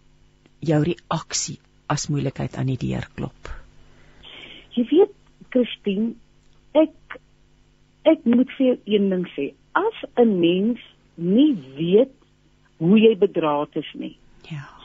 jou 0.60 0.84
reaksie 0.84 1.60
as 1.88 2.08
moeilikheid 2.08 2.56
aan 2.58 2.72
die 2.74 2.78
deur 2.78 3.08
klop? 3.16 3.52
Jy 4.76 4.84
weet, 4.90 5.14
Christine, 5.50 6.16
ek 6.74 7.20
ek 8.04 8.26
moet 8.26 8.50
vir 8.58 8.78
een 8.86 9.10
ding 9.10 9.28
sê. 9.38 9.54
As 9.74 9.98
'n 10.18 10.40
mens 10.40 10.80
nie 11.16 11.56
weet 11.78 12.14
hoe 12.78 13.00
jy 13.00 13.16
bedraad 13.18 13.76
is 13.76 13.92
nie. 13.94 14.18
Ja 14.50 14.76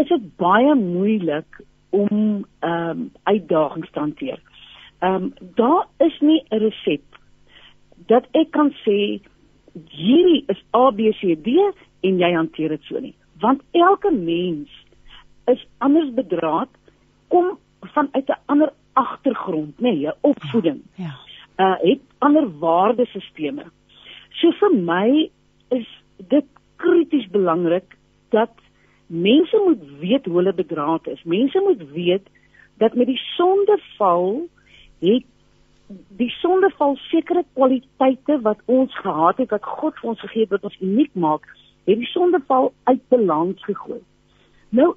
is 0.00 0.10
dit 0.10 0.26
baie 0.40 0.74
moeilik 0.78 1.60
om 1.94 2.44
ehm 2.60 2.90
um, 2.90 3.10
uitdagings 3.22 3.90
te 3.90 3.98
hanteer. 3.98 4.40
Ehm 4.98 5.14
um, 5.14 5.32
daar 5.54 5.86
is 5.98 6.20
nie 6.20 6.42
'n 6.50 6.58
resep 6.66 7.04
dat 8.06 8.26
ek 8.32 8.50
kan 8.50 8.70
sê 8.84 9.20
hierdie 9.90 10.44
is 10.46 10.60
A 10.74 10.90
B 10.90 11.10
C 11.20 11.34
D 11.42 11.58
en 12.00 12.18
jy 12.18 12.32
hanteer 12.34 12.68
dit 12.68 12.82
so 12.82 13.00
nie. 13.00 13.14
Want 13.40 13.62
elke 13.72 14.10
mens 14.10 14.70
is 15.46 15.66
anders 15.78 16.10
bedraad, 16.14 16.68
kom 17.28 17.58
vanuit 17.80 18.28
'n 18.28 18.42
ander 18.46 18.72
agtergrond, 18.92 19.78
nê, 19.78 19.92
nee, 19.92 20.12
opvoeding. 20.20 20.82
Ja. 20.96 21.04
ja. 21.04 21.14
Uh 21.56 21.78
het 21.80 22.00
ander 22.18 22.58
waardesisteme. 22.58 23.64
So 24.30 24.50
vir 24.50 24.74
my 24.74 25.30
is 25.70 25.86
dit 26.16 26.46
krities 26.76 27.28
belangrik 27.30 27.96
dat 28.30 28.50
mense 29.14 29.60
moet 29.64 29.82
weet 30.00 30.24
hoe 30.24 30.36
hulle 30.36 30.54
bedraad 30.54 31.06
is. 31.06 31.22
Mense 31.22 31.60
moet 31.60 31.90
weet 31.92 32.26
dat 32.82 32.94
met 32.94 33.06
die 33.06 33.20
sondeval 33.36 34.48
het 34.98 35.24
die 36.16 36.30
sondeval 36.30 36.96
sekere 36.96 37.44
kwaliteite 37.52 38.40
wat 38.40 38.60
ons 38.64 38.94
gehad 38.98 39.38
het 39.42 39.50
wat 39.50 39.64
God 39.64 39.98
vir 40.00 40.10
ons 40.10 40.20
gegee 40.24 40.46
het 40.46 40.54
wat 40.56 40.64
ons 40.70 40.80
uniek 40.80 41.12
maak, 41.14 41.44
het 41.84 42.00
die 42.00 42.08
sondeval 42.08 42.72
uit 42.88 43.02
balans 43.12 43.64
gegooi. 43.64 44.00
Nou 44.70 44.94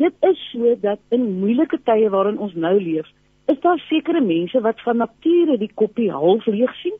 dit 0.00 0.14
is 0.30 0.42
so 0.52 0.74
dat 0.80 0.98
in 1.08 1.26
moeilike 1.40 1.80
tye 1.84 2.08
waarin 2.10 2.38
ons 2.38 2.54
nou 2.54 2.76
leef, 2.80 3.06
is 3.50 3.60
daar 3.60 3.78
sekere 3.88 4.20
mense 4.20 4.60
wat 4.60 4.80
van 4.86 5.02
nature 5.02 5.58
die 5.58 5.70
koppie 5.74 6.10
half 6.10 6.46
leeg 6.46 6.74
sien 6.82 6.96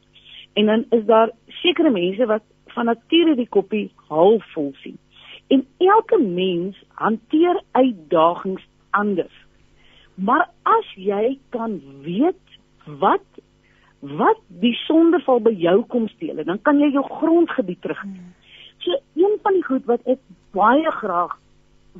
en 0.59 0.67
dan 0.67 0.85
is 0.91 1.05
daar 1.07 1.31
sekere 1.63 1.91
mense 1.91 2.27
wat 2.27 2.43
van 2.75 2.91
nature 2.91 3.37
die 3.39 3.49
koppie 3.49 3.91
half 4.09 4.45
vol 4.55 4.73
sien. 4.83 4.99
En 5.51 5.66
elke 5.78 6.18
mens 6.22 6.78
hanteer 6.94 7.62
uitdagings 7.72 8.62
anders. 8.90 9.36
Maar 10.14 10.48
as 10.62 10.94
jy 10.94 11.39
kan 11.55 11.81
weet 12.06 12.59
wat 13.01 13.27
wat 14.01 14.39
die 14.62 14.72
sondeval 14.86 15.43
by 15.44 15.52
jou 15.60 15.82
kom 15.93 16.06
steel, 16.09 16.39
dan 16.44 16.60
kan 16.64 16.78
jy 16.81 16.89
jou 16.94 17.02
grondgebied 17.05 17.82
terug. 17.85 18.01
So 18.81 18.97
een 19.14 19.36
van 19.43 19.59
die 19.59 19.64
goed 19.66 19.85
wat 19.90 20.06
ek 20.09 20.22
baie 20.56 20.93
graag 21.02 21.36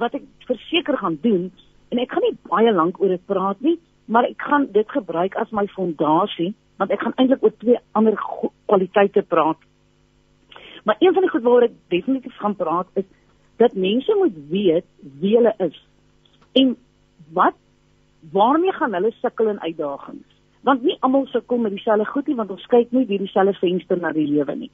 wat 0.01 0.15
ek 0.17 0.25
verseker 0.49 0.97
gaan 0.97 1.19
doen 1.21 1.51
en 1.91 2.01
ek 2.01 2.15
gaan 2.15 2.25
nie 2.25 2.39
baie 2.49 2.73
lank 2.73 3.01
oor 3.03 3.13
dit 3.13 3.27
praat 3.29 3.61
nie, 3.61 3.77
maar 4.09 4.25
ek 4.31 4.41
gaan 4.49 4.71
dit 4.73 4.89
gebruik 4.89 5.37
as 5.37 5.53
my 5.53 5.67
fondasie 5.75 6.55
want 6.81 6.95
ek 6.95 7.03
gaan 7.05 7.17
eintlik 7.21 7.43
oor 7.45 7.53
twee 7.61 7.77
ander 7.93 8.17
kwaliteite 8.17 9.23
praat. 9.29 9.61
Maar 10.89 10.97
een 11.05 11.13
van 11.13 11.27
die 11.27 11.31
goed 11.35 11.45
waaroor 11.45 11.69
ek 11.69 11.77
definitief 11.93 12.37
gaan 12.41 12.57
praat 12.57 12.89
is 12.97 13.05
dat 13.61 13.75
mense 13.77 14.15
moet 14.17 14.37
weet 14.49 14.87
wie 15.21 15.37
hulle 15.37 15.55
is 15.59 15.77
en 16.53 16.77
wat 17.37 17.57
waarmee 18.33 18.73
gaan 18.73 18.95
hulle 18.97 19.13
sukkel 19.21 19.49
en 19.49 19.61
uitdagings. 19.61 20.29
Want 20.61 20.83
nie 20.83 20.97
almal 21.01 21.27
sukkel 21.27 21.59
met 21.59 21.73
dieselfde 21.77 22.05
goed 22.05 22.27
nie 22.27 22.37
want 22.37 22.51
ons 22.51 22.67
kyk 22.73 22.93
nie 22.97 23.07
deur 23.07 23.25
dieselfde 23.25 23.57
venster 23.61 24.01
na 24.01 24.13
die 24.17 24.29
lewe 24.29 24.57
nie. 24.57 24.71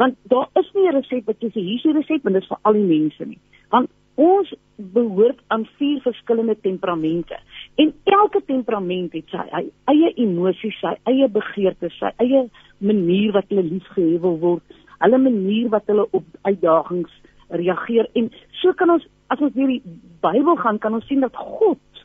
Want 0.00 0.16
daar 0.32 0.48
is 0.60 0.70
nie 0.74 0.88
'n 0.88 0.96
resep 0.96 1.26
wat 1.26 1.40
jy 1.40 1.48
sê 1.48 1.60
hier 1.60 1.76
is 1.76 1.82
die 1.82 1.92
resep 1.92 2.26
en 2.26 2.32
dit 2.32 2.42
is 2.42 2.48
vir 2.48 2.58
al 2.62 2.72
die 2.72 2.88
mense 2.94 3.24
nie. 3.24 3.38
Want 3.70 3.90
ons 4.14 4.54
behoort 4.76 5.40
aan 5.46 5.66
vier 5.78 6.00
verskillende 6.00 6.56
temperamente 6.60 7.36
en 7.74 7.92
elke 8.04 8.40
temperament 8.46 9.12
het 9.12 9.28
sy 9.28 9.44
eie 9.84 10.12
emosies, 10.16 10.80
sy 10.80 10.94
eie 11.04 11.28
begeertes, 11.28 11.98
sy 11.98 12.10
eie 12.16 12.48
manier 12.78 13.32
wat 13.32 13.44
hulle 13.48 13.62
liefgehê 13.62 14.20
wil 14.20 14.38
word, 14.38 14.62
hulle 14.98 15.18
manier 15.18 15.68
wat 15.68 15.86
hulle 15.86 16.06
op 16.10 16.24
uitdagings 16.42 17.12
reageer 17.52 18.08
en 18.18 18.30
so 18.60 18.72
kan 18.72 18.90
ons 18.90 19.06
as 19.32 19.40
ons 19.40 19.54
deur 19.54 19.70
die 19.70 19.82
Bybel 20.22 20.56
gaan 20.60 20.78
kan 20.78 20.94
ons 20.94 21.06
sien 21.06 21.20
dat 21.24 21.36
God 21.36 22.04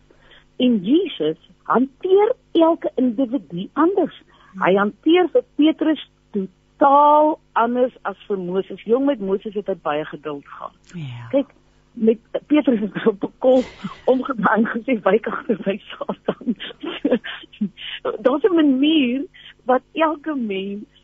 en 0.63 0.79
Jesus 0.85 1.37
hanteer 1.67 2.33
elke 2.51 2.89
individu 2.95 3.67
anders. 3.73 4.15
Hy 4.63 4.73
hanteer 4.77 5.29
vir 5.33 5.43
Petrus 5.59 6.01
totaal 6.33 7.35
anders 7.53 7.93
as 8.09 8.17
vir 8.29 8.39
Moses. 8.41 8.81
Jong 8.89 9.05
met 9.05 9.21
Moses 9.21 9.53
het 9.57 9.69
hy 9.69 9.77
baie 9.83 10.05
geduld 10.09 10.45
gehad. 10.47 10.93
Ja. 10.95 11.27
Kyk, 11.33 11.51
met 11.97 12.21
Petrus 12.47 12.79
het 12.79 13.07
op 13.07 13.23
'n 13.23 13.33
kol 13.43 13.63
omgedraai 14.05 14.65
gesê 14.73 14.97
wyk 15.03 15.27
agter 15.27 15.59
my 15.65 15.77
Satan. 15.91 16.55
Daar's 18.23 18.43
'n 18.43 18.55
manier 18.55 19.25
wat 19.65 19.81
elke 19.93 20.35
mens 20.35 20.96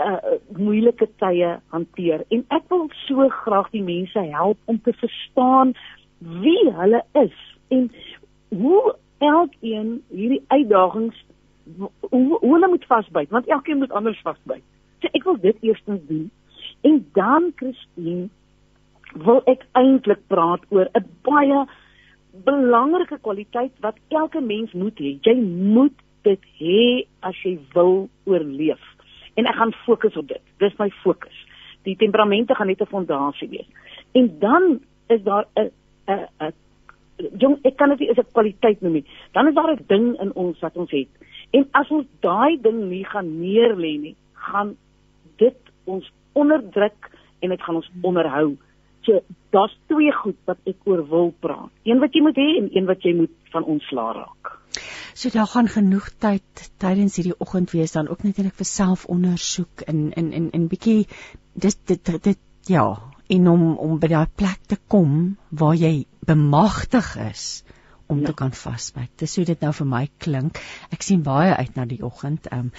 uh 0.00 0.36
moeilike 0.56 1.08
tye 1.20 1.58
hanteer 1.74 2.24
en 2.30 2.44
ek 2.48 2.68
wil 2.72 2.86
so 3.06 3.28
graag 3.42 3.68
die 3.70 3.82
mense 3.84 4.18
help 4.32 4.58
om 4.64 4.80
te 4.80 4.92
verstaan 4.92 5.74
wie 6.18 6.70
hulle 6.78 7.02
is 7.20 7.36
en 7.68 7.90
hoe 8.48 8.94
elkeen 9.18 9.98
hierdie 10.08 10.42
uitdagings 10.48 11.18
hoe, 11.78 11.90
hoe 12.40 12.52
hulle 12.54 12.68
moet 12.68 12.86
vasbyt 12.86 13.30
want 13.30 13.46
elkeen 13.46 13.78
moet 13.78 13.92
anders 13.92 14.20
vasbyt. 14.22 14.64
So 15.00 15.10
ek 15.12 15.26
wil 15.28 15.38
dit 15.42 15.56
eerstens 15.60 16.00
doen 16.08 16.30
en 16.88 17.02
dan 17.12 17.52
Christine 17.56 18.28
wil 19.26 19.42
ek 19.50 19.66
eintlik 19.78 20.22
praat 20.32 20.64
oor 20.70 20.88
'n 20.96 21.06
baie 21.26 21.66
belangrike 22.44 23.18
kwaliteit 23.20 23.72
wat 23.80 23.96
elke 24.08 24.40
mens 24.40 24.72
moet 24.72 24.98
hê. 24.98 25.18
Jy 25.20 25.36
moet 25.74 25.96
dit 26.22 26.44
hê 26.58 27.06
as 27.20 27.36
jy 27.44 27.58
wil 27.74 28.08
oorleef. 28.24 28.80
En 29.34 29.46
ek 29.46 29.54
gaan 29.54 29.72
fokus 29.84 30.16
op 30.16 30.28
dit. 30.28 30.42
Dis 30.58 30.76
my 30.78 30.90
fokus. 31.02 31.46
Die 31.82 31.96
temperamente 31.96 32.54
gaan 32.54 32.66
net 32.66 32.80
'n 32.80 32.86
fondasie 32.86 33.48
wees. 33.48 33.68
En 34.12 34.38
dan 34.38 34.80
is 35.08 35.22
daar 35.22 35.46
'n 35.54 35.70
'n 36.06 36.26
'n 36.40 36.52
jong 37.38 37.58
ek 37.62 37.76
kan 37.76 37.88
dit 37.88 37.98
nie 37.98 38.10
as 38.10 38.18
'n 38.18 38.32
kwaliteit 38.32 38.80
noem 38.80 38.92
nie. 38.92 39.06
Dan 39.32 39.48
is 39.48 39.54
daar 39.54 39.72
'n 39.72 39.84
ding 39.86 40.20
in 40.20 40.32
ons 40.34 40.60
wat 40.60 40.76
ons 40.76 40.90
het. 40.90 41.08
En 41.50 41.68
as 41.70 41.88
ons 41.90 42.06
daai 42.20 42.60
ding 42.60 42.88
nie 42.88 43.04
gaan 43.04 43.40
neerlê 43.40 43.98
nie, 44.00 44.16
gaan 44.32 44.76
dit 45.36 45.58
ons 45.84 46.12
onderdruk 46.32 47.10
en 47.40 47.48
dit 47.48 47.62
gaan 47.62 47.74
ons 47.74 47.90
onderhou. 48.02 48.56
So 49.02 49.20
daar's 49.50 49.78
twee 49.86 50.12
goed 50.12 50.36
wat 50.44 50.58
ek 50.64 50.76
oor 50.84 51.08
wil 51.08 51.34
praat. 51.40 51.70
Een 51.84 51.98
wat 51.98 52.14
jy 52.14 52.22
moet 52.22 52.36
hê 52.36 52.48
en 52.58 52.68
een 52.72 52.86
wat 52.86 53.02
jy 53.02 53.14
moet 53.14 53.34
van 53.50 53.64
ontslaa 53.64 54.12
raak. 54.12 54.58
So 55.14 55.30
daar 55.30 55.46
gaan 55.46 55.68
genoeg 55.68 56.08
tyd 56.18 56.62
tydens 56.82 57.16
hierdie 57.18 57.38
oggend 57.38 57.72
wees 57.76 57.92
dan 57.92 58.08
ook 58.08 58.22
net 58.24 58.38
net 58.38 58.56
vir 58.56 58.68
selfondersoek 58.68 59.84
in 59.92 60.12
in 60.16 60.32
in 60.32 60.50
in 60.50 60.68
bietjie 60.72 61.06
dis 61.54 61.76
dit, 61.84 62.04
dit 62.04 62.24
dit 62.24 62.38
ja, 62.66 62.86
en 63.36 63.48
om 63.48 63.66
om 63.76 63.98
by 64.00 64.08
daai 64.12 64.26
plek 64.36 64.60
te 64.66 64.78
kom 64.88 65.36
waar 65.50 65.74
jy 65.74 66.06
bemagtig 66.26 67.16
is 67.28 67.46
om 68.06 68.20
ja. 68.20 68.26
te 68.26 68.34
kan 68.34 68.52
vasbyt. 68.52 69.12
Dis 69.16 69.36
hoe 69.36 69.44
dit 69.44 69.60
nou 69.60 69.72
vir 69.72 69.88
my 69.88 70.06
klink. 70.18 70.60
Ek 70.90 71.02
sien 71.02 71.22
baie 71.22 71.54
uit 71.56 71.76
na 71.76 71.86
die 71.88 72.02
oggend. 72.04 72.48
Ehm 72.52 72.68
um, 72.68 72.72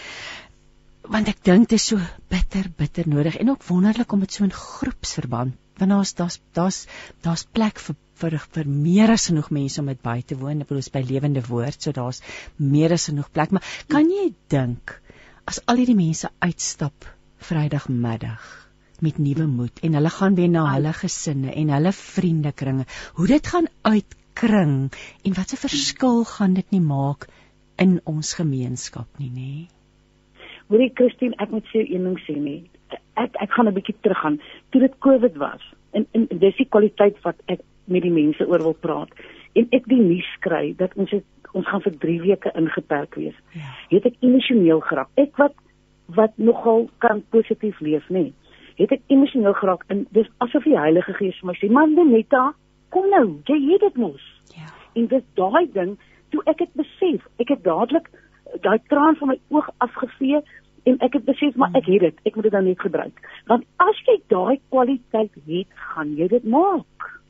want 1.04 1.28
ek 1.28 1.42
dink 1.44 1.68
dit 1.68 1.76
is 1.76 1.86
so 1.92 2.00
bitter 2.32 2.70
bitter 2.78 3.08
nodig 3.12 3.36
en 3.36 3.50
ook 3.52 3.66
wonderlik 3.68 4.14
om 4.16 4.22
dit 4.24 4.32
so 4.32 4.46
in 4.46 4.54
groepsverband 4.56 5.58
want 5.78 5.92
daar's 5.92 6.14
daar's 6.14 6.40
daar's 6.54 6.86
daar's 7.22 7.44
plek 7.44 7.80
vir 7.80 7.96
vir 8.22 8.38
vir 8.56 8.68
meer 8.68 9.14
as 9.14 9.28
genoeg 9.30 9.50
mense 9.52 9.82
om 9.82 9.88
dit 9.92 10.02
by 10.02 10.22
te 10.22 10.38
woon. 10.40 10.62
Ek 10.62 10.68
bedoel 10.70 10.84
is 10.84 10.94
by 10.94 11.02
lewende 11.02 11.44
woord, 11.48 11.82
so 11.82 11.92
daar's 11.92 12.22
meer 12.58 12.94
as 12.94 13.10
genoeg 13.10 13.32
plek, 13.34 13.52
maar 13.52 13.64
kan 13.90 14.10
jy 14.10 14.34
dink 14.50 15.00
as 15.50 15.60
al 15.68 15.82
hierdie 15.82 16.00
mense 16.00 16.30
uitstap 16.40 17.10
Vrydagmiddag 17.44 18.44
met 19.04 19.18
nuwe 19.20 19.46
moed 19.52 19.82
en 19.84 19.98
hulle 19.98 20.12
gaan 20.16 20.36
weer 20.36 20.52
na 20.52 20.64
hulle 20.72 20.94
gesinne 20.96 21.52
en 21.52 21.72
hulle 21.76 21.92
vriendekringe. 21.98 22.86
Hoe 23.18 23.28
dit 23.28 23.48
gaan 23.54 23.68
uitkring 23.82 24.76
en 25.26 25.36
wat 25.40 25.52
'n 25.52 25.64
verskil 25.66 26.24
gaan 26.24 26.54
dit 26.54 26.72
nie 26.72 26.82
maak 26.82 27.28
in 27.78 28.00
ons 28.06 28.34
gemeenskap 28.34 29.08
nie, 29.20 29.30
nê? 29.30 29.68
Hoorie 30.70 30.92
Christine, 30.96 31.36
ek 31.38 31.52
moet 31.52 31.68
vir 31.74 31.86
een 31.90 32.04
ding 32.08 32.20
sê 32.28 32.36
nie. 32.40 32.70
Ek 33.16 33.36
ek 33.42 33.52
gaan 33.52 33.68
'n 33.68 33.74
bietjie 33.74 33.96
teruggaan. 34.02 34.40
Toe 34.72 34.82
dit 34.82 35.00
COVID 35.00 35.36
was 35.38 35.62
en 35.92 36.08
en 36.12 36.28
dis 36.28 36.56
die 36.58 36.70
kwaliteit 36.70 37.20
wat 37.24 37.36
ek 37.46 37.60
met 37.86 38.02
die 38.02 38.12
mense 38.12 38.48
oor 38.48 38.62
wil 38.64 38.78
praat. 38.80 39.10
En 39.54 39.68
ek 39.72 39.88
die 39.90 40.02
nuus 40.02 40.30
kry 40.40 40.74
dat 40.78 40.94
ons 40.96 41.12
het, 41.12 41.26
ons 41.54 41.68
gaan 41.68 41.82
vir 41.82 41.98
3 42.06 42.22
weke 42.22 42.52
ingeperk 42.58 43.16
wees. 43.16 43.36
Ja. 43.54 43.74
Het 43.90 44.06
ek 44.12 44.22
emosioneel 44.26 44.80
geraak. 44.80 45.12
Ek 45.16 45.38
wat 45.38 45.54
wat 46.14 46.34
nogal 46.36 46.90
kan 47.00 47.22
positief 47.32 47.80
leef, 47.80 48.04
nê? 48.10 48.28
Nee 48.28 48.34
het 48.80 48.94
ek 48.96 49.04
emosioneel 49.14 49.54
geraak 49.58 49.84
en 49.94 50.06
dis 50.16 50.30
asof 50.44 50.66
die 50.68 50.78
Heilige 50.78 51.14
Gees 51.18 51.38
vir 51.42 51.52
my 51.52 51.56
sê, 51.60 51.70
"Man, 51.70 51.94
Netta, 52.12 52.54
kom 52.90 53.10
nou, 53.10 53.42
jy 53.46 53.72
het 53.72 53.82
dit 53.82 53.96
mos." 53.96 54.24
Ja. 54.56 54.68
En 54.96 55.08
dis 55.08 55.24
daai 55.36 55.72
ding, 55.74 55.98
toe 56.30 56.42
ek 56.46 56.58
dit 56.58 56.74
besef, 56.74 57.28
ek 57.40 57.50
het 57.50 57.64
dadelik 57.64 58.10
daai 58.62 58.80
traan 58.88 59.16
van 59.16 59.28
my 59.28 59.40
oog 59.50 59.70
afgevee 59.78 60.42
en 60.86 60.98
ek 61.00 61.14
het 61.14 61.26
besef 61.26 61.56
maar 61.56 61.70
ek 61.74 61.86
het 61.86 62.00
dit, 62.00 62.20
ek 62.26 62.36
moet 62.36 62.44
dit 62.44 62.52
nou 62.52 62.64
net 62.64 62.80
gebruik. 62.80 63.44
Want 63.48 63.64
as 63.78 63.98
jy 64.06 64.22
daai 64.28 64.60
kwaliteit 64.70 65.32
het, 65.48 65.68
gaan 65.74 66.16
jy 66.16 66.28
dit 66.28 66.44
maak. 66.44 67.22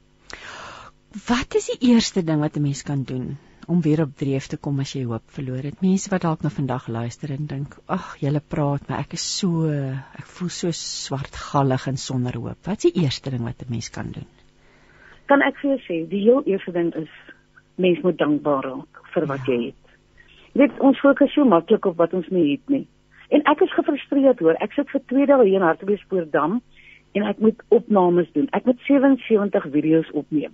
Wat 1.14 1.53
is 1.56 1.69
die 1.69 1.91
eerste 1.94 2.23
ding 2.26 2.40
wat 2.41 2.56
'n 2.57 2.61
mens 2.61 2.81
kan 2.84 3.03
doen 3.03 3.38
om 3.68 3.81
weer 3.81 4.02
op 4.02 4.15
dreef 4.18 4.48
te 4.48 4.57
kom 4.57 4.80
as 4.80 4.94
jy 4.95 5.03
hoop 5.07 5.23
verloor 5.35 5.64
het. 5.64 5.81
Mense 5.81 6.10
wat 6.11 6.26
dalk 6.26 6.41
nou 6.44 6.52
vandag 6.52 6.88
luister 6.88 7.31
en 7.31 7.45
dink, 7.48 7.77
"Ag, 7.88 8.18
julle 8.19 8.41
praat, 8.48 8.88
maar 8.88 8.99
ek 8.99 9.14
is 9.14 9.38
so, 9.40 9.69
ek 10.19 10.26
voel 10.26 10.49
so 10.49 10.72
swartgallig 10.72 11.88
en 11.88 11.98
sonder 11.98 12.34
hoop." 12.34 12.57
Wat 12.65 12.84
is 12.84 12.91
die 12.91 13.03
eerste 13.03 13.30
ding 13.30 13.44
wat 13.44 13.61
'n 13.61 13.69
mens 13.69 13.90
kan 13.90 14.11
doen? 14.11 14.27
Kan 15.27 15.41
ek 15.41 15.57
vir 15.57 15.69
jou 15.69 15.80
sê, 15.80 16.10
die 16.10 16.22
heel 16.22 16.44
eerste 16.45 16.72
ding 16.72 16.94
is 16.95 17.10
mens 17.76 18.02
moet 18.02 18.18
dankbaar 18.18 18.64
raak 18.64 19.14
vir 19.14 19.26
wat 19.26 19.45
ja. 19.45 19.53
jy 19.53 19.65
het. 19.65 19.84
Jy 20.53 20.61
weet, 20.61 20.80
ons 20.80 20.99
fokus 20.99 21.34
so 21.34 21.45
maklik 21.45 21.85
op 21.85 21.98
wat 21.98 22.14
ons 22.14 22.27
nie 22.30 22.52
het 22.52 22.69
nie. 22.69 22.88
En 23.30 23.41
ek 23.45 23.61
is 23.61 23.73
gefrustreerd 23.73 24.40
hoor. 24.40 24.56
Ek 24.60 24.73
sit 24.73 24.90
vir 24.90 25.02
2 25.07 25.26
dae 25.26 25.45
hier 25.45 25.61
in 25.61 25.68
Hartbeespoortdam 25.68 26.61
en 27.14 27.23
ek 27.23 27.40
moet 27.40 27.64
opnames 27.69 28.31
doen. 28.34 28.48
Ek 28.52 28.65
moet 28.65 28.80
77 28.80 29.72
video's 29.72 30.11
opneem. 30.11 30.53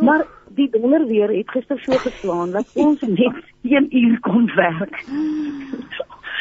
Maar 0.00 0.26
die 0.58 0.70
donder 0.70 1.06
weer 1.06 1.28
het 1.28 1.50
gister 1.50 1.78
so 1.78 1.92
geslaan 1.92 2.50
dat 2.50 2.70
ons 2.74 3.00
net 3.22 3.36
1 3.62 3.96
uur 3.96 4.20
kon 4.20 4.50
werk. 4.54 5.04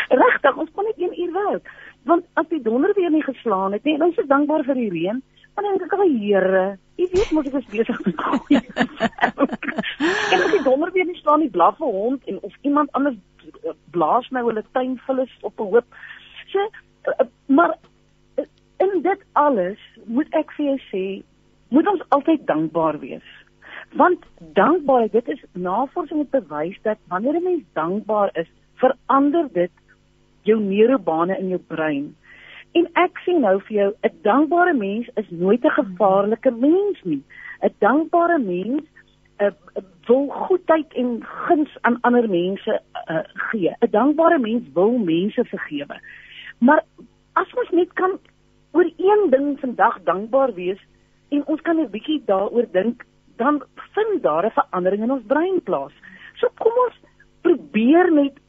Regtig, 0.10 0.58
ons 0.58 0.70
kon 0.74 0.84
net 0.84 0.98
1 0.98 1.22
uur 1.22 1.34
werk. 1.34 1.72
Want 2.04 2.26
as 2.34 2.48
die 2.50 2.62
donder 2.62 2.94
weer 2.96 3.12
nie 3.12 3.24
geslaan 3.24 3.72
het 3.72 3.84
nie, 3.84 3.96
en 3.96 4.04
ons 4.04 4.18
is 4.18 4.28
dankbaar 4.28 4.64
vir 4.64 4.80
die 4.80 4.90
reën, 4.90 5.24
dan 5.56 5.66
dink 5.66 5.82
ek, 5.82 5.94
"Ag 5.94 6.06
Here, 6.20 6.78
U 6.98 7.08
weet 7.12 7.32
mos 7.32 7.46
ek 7.46 7.54
is 7.54 7.66
besig 7.66 8.06
met 8.06 8.22
goeie." 8.22 8.62
en 10.34 10.42
as 10.44 10.52
die 10.52 10.64
donder 10.64 10.92
weer 10.92 11.06
nie 11.06 11.20
slaan 11.22 11.40
nie, 11.40 11.50
blaf 11.50 11.80
'n 11.80 11.84
hond 11.84 12.24
en 12.26 12.40
of 12.42 12.54
iemand 12.62 12.92
anders 12.92 13.18
blaas 13.92 14.30
nou 14.30 14.46
hulle 14.46 14.64
tuin 14.72 14.98
vullis 15.06 15.34
op 15.42 15.60
'n 15.60 15.64
hoop. 15.64 15.86
So, 16.52 16.60
eh, 17.02 17.26
maar 17.46 17.78
eh, 18.36 18.46
in 18.78 19.02
dit 19.02 19.20
alles 19.32 19.80
moet 20.06 20.28
ek 20.30 20.52
vir 20.52 20.66
jou 20.66 20.80
sê, 20.92 21.24
moet 21.70 21.88
ons 21.88 22.04
altyd 22.10 22.46
dankbaar 22.48 23.00
wees. 23.00 23.28
Want 23.98 24.26
dankbaarheid, 24.54 25.12
dit 25.12 25.28
is 25.28 25.44
navorsing 25.52 26.20
het 26.20 26.30
bewys 26.30 26.78
dat 26.82 26.98
wanneer 27.08 27.34
'n 27.34 27.44
mens 27.44 27.64
dankbaar 27.74 28.30
is, 28.34 28.50
verander 28.74 29.48
dit 29.52 29.72
jou 30.42 30.60
neurobane 30.62 31.38
in 31.38 31.48
jou 31.48 31.62
brein. 31.68 32.16
En 32.72 32.90
ek 32.94 33.22
sê 33.26 33.40
nou 33.40 33.62
vir 33.62 33.76
jou, 33.78 33.94
'n 34.02 34.20
dankbare 34.22 34.74
mens 34.74 35.10
is 35.16 35.30
nooit 35.30 35.64
'n 35.64 35.70
gevaarlike 35.70 36.52
mens 36.52 37.02
nie. 37.04 37.24
'n 37.62 37.74
Dankbare 37.80 38.40
mens 38.40 38.84
uh, 39.40 39.52
wil 40.06 40.28
goedheid 40.28 40.94
en 40.94 41.24
guns 41.24 41.78
aan 41.82 41.98
ander 42.02 42.30
mense 42.30 42.82
uh, 43.10 43.20
gee. 43.34 43.76
'n 43.82 43.90
Dankbare 43.90 44.40
mens 44.40 44.64
wil 44.74 44.98
mense 44.98 45.46
vergewe. 45.46 46.00
Maar 46.58 46.84
as 47.34 47.54
ons 47.54 47.70
net 47.70 47.94
kan 47.94 48.20
oor 48.72 48.90
een 48.98 49.30
ding 49.30 49.60
vandag 49.60 50.04
dankbaar 50.04 50.54
wees, 50.54 50.80
En 51.30 51.46
ons 51.46 51.62
kan 51.62 51.80
'n 51.80 51.90
bietjie 51.92 52.22
daaroor 52.26 52.68
dink 52.72 53.06
dan 53.38 53.62
vind 53.96 54.24
daar 54.24 54.46
'n 54.46 54.58
verandering 54.60 55.04
in 55.04 55.12
ons 55.12 55.26
brein 55.28 55.62
plaas. 55.64 55.94
So 56.40 56.48
kom 56.56 56.74
ons 56.86 56.98
probeer 57.42 58.12
net 58.14 58.40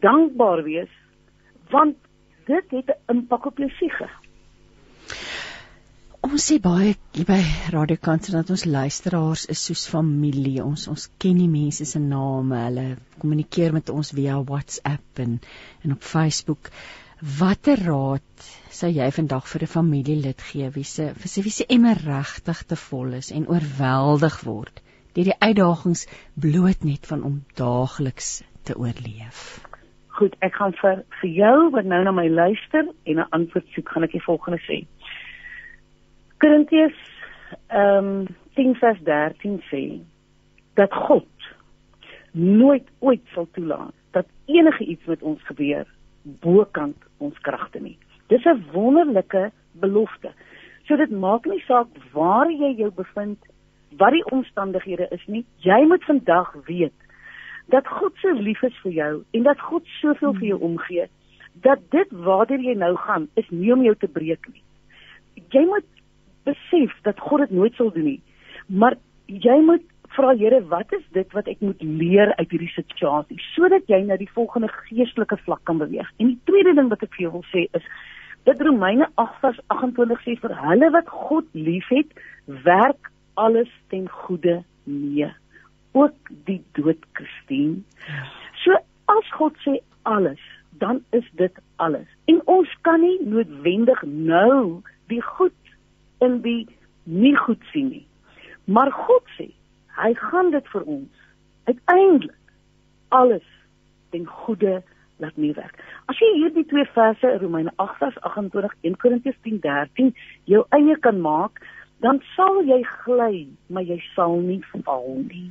dankbaar 0.00 0.62
wees 0.62 0.90
want 1.70 1.96
dit 2.46 2.70
het 2.70 2.88
'n 2.88 3.16
impak 3.16 3.46
op 3.46 3.58
jou 3.58 3.70
siege. 3.70 4.08
Ons 6.22 6.44
sê 6.52 6.60
baie 6.62 6.94
hier 7.12 7.26
by 7.26 7.40
Radio 7.72 7.96
Kansen 7.96 8.36
dat 8.36 8.50
ons 8.50 8.64
luisteraars 8.64 9.46
is 9.46 9.64
soos 9.64 9.88
familie. 9.90 10.62
Ons 10.64 10.86
ons 10.88 11.08
ken 11.18 11.38
die 11.38 11.48
mense 11.48 11.84
se 11.84 11.98
name, 11.98 12.54
hulle 12.56 12.96
kommunikeer 13.18 13.72
met 13.72 13.90
ons 13.90 14.12
via 14.14 14.36
WhatsApp 14.42 15.18
en 15.18 15.40
en 15.84 15.92
op 15.92 16.02
Facebook. 16.02 16.70
Watter 17.38 17.82
raad 17.88 18.61
sou 18.72 18.88
jy 18.90 19.10
vandag 19.12 19.46
vir 19.52 19.62
'n 19.62 19.74
familielid 19.74 20.40
gee 20.50 20.70
wie 20.74 20.84
se 20.84 21.12
vir 21.14 21.44
wie 21.44 21.56
se 21.58 21.66
emmer 21.68 21.98
regtig 22.06 22.62
te 22.70 22.76
vol 22.76 23.12
is 23.18 23.30
en 23.30 23.48
oorweldig 23.48 24.38
word 24.44 24.82
deur 25.14 25.28
die 25.28 25.40
uitdagings 25.40 26.06
bloot 26.44 26.84
net 26.84 27.06
van 27.06 27.22
om 27.22 27.44
daagliks 27.56 28.42
te 28.64 28.76
oorleef? 28.78 29.60
Goed, 30.16 30.36
ek 30.40 30.54
gaan 30.54 30.72
vir 30.80 31.04
vir 31.20 31.30
jou 31.30 31.70
wat 31.74 31.84
nou 31.84 32.02
na 32.04 32.12
my 32.12 32.28
luister 32.28 32.88
en 33.04 33.18
'n 33.18 33.30
antwoord 33.30 33.68
soek, 33.74 33.88
gaan 33.88 34.04
ek 34.04 34.12
die 34.12 34.24
volgende 34.24 34.60
sê. 34.68 34.86
Korintiërs 36.38 37.00
ehm 37.68 38.08
um, 38.08 38.26
10:13 38.56 39.60
sê 39.70 40.00
dat 40.74 40.92
God 40.92 41.28
nooit 42.32 42.88
ooit 42.98 43.24
sal 43.34 43.48
toelaat 43.52 43.94
dat 44.10 44.26
enige 44.46 44.84
iets 44.84 45.04
met 45.04 45.22
ons 45.22 45.42
gebeur 45.42 45.86
bokant 46.22 46.96
ons 47.18 47.38
kragte 47.38 47.80
nie. 47.80 47.98
Dis 48.28 48.44
'n 48.44 48.64
wonderlike 48.72 49.50
belofte. 49.72 50.32
So 50.84 50.96
dit 50.96 51.10
maak 51.10 51.44
nie 51.44 51.62
saak 51.66 51.86
waar 52.12 52.50
jy 52.50 52.74
jou 52.76 52.90
bevind, 52.90 53.38
wat 53.96 54.12
die 54.12 54.24
omstandighede 54.24 55.06
is 55.10 55.26
nie. 55.26 55.44
Jy 55.56 55.84
moet 55.86 56.04
vandag 56.04 56.54
weet 56.66 56.92
dat 57.66 57.86
God 57.86 58.12
so 58.16 58.32
lief 58.32 58.62
is 58.62 58.76
vir 58.82 58.92
jou 58.92 59.24
en 59.30 59.42
dat 59.42 59.60
God 59.60 59.86
soveel 60.00 60.34
vir 60.34 60.46
jou 60.46 60.60
omgee 60.60 61.08
dat 61.62 61.78
dit 61.90 62.10
waartoe 62.10 62.58
jy 62.58 62.74
nou 62.74 62.94
gaan 62.96 63.28
is 63.34 63.48
nie 63.50 63.72
om 63.72 63.82
jou 63.84 63.94
te 63.96 64.08
breek 64.08 64.46
nie. 64.52 64.62
Jy 65.52 65.64
moet 65.68 65.88
besef 66.48 66.94
dat 67.06 67.20
God 67.20 67.44
dit 67.46 67.50
nooit 67.50 67.74
sal 67.74 67.92
doen 67.92 68.04
nie. 68.04 68.20
Maar 68.66 68.96
jy 69.26 69.58
moet 69.64 69.84
vra 70.16 70.34
Here, 70.36 70.60
wat 70.68 70.92
is 70.92 71.04
dit 71.16 71.32
wat 71.32 71.46
ek 71.48 71.60
moet 71.64 71.80
leer 71.82 72.34
uit 72.36 72.50
hierdie 72.50 72.72
situasie 72.74 73.38
sodat 73.52 73.88
jy 73.88 74.02
na 74.04 74.18
die 74.20 74.30
volgende 74.34 74.68
geestelike 74.88 75.38
vlak 75.44 75.62
kan 75.68 75.80
beweeg. 75.80 76.08
En 76.18 76.34
die 76.34 76.40
tweede 76.48 76.74
ding 76.76 76.90
wat 76.92 77.04
ek 77.04 77.14
vir 77.16 77.28
jou 77.28 77.32
wil 77.38 77.46
sê 77.52 77.64
is 77.78 77.86
dat 78.42 78.60
Romeine 78.60 79.08
8:28 79.14 80.22
sê 80.24 80.36
vir 80.40 80.54
hulle 80.68 80.90
wat 80.90 81.08
God 81.08 81.46
liefhet, 81.52 82.10
werk 82.46 83.10
alles 83.34 83.70
ten 83.88 84.08
goeie 84.08 84.62
mee. 84.84 85.30
Ook 85.92 86.16
die 86.46 86.62
dood 86.72 86.98
Christine. 87.12 87.82
So 88.64 88.72
as 89.04 89.30
God 89.30 89.56
sê 89.66 89.78
alles, 90.02 90.40
dan 90.70 91.04
is 91.10 91.28
dit 91.32 91.52
alles. 91.76 92.08
En 92.24 92.40
ons 92.44 92.76
kan 92.80 93.00
nie 93.00 93.18
noodwendig 93.24 94.02
nou 94.02 94.82
die 95.06 95.22
goed 95.22 95.74
in 96.18 96.40
die 96.42 96.66
nie 97.02 97.36
goed 97.36 97.62
sien 97.72 97.88
nie. 97.88 98.06
Maar 98.64 98.92
God 98.92 99.26
sê, 99.38 99.50
hy 99.98 100.14
gaan 100.14 100.50
dit 100.54 100.68
vir 100.72 100.82
ons 100.82 101.22
uiteindelik 101.64 102.38
alles 103.08 103.46
ten 104.10 104.26
goeie 104.26 104.80
laat 105.20 105.36
meewerk. 105.36 105.78
As 106.10 106.18
jy 106.20 106.30
hierdie 106.38 106.64
twee 106.70 106.86
verse 106.94 107.36
Romeine 107.42 107.72
8:28 107.82 108.88
en 108.88 108.96
Korintiërs 109.04 109.40
10:13 109.46 110.12
jou 110.50 110.64
eie 110.78 110.96
kan 111.00 111.20
maak, 111.20 111.60
dan 112.02 112.22
sal 112.36 112.62
jy 112.66 112.82
gly, 113.04 113.48
maar 113.68 113.86
jy 113.86 114.00
sal 114.14 114.40
nie 114.40 114.60
val 114.72 115.22
nie. 115.28 115.50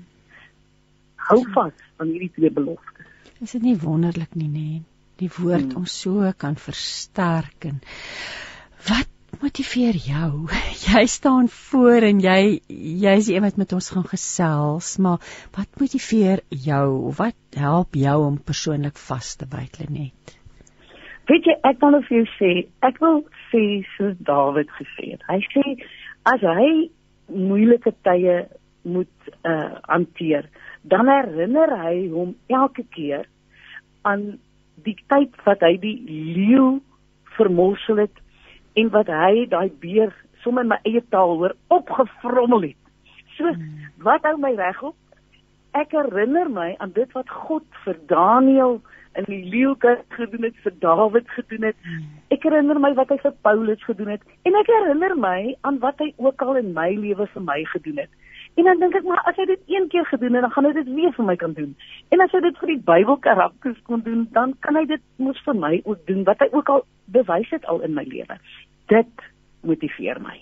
Hou 1.30 1.40
vas 1.54 1.74
aan 1.98 2.12
hierdie 2.12 2.32
twee 2.36 2.52
beloftes. 2.52 3.08
Is 3.42 3.56
dit 3.56 3.62
nie 3.62 3.78
wonderlik 3.78 4.36
nie, 4.36 4.50
nê? 4.50 4.82
Die 5.22 5.30
woord 5.38 5.72
hmm. 5.72 5.84
ons 5.84 5.96
so 6.04 6.34
kan 6.38 6.58
versterk 6.58 7.70
en 7.70 7.82
wat 8.90 9.10
motiveer 9.42 9.98
jou? 10.06 10.48
Jy 10.88 11.06
staan 11.10 11.48
voor 11.52 12.06
en 12.06 12.20
jy 12.24 12.62
jy's 13.02 13.30
die 13.30 13.36
een 13.38 13.46
wat 13.46 13.58
met 13.58 13.74
ons 13.74 13.90
gaan 13.94 14.06
gesels, 14.10 14.98
maar 15.02 15.22
wat 15.58 15.82
motiveer 15.82 16.44
jou? 16.50 17.12
Wat 17.18 17.58
help 17.58 17.98
jou 17.98 18.18
om 18.26 18.38
persoonlik 18.52 19.00
vas 19.08 19.36
te 19.36 19.48
byt, 19.50 19.80
Lenet? 19.82 20.38
Weet 21.30 21.48
jy, 21.48 21.56
ek 21.70 21.82
wil 21.84 22.00
vir 22.08 22.18
jou 22.18 22.28
sê, 22.38 22.52
ek 22.86 22.98
wil 23.02 23.22
sê 23.52 23.64
soos 23.96 24.18
Dawid 24.28 24.72
gesê 24.78 25.14
het. 25.14 25.26
Hy 25.30 25.40
sê 25.54 25.66
as 26.30 26.44
hy 26.46 26.72
moeilike 27.32 27.94
tye 28.06 28.42
moet 28.84 29.32
uh 29.48 29.78
hanteer, 29.88 30.50
dan 30.82 31.10
herinner 31.10 31.78
hy 31.84 31.96
hom 32.14 32.34
elke 32.50 32.84
keer 32.94 33.30
aan 34.02 34.40
die 34.82 34.98
tyd 35.14 35.38
wat 35.46 35.62
hy 35.66 35.76
die 35.82 35.98
leeu 36.10 36.82
vermorsel 37.38 38.02
het 38.02 38.18
en 38.74 38.92
wat 38.96 39.10
hy 39.12 39.46
daai 39.52 39.72
beer 39.84 40.14
sommer 40.44 40.66
my 40.68 40.80
eie 40.88 41.02
taal 41.14 41.36
hoor 41.38 41.56
opgevrommel 41.74 42.72
het. 42.72 42.80
So 43.38 43.52
wat 44.06 44.26
hou 44.28 44.38
my 44.42 44.54
reg 44.58 44.82
op? 44.84 44.96
Ek 45.78 45.94
herinner 45.96 46.50
my 46.52 46.74
aan 46.84 46.92
dit 46.96 47.12
wat 47.16 47.30
God 47.30 47.68
vir 47.86 48.00
Daniël 48.12 48.82
in 49.20 49.28
die 49.28 49.44
leeukas 49.52 50.04
gedoen 50.16 50.48
het, 50.48 50.56
vir 50.64 50.74
Dawid 50.84 51.30
gedoen 51.36 51.68
het. 51.70 51.92
Ek 52.32 52.44
herinner 52.48 52.80
my 52.80 52.94
wat 53.00 53.12
hy 53.12 53.20
vir 53.24 53.36
Paulus 53.44 53.84
gedoen 53.88 54.14
het 54.16 54.24
en 54.48 54.58
ek 54.60 54.72
herinner 54.72 55.16
my 55.20 55.54
aan 55.68 55.80
wat 55.84 56.00
hy 56.04 56.12
ook 56.18 56.44
al 56.44 56.62
in 56.64 56.74
my 56.78 56.90
lewe 56.96 57.28
vir 57.34 57.48
my 57.48 57.60
gedoen 57.74 58.04
het. 58.06 58.12
En 58.60 58.68
dan 58.68 58.82
dink 58.84 58.98
ek 59.00 59.08
maar 59.08 59.24
as 59.30 59.38
hy 59.40 59.46
dit 59.50 59.62
een 59.72 59.88
keer 59.92 60.06
gedoen 60.10 60.36
het, 60.36 60.44
dan 60.46 60.52
gaan 60.52 60.68
hy 60.68 60.74
dit 60.76 60.92
weer 60.92 61.14
vir 61.16 61.28
my 61.28 61.36
kan 61.40 61.54
doen. 61.58 61.72
En 62.12 62.24
as 62.26 62.34
hy 62.36 62.42
dit 62.44 62.62
vir 62.62 62.74
die 62.74 62.82
Bybelkarakters 62.92 63.80
kon 63.88 64.04
doen, 64.06 64.26
dan 64.36 64.56
kan 64.60 64.76
hy 64.80 64.86
dit 64.90 65.04
mos 65.24 65.40
vir 65.46 65.58
my 65.58 65.74
ook 65.86 66.06
doen 66.10 66.24
wat 66.28 66.44
hy 66.44 66.50
ook 66.52 66.72
al 66.76 66.86
bewys 67.16 67.52
het 67.56 67.68
al 67.72 67.84
in 67.88 67.96
my 67.96 68.04
lewe. 68.08 68.40
Dit 68.92 69.28
motiveer 69.64 70.20
my. 70.24 70.38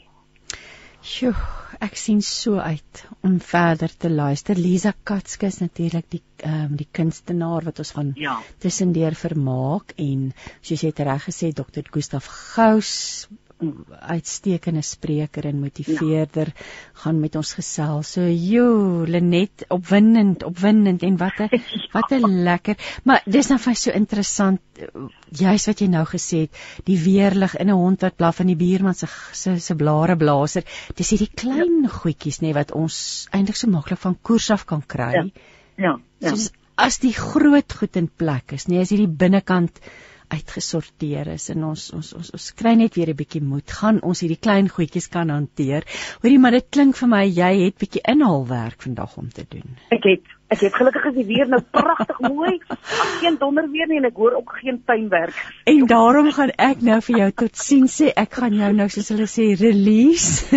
Sjoe, 0.99 1.31
ek 1.80 1.95
sien 1.95 2.19
so 2.26 2.60
uit 2.60 3.03
om 3.23 3.38
verder 3.40 3.94
te 3.95 4.10
luister. 4.11 4.57
Lisa 4.60 4.91
Katske 5.07 5.48
is 5.48 5.61
natuurlik 5.64 6.10
die 6.11 6.23
ehm 6.44 6.72
um, 6.72 6.73
die 6.80 6.88
kunstenaar 6.91 7.64
wat 7.68 7.80
ons 7.80 7.91
van 7.95 8.11
ja. 8.19 8.36
tussendeur 8.64 9.15
vermaak 9.15 9.94
en 9.99 10.31
soos 10.60 10.84
jy 10.84 10.91
reg 10.98 11.23
gesê 11.30 11.53
Dr. 11.56 11.88
Gustaf 11.91 12.27
Gous 12.27 12.91
uitstekende 13.60 14.81
spreker 14.81 15.45
en 15.49 15.60
motiveerder 15.60 16.52
ja. 16.53 16.68
gaan 17.03 17.19
met 17.19 17.36
ons 17.36 17.52
gesels. 17.57 18.14
So 18.15 18.23
jo, 18.23 19.03
Lenet, 19.07 19.65
opwindend, 19.68 20.45
opwindend 20.48 21.03
en 21.03 21.18
wat 21.19 21.41
'n 21.44 21.49
ja. 21.52 21.60
wat 21.91 22.11
'n 22.15 22.44
lekker. 22.44 22.77
Maar 23.03 23.22
dis 23.26 23.49
nou 23.49 23.60
vir 23.60 23.76
so 23.76 23.91
interessant 23.91 24.61
juist 25.30 25.68
wat 25.68 25.81
jy 25.81 25.88
nou 25.88 26.06
gesê 26.06 26.40
het, 26.48 26.52
die 26.86 26.98
weerlig 27.03 27.56
in 27.56 27.68
'n 27.68 27.81
hond 27.81 28.02
wat 28.02 28.15
blaf 28.15 28.40
in 28.40 28.48
die 28.48 28.60
buurman 28.60 28.95
se 28.95 29.07
se 29.31 29.60
se 29.60 29.76
blare 29.76 30.15
blaser. 30.15 30.64
Dis 30.95 31.10
hierdie 31.10 31.31
klein 31.36 31.84
ja. 31.84 31.90
goedjies 31.90 32.41
nê 32.41 32.53
wat 32.53 32.72
ons 32.72 33.27
eintlik 33.31 33.56
so 33.56 33.68
maklik 33.68 33.99
van 33.99 34.18
koers 34.22 34.49
af 34.49 34.65
kan 34.65 34.86
kry. 34.86 35.14
Ja. 35.14 35.26
Ja. 35.77 35.99
ja. 36.19 36.36
So, 36.36 36.49
as 36.76 36.99
die 36.99 37.14
groot 37.14 37.73
goed 37.73 37.95
in 37.95 38.07
plek 38.07 38.53
is, 38.56 38.68
nê, 38.68 38.80
as 38.80 38.90
hierdie 38.90 39.07
binnekant 39.07 39.80
uitgesorteer 40.30 41.27
is 41.34 41.49
en 41.53 41.64
ons 41.72 41.85
ons 41.97 42.14
ons 42.19 42.31
ons 42.38 42.47
kry 42.61 42.73
net 42.80 42.97
weer 42.97 43.11
'n 43.14 43.19
bietjie 43.22 43.41
moed 43.41 43.72
gaan 43.81 44.01
ons 44.01 44.22
hierdie 44.23 44.41
klein 44.47 44.69
goedjies 44.69 45.10
kan 45.10 45.30
hanteer. 45.30 45.85
Hoorie 46.22 46.39
maar 46.39 46.57
dit 46.57 46.68
klink 46.69 46.97
vir 47.01 47.10
my 47.10 47.23
jy 47.26 47.53
het 47.65 47.80
bietjie 47.81 48.03
inhaalwerk 48.14 48.81
vandag 48.81 49.18
om 49.18 49.30
te 49.30 49.45
doen. 49.49 49.77
Ek 49.89 50.06
het 50.06 50.35
ek 50.49 50.64
het 50.65 50.76
gelukkig 50.76 51.03
is 51.11 51.15
die 51.19 51.26
weer 51.26 51.49
nou 51.49 51.61
pragtig 51.61 52.19
mooi. 52.26 52.56
Ag 52.69 53.11
geen 53.22 53.38
donder 53.41 53.68
weer 53.69 53.88
nie 53.88 53.99
en 54.01 54.10
ek 54.10 54.18
hoor 54.18 54.39
ook 54.39 54.56
geen 54.61 54.81
tuinwerk. 54.85 55.38
En 55.69 55.85
daarom 55.85 56.31
gaan 56.31 56.53
ek 56.57 56.81
nou 56.81 56.97
vir 57.01 57.18
jou 57.19 57.30
tot 57.43 57.61
sien 57.65 57.85
sê 57.88 58.10
ek 58.15 58.39
gaan 58.41 58.57
jou 58.57 58.72
nou 58.73 58.89
soos 58.89 59.11
hulle 59.14 59.30
sê 59.30 59.51
release. 59.60 60.49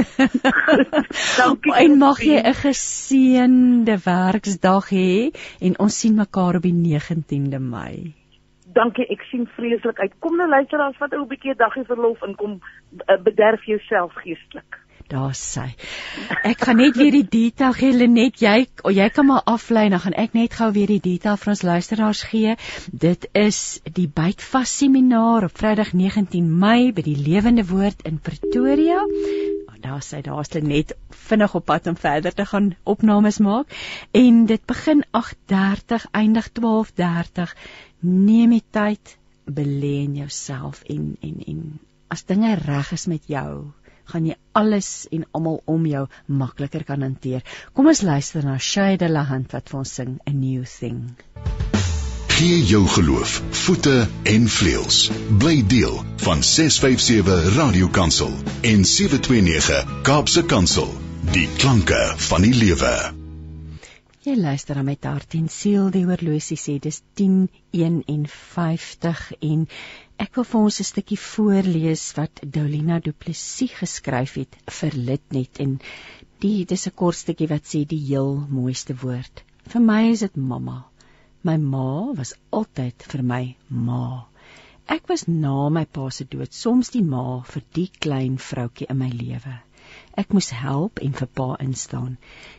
Dankie. 1.40 1.76
en 1.84 1.98
mag 1.98 2.24
jy 2.24 2.40
'n 2.40 2.56
geseënde 2.62 4.00
werksdag 4.04 4.90
hê 4.96 5.12
en 5.60 5.78
ons 5.78 6.00
sien 6.00 6.16
mekaar 6.16 6.56
op 6.56 6.62
die 6.62 6.76
19de 6.76 7.60
Mei 7.60 8.21
dankie, 8.74 9.06
ek 9.14 9.22
sien 9.30 9.48
vreeslik 9.56 9.98
uit. 9.98 10.14
Kom 10.20 10.36
nou 10.36 10.48
luister 10.48 10.80
as 10.80 10.98
wat 10.98 11.12
'n 11.12 11.26
bietjie 11.28 11.54
daggie 11.54 11.84
verlof 11.84 12.22
en 12.22 12.34
kom 12.34 12.60
uh, 12.60 13.18
bederf 13.22 13.64
jouself 13.64 14.12
geestelik. 14.24 14.78
Daar 15.12 15.34
sê. 15.36 15.64
Ek 16.42 16.62
gaan 16.64 16.78
net 16.80 16.96
weer 16.96 17.12
die 17.12 17.26
detail 17.28 17.74
gee 17.76 17.92
Lenet, 17.92 18.38
jy 18.40 18.66
oh, 18.82 18.92
jy 18.94 19.08
kan 19.12 19.26
maar 19.28 19.42
aflei 19.44 19.88
dan 19.92 20.00
gaan 20.00 20.16
ek 20.16 20.32
net 20.32 20.54
gou 20.56 20.70
weer 20.72 20.88
die 20.88 21.02
detail 21.04 21.36
vir 21.36 21.52
ons 21.52 21.62
luisteraars 21.62 22.22
gee. 22.30 22.56
Dit 22.92 23.28
is 23.36 23.82
die 23.84 24.08
Bytvas 24.08 24.72
seminaar 24.78 25.44
op 25.50 25.58
Vrydag 25.58 25.92
19 25.92 26.48
Mei 26.64 26.92
by 26.96 27.04
die 27.04 27.18
Lewende 27.18 27.66
Woord 27.68 28.06
in 28.08 28.22
Pretoria. 28.24 29.04
Oh, 29.82 29.88
daar 29.90 30.02
sê 30.02 30.20
daar's 30.22 30.52
Lenet 30.54 30.94
vinnig 31.10 31.54
op 31.54 31.64
pad 31.64 31.86
om 31.90 31.96
verder 31.96 32.34
te 32.34 32.44
gaan 32.46 32.74
opnames 32.82 33.38
maak 33.38 33.72
en 34.10 34.46
dit 34.46 34.66
begin 34.66 35.04
8:30 35.10 36.06
eindig 36.10 36.50
12:30 36.60 37.54
neem 37.98 38.50
die 38.50 38.64
tyd 38.70 39.18
belê 39.44 39.94
in 40.06 40.14
jouself 40.14 40.82
en 40.82 41.16
en 41.20 41.42
en 41.46 41.80
as 42.08 42.24
dinge 42.24 42.54
reg 42.54 42.92
is 42.92 43.06
met 43.06 43.26
jou 43.26 43.72
gaan 44.04 44.26
jy 44.26 44.36
alles 44.52 45.08
en 45.10 45.26
almal 45.32 45.62
om 45.64 45.86
jou 45.86 46.06
makliker 46.26 46.84
kan 46.84 47.02
hanteer. 47.02 47.42
Kom 47.72 47.86
ons 47.86 48.02
luister 48.02 48.44
na 48.44 48.58
Shade 48.58 49.08
Lahand 49.08 49.52
wat 49.52 49.68
vir 49.68 49.78
ons 49.78 49.94
sing 49.94 50.18
A 50.28 50.32
New 50.32 50.64
Thing. 50.64 51.06
Gee 52.32 52.62
jou 52.64 52.86
geloof 52.88 53.42
voete 53.50 54.08
en 54.24 54.46
vleuels. 54.48 55.10
Bly 55.38 55.66
deel 55.68 55.98
van 56.24 56.42
657 56.42 57.56
Radio 57.56 57.88
Kansel 57.92 58.30
en 58.60 58.84
729 58.88 60.00
Kaapse 60.02 60.44
Kansel. 60.48 60.88
Die 61.34 61.44
klanke 61.58 61.98
van 62.28 62.46
die 62.46 62.54
lewe. 62.56 62.92
Jy 64.24 64.36
luister 64.40 64.80
aan 64.80 64.88
met 64.88 65.04
hart 65.04 65.36
en 65.36 65.50
siel 65.52 65.90
die 65.92 66.06
horlosie 66.08 66.56
sê 66.56 66.78
dis 66.80 67.02
10:51 67.20 69.20
en 69.50 69.68
ek 70.16 70.32
wil 70.38 70.46
vir 70.54 70.60
ons 70.60 70.80
'n 70.80 70.88
stukkie 70.88 71.20
voorlees 71.20 72.06
wat 72.16 72.40
Dolina 72.56 72.98
Du 72.98 73.12
Plessis 73.12 73.76
geskryf 73.82 74.34
het 74.40 74.56
vir 74.80 74.96
Litnet 74.96 75.60
en 75.60 75.80
die 76.40 76.64
dis 76.64 76.86
'n 76.86 76.94
kort 76.94 77.16
stukkie 77.16 77.48
wat 77.52 77.64
sê 77.74 77.84
die 77.84 78.04
heel 78.06 78.46
mooiste 78.48 78.96
woord. 79.04 79.44
Vir 79.68 79.80
my 79.80 80.10
is 80.10 80.20
dit 80.20 80.36
mamma. 80.36 80.91
My 81.48 81.56
ma 81.56 82.12
was 82.18 82.34
altyd 82.58 83.04
vir 83.12 83.22
my 83.30 83.42
ma. 83.68 84.26
Ek 84.96 85.08
was 85.10 85.24
na 85.28 85.68
my 85.76 85.84
pa 85.96 86.04
se 86.16 86.26
dood 86.34 86.54
soms 86.58 86.90
die 86.94 87.02
ma 87.14 87.24
vir 87.52 87.64
die 87.78 87.88
klein 88.04 88.36
vroutjie 88.48 88.86
in 88.94 88.98
my 89.00 89.08
lewe. 89.22 89.54
Ek 90.22 90.34
moes 90.36 90.50
help 90.54 91.02
en 91.06 91.16
vir 91.20 91.30
pa 91.40 91.48
instaan. 91.66 92.14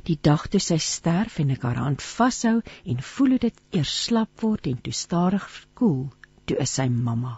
Die 0.09 0.17
dag 0.29 0.47
toe 0.51 0.59
sy 0.65 0.79
sterf 0.87 1.39
en 1.43 1.55
ek 1.55 1.63
haar 1.67 1.79
hand 1.83 2.03
vashou 2.09 2.57
en 2.93 3.07
voel 3.13 3.35
hoe 3.37 3.43
dit 3.45 3.63
eers 3.79 3.95
slap 4.07 4.43
word 4.43 4.67
en 4.73 4.83
toe 4.83 4.95
stadig 5.03 5.47
koel, 5.79 6.03
toe 6.45 6.59
is 6.67 6.75
sy 6.79 6.89
mamma. 6.91 7.37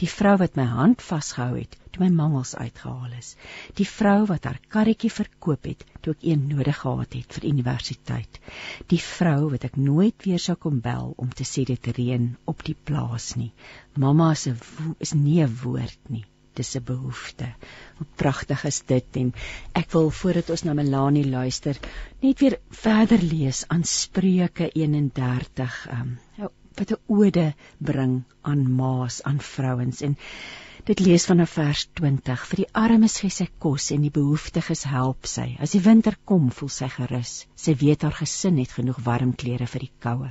Die 0.00 0.10
vrou 0.10 0.34
wat 0.42 0.56
my 0.58 0.66
hand 0.70 1.02
vasgehou 1.02 1.54
het 1.58 1.76
toe 1.94 2.02
my 2.02 2.10
mangels 2.10 2.54
uitgehaal 2.58 3.12
is. 3.18 3.34
Die 3.78 3.86
vrou 3.86 4.26
wat 4.30 4.48
haar 4.48 4.58
karretjie 4.74 5.12
verkoop 5.16 5.68
het 5.70 5.84
toe 6.02 6.16
ek 6.16 6.26
een 6.26 6.48
nodig 6.50 6.80
gehad 6.82 7.14
het 7.18 7.38
vir 7.38 7.48
universiteit. 7.52 8.40
Die 8.90 9.00
vrou 9.00 9.50
wat 9.54 9.64
ek 9.70 9.78
nooit 9.78 10.26
weer 10.26 10.42
sou 10.42 10.56
kom 10.66 10.82
bel 10.84 11.14
om 11.16 11.30
te 11.30 11.46
sê 11.48 11.64
dit 11.70 11.90
reën 11.98 12.30
op 12.50 12.66
die 12.66 12.76
plaas 12.90 13.34
nie. 13.40 13.52
Mamma 13.94 14.34
se 14.34 14.56
is 14.98 15.14
nie 15.14 15.42
'n 15.42 15.58
woord 15.62 16.10
nie 16.10 16.26
dis 16.54 16.74
'n 16.76 16.84
behoefte. 16.84 17.46
Hoe 17.98 18.06
pragtig 18.20 18.64
is 18.64 18.82
dit 18.86 19.16
en 19.22 19.32
ek 19.80 19.90
wil 19.94 20.10
voordat 20.10 20.50
ons 20.50 20.62
na 20.64 20.74
Melanie 20.74 21.26
luister, 21.26 21.78
net 22.22 22.40
weer 22.40 22.58
verder 22.84 23.22
lees 23.22 23.64
aan 23.68 23.84
Spreuke 23.84 24.70
31, 24.70 25.86
ehm 25.88 26.00
um, 26.00 26.18
wat 26.80 26.92
'n 26.92 27.00
ode 27.18 27.54
bring 27.78 28.22
aan 28.42 28.62
maas, 28.76 29.22
aan 29.22 29.40
vrouens 29.40 30.00
en 30.02 30.16
dit 30.84 31.00
lees 31.00 31.24
van 31.26 31.46
vers 31.46 31.88
20 32.00 32.46
vir 32.50 32.62
die 32.62 32.70
armes 32.72 33.18
gee 33.20 33.30
sy 33.30 33.48
kos 33.58 33.90
en 33.90 34.02
die 34.02 34.14
behoeftiges 34.20 34.84
help 34.84 35.26
sy. 35.26 35.56
As 35.60 35.72
die 35.72 35.80
winter 35.80 36.16
kom, 36.24 36.50
voel 36.50 36.68
sy 36.68 36.88
gerus. 36.88 37.46
Sy 37.56 37.74
weet 37.80 38.02
haar 38.02 38.18
gesin 38.22 38.58
het 38.58 38.72
genoeg 38.72 39.00
warm 39.04 39.32
klere 39.32 39.66
vir 39.66 39.80
die 39.80 39.92
koue 40.00 40.30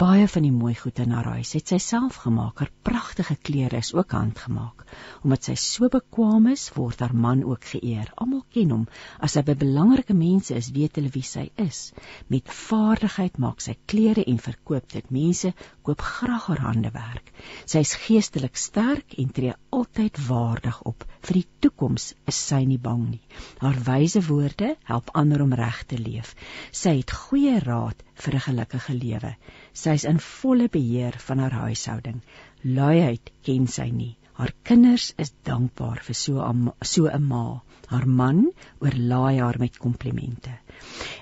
baie 0.00 0.26
van 0.28 0.42
die 0.42 0.52
mooi 0.54 0.74
goed 0.74 0.98
in 1.02 1.12
haar 1.14 1.28
huis 1.36 1.52
het 1.56 1.70
sy 1.70 1.78
self 1.82 2.16
gemaak. 2.24 2.58
Haar 2.58 2.70
pragtige 2.86 3.36
klere 3.36 3.78
is 3.82 3.92
ook 3.94 4.14
handgemaak. 4.16 4.84
Omdat 5.22 5.48
sy 5.48 5.54
so 5.60 5.88
bekwame 5.92 6.54
is, 6.56 6.66
word 6.74 7.02
haar 7.04 7.14
man 7.14 7.44
ook 7.46 7.64
geëer. 7.72 8.10
Almal 8.18 8.42
ken 8.54 8.72
hom. 8.74 8.84
As 9.22 9.36
hy 9.38 9.44
by 9.46 9.56
belangrike 9.60 10.16
mense 10.16 10.54
is, 10.58 10.70
weet 10.74 10.98
hulle 10.98 11.12
wie 11.14 11.24
sy 11.26 11.46
is. 11.62 11.92
Met 12.32 12.50
vaardigheid 12.50 13.38
maak 13.42 13.62
sy 13.64 13.76
klere 13.90 14.24
en 14.30 14.40
verkoop 14.42 14.88
dit. 14.94 15.10
Mense 15.14 15.52
koop 15.86 16.02
graag 16.02 16.48
haar 16.50 16.64
handewerk. 16.68 17.30
Sy 17.64 17.84
is 17.86 17.94
geestelik 18.06 18.58
sterk 18.58 19.14
en 19.18 19.30
tree 19.34 19.54
altyd 19.74 20.18
waardig 20.28 20.80
op. 20.90 21.06
Vir 21.24 21.40
die 21.40 21.46
toekoms 21.66 22.12
is 22.30 22.40
sy 22.50 22.64
nie 22.68 22.80
bang 22.80 23.06
nie. 23.14 23.22
Haar 23.62 23.78
wyse 23.86 24.22
woorde 24.26 24.74
help 24.90 25.14
ander 25.14 25.44
om 25.44 25.54
reg 25.54 25.84
te 25.88 25.98
leef. 26.00 26.34
Sy 26.72 26.98
het 27.00 27.14
goeie 27.24 27.60
raad 27.62 28.02
vir 28.14 28.34
'n 28.34 28.46
gelukkige 28.48 28.94
lewe. 28.94 29.36
Sy 29.74 29.94
is 29.98 30.04
in 30.06 30.20
volle 30.22 30.68
beheer 30.70 31.16
van 31.26 31.40
haar 31.42 31.54
huishouding. 31.64 32.20
Luiheid 32.62 33.30
ken 33.46 33.66
sy 33.66 33.88
nie. 33.90 34.12
Haar 34.38 34.52
kinders 34.66 35.08
is 35.22 35.32
dankbaar 35.46 36.00
vir 36.06 36.16
so 36.20 36.42
'n 36.42 36.70
so 36.90 37.08
'n 37.08 37.26
ma. 37.32 37.62
Haar 37.90 38.06
man 38.20 38.38
oorlaai 38.80 39.40
haar 39.40 39.58
met 39.58 39.78
komplimente. 39.78 40.54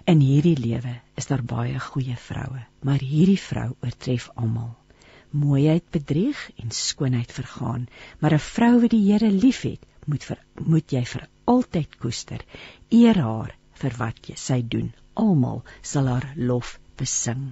In 0.06 0.20
hierdie 0.20 0.56
lewe 0.56 0.94
is 1.16 1.26
daar 1.30 1.42
baie 1.54 1.78
goeie 1.78 2.16
vroue, 2.16 2.62
maar 2.82 3.04
hierdie 3.12 3.40
vrou 3.48 3.70
oortref 3.82 4.28
almal. 4.34 4.76
Mooiheid 5.30 5.90
bedrieg 5.90 6.50
en 6.56 6.70
skoonheid 6.70 7.32
vergaan, 7.32 7.88
maar 8.20 8.34
'n 8.34 8.46
vrou 8.52 8.80
wat 8.80 8.90
die 8.90 9.04
Here 9.12 9.30
liefhet, 9.30 9.86
moet 10.06 10.24
vir 10.24 10.38
moet 10.56 10.92
jy 10.92 11.04
vir 11.04 11.28
altyd 11.46 11.98
koester. 11.98 12.44
Eer 12.90 13.20
haar 13.20 13.56
vir 13.74 13.96
wat 13.98 14.28
jy 14.28 14.36
sy 14.36 14.62
doen. 14.62 14.92
Almal 15.14 15.64
sal 15.82 16.06
haar 16.06 16.32
lof 16.36 16.78
besing. 17.02 17.42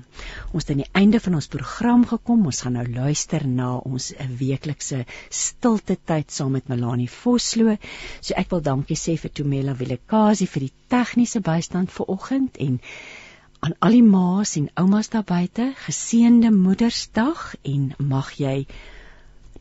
Ons 0.54 0.64
het 0.64 0.72
aan 0.74 0.82
die 0.82 0.92
einde 1.02 1.20
van 1.20 1.36
ons 1.38 1.50
program 1.52 2.06
gekom. 2.12 2.46
Ons 2.50 2.62
gaan 2.64 2.78
nou 2.78 2.86
luister 2.86 3.46
na 3.46 3.70
ons 3.76 4.10
'n 4.14 4.36
weeklikse 4.42 5.04
stilte 5.28 5.96
tyd 6.10 6.30
saam 6.32 6.52
met 6.56 6.68
Melanie 6.68 7.10
Vosloo. 7.10 7.76
So 8.20 8.34
ek 8.34 8.50
wil 8.50 8.62
dankie 8.62 8.96
sê 8.96 9.16
vir 9.18 9.32
Tumela 9.32 9.74
Vilakazi 9.74 10.46
vir 10.46 10.68
die 10.68 10.72
tegniese 10.88 11.40
bystand 11.40 11.90
vir 11.90 12.06
oggend 12.16 12.56
en 12.56 12.80
aan 13.60 13.74
al 13.80 13.92
die 13.98 14.02
ma's 14.02 14.56
en 14.56 14.70
oumas 14.74 15.10
daar 15.12 15.24
buite, 15.24 15.72
geseënde 15.86 16.50
Moedersdag 16.50 17.54
en 17.62 17.92
mag 17.98 18.32
jy 18.40 18.66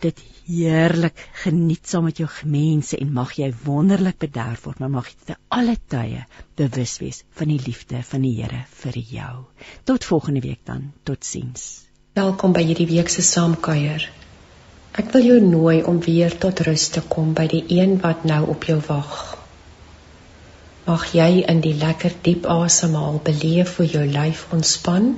dit 0.03 0.21
heerlik 0.47 1.19
geniet 1.43 1.87
saam 1.87 2.05
met 2.07 2.19
jou 2.21 2.27
mense 2.47 2.97
en 2.97 3.11
mag 3.13 3.33
jy 3.37 3.49
wonderlik 3.65 4.19
bederf 4.23 4.63
word, 4.67 4.79
maar 4.79 4.93
mag 4.93 5.09
jy 5.09 5.17
te 5.31 5.35
alle 5.55 5.75
tye 5.91 6.23
bewus 6.59 6.95
wees 7.03 7.23
van 7.39 7.51
die 7.51 7.59
liefde 7.65 8.01
van 8.11 8.23
die 8.25 8.33
Here 8.39 8.63
vir 8.81 8.99
jou. 9.11 9.33
Tot 9.83 10.07
volgende 10.07 10.41
week 10.45 10.63
dan. 10.65 10.91
Totsiens. 11.03 11.67
Welkom 12.15 12.55
by 12.55 12.63
hierdie 12.63 12.87
week 12.89 13.11
se 13.11 13.25
saamkuier. 13.25 14.07
Ek 14.99 15.11
wil 15.13 15.27
jou 15.27 15.39
nooi 15.43 15.81
om 15.83 15.99
weer 16.03 16.33
tot 16.45 16.63
rus 16.65 16.87
te 16.95 17.03
kom 17.15 17.35
by 17.37 17.45
die 17.51 17.63
een 17.77 17.99
wat 18.03 18.25
nou 18.25 18.41
op 18.55 18.65
jou 18.71 18.79
wag. 18.87 19.15
Mag 20.87 21.09
jy 21.13 21.43
in 21.51 21.59
die 21.61 21.75
lekker 21.77 22.15
diep 22.25 22.47
asemhaal 22.49 23.19
beleef 23.23 23.77
hoe 23.77 23.85
jou 23.85 24.05
lyf 24.09 24.47
ontspan. 24.55 25.11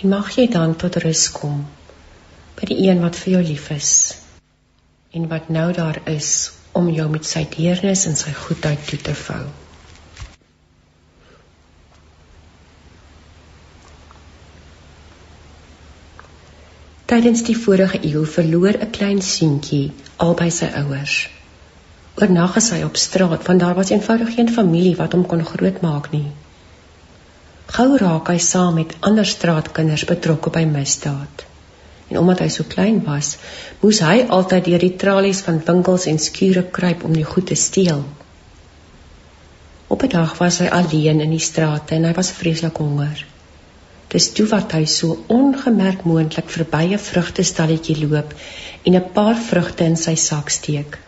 En 0.00 0.12
mag 0.14 0.36
jy 0.38 0.46
dan 0.50 0.78
tot 0.80 1.02
rus 1.04 1.28
kom 1.34 1.64
by 2.58 2.68
die 2.70 2.82
een 2.88 3.00
wat 3.02 3.16
vir 3.18 3.32
jou 3.36 3.42
lief 3.52 3.70
is 3.74 3.90
en 5.14 5.28
wat 5.30 5.48
nou 5.48 5.72
daar 5.72 6.00
is 6.10 6.30
om 6.74 6.88
jou 6.90 7.06
met 7.10 7.26
sy 7.26 7.44
deernis 7.50 8.06
en 8.10 8.16
sy 8.18 8.32
goedheid 8.34 8.82
toe 8.88 8.98
te 9.08 9.14
vou. 9.14 9.42
Tydens 17.10 17.44
die 17.46 17.56
vorige 17.66 18.00
eeu 18.08 18.24
verloor 18.36 18.80
'n 18.80 18.90
klein 18.98 19.22
seentjie 19.22 19.92
albei 20.26 20.50
sy 20.50 20.70
ouers. 20.82 21.16
Oornag 22.18 22.56
is 22.56 22.70
hy 22.70 22.82
op 22.82 22.96
straat 22.96 23.46
want 23.46 23.60
daar 23.60 23.74
was 23.74 23.90
eenvoudig 23.90 24.34
geen 24.34 24.50
familie 24.58 24.96
wat 24.96 25.12
hom 25.12 25.26
kon 25.26 25.44
grootmaak 25.44 26.10
nie. 26.10 26.26
Gou 27.66 27.96
raak 27.96 28.28
hy 28.28 28.38
saam 28.38 28.74
met 28.74 28.96
ander 29.00 29.26
straatkinders 29.26 30.04
betrokke 30.04 30.50
by 30.50 30.64
misdaad 30.64 31.50
en 32.08 32.18
omdat 32.18 32.42
hy 32.44 32.48
so 32.48 32.64
klein 32.68 33.00
was, 33.04 33.36
moes 33.80 34.00
hy 34.04 34.26
altyd 34.28 34.64
deur 34.64 34.78
die 34.78 34.96
tralies 35.00 35.40
van 35.46 35.62
winkels 35.66 36.06
en 36.06 36.18
skure 36.18 36.64
kruip 36.78 37.04
om 37.04 37.12
die 37.16 37.24
goed 37.24 37.46
te 37.46 37.54
steel. 37.54 38.04
Op 39.88 40.02
'n 40.02 40.08
dag 40.08 40.38
was 40.38 40.58
hy 40.58 40.66
alleen 40.66 41.20
in 41.20 41.30
die 41.30 41.46
strate 41.50 41.94
en 41.94 42.04
hy 42.04 42.12
was 42.12 42.30
vreeslik 42.30 42.76
honger. 42.76 43.24
Dis 44.08 44.32
toe 44.32 44.46
wat 44.46 44.72
hy 44.72 44.84
so 44.84 45.24
ongemerk 45.26 46.04
moontlik 46.04 46.50
verby 46.56 46.84
'n 46.92 46.98
vrugtestalletjie 46.98 47.96
loop 48.06 48.34
en 48.82 48.96
'n 48.96 49.10
paar 49.12 49.36
vrugte 49.36 49.84
in 49.84 49.96
sy 49.96 50.14
sak 50.14 50.48
steek. 50.48 50.98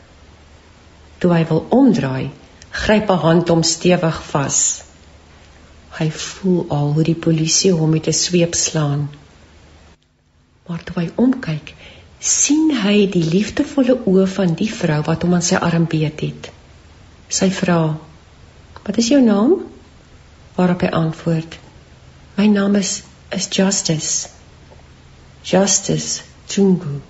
Toe 1.18 1.32
hy 1.32 1.44
wil 1.48 1.66
omdraai, 1.68 2.30
gryp 2.70 3.10
'n 3.10 3.22
hand 3.26 3.48
hom 3.48 3.62
stewig 3.62 4.22
vas. 4.30 4.82
Hy 5.98 6.10
voel 6.10 6.66
al 6.68 6.92
hoe 6.92 7.04
die 7.04 7.20
polisie 7.28 7.72
hom 7.72 7.90
met 7.90 8.06
'n 8.06 8.12
sweep 8.12 8.54
slaan. 8.54 9.08
Maar 10.66 10.82
toe 10.82 10.96
hy 10.98 11.06
omkyk, 11.22 11.74
sien 12.18 12.72
hy 12.82 13.06
die 13.12 13.24
liefdevolle 13.24 13.98
oë 14.10 14.26
van 14.34 14.54
die 14.58 14.70
vrou 14.72 14.98
wat 15.06 15.22
hom 15.26 15.36
aan 15.36 15.44
sy 15.46 15.58
arm 15.62 15.86
beet 15.90 16.22
het. 16.24 16.48
Sy 17.28 17.50
vra: 17.54 17.80
"Wat 18.86 18.98
is 19.02 19.10
jou 19.12 19.20
naam?" 19.22 19.54
Waarop 20.56 20.82
hy 20.82 20.90
antwoord: 21.00 21.58
"My 22.36 22.46
naam 22.46 22.76
is 22.76 23.02
is 23.30 23.48
Justice." 23.58 24.28
Justice 25.44 26.22
Tungu. 26.48 27.00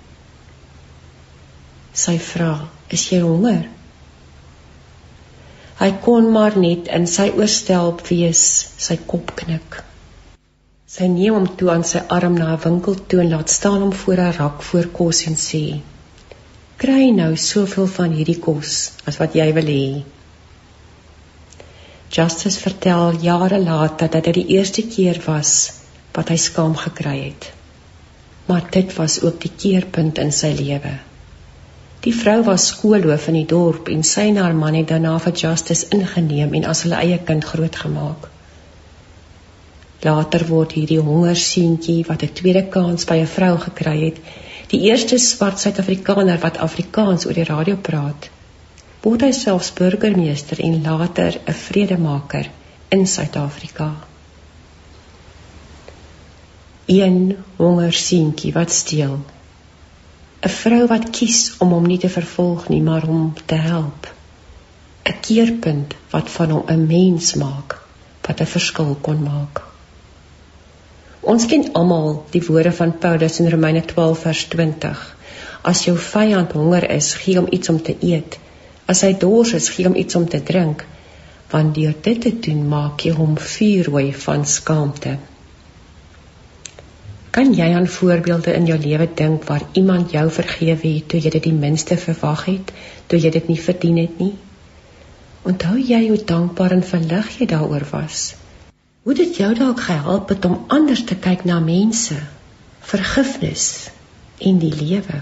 Sy 1.92 2.18
vra: 2.18 2.68
"Is 2.90 3.08
jy 3.12 3.20
honger?" 3.20 3.68
Hy 5.76 5.90
kon 6.04 6.30
maar 6.32 6.56
net 6.56 6.88
in 6.88 7.06
sy 7.06 7.30
oorstelp 7.36 8.06
wees, 8.08 8.42
sy 8.76 8.96
kop 8.96 9.34
knik. 9.36 9.85
Sy 10.96 11.06
neem 11.12 11.34
hom 11.36 11.46
toe 11.60 11.66
aan 11.72 11.82
sy 11.84 12.00
arm 12.16 12.36
na 12.40 12.44
'n 12.52 12.60
winkel 12.64 12.94
toe 13.08 13.18
en 13.22 13.30
laat 13.30 13.50
staan 13.54 13.82
hom 13.84 13.92
voor 14.02 14.20
'n 14.26 14.36
rak 14.36 14.62
voor 14.68 14.86
kos 14.98 15.18
en 15.30 15.34
sê: 15.42 15.64
kry 16.82 17.08
nou 17.16 17.32
soveel 17.46 17.88
van 17.96 18.14
hierdie 18.18 18.38
kos 18.46 18.70
as 19.10 19.18
wat 19.20 19.34
jy 19.38 19.46
wil 19.58 19.68
hê. 19.72 19.88
Justice 22.16 22.60
vertel 22.60 23.18
jare 23.26 23.58
later 23.64 24.08
dat 24.14 24.24
dit 24.28 24.38
die 24.38 24.46
eerste 24.56 24.84
keer 24.94 25.20
was 25.26 25.50
wat 26.18 26.32
hy 26.32 26.36
skaam 26.46 26.76
gekry 26.84 27.16
het. 27.24 27.50
Maar 28.46 28.64
dit 28.78 28.94
was 29.00 29.20
ook 29.22 29.40
die 29.40 29.52
keerpunt 29.64 30.22
in 30.24 30.32
sy 30.32 30.52
lewe. 30.62 30.94
Die 32.06 32.14
vrou 32.22 32.38
was 32.46 32.70
skoolhoof 32.72 33.28
in 33.28 33.38
die 33.40 33.50
dorp 33.52 33.92
en 33.96 34.08
sy 34.12 34.24
en 34.30 34.40
haar 34.44 34.56
man 34.62 34.80
het 34.80 34.88
daarna 34.94 35.18
vir 35.26 35.36
Justice 35.42 35.86
ingeneem 35.98 36.54
en 36.54 36.64
as 36.72 36.82
hulle 36.86 37.02
eie 37.02 37.20
kind 37.32 37.44
grootgemaak. 37.44 38.30
Later 40.06 40.42
word 40.48 40.72
hierdie 40.76 41.00
hongerseentjie 41.00 42.04
wat 42.08 42.22
'n 42.22 42.34
tweede 42.40 42.64
kans 42.74 43.06
by 43.10 43.16
'n 43.20 43.32
vrou 43.36 43.54
gekry 43.58 43.98
het, 44.04 44.18
die 44.72 44.80
eerste 44.90 45.18
swart 45.18 45.58
Suid-Afrikaner 45.62 46.38
wat 46.42 46.58
Afrikaans 46.66 47.26
oor 47.26 47.38
die 47.38 47.50
radio 47.50 47.76
praat. 47.88 48.28
Word 49.02 49.22
hy 49.22 49.32
selfs 49.32 49.72
burgemeester 49.72 50.60
en 50.68 50.82
later 50.82 51.40
'n 51.46 51.52
vredemaker 51.52 52.50
in 52.88 53.06
Suid-Afrika. 53.06 53.90
Een 56.86 57.36
hongerseentjie 57.56 58.52
wat 58.52 58.72
steel. 58.72 59.18
'n 60.42 60.48
Vrou 60.48 60.86
wat 60.86 61.10
kies 61.10 61.54
om 61.58 61.72
hom 61.74 61.86
nie 61.86 61.98
te 61.98 62.08
vervolg 62.08 62.68
nie, 62.68 62.82
maar 62.82 63.08
om 63.08 63.34
te 63.46 63.54
help. 63.54 64.12
'n 65.04 65.20
Keerpunt 65.20 65.94
wat 66.10 66.30
van 66.30 66.50
hom 66.50 66.64
'n 66.68 66.86
mens 66.86 67.34
maak, 67.34 67.80
wat 68.26 68.40
'n 68.40 68.54
verskil 68.56 68.96
kon 69.00 69.22
maak. 69.22 69.65
Ons 71.26 71.48
ken 71.50 71.64
almal 71.74 72.20
die 72.30 72.40
woorde 72.46 72.70
van 72.78 72.92
Paulus 73.02 73.40
in 73.42 73.48
Romeine 73.50 73.80
12 73.82 74.20
vers 74.28 74.42
20. 74.52 75.00
As 75.66 75.80
jou 75.82 75.96
vyand 75.98 76.52
honger 76.54 76.84
is, 76.94 77.08
gee 77.18 77.34
hom 77.40 77.48
iets 77.50 77.72
om 77.72 77.80
te 77.82 77.96
eet. 77.98 78.36
As 78.86 79.02
hy 79.02 79.10
dors 79.24 79.50
is, 79.58 79.66
gee 79.74 79.88
hom 79.88 79.98
iets 79.98 80.14
om 80.14 80.28
te 80.30 80.38
drink. 80.52 80.84
Want 81.50 81.74
deur 81.74 81.96
dit 82.06 82.22
te 82.22 82.32
doen, 82.46 82.62
maak 82.70 83.02
jy 83.02 83.16
hom 83.18 83.34
vuurrooi 83.42 84.12
van 84.26 84.46
skaamte. 84.46 85.16
Kan 87.34 87.52
jy 87.58 87.72
aan 87.74 87.90
voorbeelde 87.98 88.54
in 88.54 88.70
jou 88.70 88.78
lewe 88.86 89.10
dink 89.18 89.50
waar 89.50 89.66
iemand 89.74 90.14
jou 90.14 90.28
vergewe 90.30 90.78
het 90.94 91.10
toe 91.10 91.18
jy 91.20 91.34
dit 91.34 91.50
die 91.50 91.58
minste 91.58 91.98
verwag 92.06 92.46
het, 92.52 92.74
toe 93.10 93.18
jy 93.18 93.34
dit 93.34 93.50
nie 93.50 93.60
verdien 93.66 93.98
het 94.04 94.22
nie? 94.22 94.32
Onthou 95.42 95.74
jy 95.76 96.04
hoe 96.06 96.24
dankbaar 96.34 96.78
en 96.78 96.86
verlig 96.94 97.34
jy 97.40 97.50
daaroor 97.50 97.90
was? 97.90 98.36
Hoe 99.06 99.14
dit 99.14 99.36
jou 99.38 99.52
dalk 99.54 99.80
gehelp 99.86 100.28
het 100.32 100.44
om 100.44 100.64
anders 100.74 101.04
te 101.06 101.14
kyk 101.24 101.44
na 101.46 101.60
mense, 101.62 102.16
vergifnis 102.92 103.66
en 104.48 104.58
die 104.58 104.72
lewe? 104.74 105.20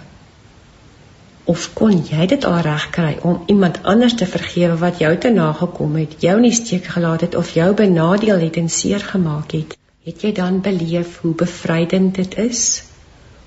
Of 1.54 1.66
kon 1.80 1.92
jy 2.08 2.24
dit 2.32 2.46
al 2.48 2.56
regkry 2.64 3.10
om 3.30 3.42
iemand 3.52 3.82
anders 3.92 4.16
te 4.22 4.30
vergewe 4.36 4.78
wat 4.86 5.04
jou 5.04 5.12
te 5.26 5.34
nagekom 5.36 6.00
het, 6.00 6.16
jou 6.24 6.38
nie 6.40 6.54
steek 6.60 6.88
gelaat 6.96 7.26
het 7.28 7.36
of 7.42 7.52
jou 7.58 7.68
benadeel 7.82 8.40
het 8.46 8.56
en 8.62 8.72
seer 8.78 9.04
gemaak 9.10 9.52
het? 9.58 9.76
Het 10.08 10.26
jy 10.28 10.32
dan 10.40 10.62
beleef 10.64 11.20
hoe 11.20 11.36
bevrydend 11.44 12.16
dit 12.22 12.40
is? 12.48 12.66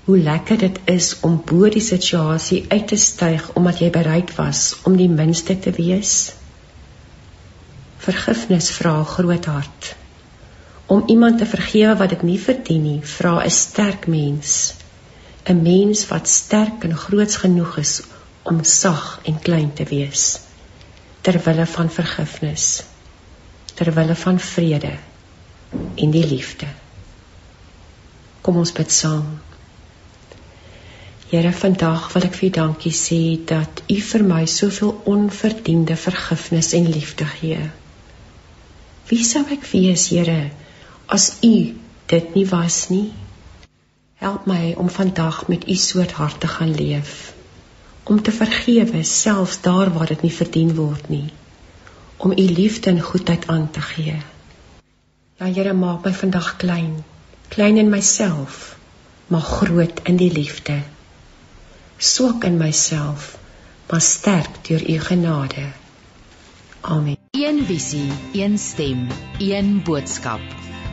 Hoe 0.06 0.22
lekker 0.22 0.64
dit 0.68 0.82
is 0.86 1.12
om 1.20 1.42
bo 1.50 1.66
die 1.66 1.86
situasie 1.90 2.64
uit 2.68 2.88
te 2.94 3.04
styg 3.10 3.50
omdat 3.58 3.82
jy 3.82 3.90
bereid 3.90 4.36
was 4.38 4.68
om 4.84 5.02
die 5.02 5.10
minste 5.20 5.58
te 5.58 5.74
wees? 5.82 6.18
Vergifnis 8.06 8.76
vra 8.78 9.00
groot 9.02 9.56
hart 9.58 9.96
om 10.88 11.02
iemand 11.06 11.38
te 11.38 11.46
vergewe 11.46 11.94
wat 12.00 12.14
dit 12.14 12.22
nie 12.24 12.38
verdien 12.40 12.82
nie, 12.82 13.00
vra 13.16 13.38
'n 13.44 13.50
sterk 13.50 14.06
mens. 14.06 14.74
'n 15.44 15.62
Mens 15.62 16.06
wat 16.08 16.28
sterk 16.28 16.84
en 16.84 16.96
groots 16.96 17.36
genoeg 17.36 17.76
is 17.78 18.02
om 18.42 18.64
sag 18.64 19.20
en 19.24 19.38
klein 19.38 19.72
te 19.72 19.84
wees 19.84 20.40
ter 21.20 21.40
wille 21.44 21.66
van 21.66 21.90
vergifnis, 21.90 22.82
ter 23.74 23.92
wille 23.94 24.14
van 24.14 24.38
vrede 24.40 24.94
en 25.94 26.10
die 26.10 26.26
liefde. 26.26 26.68
Kom 28.40 28.56
ons 28.56 28.72
bid 28.72 28.92
saam. 28.92 29.26
Here, 31.28 31.52
vandag 31.52 32.06
wil 32.14 32.24
ek 32.30 32.38
vir 32.38 32.48
U 32.48 32.50
dankie 32.60 32.94
sê 32.96 33.20
dat 33.50 33.82
U 33.92 33.98
vir 34.10 34.24
my 34.24 34.46
soveel 34.48 34.94
onverdiende 35.04 35.96
vergifnis 36.00 36.72
en 36.78 36.88
liefde 36.88 37.26
gee. 37.34 37.66
Wie 39.10 39.24
sou 39.24 39.44
ek 39.52 39.68
wees, 39.74 40.08
Here? 40.08 40.40
As 41.08 41.36
u 41.40 41.76
dit 42.06 42.34
nie 42.34 42.46
was 42.46 42.88
nie. 42.88 43.12
Help 44.20 44.46
my 44.46 44.74
om 44.76 44.90
vandag 44.90 45.46
met 45.48 45.68
u 45.68 45.74
soort 45.74 46.12
hart 46.12 46.40
te 46.40 46.48
gaan 46.48 46.74
leef. 46.74 47.32
Om 48.02 48.22
te 48.22 48.32
vergewe 48.32 49.02
selfs 49.02 49.60
daar 49.60 49.92
waar 49.92 50.06
dit 50.06 50.22
nie 50.22 50.32
verdien 50.32 50.74
word 50.74 51.08
nie. 51.08 51.32
Om 52.16 52.32
u 52.32 52.44
liefde 52.60 52.90
en 52.90 53.00
goedheid 53.00 53.46
aan 53.46 53.70
te 53.70 53.80
gee. 53.80 54.16
Ja 55.38 55.46
Here, 55.46 55.72
maak 55.72 56.04
my 56.04 56.12
vandag 56.12 56.56
klein. 56.56 57.04
Klein 57.48 57.76
in 57.76 57.88
myself, 57.88 58.76
maar 59.26 59.40
groot 59.40 60.00
in 60.02 60.16
die 60.16 60.32
liefde. 60.32 60.82
Swak 61.96 62.44
in 62.44 62.56
myself, 62.56 63.38
maar 63.90 64.00
sterk 64.00 64.64
deur 64.68 64.90
u 64.90 65.00
genade. 65.00 65.70
Amen. 66.80 67.16
Een 67.30 67.64
visie, 67.66 68.12
een 68.32 68.58
stem, 68.58 69.06
een 69.38 69.82
boodskap. 69.82 70.67